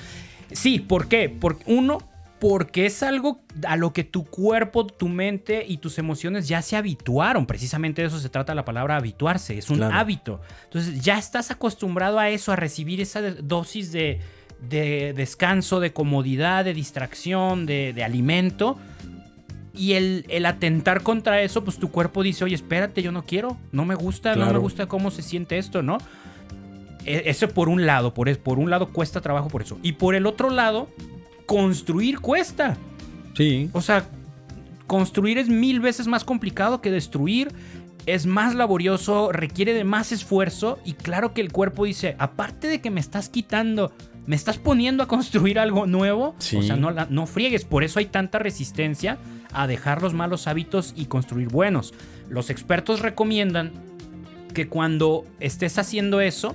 Sí, 0.53 0.81
¿por 0.81 1.09
qué? 1.09 1.29
Porque 1.29 1.65
uno, 1.67 1.99
porque 2.41 2.87
es 2.87 3.03
algo 3.03 3.43
a 3.67 3.77
lo 3.77 3.93
que 3.93 4.03
tu 4.03 4.25
cuerpo, 4.25 4.87
tu 4.87 5.09
mente 5.09 5.65
y 5.67 5.77
tus 5.77 5.99
emociones 5.99 6.49
ya 6.49 6.63
se 6.63 6.77
habituaron. 6.77 7.47
Precisamente 7.47 8.03
de 8.03 8.09
eso 8.09 8.19
se 8.19 8.29
trata 8.29 8.55
la 8.55 8.65
palabra 8.65 8.97
habituarse, 8.97 9.59
es 9.59 9.71
un 9.71 9.83
hábito. 9.83 10.41
Entonces 10.65 11.01
ya 11.01 11.19
estás 11.19 11.51
acostumbrado 11.51 12.19
a 12.19 12.31
eso, 12.31 12.51
a 12.53 12.57
recibir 12.57 13.01
esa 13.01 13.21
dosis 13.21 13.93
de, 13.93 14.21
descanso, 14.61 15.81
de 15.81 15.93
comodidad, 15.93 16.65
de 16.65 16.75
distracción, 16.75 17.67
de, 17.67 18.03
alimento. 18.05 18.79
Y 19.73 19.93
el, 19.93 20.27
el, 20.29 20.47
atentar 20.47 21.03
contra 21.03 21.43
eso, 21.43 21.63
pues 21.63 21.79
tu 21.79 21.93
cuerpo 21.93 22.25
dice, 22.25 22.43
oye, 22.43 22.57
espérate, 22.57 23.03
yo 23.03 23.13
no 23.13 23.25
quiero, 23.25 23.57
no 23.71 23.85
me 23.85 23.95
gusta, 23.95 24.35
no 24.35 24.53
me 24.53 24.59
gusta 24.59 24.87
cómo 24.87 25.13
se 25.13 25.23
siente 25.23 25.59
esto, 25.59 25.83
¿no? 25.83 25.99
E, 27.05 27.25
eso 27.27 27.49
por 27.49 27.69
un 27.69 27.87
lado, 27.87 28.15
por, 28.15 28.37
por 28.39 28.59
un 28.59 28.71
lado 28.71 28.93
cuesta 28.93 29.21
trabajo 29.21 29.49
por 29.49 29.63
eso. 29.63 29.79
Y 29.83 29.93
por 29.93 30.15
el 30.15 30.27
otro 30.27 30.51
lado, 30.51 30.89
construir 31.47 32.21
cuesta. 32.21 32.77
Sí. 33.35 33.71
O 33.73 33.81
sea, 33.81 34.07
construir 34.87 35.39
es 35.39 35.49
mil 35.49 35.81
veces 35.81 36.07
más 36.07 36.25
complicado 36.25 36.81
que 36.81 36.91
destruir. 36.91 37.53
Es 38.07 38.27
más 38.27 38.55
laborioso, 38.55 39.31
requiere 39.31 39.75
de 39.75 39.85
más 39.85 40.13
esfuerzo. 40.13 40.79
Y 40.85 40.95
claro 40.95 41.35
que 41.35 41.41
el 41.41 41.53
cuerpo 41.53 41.85
dice, 41.85 42.17
aparte 42.19 42.67
de 42.67 42.81
que 42.81 42.91
me 42.91 43.01
estás 43.01 43.29
quitando, 43.29 43.93
me 44.27 44.37
estás 44.37 44.59
poniendo 44.59 45.03
a 45.03 45.09
construir 45.09 45.59
algo 45.59 45.87
nuevo. 45.87 46.35
O 46.39 46.63
sea, 46.63 46.77
no, 46.77 46.91
no 46.91 47.27
friegues. 47.27 47.65
Por 47.65 47.85
eso 47.85 47.99
hay 47.99 48.07
tanta 48.07 48.39
resistencia 48.39 49.19
a 49.53 49.67
dejar 49.67 50.03
los 50.03 50.15
malos 50.15 50.47
hábitos 50.47 50.93
y 50.97 51.07
construir 51.07 51.49
buenos. 51.49 51.95
Los 52.29 52.51
expertos 52.51 53.01
recomiendan 53.01 53.73
que 54.55 54.69
cuando 54.69 55.25
estés 55.41 55.79
haciendo 55.79 56.21
eso, 56.21 56.55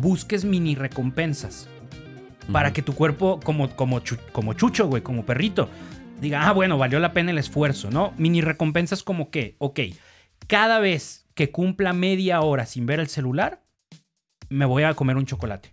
busques 0.00 0.44
mini 0.44 0.74
recompensas. 0.74 1.68
Para 2.50 2.72
que 2.72 2.82
tu 2.82 2.94
cuerpo, 2.94 3.38
como, 3.42 3.70
como, 3.76 4.02
como 4.32 4.52
chucho, 4.54 4.88
güey, 4.88 5.02
como 5.02 5.24
perrito, 5.24 5.68
diga, 6.20 6.48
ah, 6.48 6.52
bueno, 6.52 6.76
valió 6.76 6.98
la 6.98 7.12
pena 7.12 7.30
el 7.30 7.38
esfuerzo, 7.38 7.90
¿no? 7.90 8.12
Mini 8.16 8.40
recompensas 8.40 9.02
como 9.02 9.30
que, 9.30 9.54
ok, 9.58 9.80
cada 10.48 10.80
vez 10.80 11.26
que 11.34 11.50
cumpla 11.50 11.92
media 11.92 12.40
hora 12.40 12.66
sin 12.66 12.86
ver 12.86 13.00
el 13.00 13.08
celular, 13.08 13.62
me 14.48 14.64
voy 14.64 14.82
a 14.82 14.94
comer 14.94 15.16
un 15.16 15.26
chocolate. 15.26 15.72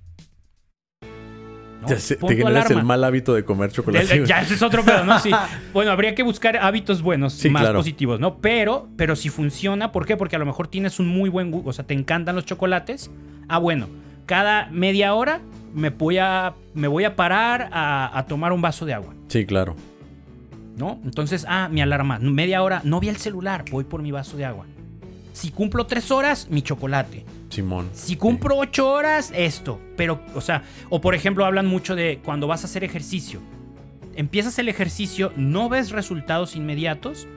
Te, 1.86 1.98
generas 2.36 2.70
el 2.72 2.84
mal 2.84 3.04
hábito 3.04 3.34
de 3.34 3.46
comer 3.46 3.72
chocolate. 3.72 4.26
ya, 4.26 4.42
ese 4.42 4.56
es 4.56 4.62
otro 4.62 4.84
pedo, 4.84 5.06
¿no? 5.06 5.20
Sí. 5.20 5.32
Bueno, 5.74 5.92
habría 5.92 6.14
que 6.16 6.24
buscar 6.24 6.58
hábitos 6.58 7.02
buenos, 7.02 7.44
más 7.46 7.70
positivos, 7.70 8.20
¿no? 8.20 8.40
Pero, 8.40 8.90
pero 8.98 9.16
si 9.16 9.30
funciona, 9.30 9.92
¿por 9.92 10.06
qué? 10.06 10.18
Porque 10.18 10.36
a 10.36 10.40
lo 10.40 10.46
mejor 10.46 10.68
tienes 10.68 11.00
un 11.00 11.08
muy 11.08 11.30
buen 11.30 11.52
gusto, 11.52 11.70
o 11.70 11.74
sea, 11.74 11.86
te 11.86 11.94
encantan 11.94 12.36
los 12.36 12.46
chocolates. 12.46 13.12
Ah, 13.48 13.60
bueno, 13.60 13.88
cada 14.30 14.68
media 14.68 15.16
hora 15.16 15.42
me 15.74 15.90
voy 15.90 16.20
a, 16.20 16.54
me 16.76 16.88
voy 16.88 17.04
a 17.04 17.16
parar 17.16 17.68
a, 17.74 18.24
tomar 18.30 18.54
un 18.54 18.62
vaso 18.62 18.86
de 18.86 18.94
agua. 18.94 19.16
Sí, 19.28 19.44
claro. 19.48 19.76
¿No? 20.78 21.00
Entonces, 21.04 21.48
ah, 21.50 21.68
mi 21.68 21.82
alarma, 21.82 22.20
media 22.20 22.62
hora, 22.62 22.82
no 22.84 23.00
vi 23.00 23.10
el 23.10 23.18
celular, 23.18 23.66
voy 23.72 23.86
por 23.86 24.04
mi 24.04 24.12
vaso 24.12 24.38
de 24.38 24.46
agua. 24.46 24.68
Si 25.34 25.50
cumplo 25.50 25.88
tres 25.88 26.12
horas, 26.12 26.48
mi 26.52 26.62
chocolate. 26.62 27.26
Simón. 27.50 27.90
Si 27.94 28.18
cumplo 28.18 28.56
ocho 28.56 28.92
horas, 28.92 29.34
esto. 29.36 29.82
Pero, 29.98 30.22
o 30.36 30.42
sea, 30.42 30.62
o 30.90 31.02
por 31.02 31.16
ejemplo, 31.16 31.44
hablan 31.44 31.66
mucho 31.66 31.96
de 31.96 32.20
cuando 32.24 32.46
vas 32.46 32.62
a 32.62 32.68
hacer 32.68 32.84
ejercicio. 32.84 33.40
Empiezas 34.14 34.60
el 34.60 34.70
ejercicio, 34.70 35.34
no 35.38 35.70
ves 35.70 35.90
resultados 35.90 36.56
inmediatos. 36.56 37.28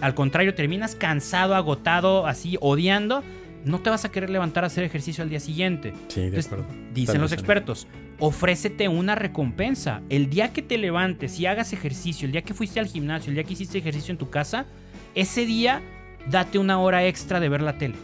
Al 0.00 0.14
contrario, 0.14 0.54
terminas 0.54 0.94
cansado, 0.94 1.56
agotado, 1.56 2.28
así, 2.28 2.56
odiando 2.60 3.24
no 3.64 3.80
te 3.80 3.90
vas 3.90 4.04
a 4.04 4.10
querer 4.10 4.30
levantar 4.30 4.64
a 4.64 4.68
hacer 4.68 4.84
ejercicio 4.84 5.22
al 5.22 5.30
día 5.30 5.40
siguiente. 5.40 5.92
Sí, 6.08 6.30
de 6.30 6.40
acuerdo. 6.40 6.66
Dicen 6.94 7.20
los 7.20 7.32
expertos, 7.32 7.86
ofrécete 8.18 8.88
una 8.88 9.14
recompensa. 9.14 10.02
El 10.08 10.30
día 10.30 10.52
que 10.52 10.62
te 10.62 10.78
levantes 10.78 11.38
y 11.40 11.46
hagas 11.46 11.72
ejercicio, 11.72 12.26
el 12.26 12.32
día 12.32 12.42
que 12.42 12.54
fuiste 12.54 12.80
al 12.80 12.86
gimnasio, 12.86 13.30
el 13.30 13.34
día 13.34 13.44
que 13.44 13.54
hiciste 13.54 13.78
ejercicio 13.78 14.12
en 14.12 14.18
tu 14.18 14.30
casa, 14.30 14.66
ese 15.14 15.46
día 15.46 15.82
date 16.30 16.58
una 16.58 16.78
hora 16.78 17.04
extra 17.06 17.40
de 17.40 17.48
ver 17.48 17.62
la 17.62 17.78
tele. 17.78 17.96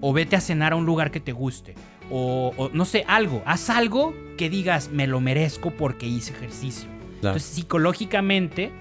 O 0.00 0.12
vete 0.12 0.36
a 0.36 0.40
cenar 0.40 0.72
a 0.72 0.76
un 0.76 0.86
lugar 0.86 1.10
que 1.10 1.20
te 1.20 1.32
guste. 1.32 1.74
O, 2.10 2.70
no 2.72 2.84
sé, 2.84 3.04
algo. 3.06 3.42
Haz 3.44 3.68
algo 3.68 4.14
que 4.36 4.48
digas, 4.48 4.90
me 4.90 5.06
lo 5.06 5.20
merezco 5.20 5.72
porque 5.72 6.06
hice 6.06 6.32
ejercicio. 6.32 6.88
Entonces, 7.16 7.42
psicológicamente 7.42 8.72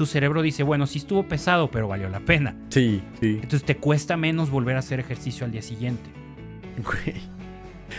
tu 0.00 0.06
cerebro 0.06 0.40
dice, 0.40 0.62
bueno, 0.62 0.86
sí 0.86 0.96
estuvo 0.96 1.24
pesado, 1.24 1.70
pero 1.70 1.86
valió 1.86 2.08
la 2.08 2.20
pena. 2.20 2.56
Sí, 2.70 3.02
sí. 3.20 3.32
Entonces 3.34 3.64
te 3.64 3.76
cuesta 3.76 4.16
menos 4.16 4.48
volver 4.48 4.76
a 4.76 4.78
hacer 4.78 4.98
ejercicio 4.98 5.44
al 5.44 5.52
día 5.52 5.60
siguiente. 5.60 6.08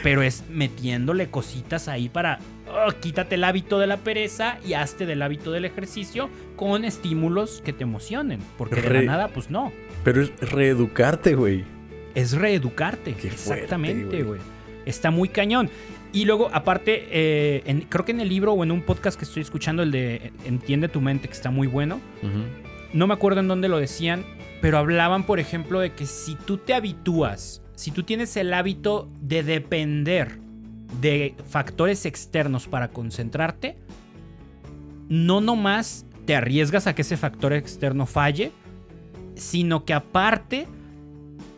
Pero 0.01 0.23
es 0.23 0.45
metiéndole 0.49 1.29
cositas 1.29 1.87
ahí 1.87 2.09
para 2.09 2.39
oh, 2.67 2.91
quítate 2.99 3.35
el 3.35 3.43
hábito 3.43 3.77
de 3.77 3.85
la 3.85 3.97
pereza 3.97 4.57
y 4.65 4.73
hazte 4.73 5.05
del 5.05 5.21
hábito 5.21 5.51
del 5.51 5.63
ejercicio 5.63 6.27
con 6.55 6.85
estímulos 6.85 7.61
que 7.63 7.71
te 7.71 7.83
emocionen. 7.83 8.39
Porque 8.57 8.81
de 8.81 8.89
la 8.89 9.01
nada, 9.03 9.27
pues 9.27 9.51
no. 9.51 9.71
Pero 10.03 10.23
es 10.23 10.31
reeducarte, 10.39 11.35
güey. 11.35 11.65
Es 12.15 12.31
reeducarte. 12.31 13.11
Exactamente, 13.11 14.23
güey. 14.23 14.41
Está 14.87 15.11
muy 15.11 15.29
cañón. 15.29 15.69
Y 16.13 16.25
luego, 16.25 16.49
aparte, 16.51 17.07
eh, 17.09 17.85
creo 17.87 18.03
que 18.03 18.11
en 18.11 18.19
el 18.19 18.29
libro 18.29 18.53
o 18.53 18.63
en 18.63 18.71
un 18.71 18.81
podcast 18.81 19.17
que 19.17 19.25
estoy 19.25 19.41
escuchando, 19.41 19.81
el 19.81 19.91
de 19.91 20.33
Entiende 20.45 20.89
tu 20.89 20.99
mente, 20.99 21.27
que 21.27 21.33
está 21.33 21.51
muy 21.51 21.67
bueno, 21.67 22.01
no 22.93 23.07
me 23.07 23.13
acuerdo 23.13 23.39
en 23.39 23.47
dónde 23.47 23.69
lo 23.69 23.77
decían, 23.77 24.25
pero 24.61 24.77
hablaban, 24.77 25.25
por 25.25 25.39
ejemplo, 25.39 25.79
de 25.79 25.93
que 25.93 26.05
si 26.05 26.35
tú 26.35 26.57
te 26.57 26.73
habitúas, 26.73 27.61
si 27.75 27.91
tú 27.91 28.03
tienes 28.03 28.35
el 28.35 28.53
hábito 28.53 29.09
de 29.21 29.43
depender 29.43 30.39
de 30.99 31.35
factores 31.47 32.05
externos 32.05 32.67
para 32.67 32.89
concentrarte, 32.89 33.77
no 35.07 35.39
nomás 35.39 36.05
te 36.25 36.35
arriesgas 36.35 36.87
a 36.87 36.95
que 36.95 37.03
ese 37.03 37.15
factor 37.15 37.53
externo 37.53 38.05
falle, 38.05 38.51
sino 39.35 39.85
que 39.85 39.93
aparte 39.93 40.67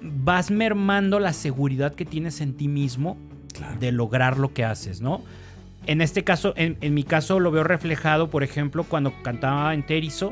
vas 0.02 0.52
mermando 0.52 1.20
la 1.20 1.34
seguridad 1.34 1.96
que 1.96 2.06
tienes 2.06 2.40
en 2.42 2.54
ti 2.54 2.68
mismo 2.68 3.18
de 3.80 3.92
lograr 3.92 4.38
lo 4.38 4.54
que 4.54 4.66
haces, 4.66 5.02
¿no? 5.02 5.22
En 5.86 6.02
este 6.02 6.24
caso, 6.24 6.54
en, 6.56 6.78
mi 6.94 7.04
caso 7.04 7.40
lo 7.40 7.52
veo 7.52 7.64
reflejado, 7.64 8.30
por 8.30 8.44
ejemplo, 8.44 8.86
cuando 8.86 9.14
cantaba 9.22 9.74
en 9.74 9.84
Terizo, 9.84 10.32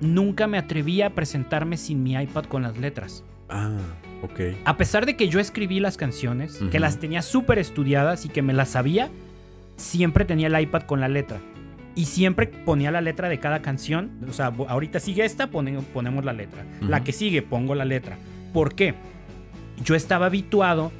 nunca 0.00 0.46
me 0.46 0.56
atrevía 0.56 1.08
a 1.08 1.10
presentarme 1.10 1.76
sin 1.76 2.02
mi 2.02 2.14
iPad 2.14 2.44
con 2.44 2.62
las 2.62 2.78
letras. 2.78 3.22
Ah, 3.50 3.76
ok. 4.22 4.56
A 4.64 4.76
pesar 4.78 5.04
de 5.04 5.16
que 5.16 5.28
yo 5.28 5.38
escribí 5.38 5.80
las 5.80 5.98
canciones, 5.98 6.58
que 6.70 6.80
las 6.80 6.98
tenía 6.98 7.20
súper 7.20 7.58
estudiadas 7.58 8.24
y 8.24 8.30
que 8.30 8.40
me 8.40 8.54
las 8.54 8.70
sabía, 8.70 9.10
siempre 9.76 10.24
tenía 10.24 10.46
el 10.46 10.58
iPad 10.58 10.82
con 10.82 11.00
la 11.00 11.08
letra. 11.08 11.38
Y 11.94 12.06
siempre 12.06 12.46
ponía 12.46 12.90
la 12.90 13.02
letra 13.02 13.28
de 13.28 13.38
cada 13.38 13.60
canción. 13.60 14.12
O 14.28 14.32
sea, 14.32 14.46
ahorita 14.46 15.00
sigue 15.00 15.24
esta, 15.24 15.48
ponemos 15.48 16.24
la 16.24 16.32
letra. 16.32 16.64
La 16.80 17.04
que 17.04 17.12
sigue, 17.12 17.42
pongo 17.42 17.74
la 17.74 17.84
letra. 17.84 18.16
¿Por 18.54 18.74
qué? 18.74 18.94
Yo 19.84 19.94
estaba 19.94 20.26
habituado 20.26 20.92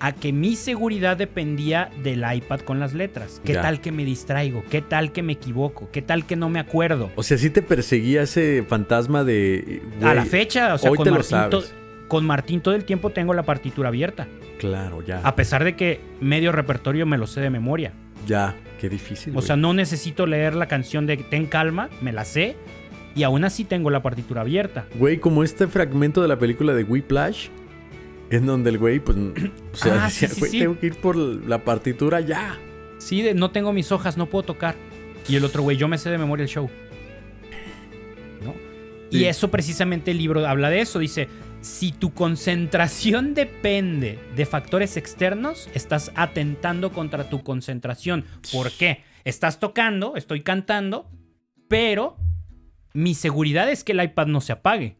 a 0.00 0.12
que 0.12 0.32
mi 0.32 0.54
seguridad 0.56 1.16
dependía 1.16 1.90
del 2.02 2.24
iPad 2.30 2.60
con 2.60 2.80
las 2.80 2.94
letras. 2.94 3.40
¿Qué 3.44 3.54
tal 3.54 3.80
que 3.80 3.92
me 3.92 4.04
distraigo? 4.04 4.62
¿Qué 4.70 4.82
tal 4.82 5.12
que 5.12 5.22
me 5.22 5.34
equivoco? 5.34 5.88
¿Qué 5.90 6.02
tal 6.02 6.26
que 6.26 6.36
no 6.36 6.48
me 6.48 6.60
acuerdo? 6.60 7.10
O 7.16 7.22
sea, 7.22 7.38
sí 7.38 7.50
te 7.50 7.62
perseguía 7.62 8.22
ese 8.22 8.64
fantasma 8.68 9.24
de... 9.24 9.82
a 10.02 10.14
la 10.14 10.24
fecha, 10.24 10.74
o 10.74 10.78
sea, 10.78 10.90
con, 10.90 11.10
Martín 11.10 11.38
con 12.08 12.26
Martín 12.26 12.60
todo 12.60 12.74
el 12.74 12.84
tiempo 12.84 13.10
tengo 13.10 13.34
la 13.34 13.42
partitura 13.42 13.88
abierta. 13.88 14.28
Claro, 14.58 15.02
ya. 15.04 15.20
A 15.22 15.36
pesar 15.36 15.64
de 15.64 15.76
que 15.76 16.00
medio 16.20 16.52
repertorio 16.52 17.06
me 17.06 17.18
lo 17.18 17.26
sé 17.26 17.40
de 17.40 17.50
memoria. 17.50 17.92
Ya, 18.26 18.56
qué 18.80 18.88
difícil. 18.88 19.36
O 19.36 19.42
sea, 19.42 19.56
no 19.56 19.74
necesito 19.74 20.26
leer 20.26 20.54
la 20.54 20.66
canción 20.66 21.06
de 21.06 21.16
Ten 21.16 21.46
Calma, 21.46 21.88
me 22.00 22.12
la 22.12 22.24
sé. 22.24 22.56
Y 23.14 23.22
aún 23.24 23.44
así 23.44 23.64
tengo 23.64 23.90
la 23.90 24.02
partitura 24.02 24.42
abierta. 24.42 24.86
Güey, 24.94 25.18
como 25.18 25.42
este 25.42 25.66
fragmento 25.66 26.22
de 26.22 26.28
la 26.28 26.38
película 26.38 26.72
de 26.74 26.84
Whiplash, 26.84 27.48
en 28.30 28.46
donde 28.46 28.70
el 28.70 28.78
güey, 28.78 29.00
pues, 29.00 29.16
o 29.72 29.76
sea, 29.76 30.06
ah, 30.06 30.10
güey, 30.38 30.50
tengo 30.52 30.78
que 30.78 30.86
ir 30.86 31.00
por 31.00 31.16
la 31.16 31.64
partitura 31.64 32.20
ya. 32.20 32.58
Sí, 32.98 33.24
no 33.34 33.50
tengo 33.50 33.72
mis 33.72 33.92
hojas, 33.92 34.16
no 34.16 34.26
puedo 34.26 34.44
tocar. 34.44 34.74
Y 35.28 35.36
el 35.36 35.44
otro 35.44 35.62
güey, 35.62 35.76
yo 35.76 35.88
me 35.88 35.98
sé 35.98 36.10
de 36.10 36.18
memoria 36.18 36.44
el 36.44 36.48
show. 36.48 36.68
¿No? 38.42 38.54
Y 39.10 39.24
eso 39.24 39.50
precisamente 39.50 40.10
el 40.10 40.18
libro 40.18 40.46
habla 40.46 40.70
de 40.70 40.80
eso. 40.80 40.98
Dice, 40.98 41.28
si 41.60 41.92
tu 41.92 42.12
concentración 42.12 43.34
depende 43.34 44.18
de 44.34 44.46
factores 44.46 44.96
externos, 44.96 45.68
estás 45.74 46.12
atentando 46.14 46.92
contra 46.92 47.28
tu 47.28 47.42
concentración. 47.42 48.24
¿Por 48.52 48.70
qué? 48.72 49.04
Estás 49.24 49.60
tocando, 49.60 50.16
estoy 50.16 50.42
cantando, 50.42 51.10
pero 51.68 52.16
mi 52.94 53.14
seguridad 53.14 53.70
es 53.70 53.84
que 53.84 53.92
el 53.92 54.02
iPad 54.02 54.26
no 54.26 54.40
se 54.40 54.52
apague. 54.52 54.96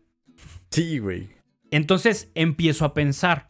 Sí, 0.70 0.98
güey. 0.98 1.37
Entonces 1.70 2.30
empiezo 2.34 2.84
a 2.84 2.94
pensar, 2.94 3.48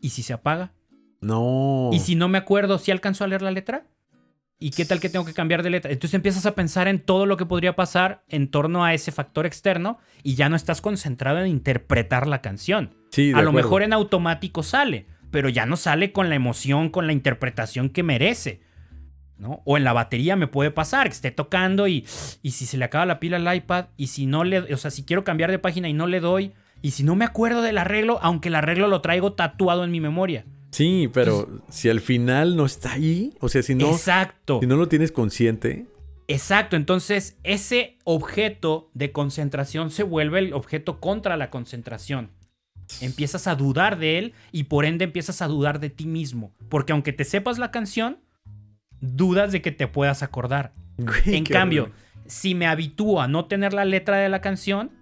¿y 0.00 0.10
si 0.10 0.22
se 0.22 0.32
apaga? 0.32 0.72
No. 1.20 1.90
¿Y 1.92 2.00
si 2.00 2.14
no 2.14 2.28
me 2.28 2.38
acuerdo 2.38 2.78
si 2.78 2.90
alcanzó 2.90 3.24
a 3.24 3.26
leer 3.28 3.42
la 3.42 3.50
letra? 3.50 3.86
¿Y 4.58 4.70
qué 4.70 4.84
tal 4.84 5.00
que 5.00 5.08
tengo 5.08 5.24
que 5.24 5.32
cambiar 5.32 5.62
de 5.62 5.70
letra? 5.70 5.90
Entonces 5.90 6.14
empiezas 6.14 6.44
a 6.44 6.54
pensar 6.54 6.86
en 6.86 7.00
todo 7.00 7.24
lo 7.24 7.38
que 7.38 7.46
podría 7.46 7.76
pasar 7.76 8.24
en 8.28 8.50
torno 8.50 8.84
a 8.84 8.92
ese 8.92 9.10
factor 9.10 9.46
externo 9.46 9.98
y 10.22 10.34
ya 10.34 10.50
no 10.50 10.56
estás 10.56 10.82
concentrado 10.82 11.40
en 11.40 11.46
interpretar 11.46 12.26
la 12.26 12.42
canción. 12.42 12.94
Sí, 13.10 13.32
a 13.34 13.40
lo 13.40 13.52
mejor 13.52 13.82
en 13.82 13.94
automático 13.94 14.62
sale, 14.62 15.06
pero 15.30 15.48
ya 15.48 15.64
no 15.64 15.76
sale 15.76 16.12
con 16.12 16.28
la 16.28 16.34
emoción, 16.34 16.90
con 16.90 17.06
la 17.06 17.14
interpretación 17.14 17.88
que 17.88 18.02
merece. 18.02 18.60
¿no? 19.38 19.62
O 19.64 19.78
en 19.78 19.84
la 19.84 19.94
batería 19.94 20.36
me 20.36 20.46
puede 20.46 20.70
pasar 20.70 21.06
que 21.06 21.14
esté 21.14 21.30
tocando 21.30 21.88
y, 21.88 22.04
y 22.42 22.50
si 22.50 22.66
se 22.66 22.76
le 22.76 22.84
acaba 22.84 23.06
la 23.06 23.18
pila 23.18 23.38
al 23.38 23.56
iPad 23.56 23.86
y 23.96 24.08
si 24.08 24.26
no 24.26 24.44
le, 24.44 24.58
o 24.58 24.76
sea, 24.76 24.90
si 24.90 25.04
quiero 25.04 25.24
cambiar 25.24 25.50
de 25.50 25.58
página 25.58 25.88
y 25.88 25.94
no 25.94 26.06
le 26.06 26.20
doy 26.20 26.52
y 26.82 26.92
si 26.92 27.02
no 27.02 27.14
me 27.14 27.24
acuerdo 27.24 27.62
del 27.62 27.78
arreglo, 27.78 28.18
aunque 28.22 28.48
el 28.48 28.54
arreglo 28.54 28.88
lo 28.88 29.00
traigo 29.00 29.32
tatuado 29.32 29.84
en 29.84 29.90
mi 29.90 30.00
memoria. 30.00 30.44
Sí, 30.70 31.10
pero 31.12 31.62
si 31.68 31.88
al 31.88 32.00
final 32.00 32.56
no 32.56 32.64
está 32.64 32.92
ahí, 32.92 33.34
o 33.40 33.48
sea, 33.48 33.62
si 33.62 33.74
no, 33.74 33.90
Exacto. 33.90 34.60
si 34.60 34.66
no 34.66 34.76
lo 34.76 34.88
tienes 34.88 35.12
consciente. 35.12 35.86
Exacto, 36.28 36.76
entonces 36.76 37.36
ese 37.42 37.98
objeto 38.04 38.88
de 38.94 39.10
concentración 39.10 39.90
se 39.90 40.04
vuelve 40.04 40.38
el 40.38 40.52
objeto 40.52 41.00
contra 41.00 41.36
la 41.36 41.50
concentración. 41.50 42.30
Empiezas 43.00 43.48
a 43.48 43.56
dudar 43.56 43.98
de 43.98 44.18
él 44.18 44.34
y 44.52 44.64
por 44.64 44.84
ende 44.84 45.04
empiezas 45.04 45.42
a 45.42 45.48
dudar 45.48 45.80
de 45.80 45.90
ti 45.90 46.06
mismo. 46.06 46.52
Porque 46.68 46.92
aunque 46.92 47.12
te 47.12 47.24
sepas 47.24 47.58
la 47.58 47.70
canción, 47.72 48.18
dudas 49.00 49.50
de 49.52 49.60
que 49.60 49.72
te 49.72 49.88
puedas 49.88 50.22
acordar. 50.22 50.72
en 51.26 51.44
cambio, 51.44 51.90
si 52.26 52.54
me 52.54 52.66
habitúo 52.66 53.20
a 53.20 53.28
no 53.28 53.46
tener 53.46 53.72
la 53.72 53.84
letra 53.84 54.18
de 54.18 54.28
la 54.28 54.40
canción, 54.40 54.92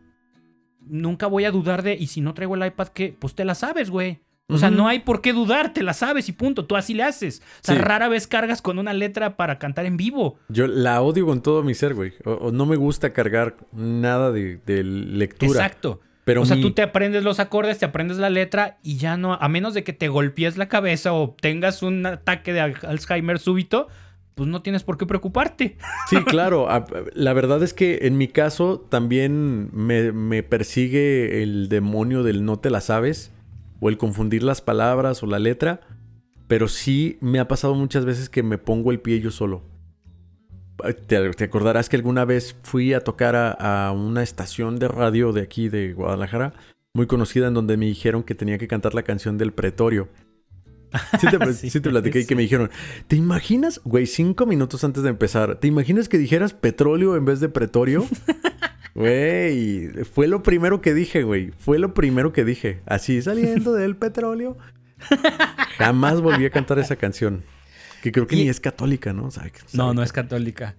nunca 0.91 1.27
voy 1.27 1.45
a 1.45 1.51
dudar 1.51 1.83
de, 1.83 1.95
y 1.95 2.09
si 2.09 2.21
no 2.21 2.35
traigo 2.35 2.55
el 2.55 2.67
iPad, 2.67 2.89
¿qué? 2.89 3.15
Pues 3.19 3.35
te 3.35 3.45
la 3.45 3.55
sabes, 3.55 3.91
güey. 3.91 4.21
O 4.51 4.57
sea, 4.57 4.71
no 4.71 4.89
hay 4.89 5.01
por 5.01 5.21
qué 5.21 5.35
dudar, 5.35 5.75
te 5.75 5.83
la 5.83 5.93
sabes 5.93 6.29
y 6.31 6.33
punto. 6.33 6.65
Tú 6.65 6.75
así 6.77 6.95
le 6.95 7.03
haces. 7.03 7.43
O 7.63 7.67
sea, 7.67 7.75
rara 7.75 8.09
vez 8.09 8.27
cargas 8.27 8.63
con 8.63 8.79
una 8.79 8.95
letra 8.95 9.37
para 9.37 9.59
cantar 9.59 9.85
en 9.85 9.99
vivo. 9.99 10.39
Yo 10.49 10.67
la 10.67 11.03
odio 11.03 11.27
con 11.27 11.43
todo 11.43 11.63
mi 11.63 11.75
ser, 11.75 11.93
güey. 11.93 12.15
O, 12.25 12.51
no 12.51 12.65
me 12.65 12.77
gusta 12.77 13.13
cargar 13.13 13.57
nada 13.73 14.33
de, 14.33 14.59
lectura. 14.83 15.53
Exacto. 15.53 16.01
Pero 16.25 16.43
o 16.43 16.47
sea, 16.47 16.61
tú 16.61 16.73
te 16.73 16.83
aprendes 16.83 17.25
los 17.25 17.41
acordes, 17.41 17.79
te 17.79 17.87
aprendes 17.87 18.19
la 18.19 18.31
letra 18.31 18.79
y 18.83 18.97
ya 18.97 19.17
no, 19.17 19.35
a 19.35 19.49
menos 19.49 19.73
de 19.73 19.83
que 19.83 19.95
te 19.95 20.09
golpees 20.09 20.59
la 20.59 20.69
cabeza 20.69 21.13
o 21.15 21.35
tengas 21.41 21.83
un 21.83 22.05
ataque 22.05 22.53
de 22.53 22.61
Alzheimer 22.61 23.39
súbito, 23.39 23.89
pues 24.39 24.49
no 24.49 24.63
tienes 24.63 24.85
por 24.85 24.97
qué 24.97 25.05
preocuparte. 25.05 25.77
Sí, 26.09 26.23
claro. 26.25 26.69
La 27.13 27.33
verdad 27.33 27.61
es 27.65 27.75
que 27.75 27.99
en 28.03 28.17
mi 28.17 28.29
caso 28.29 28.79
también 28.79 29.69
me, 29.73 30.13
me 30.13 30.45
persigue 30.45 31.43
el 31.43 31.69
demonio 31.69 32.23
del 32.23 32.45
no 32.45 32.61
te 32.61 32.71
la 32.71 32.81
sabes 32.81 33.33
o 33.81 33.89
el 33.89 33.99
confundir 33.99 34.45
las 34.45 34.61
palabras 34.61 35.25
o 35.25 35.27
la 35.27 35.41
letra, 35.41 35.81
pero 36.47 36.69
sí 36.69 37.19
me 37.21 37.41
ha 37.41 37.49
pasado 37.49 37.75
muchas 37.75 38.05
veces 38.05 38.31
que 38.31 38.45
me 38.45 38.59
pongo 38.59 38.93
el 38.93 39.01
pie 39.01 39.19
yo 39.19 39.33
solo. 39.33 39.63
Te, 41.09 41.17
acordarás 41.43 41.89
que 41.89 41.97
alguna 41.97 42.25
vez 42.25 42.55
fui 42.63 42.95
a 42.95 43.01
tocar 43.01 43.35
a, 43.35 43.91
una 43.91 44.23
estación 44.23 44.79
de 44.79 44.87
radio 44.87 45.33
de 45.33 45.43
aquí 45.43 45.69
de 45.69 45.95
Guadalajara, 45.95 46.53
muy 46.95 47.09
conocida, 47.09 47.49
en 47.49 47.55
donde 47.55 47.77
me 47.77 47.87
dijeron 47.87 48.23
que 48.23 48.37
tenía 48.37 48.57
que 48.57 48.69
cantar 48.69 48.95
la 48.95 49.03
canción 49.03 49.37
del 49.37 49.53
pretorio. 49.53 50.09
Sí 51.21 51.27
te, 51.27 51.53
sí, 51.71 51.81
te 51.81 51.91
platiqué 51.91 52.21
y 52.21 52.27
que 52.27 52.35
me 52.35 52.43
dijeron, 52.43 52.71
¿te 53.07 53.17
imaginas, 53.17 53.81
güey, 53.85 54.07
cinco 54.07 54.47
minutos 54.47 54.85
antes 54.85 55.03
de 55.03 55.11
empezar, 55.11 55.57
¿te 55.57 55.69
imaginas 55.69 56.09
que 56.09 56.19
dijeras 56.19 56.53
petróleo 56.53 57.17
en 57.17 57.25
vez 57.25 57.41
de 57.41 57.49
pretorio? 57.49 58.07
Güey, 58.95 59.91
fue 60.13 60.27
lo 60.27 60.43
primero 60.43 60.81
que 60.81 60.93
dije, 60.93 61.23
güey. 61.23 61.53
Fue 61.61 61.79
lo 61.79 61.95
primero 61.95 62.33
que 62.33 62.45
dije. 62.45 62.81
Así, 62.85 63.23
saliendo 63.23 63.73
del 63.73 63.95
petróleo. 63.95 64.57
Jamás 65.77 66.21
volví 66.21 66.45
a 66.47 66.51
cantar 66.51 66.81
esa 66.81 66.97
canción. 66.97 67.45
Que 68.03 68.11
creo 68.11 68.27
que 68.27 68.35
ni 68.35 68.49
es 68.49 68.59
católica, 68.59 69.13
¿no? 69.13 69.29
no, 69.73 69.95
no 69.95 70.03
es 70.03 70.13
católica. 70.13 70.75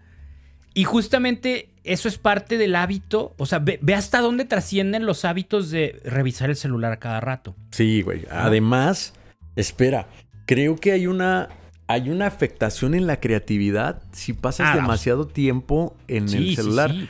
Y 0.73 0.83
justamente 0.83 1.69
eso 1.83 2.07
es 2.07 2.17
parte 2.17 2.57
del 2.57 2.75
hábito. 2.75 3.33
O 3.37 3.45
sea, 3.45 3.59
ve, 3.59 3.79
hasta 3.95 4.19
dónde 4.19 4.45
trascienden 4.45 5.05
los 5.05 5.25
hábitos 5.25 5.71
de 5.71 6.01
revisar 6.03 6.49
el 6.49 6.55
celular 6.55 6.91
a 6.91 6.99
cada 6.99 7.21
rato. 7.21 7.55
Sí, 7.71 8.01
güey. 8.01 8.25
Además, 8.29 9.13
espera, 9.59 10.07
creo 10.45 10.75
que 10.75 10.91
hay 10.91 11.07
una, 11.07 11.49
hay 11.87 12.09
una 12.09 12.27
afectación 12.27 12.95
en 12.95 13.07
la 13.07 13.19
creatividad 13.19 14.01
si 14.11 14.33
pasas 14.33 14.69
ah, 14.71 14.75
demasiado 14.75 15.27
tiempo 15.27 15.95
en 16.07 16.29
el 16.29 16.55
celular. 16.55 16.91
Sí, 16.91 17.01
sí. 17.01 17.09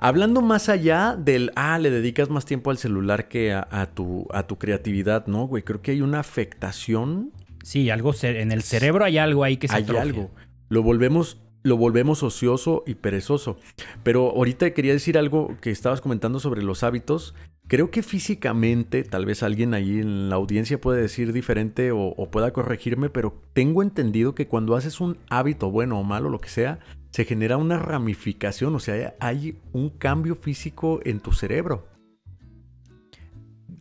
Hablando 0.00 0.42
más 0.42 0.68
allá 0.68 1.16
del, 1.18 1.50
ah, 1.56 1.76
le 1.78 1.90
dedicas 1.90 2.30
más 2.30 2.44
tiempo 2.44 2.70
al 2.70 2.78
celular 2.78 3.26
que 3.26 3.52
a, 3.52 3.90
tu, 3.92 4.28
a 4.32 4.46
tu 4.46 4.56
creatividad, 4.56 5.26
¿no, 5.26 5.48
güey? 5.48 5.64
Creo 5.64 5.82
que 5.82 5.90
hay 5.90 6.02
una 6.02 6.20
afectación. 6.20 7.32
Sí, 7.64 7.90
algo 7.90 8.14
en 8.22 8.52
el 8.52 8.62
cerebro 8.62 9.04
hay 9.04 9.18
algo 9.18 9.42
ahí 9.42 9.56
que 9.56 9.66
se 9.66 9.74
Hay 9.74 9.86
algo. 9.96 10.30
Lo 10.68 10.84
volvemos, 10.84 11.40
lo 11.64 11.76
volvemos 11.76 12.22
ocioso 12.22 12.84
y 12.86 12.94
perezoso. 12.94 13.58
Pero 14.04 14.30
ahorita 14.30 14.72
quería 14.72 14.92
decir 14.92 15.18
algo 15.18 15.56
que 15.60 15.72
estabas 15.72 16.00
comentando 16.00 16.38
sobre 16.38 16.62
los 16.62 16.84
hábitos. 16.84 17.34
Creo 17.68 17.90
que 17.90 18.02
físicamente, 18.02 19.04
tal 19.04 19.26
vez 19.26 19.42
alguien 19.42 19.74
ahí 19.74 19.98
en 19.98 20.30
la 20.30 20.36
audiencia 20.36 20.80
puede 20.80 21.02
decir 21.02 21.34
diferente 21.34 21.92
o, 21.92 22.00
o 22.00 22.30
pueda 22.30 22.50
corregirme, 22.54 23.10
pero 23.10 23.42
tengo 23.52 23.82
entendido 23.82 24.34
que 24.34 24.48
cuando 24.48 24.74
haces 24.74 25.02
un 25.02 25.18
hábito 25.28 25.70
bueno 25.70 26.00
o 26.00 26.02
malo, 26.02 26.30
lo 26.30 26.40
que 26.40 26.48
sea, 26.48 26.78
se 27.10 27.26
genera 27.26 27.58
una 27.58 27.78
ramificación, 27.78 28.74
o 28.74 28.80
sea, 28.80 29.14
hay 29.20 29.58
un 29.72 29.90
cambio 29.90 30.34
físico 30.34 31.00
en 31.04 31.20
tu 31.20 31.32
cerebro. 31.32 31.86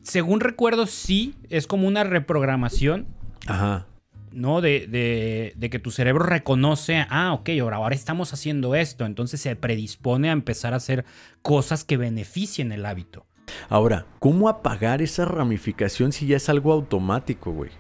Según 0.01 0.41
recuerdo, 0.41 0.85
sí, 0.85 1.35
es 1.49 1.65
como 1.65 1.88
una 1.88 2.03
reprogramación. 2.03 3.07
Ajá. 3.47 3.88
¿no? 4.31 4.59
De, 4.59 4.88
de, 4.88 5.53
de, 5.55 5.69
que 5.69 5.80
tu 5.80 5.91
cerebro 5.91 6.26
reconoce, 6.26 7.05
ah, 7.09 7.34
ok, 7.34 7.49
ahora, 7.61 7.77
ahora 7.77 7.95
estamos 7.95 8.34
haciendo 8.34 8.76
esto, 8.76 9.05
entonces 9.05 9.39
se 9.39 9.55
predispone 9.55 10.30
a 10.30 10.34
empezar 10.34 10.73
a 10.73 10.77
hacer 10.77 11.05
cosas 11.41 11.85
que 11.85 11.95
beneficien 11.95 12.73
el 12.73 12.85
hábito. 12.85 13.27
Ahora, 13.69 14.06
¿cómo 14.19 14.49
apagar 14.49 15.02
esa 15.02 15.26
ramificación 15.26 16.11
si 16.11 16.28
ya 16.28 16.38
es 16.38 16.49
algo 16.49 16.74
automático, 16.74 17.52
güey? 17.52 17.72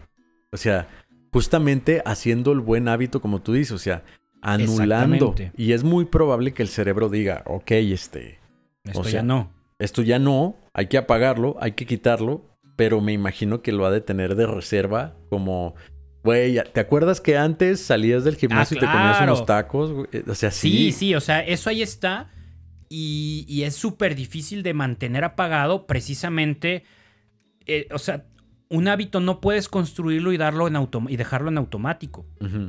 O 0.51 0.57
sea, 0.57 0.87
justamente 1.31 2.01
haciendo 2.05 2.51
el 2.51 2.59
buen 2.59 2.87
hábito, 2.87 3.21
como 3.21 3.41
tú 3.41 3.53
dices, 3.53 3.73
o 3.73 3.77
sea, 3.77 4.03
anulando. 4.41 5.35
Y 5.55 5.73
es 5.73 5.83
muy 5.83 6.05
probable 6.05 6.53
que 6.53 6.63
el 6.63 6.69
cerebro 6.69 7.09
diga, 7.09 7.43
ok, 7.45 7.71
este... 7.71 8.39
Esto 8.83 9.03
ya 9.03 9.21
no. 9.21 9.51
Esto 9.79 10.01
ya 10.01 10.17
no, 10.17 10.55
hay 10.73 10.87
que 10.87 10.97
apagarlo, 10.97 11.57
hay 11.59 11.73
que 11.73 11.85
quitarlo, 11.85 12.45
pero 12.75 13.01
me 13.01 13.13
imagino 13.13 13.61
que 13.61 13.71
lo 13.71 13.85
ha 13.85 13.91
de 13.91 14.01
tener 14.01 14.35
de 14.35 14.47
reserva 14.47 15.15
como... 15.29 15.75
Güey, 16.23 16.59
¿te 16.73 16.79
acuerdas 16.79 17.21
que 17.21 17.37
antes 17.37 17.79
salías 17.79 18.23
del 18.23 18.35
gimnasio 18.35 18.75
y 18.75 18.79
te 18.79 18.85
comías 18.85 19.21
unos 19.21 19.45
tacos? 19.45 19.93
O 20.27 20.35
sea, 20.35 20.51
sí. 20.51 20.69
Sí, 20.69 20.91
sí, 20.91 21.15
o 21.15 21.21
sea, 21.21 21.39
eso 21.39 21.69
ahí 21.69 21.81
está. 21.81 22.31
Y, 22.89 23.63
es 23.63 23.75
súper 23.75 24.15
difícil 24.15 24.63
de 24.63 24.73
mantener 24.73 25.23
apagado 25.23 25.87
precisamente. 25.87 26.83
Eh, 27.65 27.87
o 27.91 27.99
sea, 27.99 28.25
un 28.69 28.87
hábito 28.87 29.19
no 29.19 29.41
puedes 29.41 29.69
construirlo 29.69 30.31
y, 30.31 30.37
darlo 30.37 30.67
en 30.67 30.77
y 31.09 31.17
dejarlo 31.17 31.49
en 31.49 31.57
automático. 31.57 32.25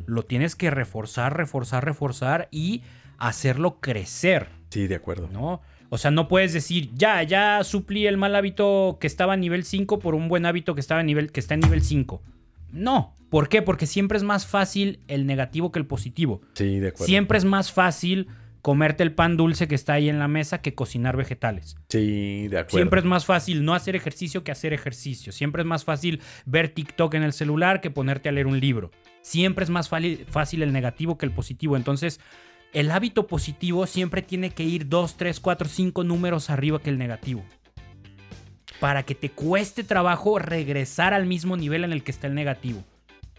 Lo 0.07 0.24
tienes 0.24 0.57
que 0.57 0.70
reforzar, 0.70 1.36
reforzar, 1.36 1.85
reforzar 1.85 2.49
y 2.51 2.82
hacerlo 3.19 3.81
crecer. 3.81 4.49
Sí, 4.70 4.86
de 4.86 4.97
acuerdo. 4.97 5.28
¿No? 5.32 5.61
O 5.90 5.99
sea, 5.99 6.11
no 6.11 6.28
puedes 6.28 6.53
decir, 6.53 6.90
ya, 6.95 7.23
ya 7.23 7.65
suplí 7.65 8.07
el 8.07 8.19
mal 8.19 8.36
hábito 8.36 8.99
que 9.01 9.07
estaba 9.07 9.32
a 9.32 9.36
nivel 9.36 9.65
5 9.65 9.99
por 9.99 10.15
un 10.15 10.28
buen 10.28 10.45
hábito 10.45 10.74
que, 10.74 10.81
estaba 10.81 11.01
a 11.01 11.05
nivel, 11.05 11.32
que 11.32 11.40
está 11.40 11.55
en 11.55 11.61
nivel 11.61 11.82
5. 11.82 12.23
No. 12.73 13.16
¿Por 13.31 13.49
qué? 13.49 13.62
Porque 13.62 13.86
siempre 13.86 14.19
es 14.19 14.24
más 14.24 14.47
fácil 14.47 15.01
el 15.09 15.27
negativo 15.27 15.73
que 15.73 15.78
el 15.78 15.86
positivo. 15.86 16.43
Sí, 16.55 16.78
de 16.78 16.89
acuerdo. 16.89 17.07
Siempre 17.07 17.39
es 17.39 17.45
más 17.45 17.73
fácil 17.73 18.28
comerte 18.62 19.02
el 19.02 19.12
pan 19.12 19.36
dulce 19.36 19.68
que 19.68 19.74
está 19.74 19.94
ahí 19.94 20.09
en 20.09 20.18
la 20.18 20.28
mesa 20.28 20.60
que 20.60 20.74
cocinar 20.74 21.16
vegetales. 21.16 21.76
Sí, 21.89 22.48
de 22.48 22.59
acuerdo. 22.59 22.78
Siempre 22.78 23.01
es 23.01 23.06
más 23.06 23.24
fácil 23.24 23.64
no 23.64 23.74
hacer 23.74 23.97
ejercicio 23.97 24.44
que 24.44 24.52
hacer 24.52 24.72
ejercicio. 24.72 25.32
Siempre 25.32 25.62
es 25.62 25.66
más 25.66 25.85
fácil 25.85 26.20
ver 26.47 26.68
TikTok 26.68 27.14
en 27.14 27.22
el 27.22 27.32
celular 27.32 27.80
que 27.80 27.90
ponerte 27.90 28.28
a 28.28 28.32
leer 28.32 28.47
un 28.47 28.60
libro. 28.60 28.90
Siempre 29.22 29.64
es 29.64 29.70
más 29.70 29.89
fácil 29.89 30.62
el 30.62 30.72
negativo 30.72 31.18
que 31.18 31.26
el 31.26 31.32
positivo. 31.32 31.76
Entonces, 31.76 32.20
el 32.72 32.90
hábito 32.90 33.26
positivo 33.26 33.86
siempre 33.86 34.22
tiene 34.22 34.51
que 34.51 34.62
ir 34.62 34.89
2, 34.89 35.16
3, 35.16 35.40
4, 35.40 35.68
5 35.68 36.05
números 36.05 36.51
arriba 36.51 36.80
que 36.80 36.90
el 36.90 36.98
negativo. 36.98 37.44
Para 38.80 39.02
que 39.05 39.14
te 39.14 39.30
cueste 39.30 39.85
trabajo 39.85 40.39
regresar 40.39 41.14
al 41.14 41.26
mismo 41.26 41.56
nivel 41.56 41.85
en 41.85 41.93
el 41.93 42.05
que 42.05 42.10
está 42.10 42.26
el 42.26 42.35
negativo. 42.35 42.85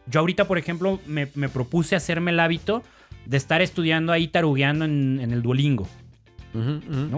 Yo 0.08 0.22
ahorita, 0.22 0.46
por 0.46 0.58
ejemplo, 0.58 1.00
me, 1.06 1.28
propuse 1.28 1.96
hacerme 1.96 2.32
el 2.32 2.40
hábito 2.40 2.84
de 3.30 3.38
estar 3.38 3.62
estudiando 3.62 4.12
ahí 4.12 4.28
tarugueando 4.28 4.86
en, 4.86 5.20
el 5.22 5.44
Duolingo. 5.44 5.88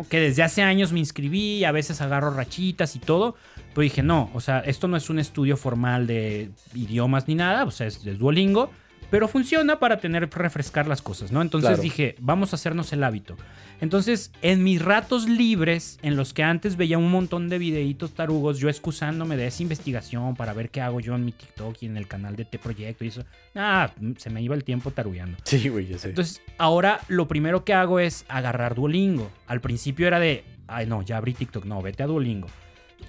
Que 0.10 0.20
desde 0.20 0.44
hace 0.44 0.62
años 0.62 0.92
me 0.92 1.00
inscribí, 1.00 1.64
a 1.64 1.72
veces 1.72 2.02
agarro 2.02 2.32
rachitas 2.32 2.98
y 2.98 3.00
todo, 3.00 3.36
pero 3.70 3.84
dije, 3.84 4.04
no, 4.04 4.30
o 4.34 4.42
sea, 4.42 4.60
esto 4.60 4.90
no 4.90 4.98
es 4.98 5.10
un 5.10 5.20
estudio 5.20 5.56
formal 5.56 6.08
de 6.08 6.52
idiomas 6.76 7.30
ni 7.30 7.36
nada, 7.36 7.64
o 7.64 7.72
sea, 7.72 7.88
es, 7.88 8.06
es 8.06 8.20
Duolingo, 8.20 8.70
pero 9.12 9.28
funciona 9.28 9.78
para 9.78 10.00
tener 10.00 10.28
refrescar 10.32 10.88
las 10.88 11.02
cosas, 11.02 11.32
¿no? 11.32 11.42
Entonces 11.42 11.82
dije, 11.82 12.16
vamos 12.20 12.54
a 12.54 12.56
hacernos 12.56 12.92
el 12.94 13.04
hábito. 13.04 13.36
Entonces, 13.82 14.32
en 14.42 14.64
mis 14.64 14.82
ratos 14.82 15.28
libres, 15.28 16.00
en 16.02 16.16
los 16.16 16.34
que 16.34 16.44
antes 16.44 16.78
veía 16.78 16.98
un 16.98 17.12
montón 17.12 17.50
de 17.50 17.58
videitos 17.58 18.14
tarugos, 18.14 18.58
yo 18.58 18.70
excusándome 18.70 19.36
de 19.36 19.48
esa 19.48 19.64
investigación 19.64 20.36
para 20.36 20.54
ver 20.54 20.70
qué 20.70 20.80
hago 20.80 21.02
yo 21.02 21.14
en 21.16 21.26
mi 21.26 21.34
TikTok 21.34 21.76
y 21.82 21.88
en 21.88 21.98
el 21.98 22.08
canal 22.08 22.38
de 22.38 22.46
T 22.46 22.58
Proyecto 22.58 23.04
y 23.04 23.10
eso, 23.10 23.26
ah, 23.56 23.92
se 24.18 24.30
me 24.30 24.42
iba 24.42 24.56
el 24.56 24.64
tiempo 24.64 24.92
tarugueando. 24.92 25.38
Sí, 25.44 25.68
güey, 25.68 25.88
ya 25.88 25.98
sé. 25.98 26.10
Entonces, 26.10 26.42
ahora 26.58 27.02
lo 27.10 27.28
primero 27.28 27.66
que 27.66 27.74
hago 27.74 28.00
es 28.00 28.24
agarrar 28.30 28.76
Duolingo. 28.76 29.30
Al 29.46 29.60
principio 29.60 30.08
era 30.08 30.20
de, 30.20 30.46
ay, 30.68 30.86
no, 30.86 31.02
ya 31.02 31.18
abrí 31.18 31.34
TikTok, 31.34 31.66
no, 31.66 31.82
vete 31.82 32.04
a 32.04 32.08
Duolingo. 32.08 32.48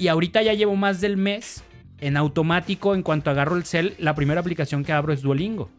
Y 0.00 0.08
ahorita 0.08 0.42
ya 0.42 0.54
llevo 0.54 0.74
más 0.74 1.00
del 1.00 1.16
mes 1.16 1.62
en 2.00 2.16
automático, 2.16 2.96
en 2.96 3.02
cuanto 3.02 3.30
agarro 3.30 3.54
el 3.56 3.64
cel, 3.64 3.94
la 3.98 4.16
primera 4.16 4.40
aplicación 4.40 4.84
que 4.84 4.92
abro 4.92 5.12
es 5.12 5.22
Duolingo. 5.22 5.70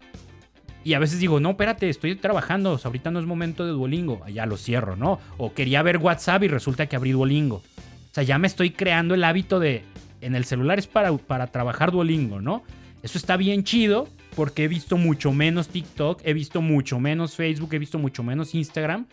Y 0.83 0.93
a 0.93 0.99
veces 0.99 1.19
digo, 1.19 1.39
no, 1.39 1.51
espérate, 1.51 1.89
estoy 1.89 2.15
trabajando, 2.15 2.79
ahorita 2.83 3.09
no 3.11 3.19
es 3.19 3.25
momento 3.25 3.65
de 3.65 3.71
Duolingo. 3.71 4.25
Ya 4.27 4.45
lo 4.45 4.57
cierro, 4.57 4.95
¿no? 4.95 5.19
O 5.37 5.53
quería 5.53 5.81
ver 5.81 5.97
WhatsApp 5.97 6.43
y 6.43 6.47
resulta 6.49 6.87
que 6.87 6.95
abrí 6.95 7.11
Duolingo. 7.11 7.57
O 7.57 8.13
sea, 8.13 8.23
ya 8.23 8.37
me 8.37 8.47
estoy 8.47 8.71
creando 8.71 9.15
el 9.15 9.23
hábito 9.23 9.59
de, 9.59 9.83
en 10.21 10.35
el 10.35 10.45
celular 10.45 10.79
es 10.79 10.87
para, 10.87 11.15
para 11.17 11.47
trabajar 11.47 11.91
Duolingo, 11.91 12.41
¿no? 12.41 12.63
Eso 13.01 13.17
está 13.17 13.37
bien 13.37 13.63
chido 13.63 14.07
porque 14.35 14.63
he 14.65 14.67
visto 14.67 14.97
mucho 14.97 15.31
menos 15.31 15.67
TikTok, 15.67 16.21
he 16.23 16.33
visto 16.33 16.61
mucho 16.61 16.99
menos 16.99 17.35
Facebook, 17.35 17.73
he 17.73 17.79
visto 17.79 17.99
mucho 17.99 18.23
menos 18.23 18.55
Instagram. 18.55 19.07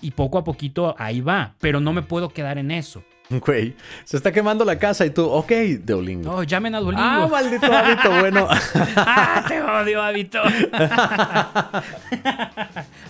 Y 0.00 0.10
poco 0.12 0.38
a 0.38 0.44
poquito 0.44 0.96
ahí 0.98 1.20
va, 1.20 1.54
pero 1.60 1.78
no 1.80 1.92
me 1.92 2.02
puedo 2.02 2.30
quedar 2.30 2.58
en 2.58 2.72
eso. 2.72 3.04
Güey, 3.46 3.74
se 4.04 4.16
está 4.16 4.32
quemando 4.32 4.64
la 4.64 4.78
casa 4.78 5.04
y 5.06 5.10
tú, 5.10 5.26
ok, 5.26 5.52
Duolingo. 5.82 6.30
No, 6.30 6.42
llamen 6.42 6.74
a 6.74 6.80
Duolingo. 6.80 7.04
Ah, 7.04 7.28
maldito 7.30 7.72
hábito, 7.72 8.10
bueno. 8.20 8.48
ah, 8.96 9.44
te 9.48 9.62
odio, 9.62 10.02
hábito. 10.02 10.40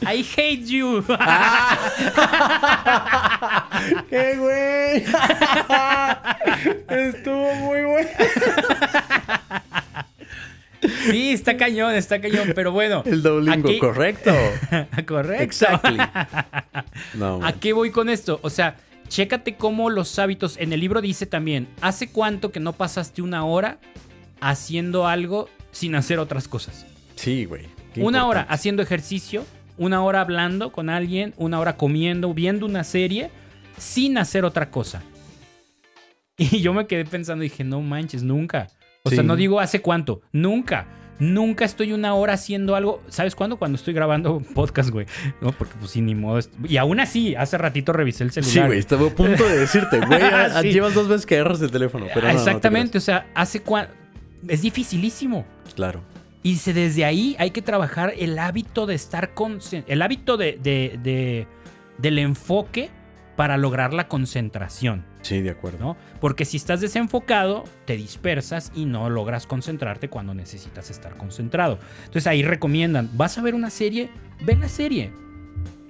I 0.02 0.26
hate 0.36 0.64
you. 0.66 1.04
¡Qué 4.08 4.36
güey! 4.36 5.04
Estuvo 6.88 7.54
muy 7.54 7.82
bueno. 7.82 8.08
Sí, 11.10 11.30
está 11.32 11.56
cañón, 11.56 11.94
está 11.94 12.20
cañón, 12.20 12.52
pero 12.54 12.72
bueno. 12.72 13.02
El 13.06 13.22
Duolingo, 13.22 13.70
correcto. 13.78 14.32
correcto. 15.06 15.42
Exactly. 15.42 15.98
No, 17.14 17.40
¿A 17.44 17.52
qué 17.52 17.72
voy 17.72 17.90
con 17.90 18.08
esto? 18.08 18.40
O 18.42 18.50
sea, 18.50 18.76
Chécate 19.12 19.56
cómo 19.56 19.90
los 19.90 20.18
hábitos, 20.18 20.56
en 20.56 20.72
el 20.72 20.80
libro 20.80 21.02
dice 21.02 21.26
también, 21.26 21.68
¿hace 21.82 22.10
cuánto 22.10 22.50
que 22.50 22.60
no 22.60 22.72
pasaste 22.72 23.20
una 23.20 23.44
hora 23.44 23.78
haciendo 24.40 25.06
algo 25.06 25.50
sin 25.70 25.94
hacer 25.96 26.18
otras 26.18 26.48
cosas? 26.48 26.86
Sí, 27.16 27.44
güey. 27.44 27.66
Una 27.96 28.26
hora 28.26 28.46
haciendo 28.48 28.80
ejercicio, 28.80 29.44
una 29.76 30.02
hora 30.02 30.22
hablando 30.22 30.72
con 30.72 30.88
alguien, 30.88 31.34
una 31.36 31.60
hora 31.60 31.76
comiendo, 31.76 32.32
viendo 32.32 32.64
una 32.64 32.84
serie, 32.84 33.30
sin 33.76 34.16
hacer 34.16 34.46
otra 34.46 34.70
cosa. 34.70 35.02
Y 36.38 36.62
yo 36.62 36.72
me 36.72 36.86
quedé 36.86 37.04
pensando 37.04 37.44
y 37.44 37.50
dije, 37.50 37.64
no 37.64 37.82
manches, 37.82 38.22
nunca. 38.22 38.68
O 39.02 39.10
sea, 39.10 39.22
no 39.22 39.36
digo 39.36 39.60
hace 39.60 39.82
cuánto, 39.82 40.22
nunca. 40.32 40.88
Nunca 41.22 41.64
estoy 41.64 41.92
una 41.92 42.14
hora 42.14 42.32
haciendo 42.32 42.74
algo. 42.74 43.00
¿Sabes 43.08 43.36
cuándo? 43.36 43.56
Cuando 43.56 43.76
estoy 43.76 43.94
grabando 43.94 44.40
podcast, 44.54 44.90
güey. 44.90 45.06
No, 45.40 45.52
porque 45.52 45.74
pues 45.78 45.92
sí, 45.92 46.00
ni 46.00 46.16
modo. 46.16 46.40
Y 46.68 46.78
aún 46.78 46.98
así, 46.98 47.36
hace 47.36 47.56
ratito 47.58 47.92
revisé 47.92 48.24
el 48.24 48.32
celular. 48.32 48.52
Sí, 48.52 48.60
güey, 48.60 48.78
estaba 48.80 49.06
a 49.06 49.10
punto 49.10 49.44
de 49.44 49.58
decirte, 49.60 50.00
güey. 50.06 50.20
Llevas 50.72 50.94
dos 50.94 51.06
veces 51.06 51.24
que 51.24 51.36
agarras 51.36 51.62
el 51.62 51.70
teléfono. 51.70 52.06
Pero 52.12 52.28
Exactamente, 52.28 52.98
o 52.98 53.00
sea, 53.00 53.28
hace 53.34 53.60
cuánto. 53.60 53.94
Es 54.48 54.62
dificilísimo. 54.62 55.46
Claro. 55.76 56.02
Y 56.42 56.56
desde 56.56 57.04
ahí 57.04 57.36
hay 57.38 57.52
que 57.52 57.62
trabajar 57.62 58.12
el 58.18 58.36
hábito 58.38 58.86
de 58.86 58.96
estar 58.96 59.32
con. 59.32 59.60
El 59.86 60.02
hábito 60.02 60.36
de, 60.36 60.58
de, 60.60 61.46
del 61.98 62.18
enfoque 62.18 62.90
para 63.36 63.56
lograr 63.56 63.94
la 63.94 64.08
concentración. 64.08 65.04
Sí, 65.22 65.40
de 65.40 65.50
acuerdo. 65.50 65.78
¿no? 65.78 65.96
Porque 66.20 66.44
si 66.44 66.56
estás 66.56 66.80
desenfocado, 66.80 67.64
te 67.86 67.96
dispersas 67.96 68.72
y 68.74 68.84
no 68.84 69.08
logras 69.10 69.46
concentrarte 69.46 70.08
cuando 70.08 70.34
necesitas 70.34 70.90
estar 70.90 71.16
concentrado. 71.16 71.78
Entonces 72.00 72.26
ahí 72.26 72.42
recomiendan, 72.42 73.10
vas 73.14 73.38
a 73.38 73.42
ver 73.42 73.54
una 73.54 73.70
serie, 73.70 74.10
ve 74.40 74.56
la 74.56 74.68
serie. 74.68 75.12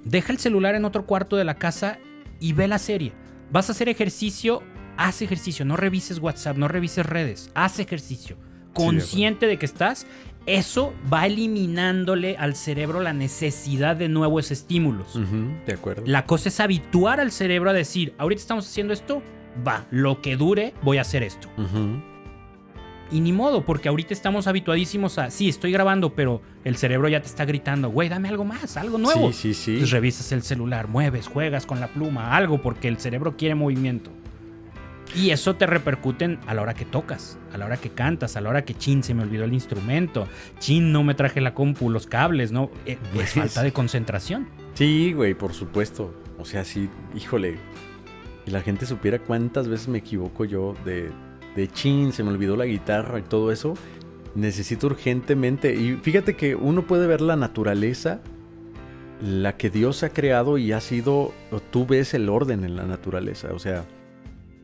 Deja 0.05 0.33
el 0.33 0.39
celular 0.39 0.75
en 0.75 0.85
otro 0.85 1.07
cuarto 1.07 1.37
de 1.37 1.45
la 1.45 1.55
casa 1.55 1.99
y 2.41 2.53
ve 2.53 2.69
la 2.69 2.79
serie. 2.79 3.13
Vas 3.51 3.69
a 3.69 3.73
hacer 3.73 3.89
ejercicio, 3.89 4.63
haz 4.97 5.23
ejercicio, 5.23 5.65
no 5.65 5.77
revises 5.77 6.19
WhatsApp, 6.19 6.57
no 6.57 6.69
revises 6.69 7.07
redes, 7.07 7.51
haz 7.55 7.79
ejercicio. 7.79 8.37
Consciente 8.73 9.47
de, 9.47 9.59
que 9.59 9.67
estás, 9.67 10.07
eso 10.47 10.93
va 11.13 11.27
eliminándole 11.27 12.37
al 12.37 12.55
cerebro 12.55 13.01
la 13.01 13.13
necesidad 13.13 13.97
de 13.97 14.09
nuevos 14.09 14.51
estímulos. 14.51 15.19
de 15.67 15.73
acuerdo. 15.73 16.03
La 16.07 16.27
cosa 16.27 16.49
es 16.49 16.61
habituar 16.61 17.21
al 17.21 17.31
cerebro 17.31 17.71
a 17.71 17.73
decir, 17.73 18.15
ahorita 18.19 18.41
estamos 18.41 18.67
haciendo 18.67 18.93
esto, 18.93 19.23
va, 19.67 19.87
lo 19.91 20.21
que 20.21 20.37
dure, 20.37 20.75
voy 20.83 20.99
a 20.99 21.03
hacer 21.03 21.23
esto. 21.23 21.49
Y 23.11 23.21
ni 23.21 23.33
modo, 23.33 23.65
porque 23.65 23.91
ahorita 23.91 24.15
estamos 24.15 24.47
habituadísimos 24.47 25.19
a, 25.19 25.31
sí, 25.31 25.49
estoy 25.49 25.71
grabando, 25.71 26.15
pero 26.15 26.41
el 26.65 26.77
cerebro 26.77 27.09
ya 27.09 27.21
te 27.21 27.27
está 27.27 27.45
gritando, 27.45 27.91
güey, 27.91 28.09
dame 28.09 28.29
algo 28.31 28.45
más, 28.45 28.79
algo 28.79 28.97
nuevo. 28.97 29.33
Sí, 29.33 29.53
sí, 29.53 29.55
sí. 29.55 29.71
Entonces 29.73 29.91
revisas 29.93 30.33
el 30.33 30.43
celular, 30.43 30.89
mueves, 30.89 31.29
juegas 31.29 31.67
con 31.67 31.79
la 31.79 31.89
pluma, 31.89 32.35
algo, 32.35 32.63
porque 32.63 32.89
el 32.89 32.99
cerebro 32.99 33.37
quiere 33.37 33.55
movimiento. 33.55 34.11
Y 35.15 35.31
eso 35.31 35.57
te 35.57 35.67
repercute 35.67 36.39
a 36.47 36.55
la 36.55 36.63
hora 36.63 36.75
que 36.75 36.85
tocas, 36.87 37.39
a 37.53 37.59
la 37.59 37.67
hora 37.67 37.77
que 37.77 37.91
cantas, 37.91 38.37
a 38.37 38.41
la 38.41 38.49
hora 38.49 38.65
que 38.65 38.75
chin 38.75 39.03
se 39.03 39.13
me 39.13 39.23
olvidó 39.23 39.45
el 39.45 39.53
instrumento, 39.53 40.27
chin 40.59 40.91
no 40.91 41.03
me 41.05 41.15
traje 41.15 41.41
la 41.41 41.53
compu, 41.55 41.91
los 41.91 42.07
cables, 42.07 42.51
¿no? 42.51 42.71
Eh, 42.87 42.99
es 43.15 43.35
falta 43.35 43.63
de 43.63 43.73
concentración. 43.73 44.49
Sí, 44.75 45.13
güey, 45.13 45.35
por 45.35 45.53
supuesto. 45.53 46.15
O 46.39 46.45
sea, 46.47 46.65
sí, 46.65 46.89
híjole. 47.15 47.59
Y 48.47 48.51
la 48.51 48.63
gente 48.63 48.87
supiera 48.87 49.19
cuántas 49.19 49.69
veces 49.69 49.89
me 49.89 49.99
equivoco 49.99 50.45
yo 50.47 50.75
de, 50.85 51.13
de 51.55 51.69
chin, 51.69 52.13
se 52.13 52.23
me 52.25 52.31
olvidó 52.31 52.57
la 52.57 52.65
guitarra 52.65 53.19
y 53.19 53.23
todo 53.23 53.53
eso. 53.53 53.75
necesito 54.35 54.87
urgentemente. 54.87 55.75
Y 55.75 55.97
fíjate 55.97 56.37
que 56.37 56.55
uno 56.55 56.87
puede 56.87 57.07
ver 57.07 57.21
la 57.21 57.37
naturaleza, 57.37 58.21
la 59.21 59.57
que 59.57 59.71
Dios 59.71 60.03
ha 60.03 60.11
creado 60.11 60.59
y 60.59 60.73
ha 60.73 60.81
sido, 60.81 61.33
tú 61.71 61.87
ves 61.87 62.15
el 62.15 62.29
orden 62.29 62.65
en 62.65 62.77
la 62.77 62.85
naturaleza, 62.85 63.53
o 63.53 63.59
sea, 63.59 63.85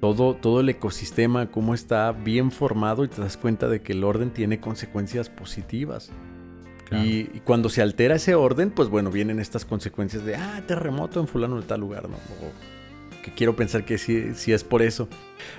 todo, 0.00 0.34
todo 0.34 0.60
el 0.60 0.68
ecosistema, 0.68 1.50
cómo 1.50 1.74
está 1.74 2.12
bien 2.12 2.50
formado 2.50 3.04
y 3.04 3.08
te 3.08 3.20
das 3.20 3.36
cuenta 3.36 3.68
de 3.68 3.80
que 3.80 3.92
el 3.92 4.04
orden 4.04 4.30
tiene 4.30 4.60
consecuencias 4.60 5.28
positivas. 5.28 6.10
Y, 6.90 7.24
cuando 7.44 7.68
se 7.68 7.82
altera 7.82 8.14
ese 8.14 8.34
orden, 8.34 8.70
pues 8.70 8.88
bueno, 8.88 9.10
vienen 9.10 9.40
estas 9.40 9.66
consecuencias 9.66 10.24
de, 10.24 10.36
ah, 10.36 10.62
terremoto 10.66 11.20
en 11.20 11.28
fulano 11.28 11.60
de 11.60 11.66
tal 11.66 11.80
lugar, 11.80 12.08
¿no? 12.08 12.16
que 13.22 13.32
quiero 13.32 13.56
pensar 13.56 13.84
que 13.84 13.98
sí, 13.98 14.34
sí 14.34 14.52
es 14.52 14.64
por 14.64 14.80
eso. 14.80 15.08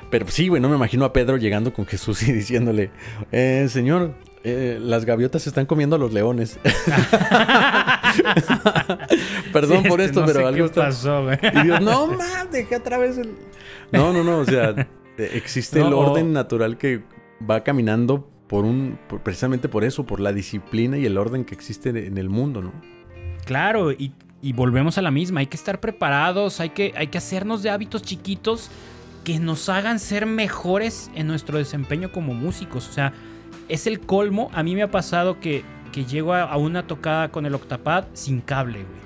Pero 0.09 0.27
sí, 0.27 0.47
güey, 0.47 0.61
no 0.61 0.69
me 0.69 0.75
imagino 0.75 1.05
a 1.05 1.13
Pedro 1.13 1.37
llegando 1.37 1.73
con 1.73 1.85
Jesús 1.85 2.23
y 2.27 2.31
diciéndole, 2.31 2.89
eh, 3.31 3.67
Señor, 3.69 4.15
eh, 4.43 4.79
las 4.81 5.05
gaviotas 5.05 5.45
están 5.47 5.65
comiendo 5.65 5.95
a 5.95 5.99
los 5.99 6.13
leones. 6.13 6.57
Perdón 9.53 9.83
por 9.83 10.01
esto, 10.01 10.23
pero 10.25 10.47
algo 10.47 10.65
está... 10.65 10.85
pasó, 10.85 11.23
güey. 11.23 11.37
Y 11.41 11.63
Dios, 11.63 11.81
no, 11.81 12.07
man, 12.17 12.49
dejé 12.51 12.77
otra 12.77 12.97
vez 12.97 13.17
el... 13.17 13.35
No, 13.91 14.13
no, 14.13 14.23
no, 14.23 14.39
o 14.39 14.45
sea, 14.45 14.87
existe 15.17 15.79
el 15.79 15.93
orden 15.93 16.33
natural 16.33 16.77
que 16.77 17.01
va 17.49 17.63
caminando 17.63 18.29
por 18.47 18.65
un, 18.65 18.97
precisamente 19.23 19.69
por 19.69 19.83
eso, 19.83 20.05
por 20.05 20.19
la 20.19 20.33
disciplina 20.33 20.97
y 20.97 21.05
el 21.05 21.17
orden 21.17 21.45
que 21.45 21.53
existe 21.53 21.89
en 21.89 22.17
el 22.17 22.29
mundo, 22.29 22.61
¿no? 22.61 22.73
Claro, 23.45 23.91
y, 23.91 24.11
volvemos 24.53 24.97
a 24.97 25.01
la 25.01 25.11
misma, 25.11 25.41
hay 25.41 25.47
que 25.47 25.57
estar 25.57 25.79
preparados, 25.79 26.59
hay 26.59 26.69
que, 26.69 26.93
hay 26.95 27.07
que 27.07 27.17
hacernos 27.17 27.61
de 27.61 27.69
hábitos 27.69 28.01
chiquitos 28.01 28.71
que 29.23 29.39
nos 29.39 29.69
hagan 29.69 29.99
ser 29.99 30.25
mejores 30.25 31.11
en 31.13 31.27
nuestro 31.27 31.57
desempeño 31.57 32.11
como 32.11 32.33
músicos. 32.33 32.87
O 32.87 32.91
sea, 32.91 33.13
es 33.67 33.85
el 33.85 33.99
colmo. 33.99 34.49
A 34.53 34.63
mí 34.63 34.75
me 34.75 34.81
ha 34.81 34.91
pasado 34.91 35.39
que, 35.39 35.63
que 35.91 36.05
llego 36.05 36.33
a, 36.33 36.55
una 36.57 36.87
tocada 36.87 37.29
con 37.29 37.45
el 37.45 37.55
octapad 37.55 38.05
sin 38.13 38.41
cable, 38.41 38.83
güey. 38.83 38.99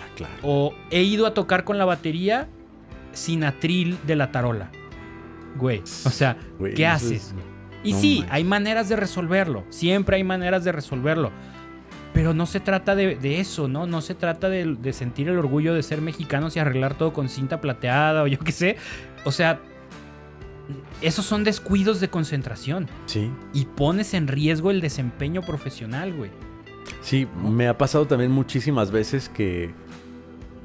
Ah, 0.00 0.08
claro. 0.16 0.34
O 0.42 0.74
he 0.90 1.02
ido 1.02 1.26
a 1.26 1.34
tocar 1.34 1.64
con 1.64 1.78
la 1.78 1.84
batería 1.84 2.48
sin 3.12 3.44
atril 3.44 3.98
de 4.06 4.16
la 4.16 4.30
tarola. 4.32 4.70
Güey, 5.56 5.80
o 5.80 6.10
sea, 6.10 6.36
¿qué 6.74 6.86
haces? 6.86 7.34
Y 7.82 7.94
sí, 7.94 8.24
hay 8.30 8.44
maneras 8.44 8.88
de 8.88 8.96
resolverlo. 8.96 9.64
Siempre 9.70 10.16
hay 10.16 10.24
maneras 10.24 10.64
de 10.64 10.72
resolverlo. 10.72 11.30
Pero 12.12 12.34
no 12.34 12.46
se 12.46 12.60
trata 12.60 12.94
de, 12.94 13.40
eso, 13.40 13.68
¿no? 13.68 13.86
No 13.86 14.00
se 14.00 14.14
trata 14.14 14.48
de, 14.48 14.76
de, 14.76 14.92
sentir 14.92 15.28
el 15.28 15.38
orgullo 15.38 15.74
de 15.74 15.82
ser 15.82 16.00
mexicanos 16.00 16.56
y 16.56 16.58
arreglar 16.58 16.96
todo 16.96 17.12
con 17.12 17.28
cinta 17.28 17.60
plateada 17.60 18.22
o 18.22 18.26
yo 18.26 18.38
qué 18.40 18.52
sé. 18.52 18.76
O 19.24 19.30
sea, 19.30 19.60
esos 21.00 21.24
son 21.24 21.44
descuidos 21.44 22.00
de 22.00 22.08
concentración. 22.08 22.88
Sí. 23.06 23.30
Y 23.52 23.66
pones 23.66 24.14
en 24.14 24.28
riesgo 24.28 24.70
el 24.70 24.80
desempeño 24.80 25.42
profesional, 25.42 26.14
güey. 26.14 26.30
Sí, 27.02 27.26
me 27.42 27.68
ha 27.68 27.76
pasado 27.76 28.06
también 28.06 28.30
muchísimas 28.30 28.90
veces 28.90 29.28
que, 29.28 29.72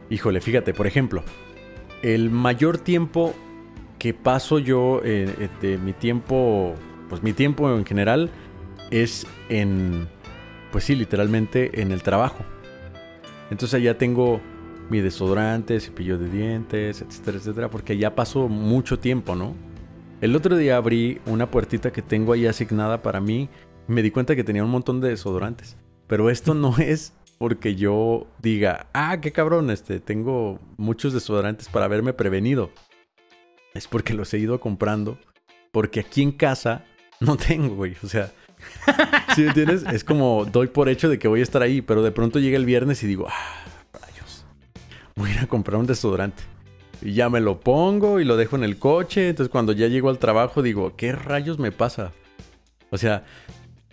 híjole, 0.10 0.42
fíjate, 0.42 0.74
por 0.74 0.88
ejemplo, 0.88 1.24
el 2.02 2.30
mayor 2.30 2.78
tiempo 2.78 3.34
que 4.00 4.14
paso 4.14 4.60
yo 4.60 5.02
eh, 5.04 5.50
de 5.62 5.78
mi 5.78 5.94
tiempo 5.94 6.76
pues 7.14 7.22
mi 7.22 7.34
tiempo 7.34 7.72
en 7.72 7.86
general 7.86 8.32
es 8.90 9.28
en, 9.48 10.08
pues 10.72 10.84
sí, 10.86 10.96
literalmente 10.96 11.80
en 11.82 11.92
el 11.92 12.02
trabajo. 12.02 12.44
Entonces 13.52 13.84
ya 13.84 14.00
tengo 14.00 14.42
mi 14.90 15.00
desodorante, 15.00 15.80
cepillo 15.80 16.18
de 16.18 16.28
dientes, 16.28 17.04
etcétera, 17.04 17.38
etcétera, 17.38 17.70
porque 17.70 17.98
ya 17.98 18.16
pasó 18.16 18.48
mucho 18.48 18.98
tiempo, 18.98 19.36
¿no? 19.36 19.54
El 20.24 20.38
otro 20.38 20.56
día 20.56 20.78
abrí 20.78 21.20
una 21.26 21.52
puertita 21.52 21.92
que 21.92 22.02
tengo 22.02 22.32
ahí 22.32 22.48
asignada 22.48 23.02
para 23.02 23.20
mí 23.20 23.50
y 23.90 23.92
me 23.92 24.02
di 24.02 24.10
cuenta 24.10 24.38
que 24.38 24.46
tenía 24.46 24.64
un 24.64 24.70
montón 24.70 25.02
de 25.02 25.10
desodorantes. 25.10 25.76
Pero 26.08 26.30
esto 26.30 26.54
no 26.54 26.78
es 26.78 27.12
porque 27.38 27.76
yo 27.76 28.26
diga, 28.42 28.88
ah, 28.94 29.20
qué 29.20 29.34
cabrón, 29.34 29.70
este, 29.70 30.00
tengo 30.00 30.62
muchos 30.78 31.12
desodorantes 31.12 31.68
para 31.68 31.88
haberme 31.88 32.14
prevenido. 32.14 32.72
Es 33.74 33.90
porque 33.90 34.14
los 34.14 34.34
he 34.34 34.38
ido 34.38 34.62
comprando. 34.62 35.18
Porque 35.74 36.00
aquí 36.00 36.22
en 36.22 36.32
casa 36.32 36.86
no 37.20 37.36
tengo, 37.50 37.76
güey. 37.76 37.98
O 38.02 38.08
sea, 38.08 38.32
¿sí 39.36 39.42
me 39.42 39.50
entiendes? 39.50 39.84
Es 39.92 40.06
como 40.06 40.46
doy 40.46 40.68
por 40.68 40.88
hecho 40.88 41.10
de 41.10 41.20
que 41.20 41.28
voy 41.28 41.42
a 41.42 41.44
estar 41.44 41.62
ahí, 41.62 41.82
pero 41.82 42.02
de 42.02 42.14
pronto 42.14 42.40
llega 42.40 42.56
el 42.56 42.64
viernes 42.64 43.04
y 43.04 43.08
digo, 43.08 43.28
ah, 43.28 43.66
rayos, 43.92 44.46
voy 45.18 45.32
a 45.32 45.34
ir 45.34 45.40
a 45.42 45.48
comprar 45.48 45.82
un 45.82 45.86
desodorante. 45.86 46.53
Y 47.04 47.14
ya 47.14 47.30
me 47.30 47.42
lo 47.42 47.60
pongo 47.60 48.20
y 48.20 48.26
lo 48.26 48.38
dejo 48.38 48.56
en 48.56 48.64
el 48.64 48.78
coche. 48.78 49.30
Entonces 49.30 49.52
cuando 49.52 49.74
ya 49.74 49.88
llego 49.88 50.10
al 50.10 50.20
trabajo 50.20 50.62
digo, 50.62 50.96
¿qué 50.96 51.12
rayos 51.12 51.60
me 51.60 51.72
pasa? 51.72 52.12
O 52.90 52.98
sea, 52.98 53.24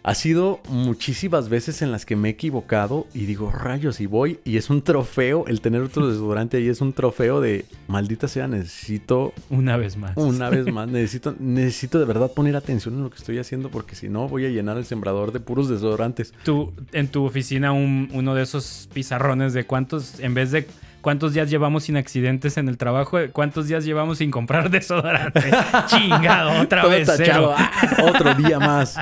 ha 0.02 0.14
sido 0.14 0.60
muchísimas 0.68 1.48
veces 1.48 1.82
en 1.82 1.92
las 1.92 2.06
que 2.06 2.16
me 2.16 2.28
he 2.28 2.32
equivocado 2.32 3.06
y 3.12 3.26
digo, 3.26 3.50
rayos, 3.50 4.00
y 4.00 4.06
voy 4.06 4.40
y 4.44 4.56
es 4.56 4.70
un 4.70 4.82
trofeo, 4.82 5.44
el 5.46 5.60
tener 5.60 5.82
otro 5.82 6.08
desodorante 6.08 6.56
ahí 6.56 6.68
es 6.68 6.80
un 6.80 6.92
trofeo 6.92 7.40
de, 7.40 7.66
maldita 7.86 8.28
sea, 8.28 8.48
necesito... 8.48 9.32
Una 9.50 9.76
vez 9.76 9.96
más. 9.96 10.16
Una 10.16 10.48
vez 10.48 10.66
más, 10.72 10.88
necesito, 10.88 11.34
necesito 11.38 11.98
de 11.98 12.06
verdad 12.06 12.32
poner 12.32 12.56
atención 12.56 12.94
en 12.94 13.02
lo 13.02 13.10
que 13.10 13.18
estoy 13.18 13.38
haciendo 13.38 13.70
porque 13.70 13.94
si 13.94 14.08
no 14.08 14.28
voy 14.28 14.46
a 14.46 14.48
llenar 14.48 14.78
el 14.78 14.86
sembrador 14.86 15.32
de 15.32 15.40
puros 15.40 15.68
desodorantes. 15.68 16.32
Tú, 16.44 16.72
en 16.92 17.08
tu 17.08 17.24
oficina, 17.24 17.72
uno 17.72 18.34
de 18.34 18.42
esos 18.42 18.88
pizarrones 18.92 19.52
de 19.52 19.64
cuántos, 19.66 20.20
en 20.20 20.34
vez 20.34 20.50
de... 20.50 20.66
¿Cuántos 21.00 21.32
días 21.32 21.48
llevamos 21.48 21.84
sin 21.84 21.96
accidentes 21.96 22.56
en 22.56 22.68
el 22.68 22.76
trabajo? 22.76 23.18
¿Cuántos 23.32 23.68
días 23.68 23.84
llevamos 23.84 24.18
sin 24.18 24.30
comprar 24.30 24.70
desodorante? 24.70 25.50
Chingado, 25.86 26.60
otra 26.60 26.86
vez. 26.86 27.08
otro 28.02 28.34
día 28.34 28.58
más. 28.58 28.98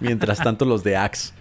Mientras 0.00 0.38
tanto, 0.38 0.64
los 0.64 0.84
de 0.84 0.96
Axe. 0.96 1.32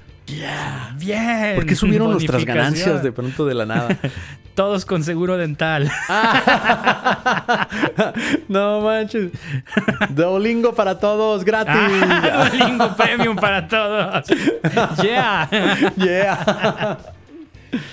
Bien. 0.97 1.55
¿Por 1.55 1.65
qué 1.65 1.75
subieron 1.75 2.11
nuestras 2.11 2.45
ganancias 2.45 3.03
de 3.03 3.11
pronto 3.11 3.45
de 3.45 3.53
la 3.53 3.65
nada? 3.65 3.89
Todos 4.55 4.85
con 4.85 5.03
seguro 5.03 5.35
dental. 5.35 5.91
no 8.47 8.79
manches. 8.79 9.31
Duolingo 10.11 10.73
para 10.73 10.97
todos, 10.97 11.43
gratis. 11.43 11.75
Ah, 11.75 12.49
Duolingo 12.49 12.95
Premium 12.95 13.35
para 13.35 13.67
todos. 13.67 14.25
Yeah. 15.03 15.49
Yeah. 15.97 16.97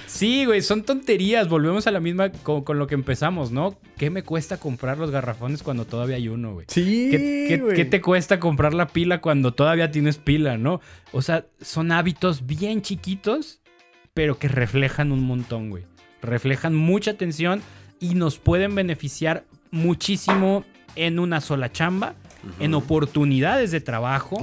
Sí, 0.06 0.44
güey, 0.44 0.62
son 0.62 0.82
tonterías. 0.82 1.48
Volvemos 1.48 1.86
a 1.86 1.90
la 1.90 2.00
misma 2.00 2.30
con, 2.30 2.78
lo 2.78 2.86
que 2.86 2.94
empezamos, 2.94 3.50
¿no? 3.52 3.78
¿Qué 3.96 4.10
me 4.10 4.22
cuesta 4.22 4.59
comprar 4.59 4.98
los 4.98 5.10
garrafones 5.10 5.62
cuando 5.62 5.84
todavía 5.84 6.16
hay 6.16 6.28
uno, 6.28 6.54
güey? 6.54 6.66
Sí. 6.68 7.09
¿Qué, 7.10 7.84
te 7.84 8.00
cuesta 8.00 8.40
comprar 8.40 8.74
la 8.74 8.88
pila 8.88 9.20
cuando 9.20 9.52
todavía 9.52 9.90
tienes 9.90 10.18
pila, 10.18 10.56
no? 10.59 10.80
O 11.12 11.22
sea, 11.22 11.46
son 11.60 11.92
hábitos 11.92 12.46
bien 12.46 12.82
chiquitos, 12.82 13.60
pero 14.14 14.38
que 14.38 14.48
reflejan 14.48 15.12
un 15.12 15.24
montón, 15.24 15.70
güey. 15.70 15.84
Reflejan 16.20 16.74
mucha 16.74 17.12
atención 17.12 17.62
y 18.00 18.14
nos 18.14 18.38
pueden 18.38 18.74
beneficiar 18.74 19.44
muchísimo 19.70 20.64
en 20.94 21.18
una 21.18 21.40
sola 21.40 21.72
chamba, 21.72 22.14
en 22.60 22.74
oportunidades 22.74 23.70
de 23.70 23.80
trabajo, 23.80 24.36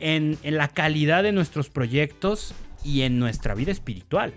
en 0.00 0.38
la 0.42 0.68
calidad 0.68 1.22
de 1.22 1.32
nuestros 1.32 1.68
proyectos 1.68 2.54
y 2.84 3.02
en 3.02 3.18
nuestra 3.18 3.54
vida 3.54 3.72
espiritual. 3.72 4.34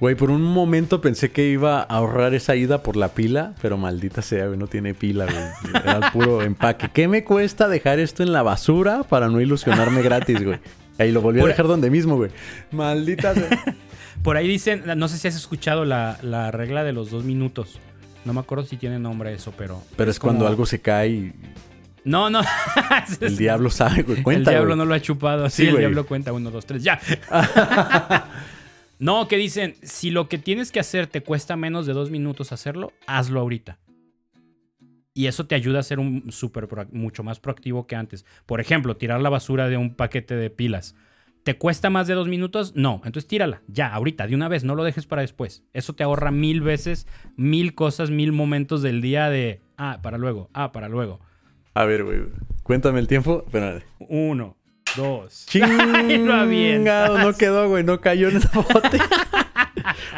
Güey, 0.00 0.14
por 0.14 0.30
un 0.30 0.42
momento 0.42 1.00
pensé 1.00 1.30
que 1.30 1.48
iba 1.48 1.80
a 1.80 1.82
ahorrar 1.82 2.34
esa 2.34 2.56
ida 2.56 2.82
por 2.82 2.96
la 2.96 3.08
pila, 3.08 3.54
pero 3.62 3.76
maldita 3.76 4.22
sea, 4.22 4.46
güey, 4.46 4.58
no 4.58 4.66
tiene 4.66 4.94
pila, 4.94 5.26
güey. 5.26 5.82
Era 5.82 6.12
puro 6.12 6.42
empaque. 6.42 6.90
¿Qué 6.92 7.08
me 7.08 7.24
cuesta 7.24 7.68
dejar 7.68 7.98
esto 7.98 8.22
en 8.22 8.32
la 8.32 8.42
basura 8.42 9.02
para 9.02 9.28
no 9.28 9.40
ilusionarme 9.40 10.02
gratis, 10.02 10.42
güey? 10.44 10.58
Ahí 10.98 11.12
lo 11.12 11.20
volví 11.20 11.40
a 11.40 11.46
dejar 11.46 11.66
donde 11.66 11.90
mismo, 11.90 12.16
güey. 12.16 12.30
Maldita 12.70 13.34
sea. 13.34 13.76
Por 14.22 14.36
ahí 14.36 14.48
dicen, 14.48 14.84
no 14.96 15.08
sé 15.08 15.18
si 15.18 15.28
has 15.28 15.36
escuchado 15.36 15.84
la, 15.84 16.50
regla 16.50 16.84
de 16.84 16.92
los 16.92 17.10
dos 17.10 17.24
minutos. 17.24 17.78
No 18.24 18.32
me 18.32 18.40
acuerdo 18.40 18.64
si 18.64 18.76
tiene 18.76 18.98
nombre 18.98 19.32
eso, 19.32 19.52
pero. 19.56 19.82
Pero 19.96 20.10
es, 20.10 20.18
cuando 20.18 20.46
algo 20.46 20.66
se 20.66 20.80
cae 20.80 21.08
y. 21.08 21.32
No, 22.04 22.30
no. 22.30 22.40
el 23.20 23.36
diablo 23.38 23.70
sabe, 23.70 24.02
güey. 24.02 24.22
Cuenta. 24.22 24.50
El 24.50 24.56
diablo 24.56 24.76
no 24.76 24.84
lo 24.84 24.94
ha 24.94 25.00
chupado. 25.00 25.48
Sí, 25.50 25.68
el 25.68 25.76
diablo 25.76 26.06
cuenta. 26.06 26.32
Uno, 26.32 26.50
dos, 26.50 26.66
tres, 26.66 26.82
ya. 26.82 26.98
No, 28.98 29.28
que 29.28 29.36
dicen, 29.36 29.74
si 29.82 30.10
lo 30.10 30.28
que 30.28 30.38
tienes 30.38 30.72
que 30.72 30.80
hacer 30.80 31.06
te 31.06 31.22
cuesta 31.22 31.56
menos 31.56 31.86
de 31.86 31.92
dos 31.92 32.10
minutos 32.10 32.52
hacerlo, 32.52 32.92
hazlo 33.06 33.40
ahorita. 33.40 33.78
Y 35.12 35.26
eso 35.26 35.46
te 35.46 35.54
ayuda 35.54 35.80
a 35.80 35.82
ser 35.82 35.98
un 35.98 36.30
super, 36.30 36.68
mucho 36.92 37.22
más 37.22 37.40
proactivo 37.40 37.86
que 37.86 37.96
antes. 37.96 38.26
Por 38.44 38.60
ejemplo, 38.60 38.96
tirar 38.96 39.20
la 39.20 39.30
basura 39.30 39.68
de 39.68 39.76
un 39.78 39.94
paquete 39.94 40.36
de 40.36 40.50
pilas. 40.50 40.94
¿Te 41.42 41.56
cuesta 41.56 41.90
más 41.90 42.06
de 42.06 42.14
dos 42.14 42.28
minutos? 42.28 42.74
No. 42.74 42.96
Entonces 43.04 43.26
tírala. 43.26 43.62
Ya, 43.66 43.94
ahorita, 43.94 44.26
de 44.26 44.34
una 44.34 44.48
vez. 44.48 44.64
No 44.64 44.74
lo 44.74 44.84
dejes 44.84 45.06
para 45.06 45.22
después. 45.22 45.62
Eso 45.72 45.94
te 45.94 46.02
ahorra 46.02 46.32
mil 46.32 46.60
veces, 46.60 47.06
mil 47.36 47.74
cosas, 47.74 48.10
mil 48.10 48.32
momentos 48.32 48.82
del 48.82 49.00
día 49.00 49.30
de... 49.30 49.60
Ah, 49.78 50.00
para 50.02 50.18
luego. 50.18 50.50
Ah, 50.52 50.72
para 50.72 50.88
luego. 50.88 51.20
A 51.72 51.84
ver, 51.84 52.04
güey. 52.04 52.24
Cuéntame 52.62 52.98
el 52.98 53.06
tiempo. 53.06 53.44
Espérate. 53.46 53.86
Uno, 54.00 54.56
dos. 54.96 55.46
Chingado, 55.50 57.18
no 57.18 57.32
quedó, 57.34 57.68
güey. 57.68 57.84
No 57.84 58.00
cayó 58.00 58.28
en 58.28 58.36
el 58.36 58.48
bote. 58.54 58.98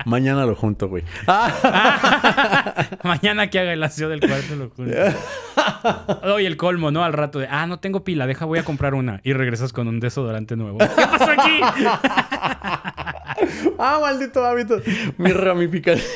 Mañana 0.07 0.47
lo 0.47 0.55
junto, 0.55 0.89
güey. 0.89 1.05
Mañana 3.03 3.51
que 3.51 3.59
haga 3.59 3.73
el 3.73 3.83
aseo 3.83 4.09
del 4.09 4.21
cuarto 4.21 4.55
lo 4.57 4.71
junto. 4.71 4.95
Oye, 6.35 6.47
el 6.47 6.57
colmo, 6.57 6.91
¿no? 6.91 7.05
Al 7.05 7.13
rato 7.13 7.39
de, 7.39 7.49
ah, 7.51 7.67
no 7.67 7.79
tengo 7.79 8.05
pila, 8.05 8.27
deja, 8.27 8.45
voy 8.47 8.59
a 8.59 8.65
comprar 8.65 8.95
una. 8.95 9.21
Y 9.25 9.33
regresas 9.35 9.73
con 9.73 9.89
un 9.89 10.01
desodorante 10.01 10.57
nuevo. 10.57 10.79
¿Qué 10.79 10.87
pasó 10.87 11.31
aquí? 11.33 11.61
ah, 13.79 13.99
maldito 14.01 14.45
hábito. 14.45 14.81
Mi 15.17 15.33
ramificación. 15.33 16.07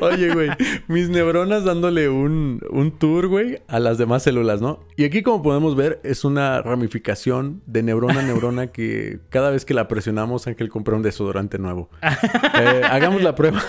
Oye, 0.00 0.32
güey, 0.32 0.50
mis 0.88 1.08
neuronas 1.08 1.64
dándole 1.64 2.08
un, 2.08 2.60
un 2.70 2.92
tour, 2.92 3.28
güey, 3.28 3.60
a 3.68 3.80
las 3.80 3.98
demás 3.98 4.22
células, 4.22 4.60
¿no? 4.60 4.80
Y 4.96 5.04
aquí, 5.04 5.22
como 5.22 5.42
podemos 5.42 5.76
ver, 5.76 6.00
es 6.04 6.24
una 6.24 6.62
ramificación 6.62 7.62
de 7.66 7.82
neurona 7.82 8.20
a 8.20 8.22
neurona 8.22 8.68
que 8.68 9.20
cada 9.30 9.50
vez 9.50 9.64
que 9.64 9.74
la 9.74 9.88
presionamos, 9.88 10.46
Ángel 10.46 10.68
compra 10.68 10.96
un 10.96 11.02
desodorante 11.02 11.58
nuevo. 11.58 11.90
Eh, 12.56 12.82
hagamos 12.84 13.22
la 13.22 13.34
prueba. 13.34 13.60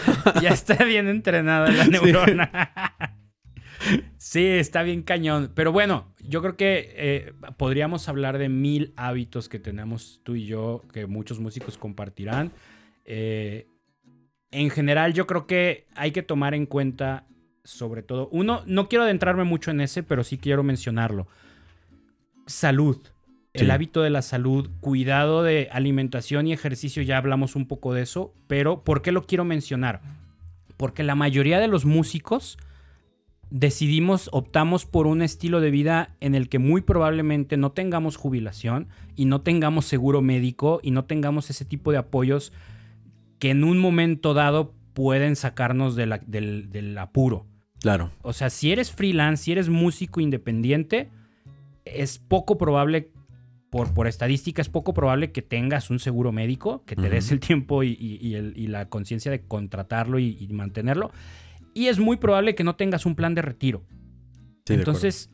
ya 0.41 0.49
está 0.49 0.83
bien 0.83 1.07
entrenada 1.07 1.71
la 1.71 1.85
neurona. 1.85 2.69
Sí. 4.17 4.45
está 4.45 4.83
bien 4.83 5.01
cañón. 5.01 5.51
Pero 5.55 5.71
bueno, 5.71 6.13
yo 6.27 6.41
creo 6.41 6.55
que 6.55 6.93
eh, 6.95 7.33
podríamos 7.57 8.09
hablar 8.09 8.37
de 8.37 8.49
mil 8.49 8.93
hábitos 8.95 9.49
que 9.49 9.59
tenemos 9.59 10.21
tú 10.23 10.35
y 10.35 10.45
yo, 10.45 10.83
que 10.93 11.05
muchos 11.05 11.39
músicos 11.39 11.77
compartirán. 11.77 12.51
Eh, 13.05 13.67
en 14.51 14.69
general, 14.69 15.13
yo 15.13 15.27
creo 15.27 15.47
que 15.47 15.87
hay 15.95 16.11
que 16.11 16.23
tomar 16.23 16.53
en 16.53 16.65
cuenta, 16.65 17.27
sobre 17.63 18.03
todo, 18.03 18.29
uno, 18.31 18.63
no 18.65 18.87
quiero 18.87 19.03
adentrarme 19.03 19.43
mucho 19.43 19.71
en 19.71 19.81
ese, 19.81 20.03
pero 20.03 20.23
sí 20.23 20.37
quiero 20.37 20.63
mencionarlo. 20.63 21.27
Salud. 22.47 22.97
El 23.53 23.71
hábito 23.71 24.01
de 24.01 24.09
la 24.09 24.21
salud, 24.21 24.69
cuidado 24.81 25.41
de 25.41 25.69
alimentación 25.71 26.45
y 26.45 26.51
ejercicio, 26.51 27.01
ya 27.03 27.17
hablamos 27.17 27.55
un 27.55 27.67
poco 27.67 27.93
de 27.93 28.01
eso, 28.01 28.33
pero 28.47 28.83
¿por 28.83 29.01
qué 29.01 29.13
lo 29.13 29.25
quiero 29.25 29.45
mencionar? 29.45 30.01
Porque 30.75 31.03
la 31.03 31.15
mayoría 31.15 31.61
de 31.61 31.69
los 31.69 31.85
músicos 31.85 32.57
decidimos, 33.49 34.29
optamos 34.31 34.85
por 34.85 35.07
un 35.07 35.21
estilo 35.21 35.61
de 35.61 35.71
vida 35.71 36.15
en 36.19 36.35
el 36.35 36.49
que 36.49 36.59
muy 36.59 36.81
probablemente 36.81 37.57
no 37.57 37.71
tengamos 37.71 38.15
jubilación 38.15 38.87
y 39.15 39.25
no 39.25 39.41
tengamos 39.41 39.85
seguro 39.85 40.21
médico 40.21 40.79
y 40.83 40.91
no 40.91 41.05
tengamos 41.05 41.49
ese 41.49 41.65
tipo 41.65 41.91
de 41.91 41.97
apoyos 41.97 42.51
que 43.39 43.51
en 43.51 43.63
un 43.63 43.77
momento 43.77 44.33
dado 44.33 44.73
pueden 44.93 45.35
sacarnos 45.35 45.95
del, 45.95 46.19
del, 46.25 46.97
apuro. 46.97 47.45
Claro. 47.81 48.11
O 48.21 48.33
sea, 48.33 48.49
si 48.49 48.71
eres 48.71 48.91
freelance, 48.91 49.43
si 49.43 49.51
eres 49.51 49.69
músico 49.69 50.21
independiente, 50.21 51.09
es 51.83 52.17
poco 52.17 52.57
probable, 52.57 53.11
por, 53.69 53.93
por 53.93 54.07
estadística, 54.07 54.61
es 54.61 54.69
poco 54.69 54.93
probable 54.93 55.31
que 55.31 55.41
tengas 55.41 55.89
un 55.89 55.99
seguro 55.99 56.31
médico, 56.31 56.83
que 56.85 56.95
te 56.95 57.09
des 57.09 57.31
el 57.31 57.39
tiempo 57.41 57.83
y, 57.83 58.67
la 58.67 58.87
conciencia 58.87 59.29
de 59.29 59.41
contratarlo 59.41 60.17
y, 60.17 60.47
mantenerlo. 60.51 61.11
Y 61.75 61.89
es 61.89 61.99
muy 61.99 62.17
probable 62.17 62.55
que 62.55 62.63
no 62.63 62.75
tengas 62.75 63.05
un 63.05 63.15
plan 63.15 63.35
de 63.35 63.43
retiro. 63.43 63.83
Entonces, 64.67 65.29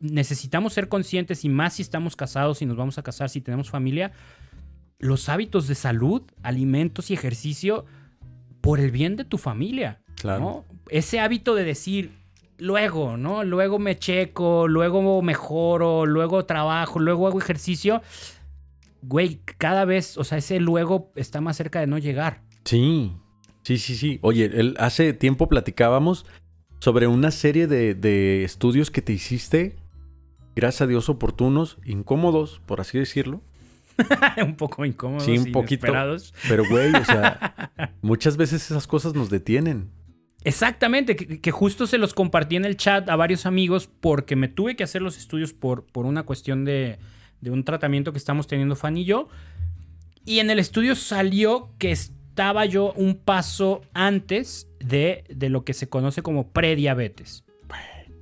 necesitamos 0.00 0.72
ser 0.72 0.88
conscientes 0.88 1.44
y 1.44 1.50
más 1.50 1.74
si 1.74 1.82
estamos 1.82 2.16
casados, 2.16 2.62
y 2.62 2.66
nos 2.66 2.76
vamos 2.76 2.98
a 2.98 3.02
casar, 3.02 3.28
si 3.28 3.42
tenemos 3.42 3.70
familia, 3.70 4.10
los 4.98 5.28
hábitos 5.28 5.68
de 5.68 5.74
salud, 5.74 6.22
alimentos 6.42 7.10
y 7.10 7.14
ejercicio 7.14 7.84
por 8.62 8.80
el 8.80 8.90
bien 8.90 9.16
de 9.16 9.24
tu 9.24 9.36
familia. 9.36 10.02
Claro. 10.16 10.64
Ese 10.88 11.20
hábito 11.20 11.54
de 11.54 11.64
decir, 11.64 12.10
luego, 12.56 13.18
¿no? 13.18 13.44
Luego 13.44 13.78
me 13.78 13.98
checo, 13.98 14.68
luego 14.68 15.20
mejoro, 15.20 16.06
luego 16.06 16.46
trabajo, 16.46 17.00
luego 17.00 17.26
hago 17.26 17.38
ejercicio. 17.38 18.00
Güey, 19.02 19.40
cada 19.58 19.84
vez, 19.84 20.16
o 20.16 20.24
sea, 20.24 20.38
ese 20.38 20.58
luego 20.58 21.12
está 21.16 21.42
más 21.42 21.56
cerca 21.56 21.80
de 21.80 21.86
no 21.86 21.98
llegar. 21.98 22.40
Sí, 22.64 23.12
sí, 23.62 23.78
sí, 23.78 23.94
sí. 23.96 24.18
Oye, 24.22 24.74
hace 24.78 25.12
tiempo 25.12 25.48
platicábamos 25.48 26.26
sobre 26.80 27.06
una 27.06 27.30
serie 27.30 27.66
de, 27.66 27.94
de 27.94 28.44
estudios 28.44 28.90
que 28.90 29.02
te 29.02 29.12
hiciste, 29.12 29.76
gracias 30.56 30.82
a 30.82 30.86
Dios, 30.86 31.08
oportunos, 31.08 31.78
incómodos, 31.84 32.60
por 32.66 32.80
así 32.80 32.98
decirlo 32.98 33.42
un 34.44 34.56
poco 34.56 34.84
incómodos. 34.84 35.24
Sí, 35.24 35.38
un 35.38 35.52
poquito. 35.52 35.86
Pero, 36.48 36.64
güey, 36.68 36.94
o 36.94 37.04
sea, 37.04 37.72
muchas 38.02 38.36
veces 38.36 38.64
esas 38.64 38.86
cosas 38.86 39.14
nos 39.14 39.30
detienen. 39.30 39.90
Exactamente, 40.44 41.14
que, 41.14 41.50
justo 41.52 41.86
se 41.86 41.98
los 41.98 42.14
compartí 42.14 42.56
en 42.56 42.64
el 42.64 42.76
chat 42.76 43.08
a 43.08 43.14
varios 43.14 43.46
amigos 43.46 43.88
porque 44.00 44.34
me 44.34 44.48
tuve 44.48 44.74
que 44.74 44.82
hacer 44.82 45.00
los 45.00 45.16
estudios 45.16 45.52
por, 45.52 45.86
por 45.86 46.04
una 46.04 46.24
cuestión 46.24 46.64
de, 46.64 46.98
de 47.40 47.50
un 47.52 47.62
tratamiento 47.62 48.10
que 48.10 48.18
estamos 48.18 48.48
teniendo 48.48 48.74
Fan 48.74 48.96
y 48.96 49.04
yo. 49.04 49.28
Y 50.24 50.40
en 50.40 50.50
el 50.50 50.58
estudio 50.58 50.96
salió 50.96 51.70
que 51.78 51.96
estaba 52.32 52.64
yo 52.64 52.94
un 52.94 53.16
paso 53.16 53.82
antes 53.92 54.66
de, 54.80 55.24
de 55.28 55.50
lo 55.50 55.66
que 55.66 55.74
se 55.74 55.90
conoce 55.90 56.22
como 56.22 56.48
prediabetes. 56.48 57.44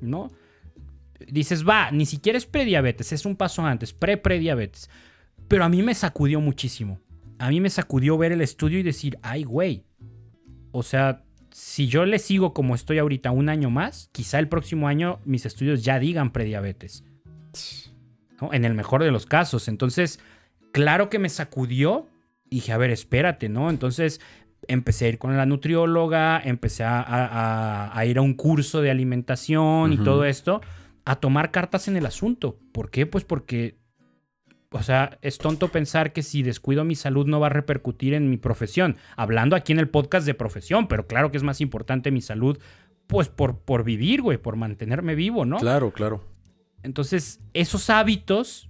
¿No? 0.01 0.33
Dices, 1.29 1.69
va, 1.69 1.93
ni 1.93 2.07
siquiera 2.07 2.37
es 2.37 2.45
prediabetes, 2.45 3.13
es 3.13 3.25
un 3.25 3.37
paso 3.37 3.65
antes, 3.65 3.93
pre-prediabetes. 3.93 4.91
Pero 5.47 5.63
a 5.63 5.69
mí 5.69 5.83
me 5.83 5.95
sacudió 5.95 6.41
muchísimo. 6.41 6.99
A 7.39 7.51
mí 7.51 7.61
me 7.61 7.71
sacudió 7.71 8.19
ver 8.19 8.33
el 8.33 8.41
estudio 8.41 8.81
y 8.81 8.83
decir, 8.83 9.17
ay, 9.23 9.45
güey. 9.45 9.85
O 10.73 10.83
sea, 10.83 11.23
si 11.53 11.87
yo 11.87 12.05
le 12.05 12.19
sigo 12.19 12.53
como 12.53 12.75
estoy 12.75 12.99
ahorita 12.99 13.31
un 13.31 13.49
año 13.49 13.71
más, 13.71 14.09
quizá 14.11 14.41
el 14.41 14.49
próximo 14.49 14.89
año 14.89 15.21
mis 15.25 15.47
estudios 15.47 15.85
ya 15.85 16.01
digan 16.01 16.33
prediabetes. 16.33 17.05
En 18.51 18.65
el 18.65 18.75
mejor 18.75 19.05
de 19.05 19.13
los 19.13 19.27
casos. 19.27 19.69
Entonces, 19.69 20.19
claro 20.73 21.11
que 21.11 21.21
me 21.21 21.29
sacudió. 21.29 22.09
Y 22.51 22.57
dije, 22.57 22.73
a 22.73 22.77
ver, 22.77 22.91
espérate, 22.91 23.49
¿no? 23.49 23.71
Entonces 23.71 24.21
empecé 24.69 25.07
a 25.07 25.09
ir 25.09 25.19
con 25.19 25.37
la 25.37 25.47
nutrióloga, 25.47 26.41
empecé 26.45 26.85
a, 26.85 28.03
ir 28.07 28.19
a 28.19 28.23
un 28.23 28.35
curso 28.35 28.83
de 28.83 28.91
alimentación 28.91 29.93
y 29.93 29.99
todo 29.99 30.25
esto, 30.25 30.61
a 31.05 31.17
tomar 31.17 31.51
cartas 31.51 31.89
en 31.89 31.97
el 31.97 32.07
asunto. 32.07 32.59
¿Por 32.73 32.91
qué? 32.91 33.07
Pues 33.07 33.25
porque 33.25 33.81
o 34.73 34.83
sea, 34.83 35.19
es 35.21 35.39
tonto 35.39 35.69
pensar 35.69 36.13
que 36.13 36.23
si 36.23 36.45
descuido 36.45 36.85
mi 36.85 36.95
salud 36.95 37.27
no 37.27 37.41
va 37.41 37.49
a 37.49 37.51
repercutir 37.51 38.15
en 38.15 38.31
mi 38.31 38.37
profesión. 38.37 38.97
Hablando 39.17 39.57
aquí 39.57 39.73
en 39.73 39.81
el 39.81 39.89
podcast 39.89 40.27
de 40.27 40.35
profesión, 40.35 40.87
pero 40.87 41.09
claro 41.09 41.31
que 41.33 41.37
es 41.37 41.43
más 41.43 41.61
importante 41.61 42.13
mi 42.13 42.21
salud, 42.21 42.59
pues 43.09 43.29
por, 43.29 43.59
por 43.59 43.83
vivir, 43.83 44.23
güey, 44.23 44.39
por 44.39 44.55
mantenerme 44.55 45.17
vivo, 45.17 45.45
¿no? 45.45 45.57
Claro, 45.57 45.93
claro. 45.93 46.25
Entonces, 46.85 47.41
esos 47.53 47.91
hábitos 47.91 48.70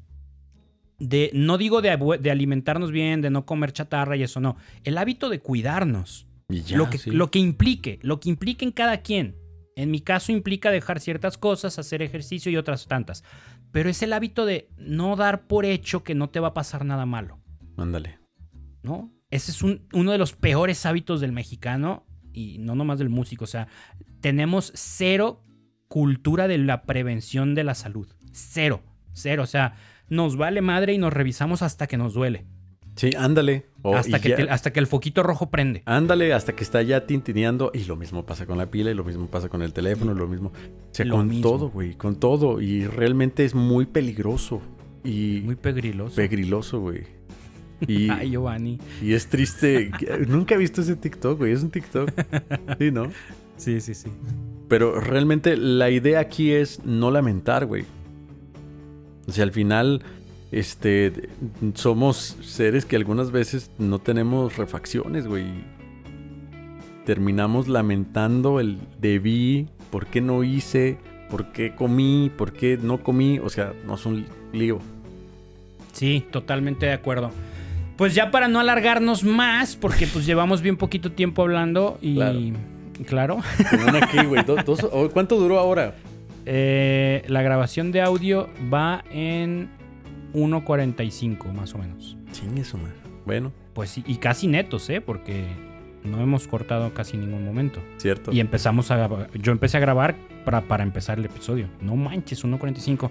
de, 1.01 1.31
no 1.35 1.59
digo 1.59 1.83
de, 1.83 2.19
de 2.21 2.31
alimentarnos 2.31 2.93
bien, 2.93 3.23
de 3.23 3.31
no 3.31 3.47
comer 3.47 3.73
chatarra 3.73 4.17
y 4.17 4.23
eso, 4.23 4.39
no. 4.39 4.57
El 4.85 4.99
hábito 4.99 5.29
de 5.29 5.41
cuidarnos. 5.41 6.27
lo, 6.49 6.91
que, 6.91 7.01
lo 7.11 7.31
que 7.31 7.39
implique, 7.39 7.99
lo 8.03 8.21
que 8.21 8.29
implique 8.29 8.65
en 8.65 8.73
cada 8.73 8.99
quien. 8.99 9.37
En 9.77 9.91
mi 9.91 10.01
caso 10.01 10.31
implica 10.31 10.71
dejar 10.71 11.01
ciertas 11.01 11.39
cosas, 11.39 11.79
hacer 11.79 12.03
ejercicio 12.03 12.53
y 12.53 12.57
otras 12.57 12.87
tantas. 12.87 13.25
Pero 13.73 13.89
es 13.89 14.03
el 14.03 14.13
hábito 14.13 14.45
de 14.45 14.69
no 14.77 15.17
dar 15.17 15.47
por 15.47 15.65
hecho 15.65 16.05
que 16.05 16.15
no 16.15 16.29
te 16.29 16.39
va 16.39 16.49
a 16.49 16.55
pasar 16.55 16.85
nada 16.85 17.07
malo. 17.07 17.41
Ándale. 17.79 18.19
¿No? 18.83 19.11
Ese 19.31 19.53
es 19.53 19.63
uno 19.63 20.13
de 20.13 20.19
los 20.19 20.35
peores 20.35 20.85
hábitos 20.85 21.21
del 21.21 21.33
mexicano 21.33 22.05
y 22.33 22.59
no 22.59 22.75
nomás 22.75 22.99
del 22.99 23.09
músico. 23.09 23.45
O 23.45 23.49
sea, 23.49 23.69
tenemos 24.21 24.73
cero 24.75 25.43
cultura 25.89 26.47
de 26.47 26.59
la 26.59 26.83
prevención 26.83 27.55
de 27.55 27.65
la 27.65 27.75
salud. 27.75 28.09
Cero. 28.33 28.83
Cero. 29.13 29.45
O 29.45 29.47
sea, 29.47 29.77
nos 30.11 30.37
vale 30.37 30.61
madre 30.61 30.93
y 30.93 30.99
nos 30.99 31.13
revisamos 31.13 31.63
hasta 31.63 31.87
que 31.87 31.97
nos 31.97 32.13
duele. 32.13 32.45
Sí, 32.97 33.11
ándale. 33.17 33.65
hasta, 33.83 34.21
que 34.21 34.35
hasta 34.51 34.73
que 34.73 34.81
el 34.81 34.87
foquito 34.87 35.23
rojo 35.23 35.51
prende. 35.51 35.83
Ándale, 35.87 36.35
hasta 36.35 36.55
que 36.55 36.65
está 36.65 36.83
ya 36.83 37.07
tintineando. 37.07 37.71
Y 37.73 37.85
lo 37.85 37.97
mismo 37.97 38.27
pasa 38.27 38.45
con 38.45 38.59
la 38.59 38.71
pila, 38.71 38.91
y 38.91 38.95
lo 38.95 39.05
mismo 39.05 39.27
pasa 39.29 39.49
con 39.49 39.63
el 39.63 39.73
teléfono, 39.73 40.13
lo 40.13 40.29
mismo. 40.29 40.49
O 40.49 40.95
sea, 40.95 41.09
con 41.09 41.41
todo, 41.41 41.71
güey, 41.71 41.95
con 41.95 42.17
todo. 42.17 42.61
Y 42.61 42.87
realmente 42.87 43.45
es 43.45 43.55
muy 43.55 43.87
peligroso. 43.87 44.61
Y 45.03 45.41
muy 45.45 45.57
pegriloso. 45.57 46.17
Pegriloso, 46.17 46.81
güey. 46.81 47.05
Y, 47.89 48.11
Ay, 48.11 48.33
Giovanni. 48.33 48.79
Y 49.01 49.15
es 49.15 49.29
triste. 49.29 49.91
Nunca 50.29 50.55
he 50.55 50.59
visto 50.59 50.83
ese 50.83 50.97
TikTok, 50.97 51.39
güey. 51.39 51.53
Es 51.53 51.63
un 51.63 51.71
TikTok. 51.71 52.11
Sí, 52.79 52.91
¿no? 52.91 53.11
Sí, 53.57 53.81
sí, 53.81 53.95
sí. 53.95 54.11
Pero 54.69 55.01
realmente 55.01 55.57
la 55.57 55.89
idea 55.89 56.21
aquí 56.21 56.53
es 56.53 56.85
no 56.85 57.11
lamentar, 57.11 57.65
güey. 57.65 57.87
O 59.31 59.33
sea, 59.33 59.45
al 59.45 59.53
final 59.53 60.03
este, 60.51 61.29
somos 61.75 62.37
seres 62.43 62.85
que 62.85 62.97
algunas 62.97 63.31
veces 63.31 63.71
no 63.79 64.01
tenemos 64.01 64.57
refacciones, 64.57 65.29
güey. 65.29 65.45
Terminamos 67.07 67.69
lamentando 67.69 68.59
el 68.59 68.79
debí, 69.01 69.69
por 69.93 70.07
qué 70.07 70.21
no 70.21 70.43
hice, 70.43 70.99
por 71.31 71.53
qué 71.53 71.77
comí, 71.77 72.33
por 72.37 72.53
qué 72.53 72.77
no 72.77 73.05
comí. 73.05 73.39
O 73.39 73.49
sea, 73.51 73.73
no 73.87 73.95
es 73.95 74.05
un 74.05 74.27
lío. 74.53 74.81
Sí, 75.93 76.27
totalmente 76.33 76.87
de 76.87 76.93
acuerdo. 76.93 77.31
Pues 77.97 78.17
ya 78.17 78.33
para 78.33 78.49
no 78.49 78.59
alargarnos 78.59 79.23
más, 79.23 79.77
porque 79.77 80.09
pues 80.09 80.27
llevamos 80.27 80.61
bien 80.61 80.77
poquito 80.77 81.13
tiempo 81.13 81.43
hablando 81.43 81.99
y... 82.03 82.19
Claro. 83.07 83.39
¿Cuánto 85.15 85.37
duró 85.37 85.59
ahora? 85.59 85.95
Eh, 86.47 87.23
la 87.29 87.43
grabación 87.43 87.93
de 87.93 88.01
audio 88.01 88.49
va 88.73 89.05
en 89.11 89.71
1.45 90.35 91.53
más 91.53 91.75
o 91.75 91.79
menos. 91.79 92.17
Sin 92.33 92.57
eso, 92.59 92.79
man. 92.79 92.93
Bueno. 93.27 93.53
Pues 93.75 93.99
y 93.99 94.17
casi 94.17 94.47
netos, 94.47 94.89
¿eh? 94.91 95.01
Porque 95.01 95.47
No 96.03 96.21
hemos 96.21 96.49
cortado 96.49 96.93
casi 96.95 97.17
ningún 97.17 97.45
momento. 97.45 97.81
Cierto. 97.99 98.33
Y 98.33 98.41
empezamos 98.41 98.91
a 98.91 99.29
yo 99.35 99.53
empecé 99.53 99.77
a 99.77 99.81
grabar 99.81 100.17
para, 100.45 100.63
para 100.63 100.83
empezar 100.83 101.19
el 101.19 101.27
episodio. 101.27 101.69
No 101.81 101.95
manches, 101.95 102.45
1.45. 102.45 103.11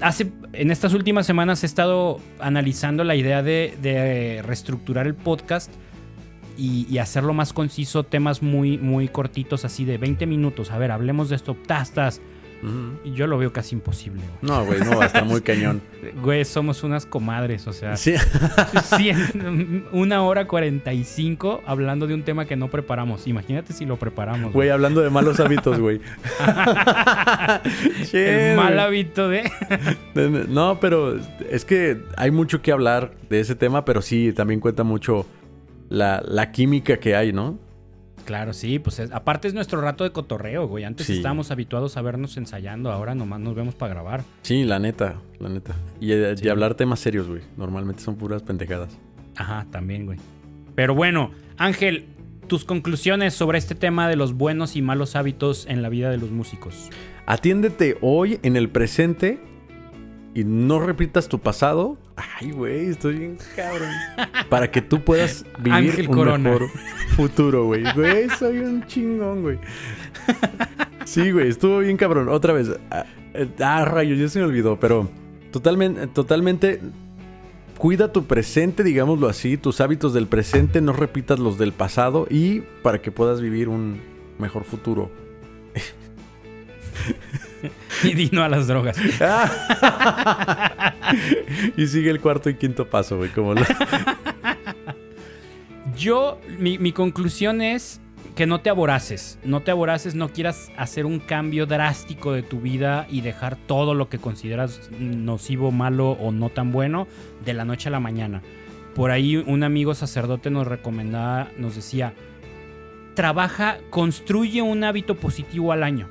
Hace, 0.00 0.30
en 0.52 0.70
estas 0.70 0.94
últimas 0.94 1.26
semanas 1.26 1.62
he 1.64 1.66
estado 1.66 2.20
analizando 2.38 3.02
la 3.02 3.16
idea 3.16 3.42
de, 3.42 3.76
de 3.82 4.42
reestructurar 4.42 5.06
el 5.06 5.14
podcast 5.14 5.72
y, 6.56 6.86
y, 6.88 6.98
hacerlo 6.98 7.34
más 7.34 7.52
conciso, 7.52 8.04
temas 8.04 8.42
muy, 8.42 8.78
muy 8.78 9.08
cortitos, 9.08 9.64
así 9.64 9.84
de 9.84 9.98
20 9.98 10.26
minutos. 10.26 10.70
A 10.70 10.78
ver, 10.78 10.90
hablemos 10.90 11.28
de 11.28 11.36
esto. 11.36 11.56
Tastas. 11.66 12.20
Y 13.04 13.12
yo 13.12 13.26
lo 13.26 13.38
veo 13.38 13.52
casi 13.52 13.74
imposible. 13.74 14.20
Güey. 14.20 14.52
No, 14.52 14.64
güey, 14.64 14.80
no, 14.80 15.02
estar 15.02 15.24
muy 15.24 15.40
cañón. 15.42 15.80
Güey, 16.22 16.44
somos 16.44 16.82
unas 16.82 17.06
comadres, 17.06 17.66
o 17.66 17.72
sea. 17.72 17.96
Sí. 17.96 18.14
100, 18.96 19.86
una 19.92 20.22
hora 20.22 20.46
45 20.46 21.62
hablando 21.66 22.06
de 22.06 22.14
un 22.14 22.22
tema 22.22 22.46
que 22.46 22.56
no 22.56 22.68
preparamos. 22.68 23.26
Imagínate 23.26 23.72
si 23.72 23.84
lo 23.86 23.96
preparamos. 23.96 24.52
Güey, 24.52 24.70
hablando 24.70 25.00
de 25.00 25.10
malos 25.10 25.38
hábitos, 25.40 25.78
güey. 25.78 26.00
El 28.12 28.56
mal 28.56 28.78
hábito 28.78 29.28
de. 29.28 29.50
no, 30.48 30.78
pero 30.80 31.18
es 31.50 31.64
que 31.64 32.02
hay 32.16 32.30
mucho 32.30 32.62
que 32.62 32.72
hablar 32.72 33.12
de 33.30 33.40
ese 33.40 33.54
tema, 33.54 33.84
pero 33.84 34.02
sí, 34.02 34.32
también 34.32 34.60
cuenta 34.60 34.82
mucho 34.82 35.26
la, 35.88 36.22
la 36.26 36.50
química 36.52 36.98
que 36.98 37.14
hay, 37.14 37.32
¿no? 37.32 37.58
Claro, 38.28 38.52
sí, 38.52 38.78
pues 38.78 38.98
es, 38.98 39.10
aparte 39.10 39.48
es 39.48 39.54
nuestro 39.54 39.80
rato 39.80 40.04
de 40.04 40.12
cotorreo, 40.12 40.68
güey. 40.68 40.84
Antes 40.84 41.06
sí. 41.06 41.14
estábamos 41.14 41.50
habituados 41.50 41.96
a 41.96 42.02
vernos 42.02 42.36
ensayando, 42.36 42.92
ahora 42.92 43.14
nomás 43.14 43.40
nos 43.40 43.54
vemos 43.54 43.74
para 43.74 43.94
grabar. 43.94 44.22
Sí, 44.42 44.64
la 44.64 44.78
neta, 44.78 45.14
la 45.38 45.48
neta. 45.48 45.74
Y, 45.98 46.08
sí. 46.08 46.44
y 46.44 46.48
hablar 46.50 46.74
temas 46.74 47.00
serios, 47.00 47.26
güey. 47.26 47.40
Normalmente 47.56 48.02
son 48.02 48.16
puras 48.16 48.42
pendejadas. 48.42 48.90
Ajá, 49.34 49.66
también, 49.70 50.04
güey. 50.04 50.18
Pero 50.74 50.94
bueno, 50.94 51.30
Ángel, 51.56 52.04
tus 52.48 52.66
conclusiones 52.66 53.32
sobre 53.32 53.56
este 53.56 53.74
tema 53.74 54.10
de 54.10 54.16
los 54.16 54.34
buenos 54.34 54.76
y 54.76 54.82
malos 54.82 55.16
hábitos 55.16 55.64
en 55.66 55.80
la 55.80 55.88
vida 55.88 56.10
de 56.10 56.18
los 56.18 56.30
músicos. 56.30 56.90
Atiéndete 57.24 57.96
hoy 58.02 58.40
en 58.42 58.56
el 58.56 58.68
presente 58.68 59.40
y 60.38 60.44
no 60.44 60.78
repitas 60.78 61.26
tu 61.26 61.40
pasado. 61.40 61.98
Ay, 62.14 62.52
güey, 62.52 62.90
estoy 62.90 63.18
bien 63.18 63.38
cabrón. 63.56 63.90
Para 64.48 64.70
que 64.70 64.80
tú 64.80 65.02
puedas 65.02 65.44
vivir 65.58 65.90
Ángel 65.90 66.08
un 66.08 66.14
Corona. 66.14 66.50
mejor 66.50 66.68
futuro, 67.16 67.64
güey. 67.64 67.82
Güey, 67.92 68.28
soy 68.38 68.58
un 68.58 68.86
chingón, 68.86 69.42
güey. 69.42 69.58
Sí, 71.04 71.32
güey, 71.32 71.48
estuvo 71.48 71.80
bien 71.80 71.96
cabrón. 71.96 72.28
Otra 72.28 72.52
vez. 72.52 72.70
Ah, 72.92 73.04
ah, 73.58 73.84
rayos, 73.84 74.16
ya 74.16 74.28
se 74.28 74.38
me 74.38 74.44
olvidó, 74.44 74.78
pero 74.78 75.08
totalmente, 75.50 76.06
totalmente. 76.06 76.80
Cuida 77.76 78.12
tu 78.12 78.26
presente, 78.26 78.84
digámoslo 78.84 79.26
así, 79.26 79.56
tus 79.56 79.80
hábitos 79.80 80.14
del 80.14 80.28
presente, 80.28 80.80
no 80.80 80.92
repitas 80.92 81.40
los 81.40 81.58
del 81.58 81.72
pasado 81.72 82.28
y 82.30 82.60
para 82.84 83.02
que 83.02 83.10
puedas 83.10 83.40
vivir 83.40 83.68
un 83.68 84.00
mejor 84.38 84.62
futuro. 84.62 85.10
y 88.04 88.14
dino 88.14 88.42
a 88.42 88.48
las 88.48 88.66
drogas. 88.66 88.96
y 91.76 91.86
sigue 91.86 92.10
el 92.10 92.20
cuarto 92.20 92.50
y 92.50 92.54
quinto 92.54 92.88
paso, 92.88 93.16
güey. 93.16 93.30
Como 93.30 93.54
lo... 93.54 93.62
Yo, 95.96 96.40
mi, 96.58 96.78
mi, 96.78 96.92
conclusión 96.92 97.60
es 97.60 98.00
que 98.36 98.46
no 98.46 98.60
te 98.60 98.70
aboraces. 98.70 99.38
No 99.44 99.62
te 99.62 99.70
aboraces, 99.70 100.14
no 100.14 100.28
quieras 100.28 100.70
hacer 100.76 101.06
un 101.06 101.18
cambio 101.18 101.66
drástico 101.66 102.32
de 102.32 102.42
tu 102.42 102.60
vida 102.60 103.06
y 103.10 103.20
dejar 103.20 103.56
todo 103.56 103.94
lo 103.94 104.08
que 104.08 104.18
consideras 104.18 104.90
nocivo, 104.98 105.72
malo 105.72 106.12
o 106.12 106.30
no 106.30 106.50
tan 106.50 106.70
bueno 106.70 107.08
de 107.44 107.54
la 107.54 107.64
noche 107.64 107.88
a 107.88 107.92
la 107.92 108.00
mañana. 108.00 108.42
Por 108.94 109.10
ahí 109.10 109.36
un 109.36 109.62
amigo 109.62 109.94
sacerdote 109.94 110.50
nos 110.50 110.66
recomendaba, 110.66 111.48
nos 111.56 111.76
decía, 111.76 112.14
trabaja, 113.14 113.78
construye 113.90 114.62
un 114.62 114.84
hábito 114.84 115.16
positivo 115.16 115.72
al 115.72 115.82
año 115.82 116.08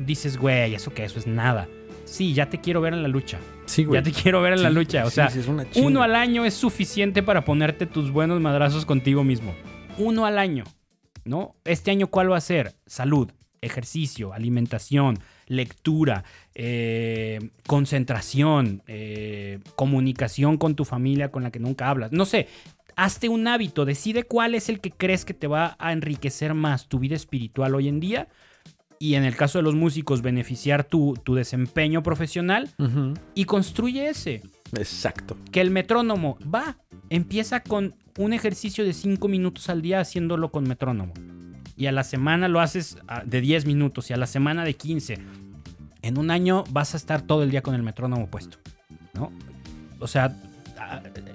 dices, 0.00 0.36
güey, 0.36 0.74
eso 0.74 0.92
que 0.92 1.04
eso 1.04 1.18
es 1.18 1.26
nada. 1.26 1.68
Sí, 2.04 2.34
ya 2.34 2.50
te 2.50 2.60
quiero 2.60 2.80
ver 2.80 2.92
en 2.92 3.02
la 3.02 3.08
lucha. 3.08 3.38
Sí, 3.66 3.84
güey. 3.84 4.00
Ya 4.00 4.02
te 4.02 4.10
quiero 4.10 4.42
ver 4.42 4.52
en 4.52 4.58
sí, 4.58 4.64
la 4.64 4.70
lucha. 4.70 5.04
O 5.04 5.10
sí, 5.10 5.14
sea, 5.14 5.30
sí, 5.30 5.40
uno 5.76 6.02
al 6.02 6.16
año 6.16 6.44
es 6.44 6.54
suficiente 6.54 7.22
para 7.22 7.44
ponerte 7.44 7.86
tus 7.86 8.10
buenos 8.10 8.40
madrazos 8.40 8.84
contigo 8.84 9.22
mismo. 9.22 9.54
Uno 9.98 10.26
al 10.26 10.38
año. 10.38 10.64
¿No? 11.24 11.54
Este 11.64 11.90
año, 11.90 12.08
¿cuál 12.08 12.32
va 12.32 12.38
a 12.38 12.40
ser? 12.40 12.74
Salud, 12.86 13.30
ejercicio, 13.60 14.32
alimentación, 14.32 15.18
lectura, 15.46 16.24
eh, 16.54 17.50
concentración, 17.66 18.82
eh, 18.86 19.60
comunicación 19.76 20.56
con 20.56 20.74
tu 20.74 20.84
familia 20.84 21.30
con 21.30 21.42
la 21.42 21.50
que 21.50 21.60
nunca 21.60 21.90
hablas. 21.90 22.10
No 22.10 22.24
sé, 22.24 22.48
hazte 22.96 23.28
un 23.28 23.46
hábito, 23.46 23.84
decide 23.84 24.24
cuál 24.24 24.54
es 24.54 24.68
el 24.68 24.80
que 24.80 24.90
crees 24.90 25.24
que 25.24 25.34
te 25.34 25.46
va 25.46 25.76
a 25.78 25.92
enriquecer 25.92 26.54
más 26.54 26.88
tu 26.88 26.98
vida 26.98 27.16
espiritual 27.16 27.74
hoy 27.74 27.88
en 27.88 28.00
día 28.00 28.28
y 29.02 29.14
en 29.14 29.24
el 29.24 29.34
caso 29.34 29.58
de 29.58 29.62
los 29.62 29.74
músicos 29.74 30.20
beneficiar 30.20 30.84
tu, 30.84 31.14
tu 31.24 31.34
desempeño 31.34 32.02
profesional 32.02 32.68
uh 32.78 32.84
-huh. 32.84 33.18
y 33.34 33.46
construye 33.46 34.10
ese. 34.10 34.42
Exacto. 34.76 35.38
Que 35.50 35.62
el 35.62 35.70
metrónomo 35.70 36.38
va, 36.42 36.76
empieza 37.08 37.60
con 37.60 37.94
un 38.18 38.34
ejercicio 38.34 38.84
de 38.84 38.92
5 38.92 39.26
minutos 39.26 39.70
al 39.70 39.80
día 39.80 40.00
haciéndolo 40.00 40.52
con 40.52 40.68
metrónomo. 40.68 41.14
Y 41.78 41.86
a 41.86 41.92
la 41.92 42.04
semana 42.04 42.46
lo 42.48 42.60
haces 42.60 42.98
de 43.24 43.40
10 43.40 43.64
minutos 43.64 44.10
y 44.10 44.12
a 44.12 44.18
la 44.18 44.26
semana 44.26 44.64
de 44.64 44.74
15. 44.74 45.18
En 46.02 46.18
un 46.18 46.30
año 46.30 46.64
vas 46.70 46.92
a 46.92 46.98
estar 46.98 47.22
todo 47.22 47.42
el 47.42 47.50
día 47.50 47.62
con 47.62 47.74
el 47.74 47.82
metrónomo 47.82 48.26
puesto. 48.26 48.58
¿No? 49.14 49.32
O 49.98 50.08
sea, 50.08 50.36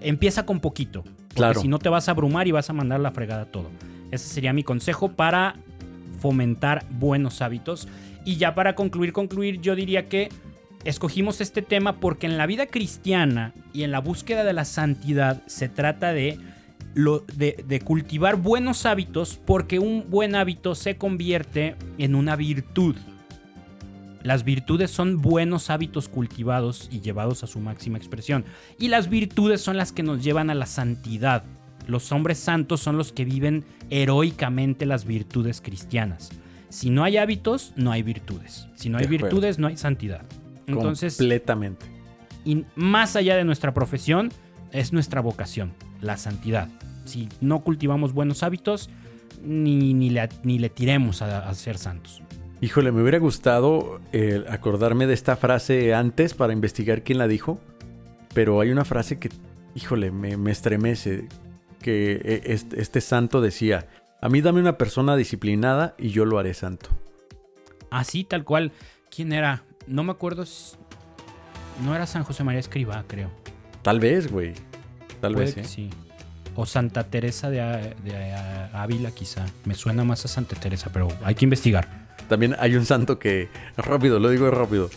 empieza 0.01 0.45
con 0.45 0.59
poquito. 0.59 1.01
Porque 1.01 1.33
claro. 1.33 1.61
si 1.61 1.67
no 1.67 1.79
te 1.79 1.89
vas 1.89 2.07
a 2.09 2.11
abrumar 2.11 2.47
y 2.47 2.51
vas 2.51 2.69
a 2.69 2.73
mandar 2.73 2.99
la 2.99 3.09
fregada 3.09 3.45
todo. 3.45 3.71
Ese 4.11 4.29
sería 4.29 4.53
mi 4.53 4.63
consejo 4.63 5.13
para 5.13 5.55
fomentar 6.25 6.87
buenos 6.89 7.43
hábitos. 7.43 7.87
Y 8.25 8.37
ya 8.37 8.55
para 8.55 8.73
concluir, 8.73 9.13
concluir, 9.13 9.61
yo 9.61 9.75
diría 9.75 10.09
que 10.09 10.29
escogimos 10.83 11.39
este 11.39 11.61
tema 11.61 11.99
porque 11.99 12.25
en 12.25 12.39
la 12.39 12.47
vida 12.47 12.65
cristiana 12.65 13.53
y 13.73 13.83
en 13.83 13.91
la 13.91 13.99
búsqueda 13.99 14.43
de 14.43 14.53
la 14.53 14.65
santidad 14.65 15.43
se 15.45 15.69
trata 15.69 16.13
de, 16.13 16.39
de 16.95 17.81
cultivar 17.81 18.37
buenos 18.37 18.87
hábitos 18.87 19.39
porque 19.45 19.77
un 19.77 20.05
buen 20.09 20.33
hábito 20.33 20.73
se 20.73 20.97
convierte 20.97 21.75
en 21.99 22.15
una 22.15 22.35
virtud. 22.35 22.95
Las 24.23 24.43
virtudes 24.43 24.89
son 24.89 25.21
buenos 25.21 25.69
hábitos 25.69 26.09
cultivados 26.09 26.89
y 26.91 27.01
llevados 27.01 27.43
a 27.43 27.47
su 27.47 27.59
máxima 27.59 27.99
expresión. 27.99 28.45
Y 28.79 28.87
las 28.87 29.09
virtudes 29.09 29.61
son 29.61 29.77
las 29.77 29.91
que 29.91 30.01
nos 30.01 30.23
llevan 30.23 30.49
a 30.49 30.55
la 30.55 30.65
santidad. 30.65 31.43
Los 31.87 32.11
hombres 32.11 32.39
santos 32.39 32.81
son 32.81 32.97
los 32.97 33.11
que 33.11 33.25
viven 33.25 33.63
heroicamente 33.89 34.85
las 34.85 35.05
virtudes 35.05 35.61
cristianas. 35.61 36.29
Si 36.69 36.89
no 36.89 37.03
hay 37.03 37.17
hábitos, 37.17 37.73
no 37.75 37.91
hay 37.91 38.03
virtudes. 38.03 38.67
Si 38.75 38.89
no 38.89 38.97
hay 38.97 39.07
virtudes, 39.07 39.59
no 39.59 39.67
hay 39.67 39.77
santidad. 39.77 40.23
Entonces, 40.67 41.17
completamente. 41.17 41.85
Y 42.43 42.65
más 42.75 43.15
allá 43.15 43.35
de 43.35 43.43
nuestra 43.43 43.73
profesión, 43.73 44.31
es 44.71 44.91
nuestra 44.91 45.21
vocación, 45.21 45.73
la 46.01 46.17
santidad. 46.17 46.67
Si 47.05 47.29
no 47.39 47.63
cultivamos 47.63 48.13
buenos 48.13 48.43
hábitos, 48.43 48.89
ni, 49.43 49.93
ni, 49.93 50.09
le, 50.09 50.27
ni 50.43 50.59
le 50.59 50.69
tiremos 50.69 51.21
a, 51.21 51.47
a, 51.47 51.53
ser 51.53 51.77
santos. 51.77 52.21
Híjole, 52.61 52.91
me 52.91 53.01
hubiera 53.01 53.19
gustado 53.19 54.01
eh, 54.11 54.43
acordarme 54.49 55.07
de 55.07 55.13
esta 55.13 55.35
frase 55.35 55.93
antes 55.93 56.33
para 56.33 56.53
investigar 56.53 57.03
quién 57.03 57.19
la 57.19 57.27
dijo. 57.27 57.59
Pero 58.33 58.59
hay 58.59 58.71
una 58.71 58.85
frase 58.85 59.17
que, 59.17 59.29
híjole, 59.75 60.11
me, 60.11 60.35
me 60.35 60.51
estremece 60.51 61.27
que 61.81 62.41
este, 62.45 62.81
este, 62.81 63.01
santo 63.01 63.41
decía, 63.41 63.87
a 64.21 64.29
mí 64.29 64.41
dame 64.41 64.59
una 64.59 64.77
persona 64.77 65.15
disciplinada 65.15 65.95
y 65.97 66.09
yo 66.09 66.25
lo 66.25 66.39
haré 66.39 66.53
santo. 66.53 66.89
Así, 67.89 68.23
tal 68.23 68.43
cual. 68.43 68.71
¿Quién 69.09 69.31
era? 69.31 69.63
No 69.87 70.03
me 70.03 70.11
acuerdo. 70.11 70.45
Si... 70.45 70.75
No 71.83 71.95
era 71.95 72.05
San 72.05 72.23
José 72.23 72.43
María 72.43 72.59
Escribá, 72.59 73.03
creo. 73.07 73.31
Tal 73.81 73.99
vez, 73.99 74.31
güey. 74.31 74.53
Tal 75.21 75.33
Puede 75.33 75.45
vez, 75.45 75.57
¿eh? 75.57 75.63
sí. 75.63 75.89
O 76.55 76.65
Santa 76.65 77.03
Teresa 77.03 77.49
de, 77.49 77.59
de, 78.03 78.33
Ávila, 78.73 79.11
quizá. 79.11 79.45
Me 79.65 79.75
suena 79.75 80.03
más 80.03 80.25
a 80.25 80.27
Santa 80.27 80.55
Teresa, 80.55 80.89
pero 80.91 81.07
hay 81.23 81.35
que 81.35 81.45
investigar. 81.45 82.07
También 82.27 82.55
hay 82.59 82.75
un 82.75 82.85
santo 82.85 83.19
que, 83.19 83.49
rápido, 83.77 84.19
lo 84.19 84.29
digo 84.29 84.49
rápido, 84.49 84.89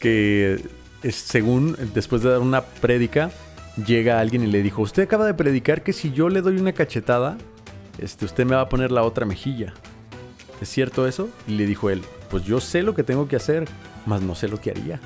que 0.00 0.60
es, 1.02 1.14
según, 1.14 1.76
después 1.94 2.22
de 2.22 2.30
dar 2.30 2.40
una 2.40 2.62
prédica, 2.62 3.30
llega 3.76 4.20
alguien 4.20 4.42
y 4.42 4.46
le 4.46 4.62
dijo, 4.62 4.82
usted 4.82 5.04
acaba 5.04 5.26
de 5.26 5.34
predicar 5.34 5.82
que 5.82 5.92
si 5.92 6.12
yo 6.12 6.28
le 6.28 6.42
doy 6.42 6.56
una 6.56 6.72
cachetada, 6.72 7.38
este, 7.98 8.24
usted 8.24 8.44
me 8.44 8.54
va 8.54 8.62
a 8.62 8.68
poner 8.68 8.92
la 8.92 9.02
otra 9.02 9.26
mejilla. 9.26 9.72
¿Es 10.60 10.68
cierto 10.68 11.06
eso? 11.06 11.28
Y 11.48 11.52
le 11.52 11.66
dijo 11.66 11.90
él, 11.90 12.02
pues 12.30 12.44
yo 12.44 12.60
sé 12.60 12.82
lo 12.82 12.94
que 12.94 13.02
tengo 13.02 13.26
que 13.28 13.36
hacer, 13.36 13.64
más 14.06 14.22
no 14.22 14.34
sé 14.34 14.48
lo 14.48 14.60
que 14.60 14.70
haría. 14.70 15.00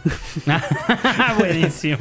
Buenísimo. 1.39 1.99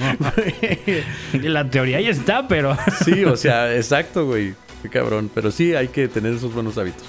la 1.33 1.69
teoría 1.69 2.01
ya 2.01 2.09
está, 2.09 2.47
pero... 2.47 2.77
sí, 3.05 3.23
o 3.23 3.37
sea, 3.37 3.73
exacto, 3.75 4.25
güey. 4.25 4.53
Qué 4.81 4.89
cabrón. 4.89 5.31
Pero 5.33 5.51
sí 5.51 5.73
hay 5.73 5.87
que 5.87 6.07
tener 6.07 6.33
esos 6.33 6.53
buenos 6.53 6.77
hábitos. 6.77 7.03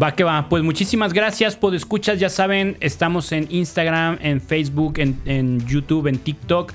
Va 0.00 0.14
que 0.14 0.24
va. 0.24 0.48
Pues 0.48 0.62
muchísimas 0.62 1.12
gracias 1.12 1.56
por 1.56 1.74
escuchas. 1.74 2.18
Ya 2.18 2.28
saben, 2.28 2.76
estamos 2.80 3.32
en 3.32 3.46
Instagram, 3.50 4.18
en 4.20 4.40
Facebook, 4.40 4.94
en, 4.98 5.20
en 5.24 5.64
YouTube, 5.66 6.08
en 6.08 6.18
TikTok 6.18 6.72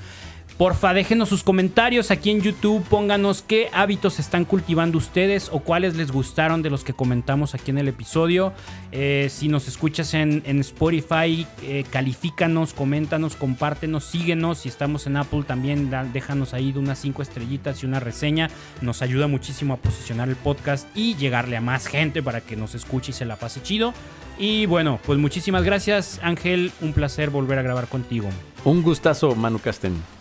Porfa, 0.60 0.92
déjenos 0.92 1.30
sus 1.30 1.42
comentarios 1.42 2.10
aquí 2.10 2.28
en 2.28 2.42
YouTube, 2.42 2.84
pónganos 2.84 3.40
qué 3.40 3.70
hábitos 3.72 4.18
están 4.18 4.44
cultivando 4.44 4.98
ustedes 4.98 5.48
o 5.50 5.60
cuáles 5.60 5.96
les 5.96 6.12
gustaron 6.12 6.60
de 6.60 6.68
los 6.68 6.84
que 6.84 6.92
comentamos 6.92 7.54
aquí 7.54 7.70
en 7.70 7.78
el 7.78 7.88
episodio. 7.88 8.52
Eh, 8.92 9.28
si 9.30 9.48
nos 9.48 9.68
escuchas 9.68 10.12
en, 10.12 10.42
Spotify, 10.60 11.46
eh, 11.62 11.86
califícanos, 11.88 12.74
coméntanos, 12.74 13.36
compártenos, 13.36 14.04
síguenos. 14.04 14.58
Si 14.58 14.68
estamos 14.68 15.06
en 15.06 15.16
Apple 15.16 15.44
también 15.44 15.90
déjanos 16.12 16.52
ahí 16.52 16.72
de 16.72 16.78
unas 16.78 16.98
5 16.98 17.22
estrellitas 17.22 17.82
y 17.82 17.86
una 17.86 17.98
reseña. 17.98 18.50
Nos 18.82 19.00
ayuda 19.00 19.28
muchísimo 19.28 19.72
a 19.72 19.76
posicionar 19.78 20.28
el 20.28 20.36
podcast 20.36 20.86
y 20.94 21.16
llegarle 21.16 21.56
a 21.56 21.62
más 21.62 21.86
gente 21.86 22.22
para 22.22 22.42
que 22.42 22.56
nos 22.56 22.74
escuche 22.74 23.12
y 23.12 23.14
se 23.14 23.24
la 23.24 23.36
pase 23.36 23.62
chido. 23.62 23.94
Y 24.38 24.66
bueno, 24.66 25.00
pues 25.06 25.18
muchísimas 25.18 25.64
gracias 25.64 26.20
Ángel, 26.22 26.70
un 26.82 26.92
placer 26.92 27.30
volver 27.30 27.58
a 27.58 27.62
grabar 27.62 27.86
contigo. 27.86 28.28
Un 28.62 28.82
gustazo, 28.82 29.34
Manu 29.34 29.58
Casten. 29.58 30.19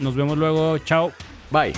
Nos 0.00 0.14
vemos 0.14 0.38
luego. 0.38 0.78
Chao. 0.78 1.12
Bye. 1.50 1.72